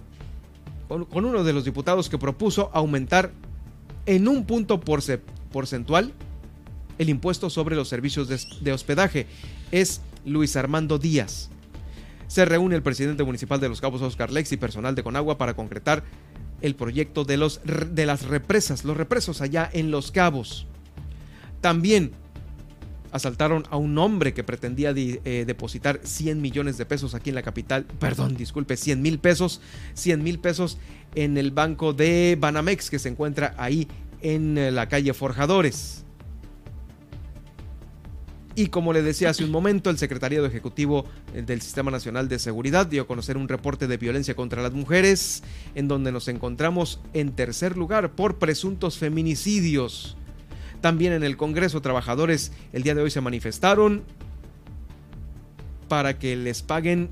con, 0.88 1.06
uno 1.12 1.44
de 1.44 1.52
los 1.52 1.66
diputados 1.66 2.08
que 2.08 2.16
propuso 2.16 2.70
aumentar 2.72 3.32
en 4.06 4.26
un 4.26 4.46
punto 4.46 4.80
porcentual 4.80 6.14
el 6.96 7.08
impuesto 7.10 7.50
sobre 7.50 7.76
los 7.76 7.88
servicios 7.88 8.26
de 8.62 8.72
hospedaje. 8.72 9.26
Es 9.70 10.00
Luis 10.24 10.56
Armando 10.56 10.98
Díaz 10.98 11.50
se 12.32 12.46
reúne 12.46 12.74
el 12.76 12.82
presidente 12.82 13.24
municipal 13.24 13.60
de 13.60 13.68
Los 13.68 13.82
Cabos, 13.82 14.00
Oscar 14.00 14.32
Lex, 14.32 14.52
y 14.52 14.56
personal 14.56 14.94
de 14.94 15.02
Conagua 15.02 15.36
para 15.36 15.52
concretar 15.52 16.02
el 16.62 16.74
proyecto 16.74 17.24
de, 17.24 17.36
los, 17.36 17.60
de 17.90 18.06
las 18.06 18.22
represas, 18.22 18.86
los 18.86 18.96
represos 18.96 19.42
allá 19.42 19.68
en 19.70 19.90
Los 19.90 20.12
Cabos. 20.12 20.66
También 21.60 22.12
asaltaron 23.10 23.64
a 23.68 23.76
un 23.76 23.98
hombre 23.98 24.32
que 24.32 24.44
pretendía 24.44 24.94
eh, 24.96 25.44
depositar 25.46 26.00
100 26.02 26.40
millones 26.40 26.78
de 26.78 26.86
pesos 26.86 27.14
aquí 27.14 27.28
en 27.28 27.34
la 27.34 27.42
capital, 27.42 27.84
perdón, 27.84 28.34
disculpe, 28.34 28.78
100 28.78 29.02
mil 29.02 29.18
pesos, 29.18 29.60
100 29.92 30.22
mil 30.22 30.38
pesos 30.38 30.78
en 31.14 31.36
el 31.36 31.50
banco 31.50 31.92
de 31.92 32.38
Banamex 32.40 32.88
que 32.88 32.98
se 32.98 33.10
encuentra 33.10 33.54
ahí 33.58 33.88
en 34.22 34.56
eh, 34.56 34.70
la 34.70 34.88
calle 34.88 35.12
Forjadores. 35.12 36.06
Y 38.54 38.66
como 38.66 38.92
le 38.92 39.02
decía 39.02 39.30
hace 39.30 39.44
un 39.44 39.50
momento, 39.50 39.88
el 39.88 39.98
Secretariado 39.98 40.46
Ejecutivo 40.46 41.06
eh, 41.34 41.42
del 41.42 41.62
Sistema 41.62 41.90
Nacional 41.90 42.28
de 42.28 42.38
Seguridad 42.38 42.86
dio 42.86 43.02
a 43.02 43.06
conocer 43.06 43.36
un 43.36 43.48
reporte 43.48 43.86
de 43.86 43.96
violencia 43.96 44.34
contra 44.34 44.62
las 44.62 44.72
mujeres, 44.72 45.42
en 45.74 45.88
donde 45.88 46.12
nos 46.12 46.28
encontramos 46.28 47.00
en 47.14 47.32
tercer 47.32 47.76
lugar 47.76 48.12
por 48.12 48.38
presuntos 48.38 48.98
feminicidios. 48.98 50.16
También 50.82 51.12
en 51.12 51.22
el 51.22 51.36
Congreso, 51.36 51.80
trabajadores 51.80 52.52
el 52.72 52.82
día 52.82 52.94
de 52.94 53.02
hoy 53.02 53.10
se 53.10 53.20
manifestaron 53.20 54.02
para 55.88 56.18
que 56.18 56.36
les 56.36 56.62
paguen 56.62 57.10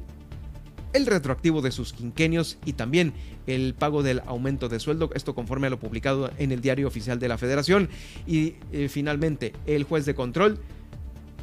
el 0.92 1.06
retroactivo 1.06 1.62
de 1.62 1.70
sus 1.70 1.92
quinquenios 1.92 2.58
y 2.64 2.72
también 2.72 3.12
el 3.46 3.74
pago 3.74 4.02
del 4.02 4.20
aumento 4.26 4.68
de 4.68 4.80
sueldo, 4.80 5.10
esto 5.14 5.34
conforme 5.34 5.68
a 5.68 5.70
lo 5.70 5.78
publicado 5.78 6.30
en 6.38 6.52
el 6.52 6.60
diario 6.60 6.88
oficial 6.88 7.18
de 7.18 7.28
la 7.28 7.38
Federación. 7.38 7.88
Y 8.26 8.54
eh, 8.72 8.88
finalmente, 8.90 9.52
el 9.66 9.84
juez 9.84 10.04
de 10.04 10.14
control 10.14 10.58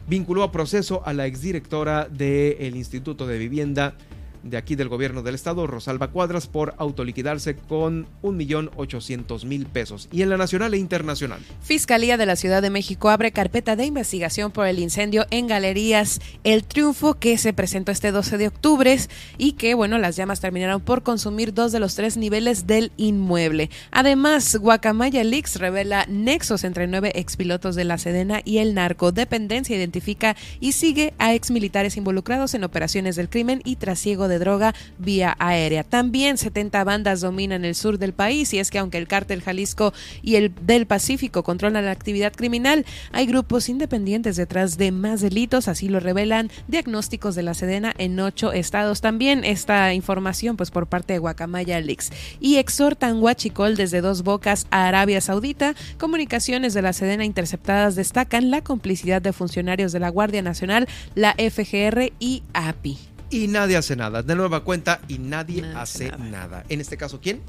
vinculó 0.08 0.44
a 0.44 0.52
proceso 0.52 1.02
a 1.06 1.14
la 1.14 1.26
exdirectora 1.26 2.08
del 2.10 2.76
Instituto 2.76 3.28
de 3.28 3.38
Vivienda 3.38 3.96
de 4.50 4.58
aquí 4.58 4.76
del 4.76 4.90
gobierno 4.90 5.24
del 5.24 5.36
estado, 5.36 5.68
Rosalba 5.68 6.10
Cuadras, 6.10 6.48
por 6.48 6.76
autoliquidarse 6.78 7.56
con 7.56 8.08
1.800.000 8.24 9.66
pesos. 9.68 10.10
Y 10.12 10.22
en 10.22 10.30
la 10.30 10.38
nacional 10.38 10.74
e 10.74 10.78
internacional. 10.78 11.40
Fiscalía 11.62 12.18
de 12.18 12.26
la 12.26 12.36
Ciudad 12.36 12.62
de 12.62 12.70
México 12.70 13.10
abre 13.10 13.32
carpeta 13.32 13.76
de 13.76 13.86
investigación 13.86 14.52
por 14.52 14.68
el 14.68 14.80
incendio 14.80 15.26
en 15.30 15.48
Galerías 15.48 16.20
El 16.44 16.64
Triunfo 16.64 17.16
que 17.16 17.38
se 17.38 17.54
presentó 17.54 17.92
este 17.92 18.12
12 18.12 18.38
de 18.38 18.48
octubre 18.48 18.88
y 19.38 19.54
que, 19.54 19.74
bueno, 19.74 19.98
las 19.98 20.16
llamas 20.16 20.40
terminaron 20.40 20.82
por 20.82 21.04
consumir 21.04 21.54
dos 21.54 21.72
de 21.72 21.80
los 21.80 21.96
tres 21.96 22.16
niveles 22.16 22.68
del 22.68 22.92
inmueble. 22.98 23.70
Además, 23.92 24.56
Guacamaya 24.56 25.24
Leaks 25.24 25.58
revela 25.58 26.06
nexos 26.08 26.64
entre 26.64 26.88
nueve 26.88 27.12
expilotos 27.16 27.76
de 27.76 27.84
la 27.84 27.98
Sedena 27.98 28.42
y 28.46 28.60
el 28.60 28.74
narcodependencia 28.74 29.76
identifica 29.76 30.36
y 30.60 30.72
sigue 30.72 31.14
a 31.18 31.34
exmilitares 31.34 31.98
involucrados 31.98 32.54
en 32.54 32.64
operaciones 32.64 33.16
del 33.16 33.30
crimen 33.30 33.62
y 33.66 33.76
trasiego 33.76 34.28
de 34.28 34.37
droga 34.40 34.74
vía 34.98 35.36
aérea. 35.40 35.84
También 35.84 36.38
70 36.38 36.84
bandas 36.84 37.22
dominan 37.22 37.66
el 37.66 37.76
sur 37.76 37.98
del 37.98 38.14
país 38.14 38.54
y 38.54 38.60
es 38.60 38.72
que 38.72 38.80
aunque 38.80 38.98
el 38.98 39.08
cártel 39.08 39.42
Jalisco 39.42 39.94
y 40.22 40.36
el 40.36 40.54
del 40.62 40.86
Pacífico 40.86 41.44
controlan 41.44 41.86
la 41.86 41.92
actividad 41.92 42.34
criminal, 42.34 42.86
hay 43.12 43.26
grupos 43.26 43.70
independientes 43.70 44.36
detrás 44.36 44.78
de 44.78 44.92
más 44.92 45.22
delitos, 45.22 45.68
así 45.68 45.90
lo 45.90 46.00
revelan 46.00 46.50
diagnósticos 46.68 47.36
de 47.36 47.44
la 47.44 47.54
Sedena 47.54 47.94
en 47.98 48.20
ocho 48.20 48.52
estados. 48.52 49.02
También 49.02 49.44
esta 49.44 49.94
información 49.94 50.58
pues 50.58 50.72
por 50.72 50.88
parte 50.88 51.14
de 51.14 51.20
Guacamaya 51.20 51.80
Leaks. 51.80 52.12
Y 52.40 52.58
exhortan 52.58 53.22
Huachicol 53.22 53.76
desde 53.76 54.02
dos 54.02 54.24
bocas 54.24 54.68
a 54.72 54.88
Arabia 54.88 55.22
Saudita. 55.22 55.76
Comunicaciones 55.98 56.74
de 56.74 56.82
la 56.82 56.94
Sedena 56.94 57.26
interceptadas 57.26 57.96
destacan 57.96 58.52
la 58.52 58.62
complicidad 58.62 59.22
de 59.22 59.34
funcionarios 59.34 59.92
de 59.92 60.00
la 60.00 60.10
Guardia 60.10 60.42
Nacional, 60.42 60.88
la 61.16 61.34
FGR 61.34 62.12
y 62.20 62.44
API 62.54 63.17
y 63.30 63.48
nadie 63.48 63.78
hace 63.78 63.96
nada. 63.96 64.24
De 64.24 64.36
nueva 64.36 64.64
cuenta 64.64 65.02
y 65.08 65.20
nadie, 65.20 65.64
hace, 65.76 66.12
nada. 66.18 66.64
En 66.70 66.82
este 66.82 66.98
caso, 66.98 67.20
¿quién? 67.22 67.42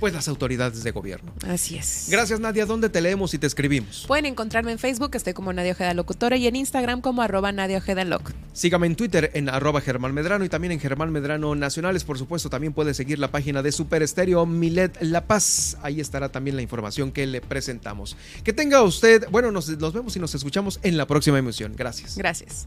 Pues 0.00 0.12
las 0.14 0.28
autoridades 0.28 0.82
de 0.82 0.90
gobierno. 0.90 1.32
Así 1.46 1.76
es. 1.76 2.06
Gracias, 2.10 2.40
Nadia. 2.40 2.66
¿Dónde 2.66 2.88
te 2.88 3.00
leemos 3.00 3.34
y 3.34 3.38
te 3.38 3.46
escribimos? 3.46 4.04
Pueden 4.06 4.26
encontrarme 4.26 4.72
en 4.72 4.78
Facebook, 4.78 5.10
estoy 5.14 5.34
como 5.34 5.52
Nadia 5.52 5.72
Ojeda 5.72 5.94
Locutora, 5.94 6.36
y 6.36 6.46
en 6.46 6.56
Instagram 6.56 7.00
como 7.00 7.22
arroba 7.22 7.52
Nadia 7.52 7.78
Ojeda 7.78 8.04
Loc. 8.04 8.32
Sígame 8.52 8.86
en 8.86 8.96
Twitter 8.96 9.30
en 9.34 9.48
arroba 9.48 9.80
Germán 9.80 10.14
Medrano 10.14 10.44
y 10.44 10.48
también 10.48 10.72
en 10.72 10.80
Germán 10.80 11.10
Medrano 11.12 11.54
Nacionales. 11.54 12.04
Por 12.04 12.18
supuesto, 12.18 12.50
también 12.50 12.72
puede 12.72 12.94
seguir 12.94 13.18
la 13.18 13.30
página 13.30 13.62
de 13.62 13.72
Super 13.72 14.02
Estéreo 14.02 14.46
Milet 14.46 14.96
La 15.02 15.26
Paz. 15.26 15.76
Ahí 15.82 16.00
estará 16.00 16.30
también 16.30 16.56
la 16.56 16.62
información 16.62 17.12
que 17.12 17.26
le 17.26 17.40
presentamos. 17.40 18.16
Que 18.44 18.52
tenga 18.52 18.82
usted, 18.82 19.26
bueno, 19.30 19.50
nos, 19.52 19.68
nos 19.68 19.92
vemos 19.92 20.16
y 20.16 20.20
nos 20.20 20.34
escuchamos 20.34 20.80
en 20.82 20.96
la 20.96 21.06
próxima 21.06 21.38
emisión. 21.38 21.74
Gracias. 21.76 22.16
Gracias. 22.16 22.66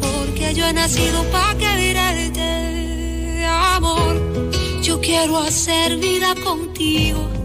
porque 0.00 0.54
yo 0.54 0.66
he 0.66 0.72
nacido 0.72 1.24
para 1.30 1.58
quererte, 1.58 3.46
amor. 3.46 4.82
Yo 4.82 5.00
quiero 5.00 5.38
hacer 5.38 5.96
vida 5.96 6.34
contigo 6.44 7.36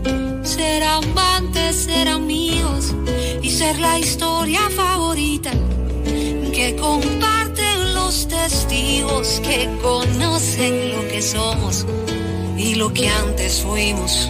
ser 0.43 0.83
amantes, 0.83 1.75
ser 1.75 2.07
amigos 2.07 2.93
y 3.41 3.49
ser 3.49 3.79
la 3.79 3.97
historia 3.99 4.59
favorita 4.69 5.51
que 6.53 6.75
comparten 6.75 7.93
los 7.93 8.27
testigos 8.27 9.41
que 9.41 9.69
conocen 9.81 10.91
lo 10.91 11.07
que 11.07 11.21
somos 11.21 11.85
y 12.57 12.75
lo 12.75 12.93
que 12.93 13.07
antes 13.07 13.61
fuimos. 13.61 14.29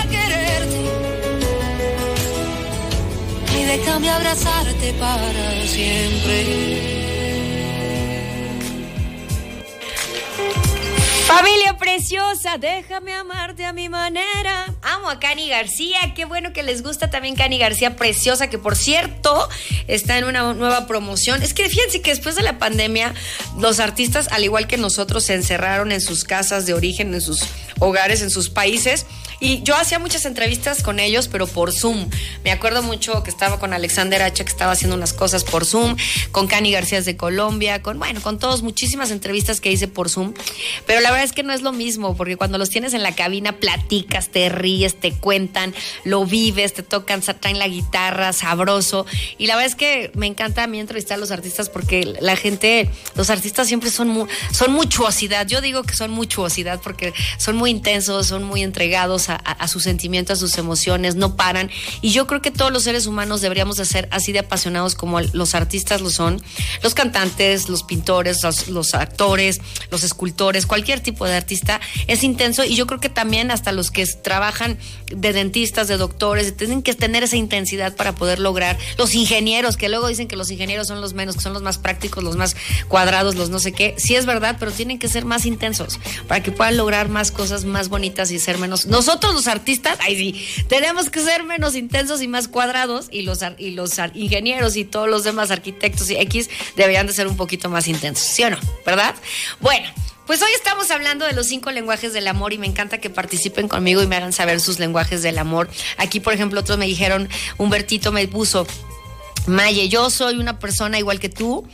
déjame 3.77 4.09
abrazarte 4.09 4.93
para 4.99 5.65
siempre. 5.65 6.91
Familia 11.25 11.77
preciosa, 11.77 12.57
déjame 12.57 13.13
amarte 13.13 13.63
a 13.63 13.71
mi 13.71 13.87
manera. 13.87 14.65
Amo 14.81 15.09
a 15.09 15.19
Cani 15.21 15.47
García, 15.47 15.99
qué 16.13 16.25
bueno 16.25 16.51
que 16.51 16.63
les 16.63 16.83
gusta 16.83 17.09
también 17.09 17.37
Cani 17.37 17.57
García 17.57 17.95
preciosa, 17.95 18.49
que 18.49 18.57
por 18.57 18.75
cierto 18.75 19.47
está 19.87 20.17
en 20.17 20.25
una 20.25 20.53
nueva 20.53 20.85
promoción. 20.87 21.41
Es 21.41 21.53
que 21.53 21.69
fíjense 21.69 22.01
que 22.01 22.09
después 22.09 22.35
de 22.35 22.41
la 22.41 22.59
pandemia, 22.59 23.13
los 23.57 23.79
artistas, 23.79 24.27
al 24.31 24.43
igual 24.43 24.67
que 24.67 24.75
nosotros, 24.75 25.23
se 25.23 25.35
encerraron 25.35 25.93
en 25.93 26.01
sus 26.01 26.25
casas 26.25 26.65
de 26.65 26.73
origen, 26.73 27.13
en 27.13 27.21
sus 27.21 27.45
hogares, 27.79 28.21
en 28.21 28.29
sus 28.29 28.49
países. 28.49 29.05
Y 29.41 29.63
yo 29.63 29.75
hacía 29.75 29.97
muchas 29.97 30.25
entrevistas 30.25 30.83
con 30.83 30.99
ellos, 30.99 31.27
pero 31.27 31.47
por 31.47 31.73
Zoom. 31.73 32.07
Me 32.43 32.51
acuerdo 32.51 32.83
mucho 32.83 33.23
que 33.23 33.31
estaba 33.31 33.59
con 33.59 33.73
Alexander 33.73 34.21
H, 34.21 34.45
que 34.45 34.51
estaba 34.51 34.73
haciendo 34.73 34.95
unas 34.95 35.13
cosas 35.13 35.43
por 35.43 35.65
Zoom, 35.65 35.97
con 36.31 36.45
Cani 36.45 36.71
García 36.71 37.01
de 37.01 37.17
Colombia, 37.17 37.81
con, 37.81 37.97
bueno, 37.97 38.21
con 38.21 38.37
todos, 38.37 38.61
muchísimas 38.61 39.09
entrevistas 39.09 39.59
que 39.59 39.71
hice 39.71 39.87
por 39.87 40.09
Zoom. 40.09 40.35
Pero 40.85 41.01
la 41.01 41.09
verdad 41.09 41.25
es 41.25 41.31
que 41.33 41.41
no 41.41 41.53
es 41.53 41.63
lo 41.63 41.71
mismo, 41.71 42.15
porque 42.15 42.37
cuando 42.37 42.59
los 42.59 42.69
tienes 42.69 42.93
en 42.93 43.01
la 43.01 43.15
cabina, 43.15 43.53
platicas, 43.53 44.29
te 44.29 44.47
ríes, 44.49 44.99
te 44.99 45.11
cuentan, 45.11 45.73
lo 46.03 46.23
vives, 46.23 46.75
te 46.75 46.83
tocan, 46.83 47.21
traen 47.21 47.57
la 47.57 47.67
guitarra, 47.67 48.33
sabroso. 48.33 49.07
Y 49.39 49.47
la 49.47 49.55
verdad 49.55 49.71
es 49.71 49.75
que 49.75 50.11
me 50.13 50.27
encanta 50.27 50.61
a 50.63 50.67
mí 50.67 50.79
entrevistar 50.79 51.15
a 51.15 51.19
los 51.19 51.31
artistas 51.31 51.67
porque 51.67 52.13
la 52.21 52.35
gente, 52.35 52.91
los 53.15 53.31
artistas 53.31 53.67
siempre 53.67 53.89
son, 53.89 54.09
mu- 54.09 54.27
son 54.51 54.71
muchuosidad. 54.71 55.47
Yo 55.47 55.61
digo 55.61 55.81
que 55.81 55.95
son 55.95 56.11
muchuosidad 56.11 56.79
porque 56.79 57.11
son 57.39 57.55
muy 57.55 57.71
intensos, 57.71 58.27
son 58.27 58.43
muy 58.43 58.61
entregados 58.61 59.29
a, 59.35 59.51
a- 59.51 59.67
sus 59.67 59.83
sentimientos, 59.83 60.37
a 60.37 60.39
sus 60.39 60.57
emociones, 60.57 61.15
no 61.15 61.35
paran. 61.35 61.69
Y 62.01 62.11
yo 62.11 62.27
creo 62.27 62.41
que 62.41 62.51
todos 62.51 62.71
los 62.71 62.83
seres 62.83 63.05
humanos 63.05 63.41
deberíamos 63.41 63.77
de 63.77 63.85
ser 63.85 64.07
así 64.11 64.31
de 64.31 64.39
apasionados 64.39 64.95
como 64.95 65.21
los 65.21 65.55
artistas 65.55 66.01
lo 66.01 66.09
son. 66.09 66.41
Los 66.83 66.93
cantantes, 66.93 67.69
los 67.69 67.83
pintores, 67.83 68.43
los, 68.43 68.67
los 68.67 68.93
actores, 68.93 69.61
los 69.91 70.03
escultores, 70.03 70.65
cualquier 70.65 70.99
tipo 70.99 71.25
de 71.25 71.35
artista 71.35 71.79
es 72.07 72.23
intenso. 72.23 72.63
Y 72.63 72.75
yo 72.75 72.87
creo 72.87 72.99
que 72.99 73.09
también 73.09 73.51
hasta 73.51 73.71
los 73.71 73.91
que 73.91 74.05
trabajan 74.05 74.77
de 75.13 75.33
dentistas, 75.33 75.87
de 75.87 75.97
doctores, 75.97 76.55
tienen 76.57 76.81
que 76.81 76.93
tener 76.93 77.23
esa 77.23 77.35
intensidad 77.37 77.95
para 77.95 78.15
poder 78.15 78.39
lograr. 78.39 78.77
Los 78.97 79.13
ingenieros, 79.15 79.77
que 79.77 79.89
luego 79.89 80.07
dicen 80.07 80.27
que 80.27 80.35
los 80.35 80.49
ingenieros 80.51 80.87
son 80.87 81.01
los 81.01 81.13
menos, 81.13 81.35
que 81.35 81.41
son 81.41 81.53
los 81.53 81.61
más 81.61 81.77
prácticos, 81.77 82.23
los 82.23 82.35
más 82.35 82.55
cuadrados, 82.87 83.35
los 83.35 83.49
no 83.49 83.59
sé 83.59 83.71
qué. 83.71 83.95
Sí 83.97 84.15
es 84.15 84.25
verdad, 84.25 84.57
pero 84.59 84.71
tienen 84.71 84.99
que 84.99 85.07
ser 85.07 85.25
más 85.25 85.45
intensos 85.45 85.99
para 86.27 86.41
que 86.41 86.51
puedan 86.51 86.77
lograr 86.77 87.09
más 87.09 87.31
cosas 87.31 87.65
más 87.65 87.89
bonitas 87.89 88.31
y 88.31 88.39
ser 88.39 88.57
menos. 88.57 88.85
Nosotros 88.87 89.20
los 89.33 89.47
artistas, 89.47 89.97
ay 90.01 90.15
sí, 90.15 90.65
tenemos 90.67 91.09
que 91.09 91.21
ser 91.21 91.43
menos 91.43 91.75
intensos 91.75 92.21
y 92.21 92.27
más 92.27 92.47
cuadrados 92.47 93.07
y 93.11 93.21
los, 93.21 93.39
y 93.57 93.71
los 93.71 93.91
ingenieros 94.13 94.75
y 94.75 94.85
todos 94.85 95.09
los 95.09 95.23
demás 95.23 95.51
arquitectos 95.51 96.09
y 96.09 96.15
X 96.15 96.49
deberían 96.75 97.07
de 97.07 97.13
ser 97.13 97.27
un 97.27 97.37
poquito 97.37 97.69
más 97.69 97.87
intensos, 97.87 98.25
¿sí 98.25 98.43
o 98.43 98.49
no? 98.49 98.57
¿Verdad? 98.85 99.15
Bueno. 99.59 99.87
Pues 100.27 100.41
hoy 100.43 100.51
estamos 100.55 100.91
hablando 100.91 101.25
de 101.25 101.33
los 101.33 101.47
cinco 101.47 101.71
lenguajes 101.71 102.13
del 102.13 102.25
amor 102.27 102.53
y 102.53 102.57
me 102.57 102.67
encanta 102.67 102.99
que 102.99 103.09
participen 103.09 103.67
conmigo 103.67 104.01
y 104.01 104.07
me 104.07 104.15
hagan 104.15 104.31
saber 104.31 104.61
sus 104.61 104.79
lenguajes 104.79 105.23
del 105.23 105.37
amor. 105.37 105.67
Aquí, 105.97 106.21
por 106.21 106.31
ejemplo, 106.31 106.61
otros 106.61 106.77
me 106.77 106.85
dijeron, 106.85 107.27
Humbertito 107.57 108.13
me 108.13 108.25
puso, 108.29 108.65
Maye, 109.47 109.89
yo 109.89 110.09
soy 110.09 110.37
una 110.37 110.59
persona 110.59 110.99
igual 110.99 111.19
que 111.19 111.27
tú, 111.27 111.67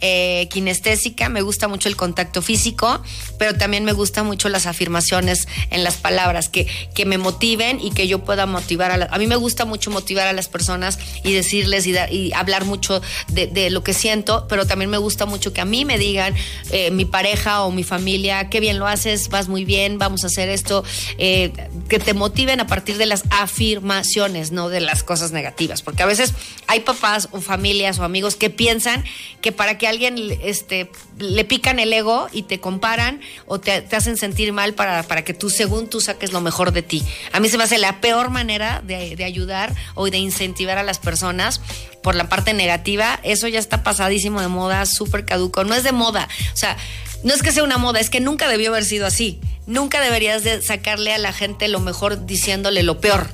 eh, 0.00 0.48
kinestésica, 0.50 1.28
me 1.28 1.42
gusta 1.42 1.68
mucho 1.68 1.88
el 1.88 1.96
contacto 1.96 2.42
físico, 2.42 3.02
pero 3.38 3.54
también 3.56 3.84
me 3.84 3.92
gustan 3.92 4.26
mucho 4.26 4.48
las 4.48 4.66
afirmaciones 4.66 5.46
en 5.70 5.84
las 5.84 5.96
palabras, 5.96 6.48
que, 6.48 6.66
que 6.94 7.04
me 7.06 7.18
motiven 7.18 7.80
y 7.80 7.90
que 7.90 8.06
yo 8.08 8.24
pueda 8.24 8.46
motivar 8.46 8.90
a 8.90 8.96
la- 8.96 9.06
A 9.10 9.18
mí 9.18 9.26
me 9.26 9.36
gusta 9.36 9.64
mucho 9.64 9.90
motivar 9.90 10.26
a 10.26 10.32
las 10.32 10.48
personas 10.48 10.98
y 11.24 11.32
decirles 11.32 11.86
y, 11.86 11.92
dar- 11.92 12.12
y 12.12 12.32
hablar 12.32 12.64
mucho 12.64 13.00
de, 13.28 13.46
de 13.46 13.70
lo 13.70 13.82
que 13.84 13.94
siento, 13.94 14.46
pero 14.48 14.66
también 14.66 14.90
me 14.90 14.98
gusta 14.98 15.26
mucho 15.26 15.52
que 15.52 15.60
a 15.60 15.64
mí 15.64 15.84
me 15.84 15.98
digan 15.98 16.34
eh, 16.70 16.90
mi 16.90 17.04
pareja 17.04 17.62
o 17.62 17.70
mi 17.70 17.82
familia, 17.84 18.48
qué 18.50 18.60
bien 18.60 18.78
lo 18.78 18.86
haces, 18.86 19.28
vas 19.28 19.48
muy 19.48 19.64
bien, 19.64 19.98
vamos 19.98 20.24
a 20.24 20.26
hacer 20.28 20.48
esto, 20.48 20.84
eh, 21.18 21.52
que 21.88 21.98
te 21.98 22.14
motiven 22.14 22.60
a 22.60 22.66
partir 22.66 22.96
de 22.98 23.06
las 23.06 23.22
afirmaciones, 23.30 24.52
no 24.52 24.68
de 24.68 24.80
las 24.80 25.02
cosas 25.02 25.32
negativas, 25.32 25.82
porque 25.82 26.02
a 26.02 26.06
veces 26.06 26.34
hay 26.66 26.80
papás 26.80 27.28
o 27.32 27.40
familias 27.40 27.98
o 27.98 28.04
amigos 28.04 28.36
que 28.36 28.50
piensan 28.50 29.04
que 29.40 29.52
para 29.52 29.71
que 29.78 29.88
alguien 29.88 30.16
este, 30.42 30.90
le 31.18 31.44
pican 31.44 31.78
el 31.78 31.92
ego 31.92 32.28
y 32.32 32.42
te 32.42 32.60
comparan 32.60 33.20
o 33.46 33.60
te, 33.60 33.86
hacen 33.94 34.16
sentir 34.16 34.52
mal 34.52 34.74
para, 34.74 35.02
para 35.02 35.24
que 35.24 35.34
tú, 35.34 35.50
según 35.50 35.88
tú, 35.88 36.00
saques 36.00 36.32
lo 36.32 36.40
mejor 36.40 36.72
de 36.72 36.82
ti. 36.82 37.02
A 37.32 37.40
mí 37.40 37.48
se 37.48 37.58
me 37.58 37.64
hace 37.64 37.78
la 37.78 38.00
peor 38.00 38.30
manera 38.30 38.82
de, 38.84 39.16
de 39.16 39.24
ayudar 39.24 39.74
o 39.94 40.08
de 40.10 40.18
incentivar 40.18 40.78
a 40.78 40.82
las 40.82 40.98
personas 40.98 41.60
por 42.02 42.14
la 42.14 42.28
parte 42.28 42.54
negativa. 42.54 43.20
Eso 43.22 43.48
ya 43.48 43.58
está 43.58 43.82
pasadísimo 43.82 44.40
de 44.40 44.48
moda, 44.48 44.86
súper 44.86 45.24
caduco. 45.24 45.64
No 45.64 45.74
es 45.74 45.84
de 45.84 45.92
moda. 45.92 46.28
O 46.52 46.56
sea, 46.56 46.76
no 47.22 47.32
es 47.32 47.42
que 47.42 47.52
sea 47.52 47.62
una 47.62 47.78
moda, 47.78 48.00
es 48.00 48.10
que 48.10 48.20
nunca 48.20 48.48
debió 48.48 48.70
haber 48.70 48.84
sido 48.84 49.06
así. 49.06 49.40
Nunca 49.66 50.00
deberías 50.00 50.42
de 50.42 50.60
sacarle 50.60 51.12
a 51.14 51.18
la 51.18 51.32
gente 51.32 51.68
lo 51.68 51.80
mejor 51.80 52.26
diciéndole 52.26 52.82
lo 52.82 53.00
peor. 53.00 53.28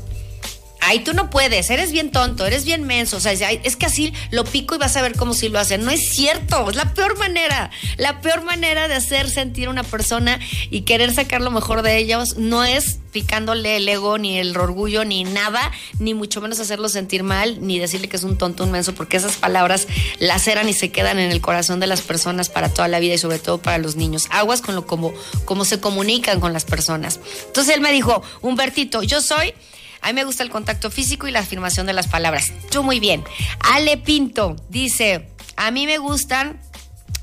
Ay, 0.80 1.00
tú 1.00 1.12
no 1.12 1.28
puedes, 1.30 1.70
eres 1.70 1.92
bien 1.92 2.10
tonto, 2.10 2.46
eres 2.46 2.64
bien 2.64 2.84
menso. 2.84 3.16
O 3.16 3.20
sea, 3.20 3.32
es 3.32 3.76
que 3.76 3.86
así 3.86 4.12
lo 4.30 4.44
pico 4.44 4.74
y 4.74 4.78
vas 4.78 4.96
a 4.96 5.02
ver 5.02 5.14
cómo 5.14 5.34
sí 5.34 5.48
lo 5.48 5.58
hacen. 5.58 5.84
No 5.84 5.90
es 5.90 6.08
cierto, 6.10 6.70
es 6.70 6.76
la 6.76 6.94
peor 6.94 7.18
manera. 7.18 7.70
La 7.96 8.20
peor 8.20 8.44
manera 8.44 8.88
de 8.88 8.94
hacer 8.94 9.28
sentir 9.28 9.68
a 9.68 9.70
una 9.70 9.82
persona 9.82 10.38
y 10.70 10.82
querer 10.82 11.12
sacar 11.12 11.40
lo 11.40 11.50
mejor 11.50 11.82
de 11.82 11.98
ellos 11.98 12.36
no 12.36 12.64
es 12.64 12.98
picándole 13.12 13.76
el 13.76 13.88
ego, 13.88 14.18
ni 14.18 14.38
el 14.38 14.56
orgullo, 14.56 15.04
ni 15.04 15.24
nada, 15.24 15.72
ni 15.98 16.14
mucho 16.14 16.40
menos 16.40 16.60
hacerlo 16.60 16.88
sentir 16.88 17.22
mal, 17.22 17.66
ni 17.66 17.78
decirle 17.78 18.08
que 18.08 18.16
es 18.16 18.22
un 18.22 18.38
tonto, 18.38 18.64
un 18.64 18.70
menso, 18.70 18.94
porque 18.94 19.16
esas 19.16 19.36
palabras 19.36 19.88
laceran 20.18 20.68
y 20.68 20.72
se 20.72 20.90
quedan 20.90 21.18
en 21.18 21.30
el 21.30 21.40
corazón 21.40 21.80
de 21.80 21.86
las 21.86 22.02
personas 22.02 22.48
para 22.48 22.68
toda 22.68 22.86
la 22.88 23.00
vida 23.00 23.14
y 23.14 23.18
sobre 23.18 23.38
todo 23.38 23.58
para 23.58 23.78
los 23.78 23.96
niños. 23.96 24.26
Aguas 24.30 24.60
con 24.60 24.74
lo 24.74 24.86
como, 24.86 25.12
como 25.44 25.64
se 25.64 25.80
comunican 25.80 26.40
con 26.40 26.52
las 26.52 26.64
personas. 26.64 27.18
Entonces 27.46 27.74
él 27.74 27.80
me 27.80 27.92
dijo, 27.92 28.22
Humbertito, 28.42 29.02
yo 29.02 29.20
soy 29.20 29.54
a 30.00 30.08
mí 30.08 30.14
me 30.14 30.24
gusta 30.24 30.42
el 30.42 30.50
contacto 30.50 30.90
físico 30.90 31.26
y 31.28 31.30
la 31.30 31.40
afirmación 31.40 31.86
de 31.86 31.92
las 31.92 32.08
palabras. 32.08 32.52
Tú 32.70 32.82
muy 32.82 33.00
bien. 33.00 33.24
Ale 33.60 33.96
Pinto 33.96 34.56
dice, 34.68 35.28
a 35.56 35.70
mí 35.70 35.86
me 35.86 35.98
gustan 35.98 36.60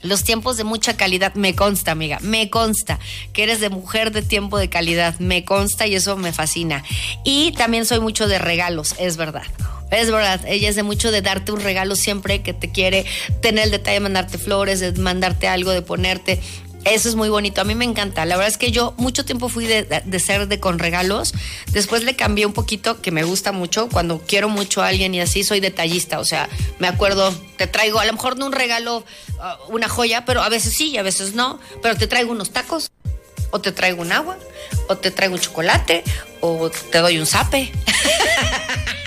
los 0.01 0.23
tiempos 0.23 0.57
de 0.57 0.63
mucha 0.63 0.95
calidad. 0.97 1.33
Me 1.35 1.55
consta, 1.55 1.91
amiga, 1.91 2.19
me 2.21 2.49
consta 2.49 2.99
que 3.33 3.43
eres 3.43 3.59
de 3.59 3.69
mujer 3.69 4.11
de 4.11 4.21
tiempo 4.21 4.57
de 4.57 4.69
calidad. 4.69 5.17
Me 5.19 5.43
consta 5.45 5.87
y 5.87 5.95
eso 5.95 6.15
me 6.15 6.31
fascina. 6.31 6.83
Y 7.23 7.51
también 7.53 7.85
soy 7.85 7.99
mucho 7.99 8.27
de 8.27 8.39
regalos, 8.39 8.95
es 8.99 9.17
verdad. 9.17 9.43
Es 9.91 10.09
verdad, 10.11 10.41
ella 10.47 10.67
es 10.67 10.75
de 10.75 10.83
mucho 10.83 11.11
de 11.11 11.21
darte 11.21 11.51
un 11.51 11.61
regalo 11.61 11.95
siempre 11.95 12.41
que 12.41 12.53
te 12.53 12.71
quiere 12.71 13.05
tener 13.41 13.65
el 13.65 13.71
detalle 13.71 13.95
de 13.95 13.99
mandarte 13.99 14.37
flores, 14.37 14.79
de 14.79 14.91
mandarte 14.93 15.47
algo, 15.47 15.71
de 15.71 15.83
ponerte. 15.83 16.41
Eso 16.85 17.09
es 17.09 17.15
muy 17.15 17.29
bonito, 17.29 17.61
a 17.61 17.63
mí 17.63 17.73
me 17.73 17.83
encanta. 17.83 18.25
La 18.25 18.35
verdad 18.35 18.51
es 18.51 18.59
que 18.59 18.71
yo 18.71 18.93
mucho 18.97 19.25
tiempo 19.25 19.49
fui 19.49 19.65
de, 19.65 19.83
de 19.83 20.19
ser 20.19 20.47
de 20.47 20.59
con 20.59 20.77
regalos. 20.77 21.33
Después 21.71 22.03
le 22.03 22.15
cambié 22.15 22.45
un 22.45 22.53
poquito, 22.53 23.01
que 23.01 23.09
me 23.11 23.23
gusta 23.23 23.51
mucho. 23.51 23.89
Cuando 23.89 24.19
quiero 24.19 24.49
mucho 24.49 24.83
a 24.83 24.89
alguien 24.89 25.15
y 25.15 25.19
así, 25.19 25.43
soy 25.43 25.59
detallista. 25.59 26.19
O 26.19 26.25
sea, 26.25 26.47
me 26.77 26.87
acuerdo, 26.87 27.33
te 27.57 27.65
traigo, 27.65 27.99
a 27.99 28.05
lo 28.05 28.13
mejor 28.13 28.37
no 28.37 28.45
un 28.45 28.51
regalo, 28.51 29.03
uh, 29.39 29.73
una 29.73 29.89
joya, 29.89 30.25
pero 30.25 30.43
a 30.43 30.49
veces 30.49 30.75
sí 30.75 30.91
y 30.91 30.97
a 30.97 31.03
veces 31.03 31.33
no. 31.33 31.59
Pero 31.81 31.97
te 31.97 32.05
traigo 32.05 32.31
unos 32.31 32.51
tacos, 32.51 32.91
o 33.49 33.59
te 33.59 33.71
traigo 33.71 34.03
un 34.03 34.11
agua, 34.11 34.37
o 34.87 34.95
te 34.95 35.09
traigo 35.09 35.33
un 35.33 35.41
chocolate, 35.41 36.03
o 36.39 36.69
te 36.69 36.99
doy 36.99 37.17
un 37.17 37.25
zape. 37.25 37.71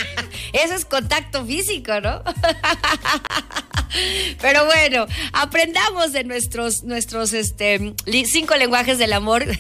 Ese 0.65 0.75
es 0.75 0.85
contacto 0.85 1.45
físico, 1.45 2.01
¿no? 2.01 2.23
Pero 4.41 4.67
bueno, 4.67 5.07
aprendamos 5.33 6.13
de 6.13 6.25
nuestros, 6.25 6.85
nuestros 6.85 7.33
este, 7.33 7.95
cinco 8.27 8.57
lenguajes 8.57 8.99
del 8.99 9.13
amor. 9.13 9.47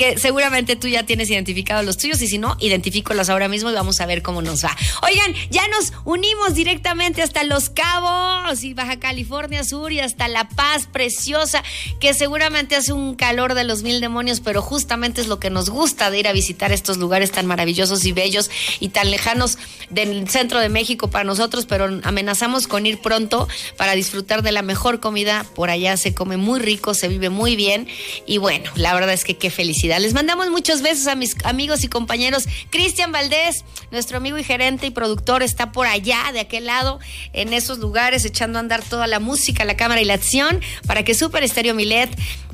que 0.00 0.18
seguramente 0.18 0.76
tú 0.76 0.88
ya 0.88 1.02
tienes 1.02 1.28
identificados 1.28 1.84
los 1.84 1.98
tuyos 1.98 2.22
y 2.22 2.26
si 2.26 2.38
no, 2.38 2.56
identifícolos 2.58 3.28
ahora 3.28 3.48
mismo 3.48 3.68
y 3.68 3.74
vamos 3.74 4.00
a 4.00 4.06
ver 4.06 4.22
cómo 4.22 4.40
nos 4.40 4.64
va. 4.64 4.74
Oigan, 5.02 5.34
ya 5.50 5.68
nos 5.68 5.92
unimos 6.06 6.54
directamente 6.54 7.20
hasta 7.20 7.44
Los 7.44 7.68
Cabos 7.68 8.64
y 8.64 8.72
Baja 8.72 8.98
California 8.98 9.62
Sur 9.62 9.92
y 9.92 10.00
hasta 10.00 10.26
La 10.26 10.48
Paz 10.48 10.88
preciosa, 10.90 11.62
que 12.00 12.14
seguramente 12.14 12.76
hace 12.76 12.94
un 12.94 13.14
calor 13.14 13.52
de 13.52 13.64
los 13.64 13.82
mil 13.82 14.00
demonios, 14.00 14.40
pero 14.40 14.62
justamente 14.62 15.20
es 15.20 15.26
lo 15.26 15.38
que 15.38 15.50
nos 15.50 15.68
gusta 15.68 16.10
de 16.10 16.20
ir 16.20 16.28
a 16.28 16.32
visitar 16.32 16.72
estos 16.72 16.96
lugares 16.96 17.30
tan 17.30 17.44
maravillosos 17.44 18.02
y 18.06 18.12
bellos 18.12 18.50
y 18.80 18.88
tan 18.88 19.10
lejanos 19.10 19.58
del 19.90 20.30
centro 20.30 20.60
de 20.60 20.70
México 20.70 21.10
para 21.10 21.24
nosotros, 21.24 21.66
pero 21.66 22.00
amenazamos 22.04 22.68
con 22.68 22.86
ir 22.86 23.02
pronto 23.02 23.48
para 23.76 23.94
disfrutar 23.94 24.42
de 24.42 24.52
la 24.52 24.62
mejor 24.62 24.98
comida. 24.98 25.44
Por 25.54 25.68
allá 25.68 25.98
se 25.98 26.14
come 26.14 26.38
muy 26.38 26.58
rico, 26.58 26.94
se 26.94 27.08
vive 27.08 27.28
muy 27.28 27.54
bien 27.54 27.86
y 28.24 28.38
bueno, 28.38 28.70
la 28.76 28.94
verdad 28.94 29.12
es 29.12 29.24
que 29.24 29.36
qué 29.36 29.50
felicidad. 29.50 29.89
Les 29.98 30.14
mandamos 30.14 30.50
muchos 30.50 30.82
besos 30.82 31.06
a 31.06 31.14
mis 31.14 31.34
amigos 31.44 31.84
y 31.84 31.88
compañeros. 31.88 32.44
Cristian 32.70 33.12
Valdés, 33.12 33.64
nuestro 33.90 34.18
amigo 34.18 34.38
y 34.38 34.44
gerente 34.44 34.86
y 34.86 34.90
productor, 34.90 35.42
está 35.42 35.72
por 35.72 35.86
allá, 35.86 36.30
de 36.32 36.40
aquel 36.40 36.66
lado, 36.66 37.00
en 37.32 37.52
esos 37.52 37.78
lugares, 37.78 38.24
echando 38.24 38.58
a 38.58 38.60
andar 38.60 38.82
toda 38.82 39.06
la 39.06 39.20
música, 39.20 39.64
la 39.64 39.76
cámara 39.76 40.00
y 40.00 40.04
la 40.04 40.14
acción 40.14 40.60
para 40.86 41.04
que 41.04 41.14
Super 41.14 41.42
Estéreo 41.42 41.74
Milet 41.74 42.10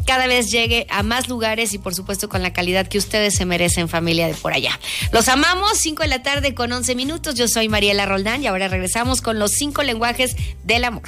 cada 0.06 0.26
vez 0.26 0.50
llegue 0.50 0.86
a 0.88 1.02
más 1.02 1.28
lugares 1.28 1.74
y 1.74 1.78
por 1.78 1.94
supuesto 1.94 2.28
con 2.28 2.42
la 2.42 2.52
calidad 2.52 2.86
que 2.86 2.96
ustedes 2.96 3.34
se 3.34 3.44
merecen 3.44 3.88
familia 3.88 4.28
de 4.28 4.34
por 4.34 4.52
allá. 4.52 4.78
Los 5.12 5.28
amamos, 5.28 5.76
5 5.78 6.02
de 6.04 6.08
la 6.08 6.22
tarde 6.22 6.54
con 6.54 6.72
11 6.72 6.94
minutos. 6.94 7.34
Yo 7.34 7.48
soy 7.48 7.68
Mariela 7.68 8.06
Roldán 8.06 8.42
y 8.42 8.46
ahora 8.46 8.68
regresamos 8.68 9.20
con 9.20 9.38
los 9.38 9.52
cinco 9.52 9.82
lenguajes 9.82 10.36
del 10.62 10.84
amor. 10.84 11.02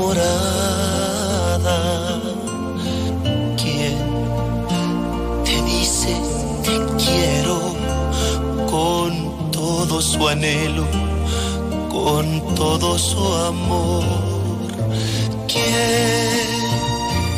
Enamorada. 0.00 1.78
¿Quién 3.56 3.98
te 5.44 5.62
dice 5.62 6.16
te 6.64 6.76
quiero 7.04 7.58
con 8.70 9.50
todo 9.50 10.00
su 10.00 10.28
anhelo, 10.28 10.86
con 11.90 12.54
todo 12.54 12.98
su 12.98 13.18
amor? 13.34 14.04
¿Quién 15.46 16.48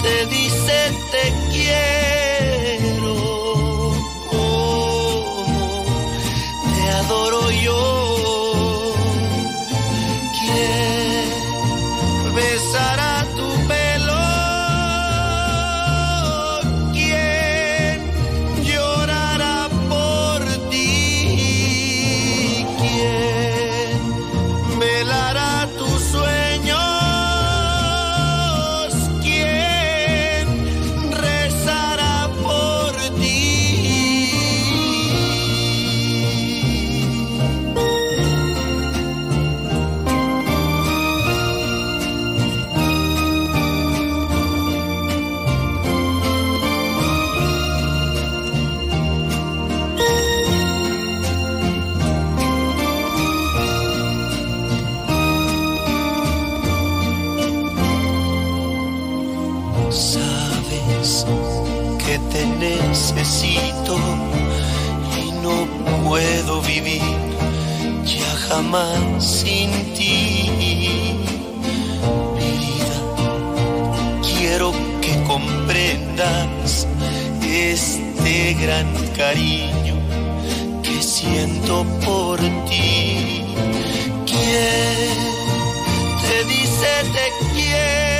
te 0.02 0.26
dice 0.26 0.92
te 1.10 1.32
quiero? 1.52 2.21
Necesito 62.92 63.96
y 65.18 65.32
no 65.40 65.66
puedo 66.04 66.60
vivir 66.60 67.00
ya 68.04 68.30
jamás 68.48 69.24
sin 69.24 69.70
ti. 69.94 71.16
Vida, 72.38 72.98
quiero 74.20 74.72
que 75.00 75.14
comprendas 75.26 76.86
este 77.42 78.54
gran 78.60 78.88
cariño 79.16 79.96
que 80.82 81.02
siento 81.02 81.86
por 82.04 82.38
ti. 82.68 83.46
¿Quién 84.26 85.16
te 86.22 86.44
dice 86.44 86.90
te 87.14 87.54
quiero? 87.54 88.11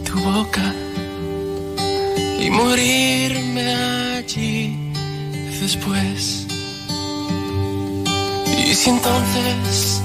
tu 0.05 0.19
boca 0.19 0.73
y 2.39 2.49
morirme 2.49 3.73
allí 4.17 4.77
después. 5.61 6.47
Y 8.57 8.73
si 8.73 8.89
entonces 8.89 10.01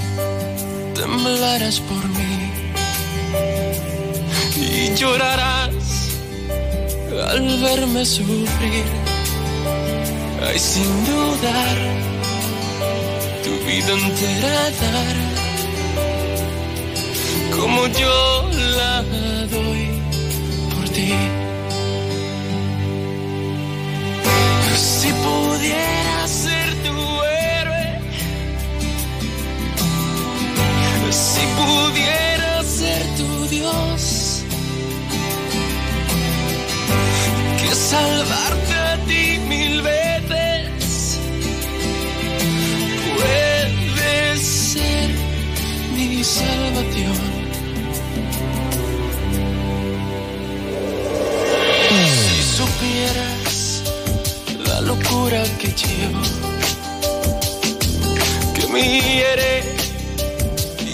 temblarás 0.95 1.79
por 1.79 2.03
mí 2.17 2.33
y 4.55 4.95
llorarás 4.95 6.09
al 7.29 7.61
verme 7.61 8.05
sufrir. 8.05 9.12
Ay, 10.45 10.59
sin 10.59 11.05
dudar, 11.05 11.77
tu 13.45 13.51
vida 13.65 13.93
entera 13.93 14.71
dar, 14.81 15.15
como 17.55 17.87
yo 17.87 18.49
la 18.77 19.03
doy 19.53 19.83
por 20.73 20.89
ti. 20.89 21.13
Si 24.75 25.09
pudiera 25.25 26.27
ser 26.27 26.69
tu 26.85 26.97
héroe, 27.23 27.99
si 31.09 31.43
pudiera 31.59 32.63
ser 32.63 33.01
tu 33.17 33.47
Dios, 33.47 34.43
que 37.59 37.75
salvarte 37.75 38.73
a 38.73 38.97
ti 39.07 39.39
mil 39.47 39.81
veces 39.81 40.12
salvación. 46.23 47.13
Si 51.89 52.43
supieras 52.57 53.83
la 54.65 54.81
locura 54.81 55.43
que 55.59 55.67
llevo, 55.67 56.21
que 58.55 58.67
me 58.71 59.01
hiere 59.01 59.63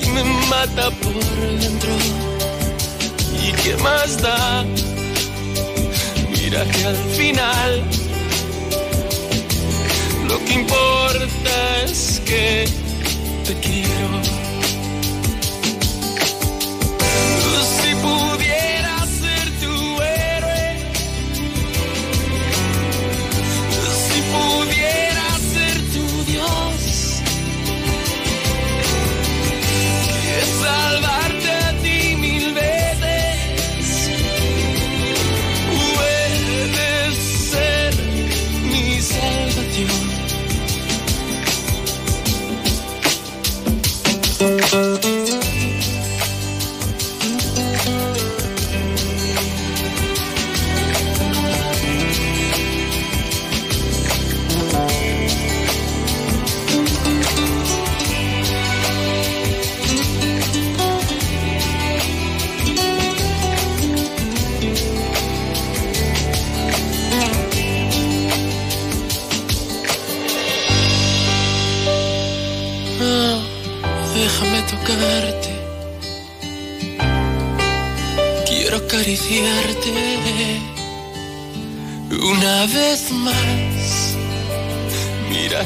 y 0.03 0.09
me 0.09 0.23
mata 0.49 0.89
por 0.91 1.13
dentro. 1.59 1.93
¿Y 3.41 3.51
qué 3.61 3.77
más 3.77 4.21
da? 4.21 4.65
Mira 6.31 6.65
que 6.65 6.85
al 6.85 6.97
final 7.15 7.83
lo 10.27 10.43
que 10.45 10.53
importa 10.53 11.83
es 11.83 12.21
que 12.25 12.65
te 13.45 13.53
quiero. 13.59 14.48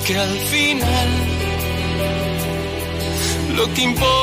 Que 0.06 0.18
al 0.18 0.38
final 0.38 1.10
lo 3.56 3.74
que 3.74 3.82
importa 3.84 4.23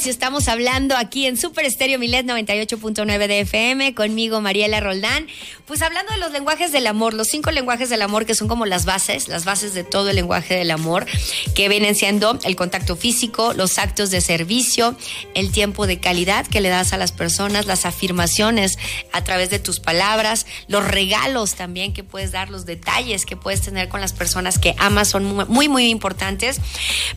si 0.00 0.08
estamos 0.08 0.48
hablando 0.48 0.96
aquí 0.96 1.26
en 1.26 1.36
Super 1.36 1.66
Estéreo 1.66 1.98
Milet 1.98 2.24
98.9 2.24 3.26
de 3.26 3.40
FM, 3.40 3.94
conmigo 3.94 4.40
Mariela 4.40 4.80
Roldán, 4.80 5.26
pues 5.70 5.82
hablando 5.82 6.10
de 6.10 6.18
los 6.18 6.32
lenguajes 6.32 6.72
del 6.72 6.88
amor, 6.88 7.14
los 7.14 7.28
cinco 7.28 7.52
lenguajes 7.52 7.90
del 7.90 8.02
amor 8.02 8.26
que 8.26 8.34
son 8.34 8.48
como 8.48 8.66
las 8.66 8.86
bases, 8.86 9.28
las 9.28 9.44
bases 9.44 9.72
de 9.72 9.84
todo 9.84 10.10
el 10.10 10.16
lenguaje 10.16 10.56
del 10.56 10.72
amor, 10.72 11.06
que 11.54 11.68
vienen 11.68 11.94
siendo 11.94 12.36
el 12.42 12.56
contacto 12.56 12.96
físico, 12.96 13.52
los 13.52 13.78
actos 13.78 14.10
de 14.10 14.20
servicio, 14.20 14.96
el 15.34 15.52
tiempo 15.52 15.86
de 15.86 16.00
calidad 16.00 16.44
que 16.44 16.60
le 16.60 16.70
das 16.70 16.92
a 16.92 16.96
las 16.96 17.12
personas, 17.12 17.66
las 17.66 17.86
afirmaciones 17.86 18.78
a 19.12 19.22
través 19.22 19.48
de 19.48 19.60
tus 19.60 19.78
palabras, 19.78 20.44
los 20.66 20.84
regalos 20.84 21.54
también 21.54 21.92
que 21.92 22.02
puedes 22.02 22.32
dar, 22.32 22.50
los 22.50 22.66
detalles 22.66 23.24
que 23.24 23.36
puedes 23.36 23.60
tener 23.60 23.88
con 23.88 24.00
las 24.00 24.12
personas 24.12 24.58
que 24.58 24.74
amas 24.76 25.06
son 25.06 25.24
muy, 25.24 25.68
muy, 25.68 25.88
importantes. 25.88 26.60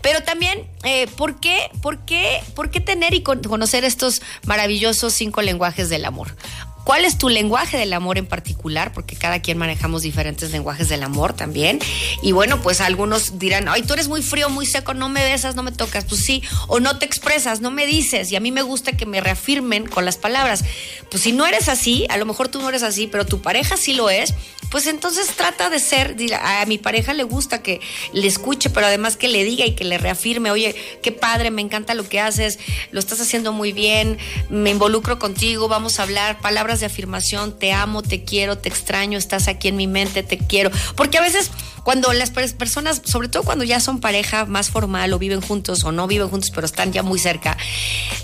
Pero 0.03 0.21
también, 0.21 0.69
eh, 0.83 1.07
¿por, 1.17 1.39
qué, 1.39 1.71
por, 1.81 2.05
qué, 2.05 2.43
¿por 2.53 2.69
qué 2.69 2.81
tener 2.81 3.15
y 3.15 3.23
con- 3.23 3.41
conocer 3.41 3.83
estos 3.83 4.21
maravillosos 4.45 5.11
cinco 5.11 5.41
lenguajes 5.41 5.89
del 5.89 6.05
amor? 6.05 6.35
¿Cuál 6.83 7.05
es 7.05 7.17
tu 7.17 7.29
lenguaje 7.29 7.77
del 7.77 7.93
amor 7.93 8.17
en 8.17 8.25
particular? 8.25 8.91
Porque 8.91 9.15
cada 9.15 9.41
quien 9.41 9.57
manejamos 9.57 10.01
diferentes 10.01 10.51
lenguajes 10.51 10.89
del 10.89 11.03
amor 11.03 11.33
también. 11.33 11.79
Y 12.21 12.33
bueno, 12.33 12.61
pues 12.61 12.81
algunos 12.81 13.39
dirán, 13.39 13.67
ay, 13.69 13.83
tú 13.83 13.93
eres 13.93 14.07
muy 14.07 14.21
frío, 14.21 14.49
muy 14.49 14.65
seco, 14.65 14.93
no 14.93 15.07
me 15.07 15.23
besas, 15.23 15.55
no 15.55 15.63
me 15.63 15.71
tocas. 15.71 16.05
Pues 16.05 16.25
sí, 16.25 16.43
o 16.67 16.79
no 16.79 16.99
te 16.99 17.05
expresas, 17.05 17.61
no 17.61 17.71
me 17.71 17.85
dices. 17.85 18.31
Y 18.31 18.35
a 18.35 18.39
mí 18.39 18.51
me 18.51 18.61
gusta 18.61 18.91
que 18.93 19.05
me 19.05 19.21
reafirmen 19.21 19.85
con 19.87 20.03
las 20.05 20.17
palabras. 20.17 20.65
Pues 21.09 21.23
si 21.23 21.31
no 21.31 21.45
eres 21.45 21.69
así, 21.69 22.05
a 22.09 22.17
lo 22.17 22.25
mejor 22.25 22.49
tú 22.49 22.61
no 22.61 22.69
eres 22.69 22.83
así, 22.83 23.07
pero 23.07 23.25
tu 23.25 23.41
pareja 23.41 23.77
sí 23.77 23.93
lo 23.93 24.09
es, 24.09 24.33
pues 24.73 24.87
entonces 24.87 25.27
trata 25.27 25.69
de 25.69 25.77
ser, 25.79 26.15
a 26.41 26.65
mi 26.65 26.79
pareja 26.79 27.13
le 27.13 27.21
gusta 27.21 27.61
que 27.61 27.79
le 28.11 28.25
escuche, 28.25 28.71
pero 28.71 28.87
además 28.87 29.17
que 29.17 29.27
le 29.27 29.43
diga 29.43 29.67
y 29.67 29.75
que 29.75 29.83
le 29.83 29.99
reafirme, 29.99 30.49
oye, 30.49 30.75
qué 31.03 31.11
padre, 31.11 31.51
me 31.51 31.61
encanta 31.61 31.93
lo 31.93 32.09
que 32.09 32.19
haces, 32.19 32.57
lo 32.89 32.99
estás 32.99 33.21
haciendo 33.21 33.53
muy 33.53 33.71
bien, 33.71 34.17
me 34.49 34.71
involucro 34.71 35.19
contigo, 35.19 35.67
vamos 35.67 35.99
a 35.99 36.03
hablar, 36.03 36.39
palabras 36.39 36.72
de 36.79 36.85
afirmación, 36.85 37.57
te 37.57 37.73
amo, 37.73 38.01
te 38.01 38.23
quiero, 38.23 38.57
te 38.57 38.69
extraño, 38.69 39.17
estás 39.17 39.47
aquí 39.47 39.67
en 39.67 39.75
mi 39.75 39.87
mente, 39.87 40.23
te 40.23 40.37
quiero. 40.37 40.71
Porque 40.95 41.17
a 41.17 41.21
veces 41.21 41.51
cuando 41.83 42.13
las 42.13 42.33
pers- 42.33 42.55
personas, 42.55 43.01
sobre 43.03 43.27
todo 43.27 43.43
cuando 43.43 43.65
ya 43.65 43.79
son 43.81 43.99
pareja 43.99 44.45
más 44.45 44.69
formal 44.69 45.11
o 45.11 45.19
viven 45.19 45.41
juntos 45.41 45.83
o 45.83 45.91
no 45.91 46.07
viven 46.07 46.29
juntos, 46.29 46.49
pero 46.51 46.65
están 46.65 46.93
ya 46.93 47.03
muy 47.03 47.19
cerca, 47.19 47.57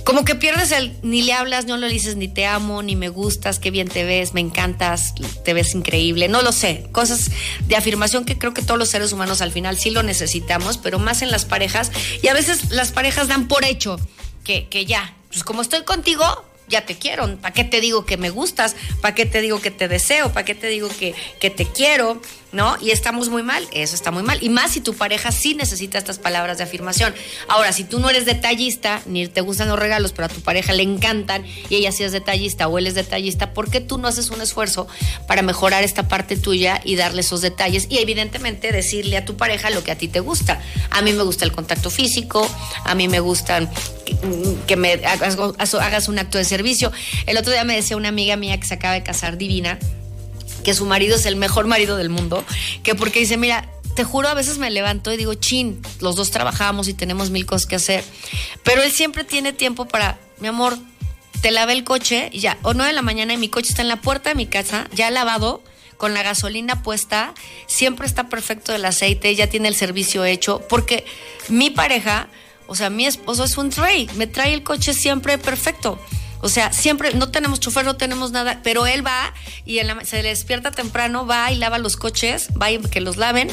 como 0.06 0.24
que 0.24 0.36
pierdes 0.36 0.72
el, 0.72 0.98
ni 1.04 1.22
le 1.24 1.34
hablas, 1.34 1.66
no 1.66 1.76
le 1.78 1.90
dices 1.90 2.16
ni 2.16 2.28
te 2.30 2.46
amo, 2.46 2.82
ni 2.82 2.96
me 2.96 3.10
gustas, 3.10 3.60
qué 3.60 3.70
bien 3.70 3.90
te 3.90 4.06
ves, 4.06 4.34
me 4.34 4.40
encantas, 4.40 5.14
te 5.44 5.54
ves 5.54 5.76
increíble, 5.76 6.30
no 6.30 6.42
lo 6.42 6.52
sé, 6.54 6.88
cosas 6.94 7.32
de 7.68 7.76
afirmación 7.76 8.24
que 8.24 8.38
creo 8.38 8.54
que 8.54 8.62
todos 8.62 8.80
los 8.80 8.90
seres 8.90 9.12
humanos 9.12 9.42
al 9.42 9.52
final 9.52 9.78
sí 9.78 9.90
lo 9.90 10.04
necesitamos, 10.04 10.78
pero 10.78 10.98
más 10.98 11.22
en 11.22 11.30
las 11.30 11.44
parejas, 11.44 11.92
y 12.22 12.28
a 12.30 12.34
veces 12.34 12.72
las 12.72 12.92
parejas 12.92 13.28
dan 13.28 13.48
por 13.50 13.66
hecho 13.66 14.00
que, 14.46 14.68
que 14.70 14.86
ya, 14.86 15.14
pues 15.30 15.44
como 15.44 15.62
estoy 15.62 15.84
contigo, 15.84 16.24
ya 16.70 16.86
te 16.86 16.98
quiero. 16.98 17.38
¿Para 17.38 17.54
qué 17.54 17.64
te 17.64 17.82
digo 17.82 18.06
que 18.06 18.18
me 18.18 18.30
gustas? 18.30 18.76
¿Para 19.02 19.16
qué 19.16 19.26
te 19.26 19.42
digo 19.42 19.60
que 19.62 19.72
te 19.72 19.88
deseo? 19.88 20.32
¿Para 20.32 20.46
qué 20.46 20.56
te 20.56 20.68
digo 20.68 20.88
que, 21.00 21.14
que 21.40 21.50
te 21.50 21.66
quiero? 21.66 22.22
¿No? 22.52 22.78
Y 22.82 22.90
estamos 22.90 23.30
muy 23.30 23.44
mal, 23.44 23.68
eso 23.72 23.94
está 23.94 24.10
muy 24.10 24.24
mal. 24.24 24.40
Y 24.42 24.50
más 24.50 24.72
si 24.72 24.82
tu 24.82 24.96
pareja 24.96 25.32
sí 25.32 25.54
necesita 25.54 26.00
estas 26.00 26.18
palabras 26.18 26.58
de 26.58 26.64
afirmación. 26.64 27.14
Ahora, 27.48 27.72
si 27.74 27.84
tú 27.84 28.00
no 28.00 28.10
eres 28.10 28.26
detallista, 28.26 29.04
ni 29.06 29.28
te 29.28 29.42
gustan 29.42 29.68
los 29.68 29.78
regalos, 29.78 30.14
pero 30.14 30.26
a 30.26 30.30
tu 30.30 30.42
pareja 30.42 30.74
le 30.74 30.82
encantan 30.82 31.46
y 31.70 31.76
ella 31.76 31.92
sí 31.92 32.04
es 32.04 32.12
detallista 32.12 32.68
o 32.68 32.80
él 32.80 32.88
es 32.88 32.96
detallista, 32.96 33.54
¿por 33.54 33.70
qué 33.70 33.82
tú 33.82 34.00
no 34.00 34.08
haces 34.08 34.32
un 34.32 34.42
esfuerzo 34.42 34.88
para 35.28 35.44
mejorar 35.44 35.84
esta 35.84 36.08
parte 36.08 36.38
tuya 36.38 36.82
y 36.84 36.96
darle 36.96 37.22
esos 37.22 37.42
detalles? 37.42 37.86
Y 37.90 38.00
evidentemente 38.00 38.72
decirle 38.72 39.18
a 39.18 39.26
tu 39.26 39.38
pareja 39.38 39.70
lo 39.70 39.84
que 39.84 39.92
a 39.92 39.98
ti 39.98 40.08
te 40.08 40.20
gusta. 40.20 40.60
A 40.90 41.02
mí 41.04 41.14
me 41.14 41.22
gusta 41.22 41.46
el 41.46 41.52
contacto 41.52 41.92
físico, 41.92 42.50
a 42.84 42.96
mí 42.96 43.08
me 43.08 43.20
gustan 43.20 43.70
que, 44.06 44.18
que 44.66 44.76
me 44.76 44.94
hagas 44.94 46.08
un 46.08 46.20
acto 46.20 46.40
de 46.40 46.46
servicio. 46.46 46.92
El 47.28 47.38
otro 47.38 47.52
día 47.52 47.64
me 47.64 47.76
decía 47.76 47.96
una 47.98 48.10
amiga 48.10 48.36
mía 48.36 48.60
que 48.60 48.66
se 48.66 48.74
acaba 48.74 48.94
de 48.94 49.04
casar 49.04 49.38
divina, 49.38 49.78
que 50.64 50.74
su 50.74 50.86
marido 50.86 51.16
es 51.16 51.26
el 51.26 51.36
mejor 51.36 51.68
marido 51.68 51.98
del 51.98 52.10
mundo, 52.10 52.44
que 52.84 52.96
porque 52.96 53.20
dice, 53.20 53.38
mira, 53.38 53.70
te 53.96 54.04
juro, 54.04 54.30
a 54.30 54.34
veces 54.34 54.58
me 54.58 54.70
levanto 54.70 55.12
y 55.12 55.18
digo, 55.18 55.34
chin, 55.34 55.82
los 56.00 56.16
dos 56.16 56.32
trabajamos 56.32 56.88
y 56.88 56.94
tenemos 56.94 57.32
mil 57.32 57.46
cosas 57.46 57.66
que 57.66 57.76
hacer, 57.76 58.04
pero 58.64 58.82
él 58.82 58.92
siempre 58.92 59.24
tiene 59.24 59.54
tiempo 59.54 59.86
para, 59.86 60.20
mi 60.40 60.48
amor, 60.48 60.78
te 61.42 61.52
lavé 61.52 61.74
el 61.74 61.84
coche 61.84 62.30
y 62.32 62.40
ya, 62.40 62.58
o 62.62 62.74
nueve 62.74 62.90
de 62.90 62.96
la 62.96 63.02
mañana 63.02 63.34
y 63.34 63.38
mi 63.38 63.50
coche 63.50 63.70
está 63.70 63.82
en 63.82 63.88
la 63.88 64.02
puerta 64.02 64.30
de 64.30 64.36
mi 64.36 64.46
casa, 64.46 64.88
ya 64.94 65.10
lavado, 65.10 65.64
con 65.98 66.14
la 66.14 66.24
gasolina 66.24 66.82
puesta, 66.82 67.34
siempre 67.68 68.08
está 68.08 68.30
perfecto 68.30 68.74
el 68.74 68.86
aceite, 68.86 69.36
ya 69.36 69.48
tiene 69.48 69.68
el 69.68 69.76
servicio 69.76 70.24
hecho, 70.24 70.62
porque 70.70 71.06
mi 71.50 71.70
pareja, 71.70 72.30
o 72.68 72.76
sea, 72.76 72.90
mi 72.90 73.06
esposo 73.06 73.44
es 73.44 73.58
un 73.58 73.70
tray, 73.70 74.10
me 74.16 74.26
trae 74.26 74.54
el 74.54 74.64
coche 74.64 74.94
siempre 74.94 75.38
perfecto. 75.38 76.00
O 76.42 76.50
sea, 76.50 76.72
siempre, 76.72 77.14
no 77.14 77.30
tenemos 77.30 77.60
chofer, 77.60 77.86
no 77.86 77.96
tenemos 77.96 78.32
nada, 78.32 78.62
pero 78.64 78.88
él 78.88 79.06
va 79.06 79.34
y 79.66 79.80
se 80.04 80.24
despierta 80.24 80.72
temprano, 80.72 81.26
va 81.26 81.52
y 81.52 81.56
lava 81.56 81.78
los 81.78 81.98
coches, 81.98 82.50
va 82.62 82.72
y 82.72 82.80
que 82.80 83.02
los 83.02 83.18
laven 83.18 83.50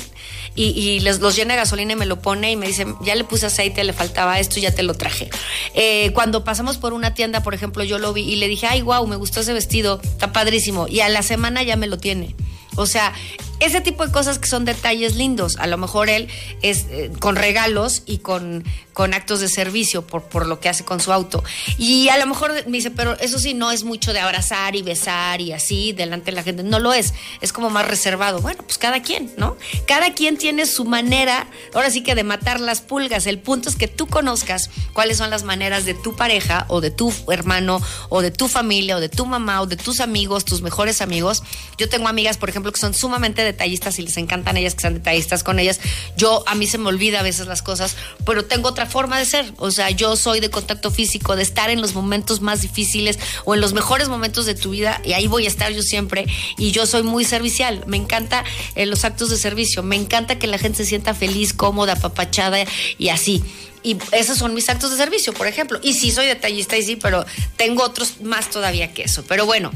y, 0.54 0.66
y 0.66 1.00
les, 1.00 1.20
los 1.20 1.34
llena 1.34 1.54
de 1.54 1.60
gasolina 1.60 1.92
y 1.92 1.96
me 1.96 2.06
lo 2.06 2.20
pone 2.20 2.52
y 2.52 2.56
me 2.56 2.66
dice, 2.66 2.86
ya 3.02 3.14
le 3.14 3.24
puse 3.24 3.46
aceite, 3.46 3.82
le 3.82 3.92
faltaba 3.92 4.38
esto, 4.38 4.60
ya 4.60 4.74
te 4.74 4.82
lo 4.82 4.94
traje. 4.94 5.28
Eh, 5.74 6.12
cuando 6.14 6.44
pasamos 6.44 6.78
por 6.78 6.92
una 6.92 7.14
tienda, 7.14 7.42
por 7.42 7.54
ejemplo, 7.54 7.82
yo 7.82 7.98
lo 7.98 8.12
vi 8.12 8.22
y 8.22 8.36
le 8.36 8.48
dije, 8.48 8.66
ay, 8.66 8.82
wow, 8.82 9.06
me 9.06 9.16
gustó 9.16 9.40
ese 9.40 9.52
vestido, 9.52 10.00
está 10.02 10.32
padrísimo. 10.32 10.86
Y 10.88 11.00
a 11.00 11.08
la 11.08 11.22
semana 11.22 11.62
ya 11.62 11.76
me 11.76 11.88
lo 11.88 11.98
tiene. 11.98 12.34
O 12.76 12.86
sea, 12.86 13.12
ese 13.60 13.80
tipo 13.80 14.06
de 14.06 14.12
cosas 14.12 14.38
que 14.38 14.46
son 14.46 14.64
detalles 14.64 15.14
lindos. 15.16 15.56
A 15.56 15.66
lo 15.66 15.78
mejor 15.78 16.08
él 16.08 16.28
es 16.62 16.86
eh, 16.90 17.10
con 17.20 17.36
regalos 17.36 18.02
y 18.06 18.18
con, 18.18 18.64
con 18.92 19.14
actos 19.14 19.40
de 19.40 19.48
servicio 19.48 20.06
por, 20.06 20.24
por 20.24 20.46
lo 20.46 20.60
que 20.60 20.68
hace 20.68 20.84
con 20.84 21.00
su 21.00 21.12
auto. 21.12 21.42
Y 21.78 22.08
a 22.08 22.18
lo 22.18 22.26
mejor 22.26 22.52
me 22.66 22.78
dice, 22.78 22.90
pero 22.90 23.18
eso 23.18 23.38
sí, 23.38 23.54
no 23.54 23.70
es 23.70 23.84
mucho 23.84 24.12
de 24.12 24.20
abrazar 24.20 24.76
y 24.76 24.82
besar 24.82 25.40
y 25.40 25.52
así 25.52 25.92
delante 25.92 26.26
de 26.26 26.32
la 26.32 26.42
gente. 26.42 26.62
No 26.62 26.78
lo 26.78 26.92
es. 26.92 27.14
Es 27.40 27.52
como 27.52 27.70
más 27.70 27.86
reservado. 27.86 28.40
Bueno, 28.40 28.62
pues 28.62 28.78
cada 28.78 29.02
quien, 29.02 29.32
¿no? 29.36 29.56
Cada 29.86 30.12
quien 30.12 30.36
tiene 30.36 30.66
su 30.66 30.84
manera, 30.84 31.46
ahora 31.74 31.90
sí 31.90 32.02
que 32.02 32.14
de 32.14 32.24
matar 32.24 32.60
las 32.60 32.80
pulgas. 32.80 33.26
El 33.26 33.38
punto 33.38 33.68
es 33.68 33.76
que 33.76 33.88
tú 33.88 34.06
conozcas 34.06 34.70
cuáles 34.92 35.18
son 35.18 35.30
las 35.30 35.44
maneras 35.44 35.84
de 35.84 35.94
tu 35.94 36.14
pareja 36.14 36.66
o 36.68 36.80
de 36.80 36.90
tu 36.90 37.12
hermano 37.30 37.80
o 38.08 38.22
de 38.22 38.30
tu 38.30 38.48
familia 38.48 38.96
o 38.96 39.00
de 39.00 39.08
tu 39.08 39.26
mamá 39.26 39.62
o 39.62 39.66
de 39.66 39.76
tus 39.76 40.00
amigos, 40.00 40.44
tus 40.44 40.62
mejores 40.62 41.00
amigos. 41.00 41.42
Yo 41.78 41.88
tengo 41.88 42.08
amigas, 42.08 42.36
por 42.36 42.48
ejemplo, 42.48 42.72
que 42.72 42.80
son 42.80 42.94
sumamente 42.94 43.45
detallistas 43.46 43.98
y 43.98 44.02
les 44.02 44.16
encantan 44.16 44.56
ellas 44.56 44.74
que 44.74 44.82
sean 44.82 44.94
detallistas 44.94 45.42
con 45.42 45.58
ellas. 45.58 45.80
Yo, 46.16 46.44
a 46.46 46.54
mí 46.54 46.66
se 46.66 46.78
me 46.78 46.88
olvida 46.88 47.20
a 47.20 47.22
veces 47.22 47.46
las 47.46 47.62
cosas, 47.62 47.96
pero 48.24 48.44
tengo 48.44 48.68
otra 48.68 48.86
forma 48.86 49.18
de 49.18 49.26
ser. 49.26 49.52
O 49.58 49.70
sea, 49.70 49.90
yo 49.90 50.16
soy 50.16 50.40
de 50.40 50.50
contacto 50.50 50.90
físico, 50.90 51.36
de 51.36 51.42
estar 51.42 51.70
en 51.70 51.80
los 51.80 51.94
momentos 51.94 52.40
más 52.40 52.62
difíciles 52.62 53.18
o 53.44 53.54
en 53.54 53.60
los 53.60 53.72
mejores 53.72 54.08
momentos 54.08 54.46
de 54.46 54.54
tu 54.54 54.70
vida 54.70 55.00
y 55.04 55.12
ahí 55.12 55.26
voy 55.26 55.44
a 55.44 55.48
estar 55.48 55.72
yo 55.72 55.82
siempre. 55.82 56.26
Y 56.58 56.72
yo 56.72 56.86
soy 56.86 57.02
muy 57.02 57.24
servicial. 57.24 57.84
Me 57.86 57.96
encanta 57.96 58.44
eh, 58.74 58.86
los 58.86 59.04
actos 59.04 59.30
de 59.30 59.36
servicio. 59.36 59.82
Me 59.82 59.96
encanta 59.96 60.38
que 60.38 60.46
la 60.46 60.58
gente 60.58 60.78
se 60.78 60.86
sienta 60.86 61.14
feliz, 61.14 61.52
cómoda, 61.52 61.94
apapachada 61.94 62.58
y 62.98 63.08
así. 63.08 63.42
Y 63.86 63.96
esos 64.10 64.38
son 64.38 64.52
mis 64.52 64.68
actos 64.68 64.90
de 64.90 64.96
servicio, 64.96 65.32
por 65.32 65.46
ejemplo. 65.46 65.78
Y 65.80 65.94
sí 65.94 66.10
soy 66.10 66.26
detallista 66.26 66.76
y 66.76 66.82
sí, 66.82 66.96
pero 66.96 67.24
tengo 67.56 67.84
otros 67.84 68.20
más 68.20 68.50
todavía 68.50 68.92
que 68.92 69.04
eso. 69.04 69.24
Pero 69.28 69.46
bueno, 69.46 69.70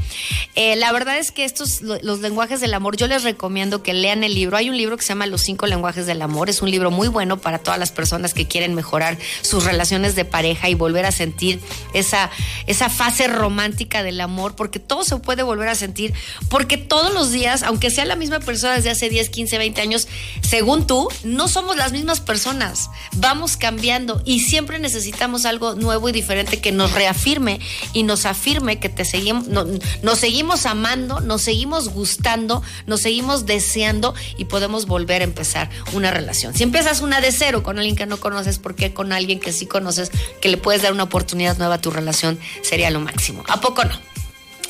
eh, 0.57 0.74
la 0.74 0.91
verdad 0.91 1.16
es 1.19 1.31
que 1.31 1.45
estos, 1.45 1.81
lo- 1.81 2.01
los 2.03 2.19
lenguajes 2.19 2.61
del 2.61 2.74
amor, 2.74 2.97
yo 2.97 3.07
les 3.07 3.23
recomiendo 3.23 3.85
que 3.85 3.95
lean 3.95 4.24
el 4.24 4.35
libro. 4.35 4.57
Hay 4.57 4.69
un 4.69 4.77
libro 4.77 4.97
que 4.97 5.05
se 5.05 5.11
llama 5.11 5.27
Los 5.27 5.43
cinco 5.43 5.69
lenguajes 5.69 6.07
del 6.07 6.23
amor. 6.23 6.51
Es 6.51 6.61
un 6.61 6.73
libro 6.73 6.91
muy 6.91 7.07
bueno 7.07 7.37
para 7.41 7.59
todas 7.61 7.78
las 7.78 7.93
personas 7.93 8.35
que 8.35 8.49
quieren 8.49 8.74
mejorar 8.74 9.16
sus 9.43 9.62
relaciones 9.62 10.16
de 10.16 10.24
pareja 10.24 10.69
y 10.69 10.74
volver 10.74 11.07
a 11.07 11.12
sentir 11.12 11.61
esa, 11.95 12.31
esa 12.66 12.91
fase 12.91 13.28
romántica 13.28 14.03
del 14.03 14.20
amor, 14.20 14.57
porque 14.57 14.81
todo 14.81 15.05
se 15.05 15.16
puede 15.19 15.45
volver 15.45 15.69
a 15.69 15.77
sentir, 15.77 16.15
porque 16.49 16.78
todos 16.78 17.15
los 17.15 17.31
días, 17.31 17.62
aunque 17.62 17.91
sea 17.93 18.07
la 18.07 18.16
misma 18.16 18.41
persona 18.41 18.74
desde 18.74 18.91
hace 18.91 19.09
10, 19.09 19.31
15, 19.31 19.57
20 19.57 19.81
años, 19.81 20.09
según 20.41 20.89
tú, 20.89 21.09
no 21.23 21.47
somos 21.47 21.77
las 21.77 21.93
mismas 21.93 22.20
personas. 22.20 22.91
Vamos 23.12 23.57
cambiando 23.57 23.99
y 24.24 24.40
siempre 24.40 24.78
necesitamos 24.78 25.44
algo 25.47 25.74
nuevo 25.74 26.09
y 26.09 26.12
diferente 26.12 26.60
que 26.60 26.72
nos 26.72 26.93
reafirme 26.93 27.60
y 27.93 28.02
nos 28.02 28.27
afirme 28.27 28.78
que 28.78 28.89
te 28.89 29.05
seguimos, 29.05 29.48
no- 29.48 29.66
nos 30.02 30.18
seguimos 30.18 30.66
amando, 30.66 31.20
nos 31.20 31.43
seguimos 31.43 31.89
gustando, 31.90 32.62
nos 32.86 33.01
seguimos 33.01 33.47
deseando 33.47 34.14
y 34.39 34.47
podemos 34.47 34.86
volver 34.86 35.22
a 35.22 35.24
empezar 35.24 35.70
una 35.93 36.10
relación. 36.10 36.55
Si 36.55 36.62
empiezas 36.62 37.01
una 37.01 37.20
de 37.20 37.32
cero 37.32 37.62
con 37.62 37.78
alguien 37.78 37.97
que 37.97 38.06
no 38.06 38.18
conoces, 38.18 38.59
¿por 38.59 38.74
qué 38.74 38.93
con 38.93 39.12
alguien 39.12 39.40
que 39.40 39.52
sí 39.52 39.66
conoces, 39.66 40.10
que 40.40 40.48
le 40.48 40.56
puedes 40.56 40.82
dar 40.82 40.93
una 40.93 41.05
oportunidad 41.05 41.59
nueva 41.59 41.74
a 41.77 41.81
tu 41.81 41.90
relación, 41.90 42.39
sería 42.62 42.90
lo 42.90 43.01
máximo? 43.01 43.43
¿A 43.48 43.60
poco 43.60 43.85
no? 43.85 43.98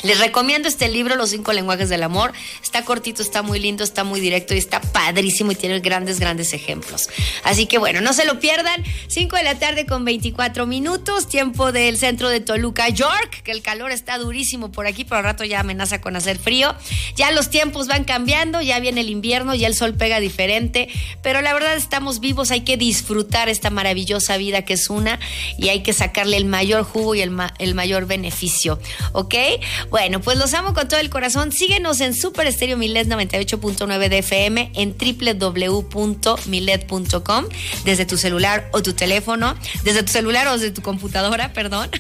Les 0.02 0.18
recomiendo 0.18 0.68
este 0.68 0.88
libro, 0.88 1.16
Los 1.16 1.30
cinco 1.30 1.52
lenguajes 1.52 1.88
del 1.88 2.02
amor. 2.02 2.32
Está 2.62 2.84
cortito, 2.84 3.22
está 3.22 3.42
muy 3.42 3.58
lindo, 3.58 3.84
está 3.84 4.02
muy 4.04 4.20
directo 4.20 4.54
y 4.54 4.58
está 4.58 4.80
padrísimo 4.80 5.52
y 5.52 5.54
tiene 5.54 5.80
grandes, 5.80 6.18
grandes 6.18 6.54
ejemplos. 6.54 7.08
Así 7.44 7.66
que 7.66 7.78
bueno, 7.78 8.00
no 8.00 8.12
se 8.12 8.24
lo 8.24 8.40
pierdan. 8.40 8.82
5 9.08 9.36
de 9.36 9.42
la 9.42 9.58
tarde 9.58 9.86
con 9.86 10.04
24 10.04 10.66
minutos, 10.66 11.28
tiempo 11.28 11.72
del 11.72 11.98
centro 11.98 12.28
de 12.28 12.40
Toluca, 12.40 12.88
York, 12.88 13.42
que 13.42 13.52
el 13.52 13.62
calor 13.62 13.90
está 13.90 14.18
durísimo 14.18 14.72
por 14.72 14.86
aquí, 14.86 15.04
pero 15.04 15.18
al 15.18 15.24
rato 15.24 15.44
ya 15.44 15.60
amenaza 15.60 16.00
con 16.00 16.16
hacer 16.16 16.38
frío. 16.38 16.74
Ya 17.16 17.30
los 17.30 17.50
tiempos 17.50 17.86
van 17.86 18.04
cambiando, 18.04 18.62
ya 18.62 18.80
viene 18.80 19.02
el 19.02 19.10
invierno, 19.10 19.54
ya 19.54 19.66
el 19.66 19.74
sol 19.74 19.94
pega 19.94 20.20
diferente, 20.20 20.88
pero 21.22 21.42
la 21.42 21.52
verdad 21.52 21.76
estamos 21.76 22.20
vivos, 22.20 22.50
hay 22.50 22.62
que 22.62 22.76
disfrutar 22.76 23.48
esta 23.48 23.70
maravillosa 23.70 24.36
vida 24.36 24.64
que 24.64 24.74
es 24.74 24.88
una 24.88 25.18
y 25.58 25.68
hay 25.68 25.82
que 25.82 25.92
sacarle 25.92 26.36
el 26.36 26.46
mayor 26.46 26.84
jugo 26.84 27.14
y 27.14 27.20
el, 27.20 27.36
el 27.58 27.74
mayor 27.74 28.06
beneficio, 28.06 28.78
¿ok? 29.12 29.34
Bueno, 29.90 30.20
pues 30.20 30.38
los 30.38 30.54
amo 30.54 30.72
con 30.72 30.86
todo 30.86 31.00
el 31.00 31.10
corazón. 31.10 31.50
Síguenos 31.50 32.00
en 32.00 32.14
Super 32.14 32.46
Estéreo 32.46 32.76
Milet 32.76 33.08
98.9 33.08 34.08
de 34.08 34.18
FM, 34.18 34.70
en 34.74 34.96
www.milet.com, 34.96 37.44
desde 37.84 38.06
tu 38.06 38.16
celular 38.16 38.68
o 38.72 38.82
tu 38.82 38.92
teléfono, 38.92 39.56
desde 39.82 40.04
tu 40.04 40.12
celular 40.12 40.46
o 40.46 40.52
desde 40.52 40.70
tu 40.70 40.82
computadora, 40.82 41.52
perdón. 41.60 41.90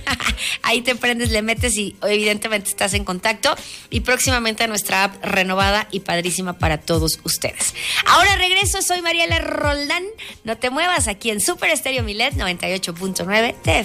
Ahí 0.62 0.82
te 0.82 0.94
prendes, 0.94 1.30
le 1.30 1.42
metes 1.42 1.76
y 1.76 1.96
evidentemente 2.02 2.70
estás 2.70 2.94
en 2.94 3.04
contacto. 3.04 3.56
Y 3.90 3.98
próximamente 4.00 4.68
nuestra 4.68 5.02
app 5.04 5.24
renovada 5.24 5.88
y 5.90 6.00
padrísima 6.00 6.58
para 6.58 6.78
todos 6.78 7.18
ustedes. 7.24 7.74
Ahora 8.06 8.36
regreso, 8.36 8.82
soy 8.82 9.02
Mariela 9.02 9.40
Roldán. 9.40 10.04
No 10.44 10.56
te 10.56 10.70
muevas 10.70 11.08
aquí 11.08 11.30
en 11.30 11.40
Super 11.40 11.70
Estéreo 11.70 12.04
Milet 12.04 12.34
98.9 12.34 13.56
de 13.64 13.84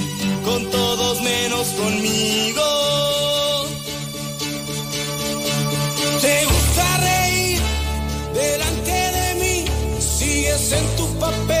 con 0.43 0.69
todos 0.69 1.21
menos 1.21 1.67
conmigo. 1.69 2.61
Te 6.21 6.45
gusta 6.45 6.97
reír 6.97 7.59
delante 8.33 8.91
de 8.91 9.35
mí, 9.35 9.65
sigues 9.99 10.71
en 10.71 10.85
tu 10.97 11.07
papel. 11.19 11.60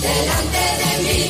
Delante 0.00 0.64
de 0.82 0.92
mí, 1.02 1.20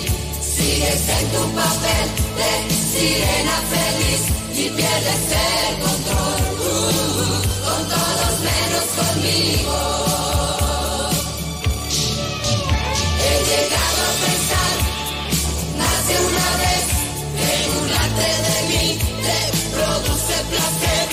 sigues 0.43 1.09
en 1.09 1.27
tu 1.31 1.43
papel 1.55 2.07
de 2.37 2.51
sirena 2.93 3.57
feliz 3.73 4.23
y 4.53 4.69
pierdes 4.69 5.25
el 5.33 5.79
control 5.81 6.41
con 7.65 7.81
todos 7.89 8.35
menos 8.51 8.87
conmigo. 8.99 9.79
He 13.25 13.35
llegado 13.49 14.01
a 14.05 14.13
pensar 14.25 14.77
más 15.79 16.01
de 16.09 16.15
una 16.29 16.49
vez 16.65 16.87
que 17.39 17.51
burlarte 17.73 18.29
de 18.47 18.57
mí 18.69 18.99
te 19.23 19.39
produce 19.71 20.37
placer. 20.51 21.08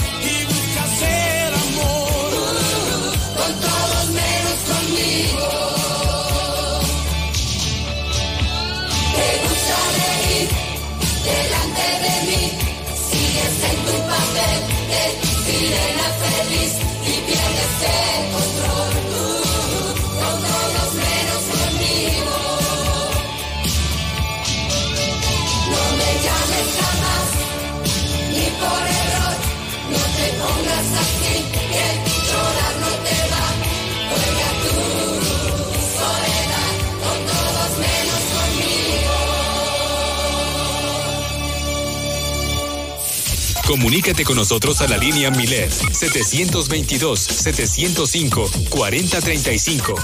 Comunícate 43.76 44.23
con 44.23 44.38
nosotros 44.38 44.80
a 44.80 44.88
la 44.88 44.97
línea 44.97 45.30
Milet 45.31 45.69
722 45.69 47.19
705 47.19 48.49
4035. 48.69 49.95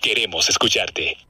Queremos 0.00 0.48
escucharte. 0.48 1.27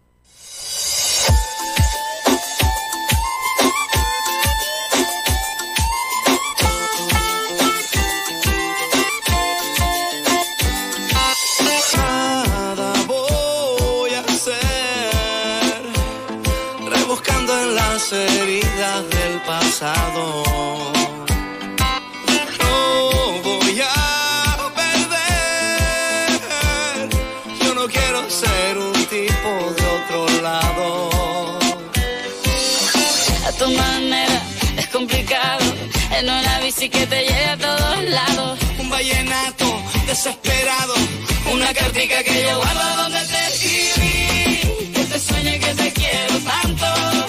complicado. 34.98 35.64
En 36.18 36.24
una 36.24 36.58
bici 36.60 36.88
que 36.88 37.06
te 37.06 37.20
lleve 37.22 37.50
a 37.54 37.56
todos 37.56 38.02
lados. 38.18 38.58
Un 38.80 38.90
vallenato 38.90 39.66
desesperado. 40.06 40.94
Una 41.52 41.72
cartica 41.72 42.22
que 42.24 42.42
yo 42.42 42.56
guardo 42.56 43.02
donde 43.02 43.20
te 43.32 43.40
escribí. 43.48 44.92
Que 44.94 45.04
te 45.04 45.18
sueñe 45.20 45.58
que 45.60 45.74
te 45.74 45.92
quiero 45.92 46.34
tanto. 46.50 47.27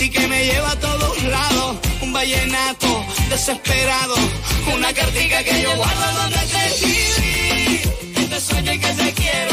Así 0.00 0.08
que 0.08 0.26
me 0.28 0.46
lleva 0.46 0.70
a 0.70 0.76
todos 0.80 1.22
lados. 1.24 1.76
Un 2.00 2.10
vallenato 2.10 3.04
desesperado. 3.28 4.14
Una 4.74 4.94
cartica 4.94 5.44
que 5.44 5.60
yo 5.60 5.76
guardo 5.76 6.12
donde 6.22 6.38
te 6.38 6.66
escribí. 6.68 7.80
Este 8.16 8.40
sueño 8.40 8.72
que 8.80 8.94
te 8.94 9.12
quiero. 9.12 9.50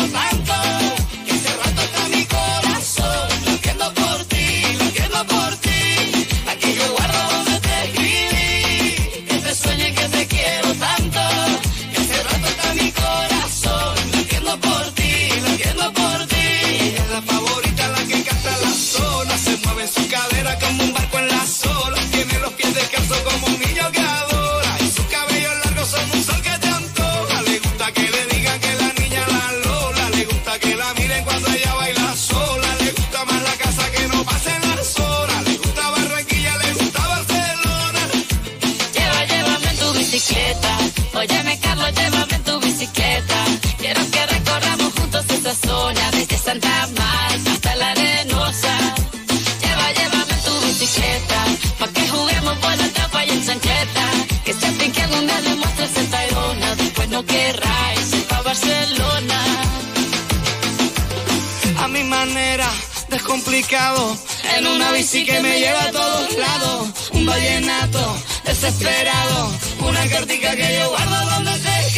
Una 64.67 64.91
bici 64.91 65.25
que 65.25 65.39
me 65.41 65.59
lleva 65.59 65.83
a 65.83 65.91
todos 65.91 66.37
lados. 66.37 67.09
Un 67.13 67.25
vallenato 67.25 68.15
desesperado. 68.45 69.51
Una 69.79 70.07
cartica 70.09 70.55
que 70.55 70.77
yo 70.79 70.89
guardo 70.89 71.29
donde 71.31 71.51
te 71.59 71.96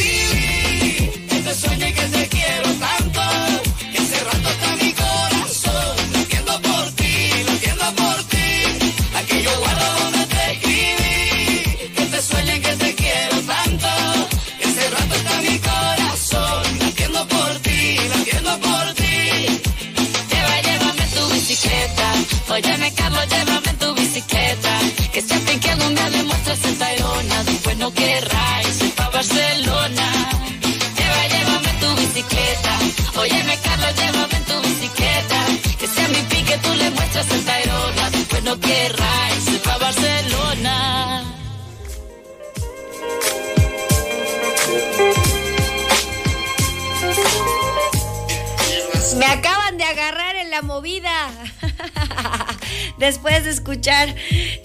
Después 53.09 53.43
de 53.43 53.49
escuchar 53.49 54.13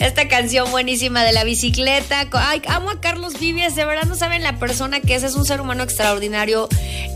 esta 0.00 0.28
canción 0.28 0.70
buenísima 0.70 1.24
de 1.24 1.32
la 1.32 1.44
bicicleta. 1.44 2.28
Ay, 2.32 2.60
amo 2.68 2.90
a 2.90 3.00
Carlos 3.00 3.40
Vives. 3.40 3.74
De 3.74 3.86
verdad 3.86 4.04
no 4.04 4.16
saben 4.16 4.42
la 4.42 4.58
persona 4.58 5.00
que 5.00 5.14
es. 5.14 5.22
Es 5.22 5.34
un 5.34 5.46
ser 5.46 5.62
humano 5.62 5.82
extraordinario. 5.82 6.68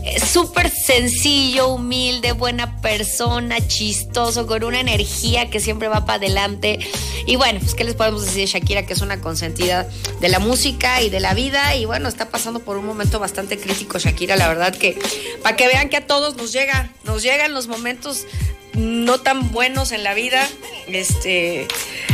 eh, 0.05 0.19
Súper 0.25 0.71
sencillo, 0.71 1.67
humilde, 1.67 2.31
buena 2.31 2.81
persona, 2.81 3.59
chistoso, 3.67 4.47
con 4.47 4.63
una 4.63 4.79
energía 4.79 5.51
que 5.51 5.59
siempre 5.59 5.87
va 5.87 6.03
para 6.03 6.15
adelante. 6.17 6.79
Y 7.27 7.35
bueno, 7.35 7.59
pues, 7.59 7.75
¿qué 7.75 7.83
les 7.83 7.93
podemos 7.93 8.25
decir 8.25 8.41
de 8.41 8.47
Shakira? 8.47 8.87
Que 8.87 8.93
es 8.93 9.01
una 9.01 9.21
consentida 9.21 9.87
de 10.21 10.29
la 10.29 10.39
música 10.39 11.03
y 11.03 11.11
de 11.11 11.19
la 11.19 11.35
vida. 11.35 11.75
Y 11.75 11.85
bueno, 11.85 12.09
está 12.09 12.29
pasando 12.29 12.59
por 12.61 12.75
un 12.77 12.87
momento 12.87 13.19
bastante 13.19 13.59
crítico, 13.59 13.99
Shakira. 13.99 14.35
La 14.35 14.47
verdad 14.47 14.75
que, 14.75 14.97
para 15.43 15.55
que 15.55 15.67
vean 15.67 15.89
que 15.89 15.97
a 15.97 16.07
todos 16.07 16.37
nos 16.37 16.51
llega, 16.51 16.89
nos 17.03 17.21
llegan 17.21 17.53
los 17.53 17.67
momentos 17.67 18.25
no 18.73 19.19
tan 19.19 19.51
buenos 19.51 19.91
en 19.91 20.03
la 20.03 20.13
vida. 20.13 20.47
Este, 20.87 21.67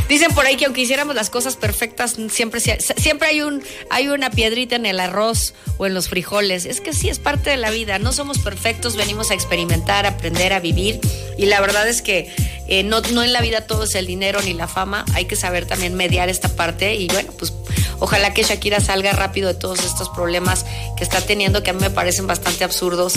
dicen 0.10 0.34
por 0.34 0.46
ahí 0.46 0.58
que 0.58 0.66
aunque 0.66 0.82
hiciéramos 0.82 1.16
las 1.16 1.30
cosas 1.30 1.56
perfectas, 1.56 2.18
siempre, 2.30 2.60
siempre 2.60 3.28
hay, 3.28 3.42
un, 3.42 3.64
hay 3.90 4.08
una 4.08 4.30
piedrita 4.30 4.76
en 4.76 4.86
el 4.86 5.00
arroz 5.00 5.54
o 5.78 5.86
en 5.86 5.94
los 5.94 6.10
frijoles. 6.10 6.66
Es 6.66 6.82
que 6.82 6.94
sí, 6.94 7.10
es 7.10 7.20
parte 7.20 7.50
de 7.50 7.58
la 7.58 7.70
vida. 7.72 8.00
No 8.00 8.12
somos 8.12 8.40
perfectos, 8.40 8.96
venimos 8.96 9.32
a 9.32 9.34
experimentar, 9.34 10.06
a 10.06 10.10
aprender, 10.10 10.54
a 10.54 10.60
vivir. 10.60 11.00
Y 11.38 11.46
la 11.46 11.62
verdad 11.62 11.88
es 11.88 12.02
que 12.02 12.34
eh, 12.68 12.84
no, 12.84 13.02
no 13.02 13.24
en 13.24 13.34
la 13.34 13.42
vida 13.42 13.68
todo 13.68 13.84
es 13.84 13.96
el 13.96 14.08
dinero 14.08 14.42
ni 14.42 14.54
la 14.54 14.68
fama. 14.68 15.06
Hay 15.14 15.26
que 15.26 15.36
saber 15.36 15.66
también 15.66 15.96
mediar 15.96 16.30
esta 16.30 16.50
parte. 16.50 16.96
Y 16.96 17.08
bueno, 17.08 17.32
pues 17.38 17.54
ojalá 18.00 18.34
que 18.34 18.44
Shakira 18.44 18.80
salga 18.80 19.12
rápido 19.14 19.48
de 19.48 19.56
todos 19.56 19.84
estos 19.84 20.10
problemas 20.10 20.66
que 20.98 21.04
está 21.04 21.22
teniendo, 21.22 21.64
que 21.64 21.72
a 21.72 21.74
mí 21.74 21.82
me 21.82 21.90
parecen 21.90 22.28
bastante 22.28 22.64
absurdos 22.64 23.14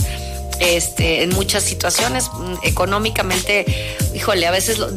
este, 0.60 1.22
en 1.22 1.30
muchas 1.30 1.62
situaciones. 1.64 2.28
Mm, 2.32 2.54
Económicamente, 2.62 3.96
híjole, 4.14 4.46
a 4.46 4.50
veces 4.50 4.78
lo- 4.78 4.90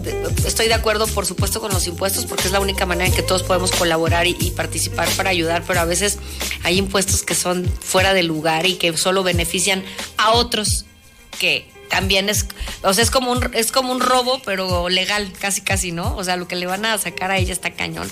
estoy 0.45 0.67
de 0.67 0.73
acuerdo, 0.73 1.07
por 1.07 1.25
supuesto, 1.25 1.59
con 1.61 1.71
los 1.71 1.87
impuestos, 1.87 2.25
porque 2.25 2.45
es 2.47 2.51
la 2.51 2.59
única 2.59 2.85
manera 2.85 3.07
en 3.07 3.13
que 3.13 3.21
todos 3.23 3.43
podemos 3.43 3.71
colaborar 3.71 4.27
y, 4.27 4.35
y 4.39 4.51
participar 4.51 5.07
para 5.17 5.29
ayudar, 5.29 5.63
pero 5.67 5.79
a 5.81 5.85
veces 5.85 6.17
hay 6.63 6.77
impuestos 6.77 7.23
que 7.23 7.35
son 7.35 7.71
fuera 7.81 8.13
de 8.13 8.23
lugar 8.23 8.65
y 8.65 8.75
que 8.75 8.95
solo 8.97 9.23
benefician 9.23 9.83
a 10.17 10.31
otros 10.31 10.85
que 11.39 11.69
también 11.89 12.29
es, 12.29 12.45
o 12.83 12.93
sea, 12.93 13.03
es 13.03 13.11
como 13.11 13.31
un, 13.31 13.51
es 13.53 13.71
como 13.73 13.91
un 13.91 13.99
robo, 13.99 14.41
pero 14.45 14.87
legal, 14.89 15.31
casi 15.39 15.59
casi, 15.61 15.91
¿no? 15.91 16.15
O 16.15 16.23
sea, 16.23 16.37
lo 16.37 16.47
que 16.47 16.55
le 16.55 16.65
van 16.65 16.85
a 16.85 16.97
sacar 16.97 17.31
a 17.31 17.37
ella 17.37 17.51
está 17.51 17.71
cañón. 17.71 18.09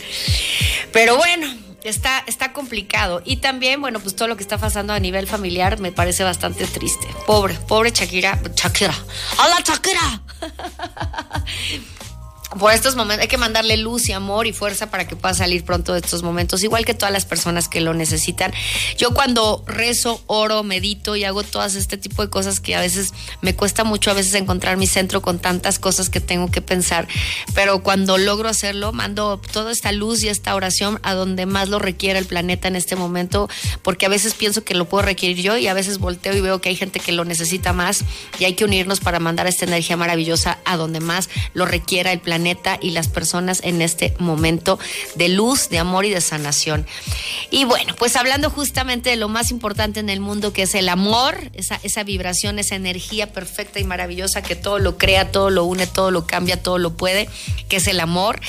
Pero 0.91 1.15
bueno, 1.15 1.47
está, 1.83 2.23
está 2.27 2.53
complicado. 2.53 3.21
Y 3.25 3.37
también, 3.37 3.81
bueno, 3.81 3.99
pues 3.99 4.15
todo 4.15 4.27
lo 4.27 4.37
que 4.37 4.43
está 4.43 4.57
pasando 4.57 4.93
a 4.93 4.99
nivel 4.99 5.27
familiar 5.27 5.79
me 5.79 5.91
parece 5.91 6.23
bastante 6.23 6.65
triste. 6.65 7.07
Pobre, 7.25 7.55
pobre 7.67 7.91
Shakira. 7.91 8.39
Shakira. 8.55 8.95
¡Hola, 9.39 9.63
Shakira! 9.63 10.21
por 12.57 12.73
estos 12.73 12.95
momentos 12.95 13.21
hay 13.21 13.27
que 13.27 13.37
mandarle 13.37 13.77
luz 13.77 14.09
y 14.09 14.13
amor 14.13 14.47
y 14.47 14.53
fuerza 14.53 14.89
para 14.89 15.07
que 15.07 15.15
pueda 15.15 15.33
salir 15.33 15.63
pronto 15.63 15.93
de 15.93 15.99
estos 15.99 16.23
momentos, 16.23 16.63
igual 16.63 16.83
que 16.83 16.95
todas 16.95 17.13
las 17.13 17.25
personas 17.25 17.67
que 17.67 17.79
lo 17.79 17.93
necesitan. 17.93 18.51
Yo 18.97 19.13
cuando 19.13 19.63
rezo, 19.67 20.21
oro, 20.25 20.63
medito 20.63 21.15
y 21.15 21.25
hago 21.25 21.43
todas 21.43 21.75
este 21.75 21.97
tipo 21.97 22.23
de 22.23 22.29
cosas 22.29 22.59
que 22.59 22.75
a 22.75 22.81
veces 22.81 23.13
me 23.41 23.55
cuesta 23.55 23.83
mucho 23.83 24.09
a 24.09 24.15
veces 24.15 24.33
encontrar 24.33 24.77
mi 24.77 24.87
centro 24.87 25.21
con 25.21 25.37
tantas 25.37 25.77
cosas 25.77 26.09
que 26.09 26.21
tengo 26.21 26.49
que 26.49 26.61
pensar, 26.61 27.07
pero 27.53 27.83
cuando 27.83 28.17
logro 28.17 28.49
hacerlo, 28.49 28.93
mando 28.93 29.39
toda 29.51 29.71
esta 29.71 29.91
luz 29.91 30.23
y 30.23 30.29
esta 30.29 30.55
oración 30.55 30.99
a 31.03 31.13
donde 31.13 31.45
más 31.45 31.69
lo 31.69 31.77
requiere 31.77 32.17
el 32.17 32.25
planeta 32.25 32.67
en 32.67 32.75
este 32.75 32.95
momento, 32.95 33.47
porque 33.83 34.07
a 34.07 34.09
veces 34.09 34.33
pienso 34.33 34.63
que 34.63 34.73
lo 34.73 34.85
puedo 34.85 35.03
requerir 35.03 35.37
yo 35.37 35.57
y 35.57 35.67
a 35.67 35.73
veces 35.73 35.99
volteo 35.99 36.35
y 36.35 36.41
veo 36.41 36.61
que 36.61 36.69
hay 36.69 36.75
gente 36.75 36.99
que 36.99 37.11
lo 37.11 37.25
necesita 37.25 37.73
más 37.73 38.03
y 38.39 38.45
hay 38.45 38.55
que 38.55 38.65
unirnos 38.65 38.99
para 38.99 39.19
mandar 39.19 39.45
esta 39.45 39.65
energía 39.65 39.97
maravillosa 39.97 40.57
a 40.65 40.77
donde 40.77 40.99
más 40.99 41.29
lo 41.53 41.65
requiera 41.65 42.11
el 42.11 42.19
planeta 42.19 42.38
y 42.81 42.91
las 42.91 43.07
personas 43.07 43.61
en 43.63 43.81
este 43.81 44.13
momento 44.19 44.79
de 45.15 45.29
luz, 45.29 45.69
de 45.69 45.79
amor 45.79 46.05
y 46.05 46.09
de 46.09 46.21
sanación. 46.21 46.85
Y 47.51 47.65
bueno, 47.65 47.95
pues 47.97 48.15
hablando 48.15 48.49
justamente 48.49 49.09
de 49.09 49.15
lo 49.15 49.29
más 49.29 49.51
importante 49.51 49.99
en 49.99 50.09
el 50.09 50.19
mundo 50.19 50.53
que 50.53 50.63
es 50.63 50.75
el 50.75 50.89
amor, 50.89 51.51
esa, 51.53 51.79
esa 51.83 52.03
vibración, 52.03 52.59
esa 52.59 52.75
energía 52.75 53.31
perfecta 53.31 53.79
y 53.79 53.83
maravillosa 53.83 54.41
que 54.41 54.55
todo 54.55 54.79
lo 54.79 54.97
crea, 54.97 55.31
todo 55.31 55.49
lo 55.49 55.65
une, 55.65 55.87
todo 55.87 56.11
lo 56.11 56.25
cambia, 56.25 56.61
todo 56.61 56.77
lo 56.77 56.95
puede, 56.95 57.27
que 57.67 57.77
es 57.77 57.87
el 57.87 57.99
amor. 57.99 58.39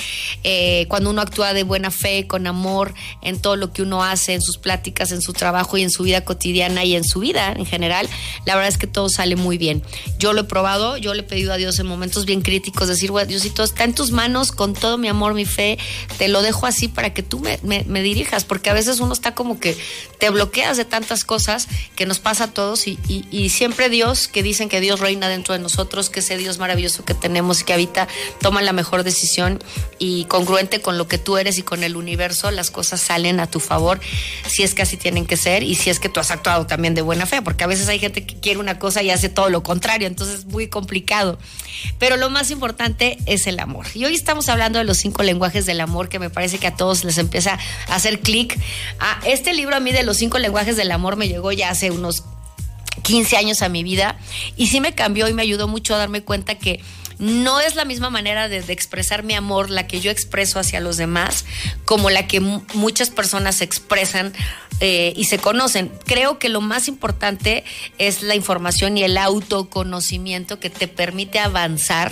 Eh, 0.44 0.86
cuando 0.88 1.10
uno 1.10 1.22
actúa 1.22 1.52
de 1.52 1.62
buena 1.62 1.90
fe, 1.90 2.26
con 2.26 2.46
amor 2.46 2.94
en 3.22 3.40
todo 3.40 3.56
lo 3.56 3.72
que 3.72 3.82
uno 3.82 4.04
hace, 4.04 4.34
en 4.34 4.42
sus 4.42 4.58
pláticas, 4.58 5.12
en 5.12 5.22
su 5.22 5.32
trabajo 5.32 5.76
y 5.76 5.82
en 5.82 5.90
su 5.90 6.02
vida 6.02 6.24
cotidiana 6.24 6.84
y 6.84 6.94
en 6.94 7.04
su 7.04 7.20
vida 7.20 7.52
en 7.52 7.66
general, 7.66 8.08
la 8.44 8.54
verdad 8.54 8.68
es 8.68 8.78
que 8.78 8.86
todo 8.86 9.08
sale 9.08 9.36
muy 9.36 9.58
bien. 9.58 9.82
Yo 10.18 10.32
lo 10.32 10.42
he 10.42 10.44
probado, 10.44 10.96
yo 10.96 11.14
le 11.14 11.20
he 11.20 11.24
pedido 11.24 11.52
a 11.52 11.56
Dios 11.56 11.78
en 11.78 11.86
momentos 11.86 12.24
bien 12.24 12.42
críticos, 12.42 12.88
decir, 12.88 13.10
bueno, 13.10 13.28
Diosito, 13.28 13.62
está 13.80 13.88
en 13.88 13.94
tus 13.94 14.10
manos 14.10 14.52
con 14.52 14.74
todo 14.74 14.98
mi 14.98 15.08
amor, 15.08 15.32
mi 15.32 15.46
fe, 15.46 15.78
te 16.18 16.28
lo 16.28 16.42
dejo 16.42 16.66
así 16.66 16.86
para 16.88 17.14
que 17.14 17.22
tú 17.22 17.40
me, 17.40 18.02
dirijas, 18.02 18.44
porque 18.44 18.68
a 18.68 18.74
veces 18.74 19.00
uno 19.00 19.14
está 19.14 19.34
como 19.34 19.58
que 19.58 19.74
te 20.18 20.28
bloqueas 20.28 20.76
de 20.76 20.84
tantas 20.84 21.24
cosas 21.24 21.66
que 21.96 22.04
nos 22.04 22.18
pasa 22.18 22.44
a 22.44 22.48
todos 22.48 22.86
y, 22.86 22.98
y- 23.08 23.24
y 23.30 23.48
siempre 23.48 23.88
Dios, 23.88 24.28
que 24.28 24.42
dicen 24.42 24.68
que 24.68 24.80
Dios 24.82 25.00
reina 25.00 25.30
dentro 25.30 25.54
de 25.54 25.60
nosotros, 25.60 26.10
que 26.10 26.20
ese 26.20 26.36
Dios 26.36 26.58
maravilloso 26.58 27.06
que 27.06 27.14
tenemos 27.14 27.62
y 27.62 27.64
que 27.64 27.72
habita, 27.72 28.06
toma 28.42 28.60
la 28.60 28.74
mejor 28.74 29.02
decisión 29.02 29.64
y 29.98 30.26
congruente 30.26 30.82
con 30.82 30.98
lo 30.98 31.08
que 31.08 31.16
tú 31.16 31.38
eres 31.38 31.56
y 31.56 31.62
con 31.62 31.82
el 31.82 31.96
universo, 31.96 32.50
las 32.50 32.70
cosas 32.70 33.00
salen 33.00 33.40
a 33.40 33.46
tu 33.46 33.60
favor, 33.60 33.98
si 34.46 34.62
es 34.62 34.74
que 34.74 34.82
así 34.82 34.98
tienen 34.98 35.24
que 35.24 35.38
ser 35.38 35.62
y 35.62 35.74
si 35.74 35.88
es 35.88 36.00
que 36.00 36.10
tú 36.10 36.20
has 36.20 36.30
actuado 36.30 36.66
también 36.66 36.94
de 36.94 37.00
buena 37.00 37.24
fe, 37.24 37.40
porque 37.40 37.64
a 37.64 37.66
veces 37.66 37.88
hay 37.88 37.98
gente 37.98 38.26
que 38.26 38.38
quiere 38.40 38.60
una 38.60 38.78
cosa 38.78 39.02
y 39.02 39.08
hace 39.08 39.30
todo 39.30 39.48
lo 39.48 39.62
contrario, 39.62 40.06
entonces 40.06 40.40
es 40.40 40.44
muy 40.44 40.68
complicado. 40.68 41.38
Pero 41.98 42.18
lo 42.18 42.28
más 42.28 42.50
importante 42.50 43.16
es 43.24 43.46
el 43.46 43.58
amor. 43.58 43.69
Y 43.94 44.04
hoy 44.04 44.14
estamos 44.14 44.48
hablando 44.48 44.78
de 44.78 44.84
los 44.84 44.98
cinco 44.98 45.22
lenguajes 45.22 45.66
del 45.66 45.80
amor 45.80 46.08
que 46.08 46.18
me 46.18 46.30
parece 46.30 46.58
que 46.58 46.66
a 46.66 46.76
todos 46.76 47.04
les 47.04 47.18
empieza 47.18 47.58
a 47.88 47.94
hacer 47.94 48.20
clic. 48.20 48.58
Este 49.24 49.52
libro 49.54 49.76
a 49.76 49.80
mí 49.80 49.92
de 49.92 50.02
los 50.02 50.16
cinco 50.16 50.38
lenguajes 50.38 50.76
del 50.76 50.90
amor 50.92 51.16
me 51.16 51.28
llegó 51.28 51.52
ya 51.52 51.70
hace 51.70 51.90
unos 51.90 52.24
15 53.02 53.36
años 53.36 53.62
a 53.62 53.68
mi 53.68 53.82
vida 53.82 54.18
y 54.56 54.66
sí 54.66 54.80
me 54.80 54.94
cambió 54.94 55.28
y 55.28 55.32
me 55.32 55.42
ayudó 55.42 55.68
mucho 55.68 55.94
a 55.94 55.98
darme 55.98 56.22
cuenta 56.22 56.56
que 56.56 56.80
no 57.20 57.60
es 57.60 57.76
la 57.76 57.84
misma 57.84 58.10
manera 58.10 58.48
de, 58.48 58.58
expresar 58.72 59.22
mi 59.22 59.34
amor 59.34 59.70
la 59.70 59.86
que 59.86 60.00
yo 60.00 60.10
expreso 60.10 60.58
hacia 60.58 60.80
los 60.80 60.96
demás 60.96 61.44
como 61.84 62.10
la 62.10 62.26
que 62.26 62.40
mu- 62.40 62.62
muchas 62.74 63.10
personas 63.10 63.60
expresan 63.60 64.32
eh, 64.80 65.12
y 65.14 65.24
se 65.24 65.38
conocen. 65.38 65.92
Creo 66.06 66.38
que 66.38 66.48
lo 66.48 66.62
más 66.62 66.88
importante 66.88 67.64
es 67.98 68.22
la 68.22 68.34
información 68.34 68.96
y 68.96 69.02
el 69.04 69.18
autoconocimiento 69.18 70.58
que 70.58 70.70
te 70.70 70.88
permite 70.88 71.38
avanzar 71.38 72.10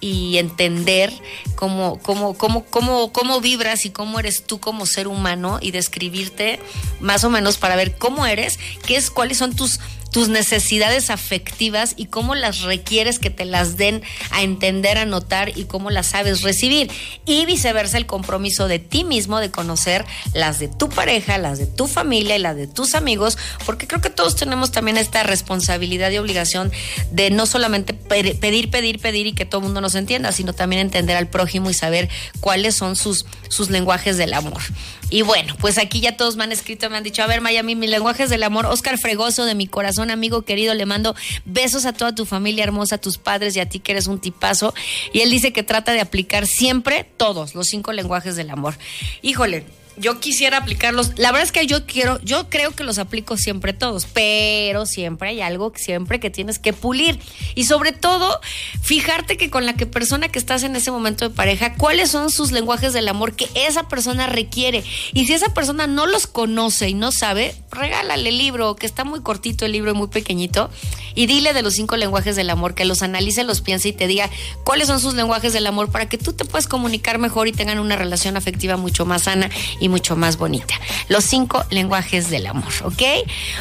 y 0.00 0.38
entender 0.38 1.12
cómo, 1.56 1.98
cómo, 2.00 2.34
cómo, 2.38 2.64
cómo, 2.66 3.12
cómo 3.12 3.40
vibras 3.40 3.84
y 3.84 3.90
cómo 3.90 4.20
eres 4.20 4.46
tú 4.46 4.60
como 4.60 4.86
ser 4.86 5.08
humano 5.08 5.58
y 5.60 5.72
describirte 5.72 6.60
más 7.00 7.24
o 7.24 7.30
menos 7.30 7.58
para 7.58 7.74
ver 7.74 7.98
cómo 7.98 8.26
eres, 8.26 8.58
qué 8.86 8.96
es, 8.96 9.10
cuáles 9.10 9.38
son 9.38 9.56
tus 9.56 9.80
tus 10.14 10.28
necesidades 10.28 11.10
afectivas 11.10 11.94
y 11.96 12.06
cómo 12.06 12.36
las 12.36 12.60
requieres 12.60 13.18
que 13.18 13.30
te 13.30 13.44
las 13.44 13.76
den 13.76 14.00
a 14.30 14.42
entender, 14.44 14.96
a 14.96 15.06
notar 15.06 15.58
y 15.58 15.64
cómo 15.64 15.90
las 15.90 16.06
sabes 16.06 16.42
recibir. 16.42 16.88
Y 17.26 17.46
viceversa, 17.46 17.96
el 17.96 18.06
compromiso 18.06 18.68
de 18.68 18.78
ti 18.78 19.02
mismo 19.02 19.40
de 19.40 19.50
conocer 19.50 20.04
las 20.32 20.60
de 20.60 20.68
tu 20.68 20.88
pareja, 20.88 21.36
las 21.38 21.58
de 21.58 21.66
tu 21.66 21.88
familia 21.88 22.36
y 22.36 22.38
las 22.38 22.54
de 22.54 22.68
tus 22.68 22.94
amigos, 22.94 23.36
porque 23.66 23.88
creo 23.88 24.00
que 24.00 24.08
todos 24.08 24.36
tenemos 24.36 24.70
también 24.70 24.98
esta 24.98 25.24
responsabilidad 25.24 26.12
y 26.12 26.18
obligación 26.18 26.70
de 27.10 27.30
no 27.30 27.44
solamente 27.46 27.92
pedir, 27.92 28.38
pedir, 28.38 29.00
pedir 29.00 29.26
y 29.26 29.32
que 29.32 29.46
todo 29.46 29.62
mundo 29.62 29.80
nos 29.80 29.96
entienda, 29.96 30.30
sino 30.30 30.52
también 30.52 30.82
entender 30.82 31.16
al 31.16 31.26
prójimo 31.26 31.70
y 31.70 31.74
saber 31.74 32.08
cuáles 32.38 32.76
son 32.76 32.94
sus, 32.94 33.26
sus 33.48 33.68
lenguajes 33.68 34.16
del 34.16 34.32
amor. 34.32 34.62
Y 35.10 35.22
bueno, 35.22 35.54
pues 35.60 35.78
aquí 35.78 36.00
ya 36.00 36.16
todos 36.16 36.36
me 36.36 36.44
han 36.44 36.52
escrito, 36.52 36.88
me 36.90 36.96
han 36.96 37.04
dicho, 37.04 37.22
a 37.22 37.26
ver, 37.26 37.40
Miami, 37.40 37.74
mis 37.74 37.90
lenguajes 37.90 38.30
del 38.30 38.42
amor, 38.42 38.66
Oscar 38.66 38.98
Fregoso 38.98 39.44
de 39.44 39.54
mi 39.54 39.66
corazón, 39.66 40.03
amigo 40.10 40.42
querido, 40.42 40.74
le 40.74 40.86
mando 40.86 41.14
besos 41.44 41.86
a 41.86 41.92
toda 41.92 42.14
tu 42.14 42.26
familia 42.26 42.64
hermosa, 42.64 42.96
a 42.96 42.98
tus 42.98 43.18
padres 43.18 43.56
y 43.56 43.60
a 43.60 43.68
ti 43.68 43.80
que 43.80 43.92
eres 43.92 44.06
un 44.06 44.18
tipazo. 44.18 44.74
Y 45.12 45.20
él 45.20 45.30
dice 45.30 45.52
que 45.52 45.62
trata 45.62 45.92
de 45.92 46.00
aplicar 46.00 46.46
siempre 46.46 47.06
todos 47.16 47.54
los 47.54 47.68
cinco 47.68 47.92
lenguajes 47.92 48.36
del 48.36 48.50
amor. 48.50 48.74
Híjole, 49.22 49.64
yo 49.96 50.20
quisiera 50.20 50.58
aplicarlos. 50.58 51.12
La 51.16 51.30
verdad 51.32 51.44
es 51.44 51.52
que 51.52 51.66
yo 51.66 51.86
quiero, 51.86 52.20
yo 52.22 52.48
creo 52.48 52.72
que 52.72 52.84
los 52.84 52.98
aplico 52.98 53.36
siempre 53.36 53.72
todos, 53.72 54.06
pero 54.12 54.86
siempre 54.86 55.30
hay 55.30 55.40
algo 55.40 55.72
siempre 55.76 56.20
que 56.20 56.30
tienes 56.30 56.58
que 56.58 56.72
pulir. 56.72 57.18
Y 57.54 57.64
sobre 57.64 57.92
todo, 57.92 58.40
fijarte 58.82 59.36
que 59.36 59.50
con 59.50 59.66
la 59.66 59.74
que 59.74 59.86
persona 59.86 60.28
que 60.28 60.38
estás 60.38 60.62
en 60.62 60.76
ese 60.76 60.90
momento 60.90 61.28
de 61.28 61.34
pareja, 61.34 61.74
cuáles 61.74 62.10
son 62.10 62.30
sus 62.30 62.52
lenguajes 62.52 62.92
del 62.92 63.08
amor 63.08 63.34
que 63.34 63.48
esa 63.54 63.88
persona 63.88 64.26
requiere. 64.26 64.84
Y 65.12 65.26
si 65.26 65.32
esa 65.32 65.54
persona 65.54 65.86
no 65.86 66.06
los 66.06 66.26
conoce 66.26 66.88
y 66.88 66.94
no 66.94 67.12
sabe, 67.12 67.54
regálale 67.70 68.28
el 68.28 68.38
libro, 68.38 68.76
que 68.76 68.86
está 68.86 69.04
muy 69.04 69.20
cortito 69.20 69.64
el 69.64 69.72
libro 69.72 69.92
y 69.92 69.94
muy 69.94 70.08
pequeñito, 70.08 70.70
y 71.14 71.26
dile 71.26 71.52
de 71.52 71.62
los 71.62 71.74
cinco 71.74 71.96
lenguajes 71.96 72.36
del 72.36 72.50
amor, 72.50 72.74
que 72.74 72.84
los 72.84 73.02
analice, 73.02 73.44
los 73.44 73.60
piense 73.60 73.88
y 73.88 73.92
te 73.92 74.06
diga 74.06 74.30
cuáles 74.64 74.88
son 74.88 75.00
sus 75.00 75.14
lenguajes 75.14 75.52
del 75.52 75.66
amor 75.66 75.90
para 75.90 76.08
que 76.08 76.18
tú 76.18 76.32
te 76.32 76.44
puedas 76.44 76.66
comunicar 76.66 77.18
mejor 77.18 77.48
y 77.48 77.52
tengan 77.52 77.78
una 77.78 77.96
relación 77.96 78.36
afectiva 78.36 78.76
mucho 78.76 79.06
más 79.06 79.22
sana 79.22 79.50
mucho 79.88 80.16
más 80.16 80.36
bonita. 80.36 80.74
Los 81.08 81.24
cinco 81.24 81.64
lenguajes 81.70 82.30
del 82.30 82.46
amor, 82.46 82.72
¿ok? 82.84 83.02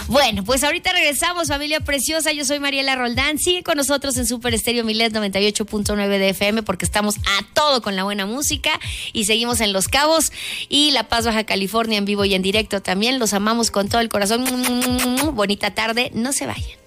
Bueno, 0.08 0.44
pues 0.44 0.64
ahorita 0.64 0.92
regresamos, 0.92 1.48
familia 1.48 1.80
preciosa. 1.80 2.32
Yo 2.32 2.46
soy 2.46 2.60
Mariela 2.60 2.96
Roldán. 2.96 3.40
Sigue 3.40 3.64
con 3.64 3.78
nosotros 3.78 4.18
en 4.18 4.26
Super 4.26 4.54
Estéreo 4.54 4.84
Milet 4.84 5.14
98.9 5.14 6.08
de 6.08 6.30
FM 6.30 6.64
porque 6.64 6.86
estamos 6.86 7.18
a 7.18 7.46
todo 7.54 7.82
con 7.82 7.96
la 7.96 8.04
buena 8.04 8.26
música 8.26 8.80
y 9.12 9.26
seguimos 9.26 9.62
en 9.62 9.74
Los 9.74 9.88
Cabos 9.88 10.32
y 10.70 10.92
La 10.92 11.08
Paz, 11.08 11.26
Baja 11.26 11.44
California 11.44 11.98
en 11.98 12.06
vivo 12.06 12.26
y 12.26 12.34
en 12.34 12.42
directo 12.42 12.82
también. 12.82 13.20
Los 13.20 13.34
amamos 13.34 13.72
con 13.72 13.90
todo 13.90 14.02
el 14.02 14.10
corazón. 14.10 14.46
Bonita 15.34 15.74
tarde, 15.74 16.12
no 16.14 16.34
se 16.34 16.46
vayan. 16.46 16.83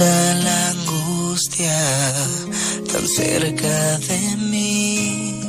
La 0.00 0.70
angustia 0.70 1.78
tan 2.90 3.06
cerca 3.06 3.98
de 3.98 4.36
mí. 4.50 5.42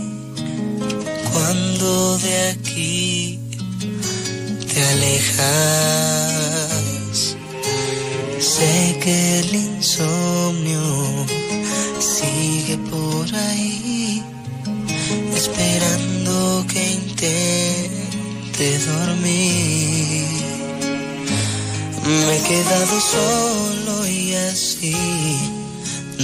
Cuando 1.31 2.17
de 2.17 2.49
aquí 2.49 3.39
te 4.73 4.83
alejas, 4.83 5.47
sé 8.39 8.99
que 9.01 9.39
el 9.39 9.55
insomnio 9.55 11.25
sigue 11.99 12.77
por 12.89 13.33
ahí, 13.33 14.21
esperando 15.33 16.65
que 16.67 16.91
intente 16.91 18.65
dormir. 18.79 20.00
Me 22.11 22.37
he 22.37 22.41
quedado 22.41 22.99
solo 22.99 24.05
y 24.05 24.35
así 24.35 25.39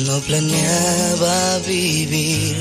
no 0.06 0.20
planeaba 0.20 1.60
vivir. 1.60 2.58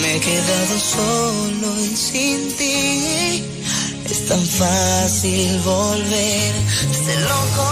Me 0.00 0.16
he 0.16 0.20
quedado 0.20 0.74
solo 0.80 1.84
y 1.84 1.94
sin 1.94 2.56
ti 2.56 3.44
es 4.10 4.26
tan 4.28 4.40
fácil 4.40 5.60
volver. 5.60 6.52
Desde 6.88 7.20
loco 7.20 7.68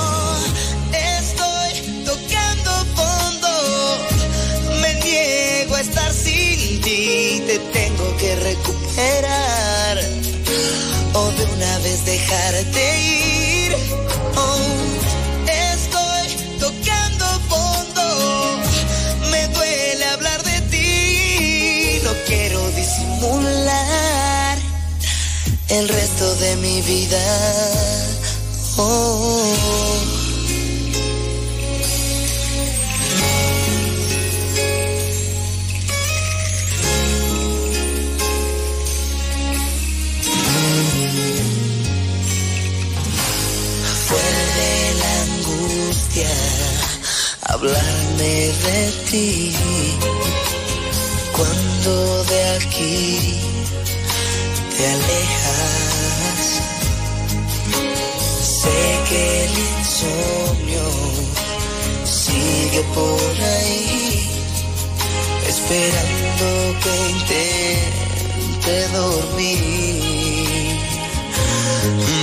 estoy 0.93 2.05
tocando 2.05 2.71
fondo. 2.95 3.53
Me 4.83 4.93
niego 5.03 5.75
a 5.75 5.81
estar 5.81 6.13
sin 6.13 6.83
ti. 6.83 7.43
Te 7.47 7.59
tengo 7.73 8.17
que 8.19 8.37
recuperar 8.37 9.99
o 11.15 11.31
de 11.31 11.45
una 11.45 11.79
vez 11.79 12.05
dejarte 12.05 12.83
ir. 13.01 14.12
Oh, 14.37 14.59
estoy 15.47 16.29
tocando 16.59 17.25
fondo. 17.49 18.59
Me 19.31 19.49
duele 19.49 20.05
hablar 20.07 20.43
de 20.43 20.61
ti. 20.73 22.01
No 22.05 22.13
quiero 22.27 22.61
disimular 22.73 24.59
el 25.69 25.89
resto 25.89 26.35
de 26.37 26.57
mi 26.57 26.83
vida. 26.83 27.23
Oh. 28.77 30.22
Hablarme 47.43 48.35
de 48.65 48.93
ti 49.11 49.57
cuando 51.33 52.25
de 52.25 52.41
aquí 52.57 53.41
te 54.77 54.87
alejas. 54.89 56.41
Sé 58.61 58.81
que 59.09 59.45
el 59.45 59.55
insomnio 59.79 60.87
sigue 62.05 62.83
por 62.95 63.35
ahí, 63.55 64.29
esperando 65.49 66.47
que 66.83 66.93
intente 67.11 68.75
dormir. 68.93 69.63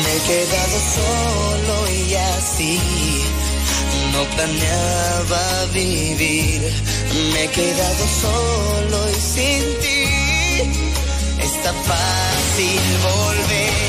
Me 0.04 0.12
he 0.16 0.22
quedado 0.28 0.78
solo 0.96 1.76
y 1.92 2.16
así 2.16 2.80
no 4.20 4.26
planeaba 4.36 5.66
vivir. 5.74 6.62
Me 7.32 7.44
he 7.46 7.48
quedado 7.48 8.04
solo 8.24 8.98
y 9.10 9.20
sin 9.34 9.64
ti 9.84 10.04
es 11.46 11.64
tan 11.64 11.76
fácil 11.92 12.82
volver. 13.04 13.80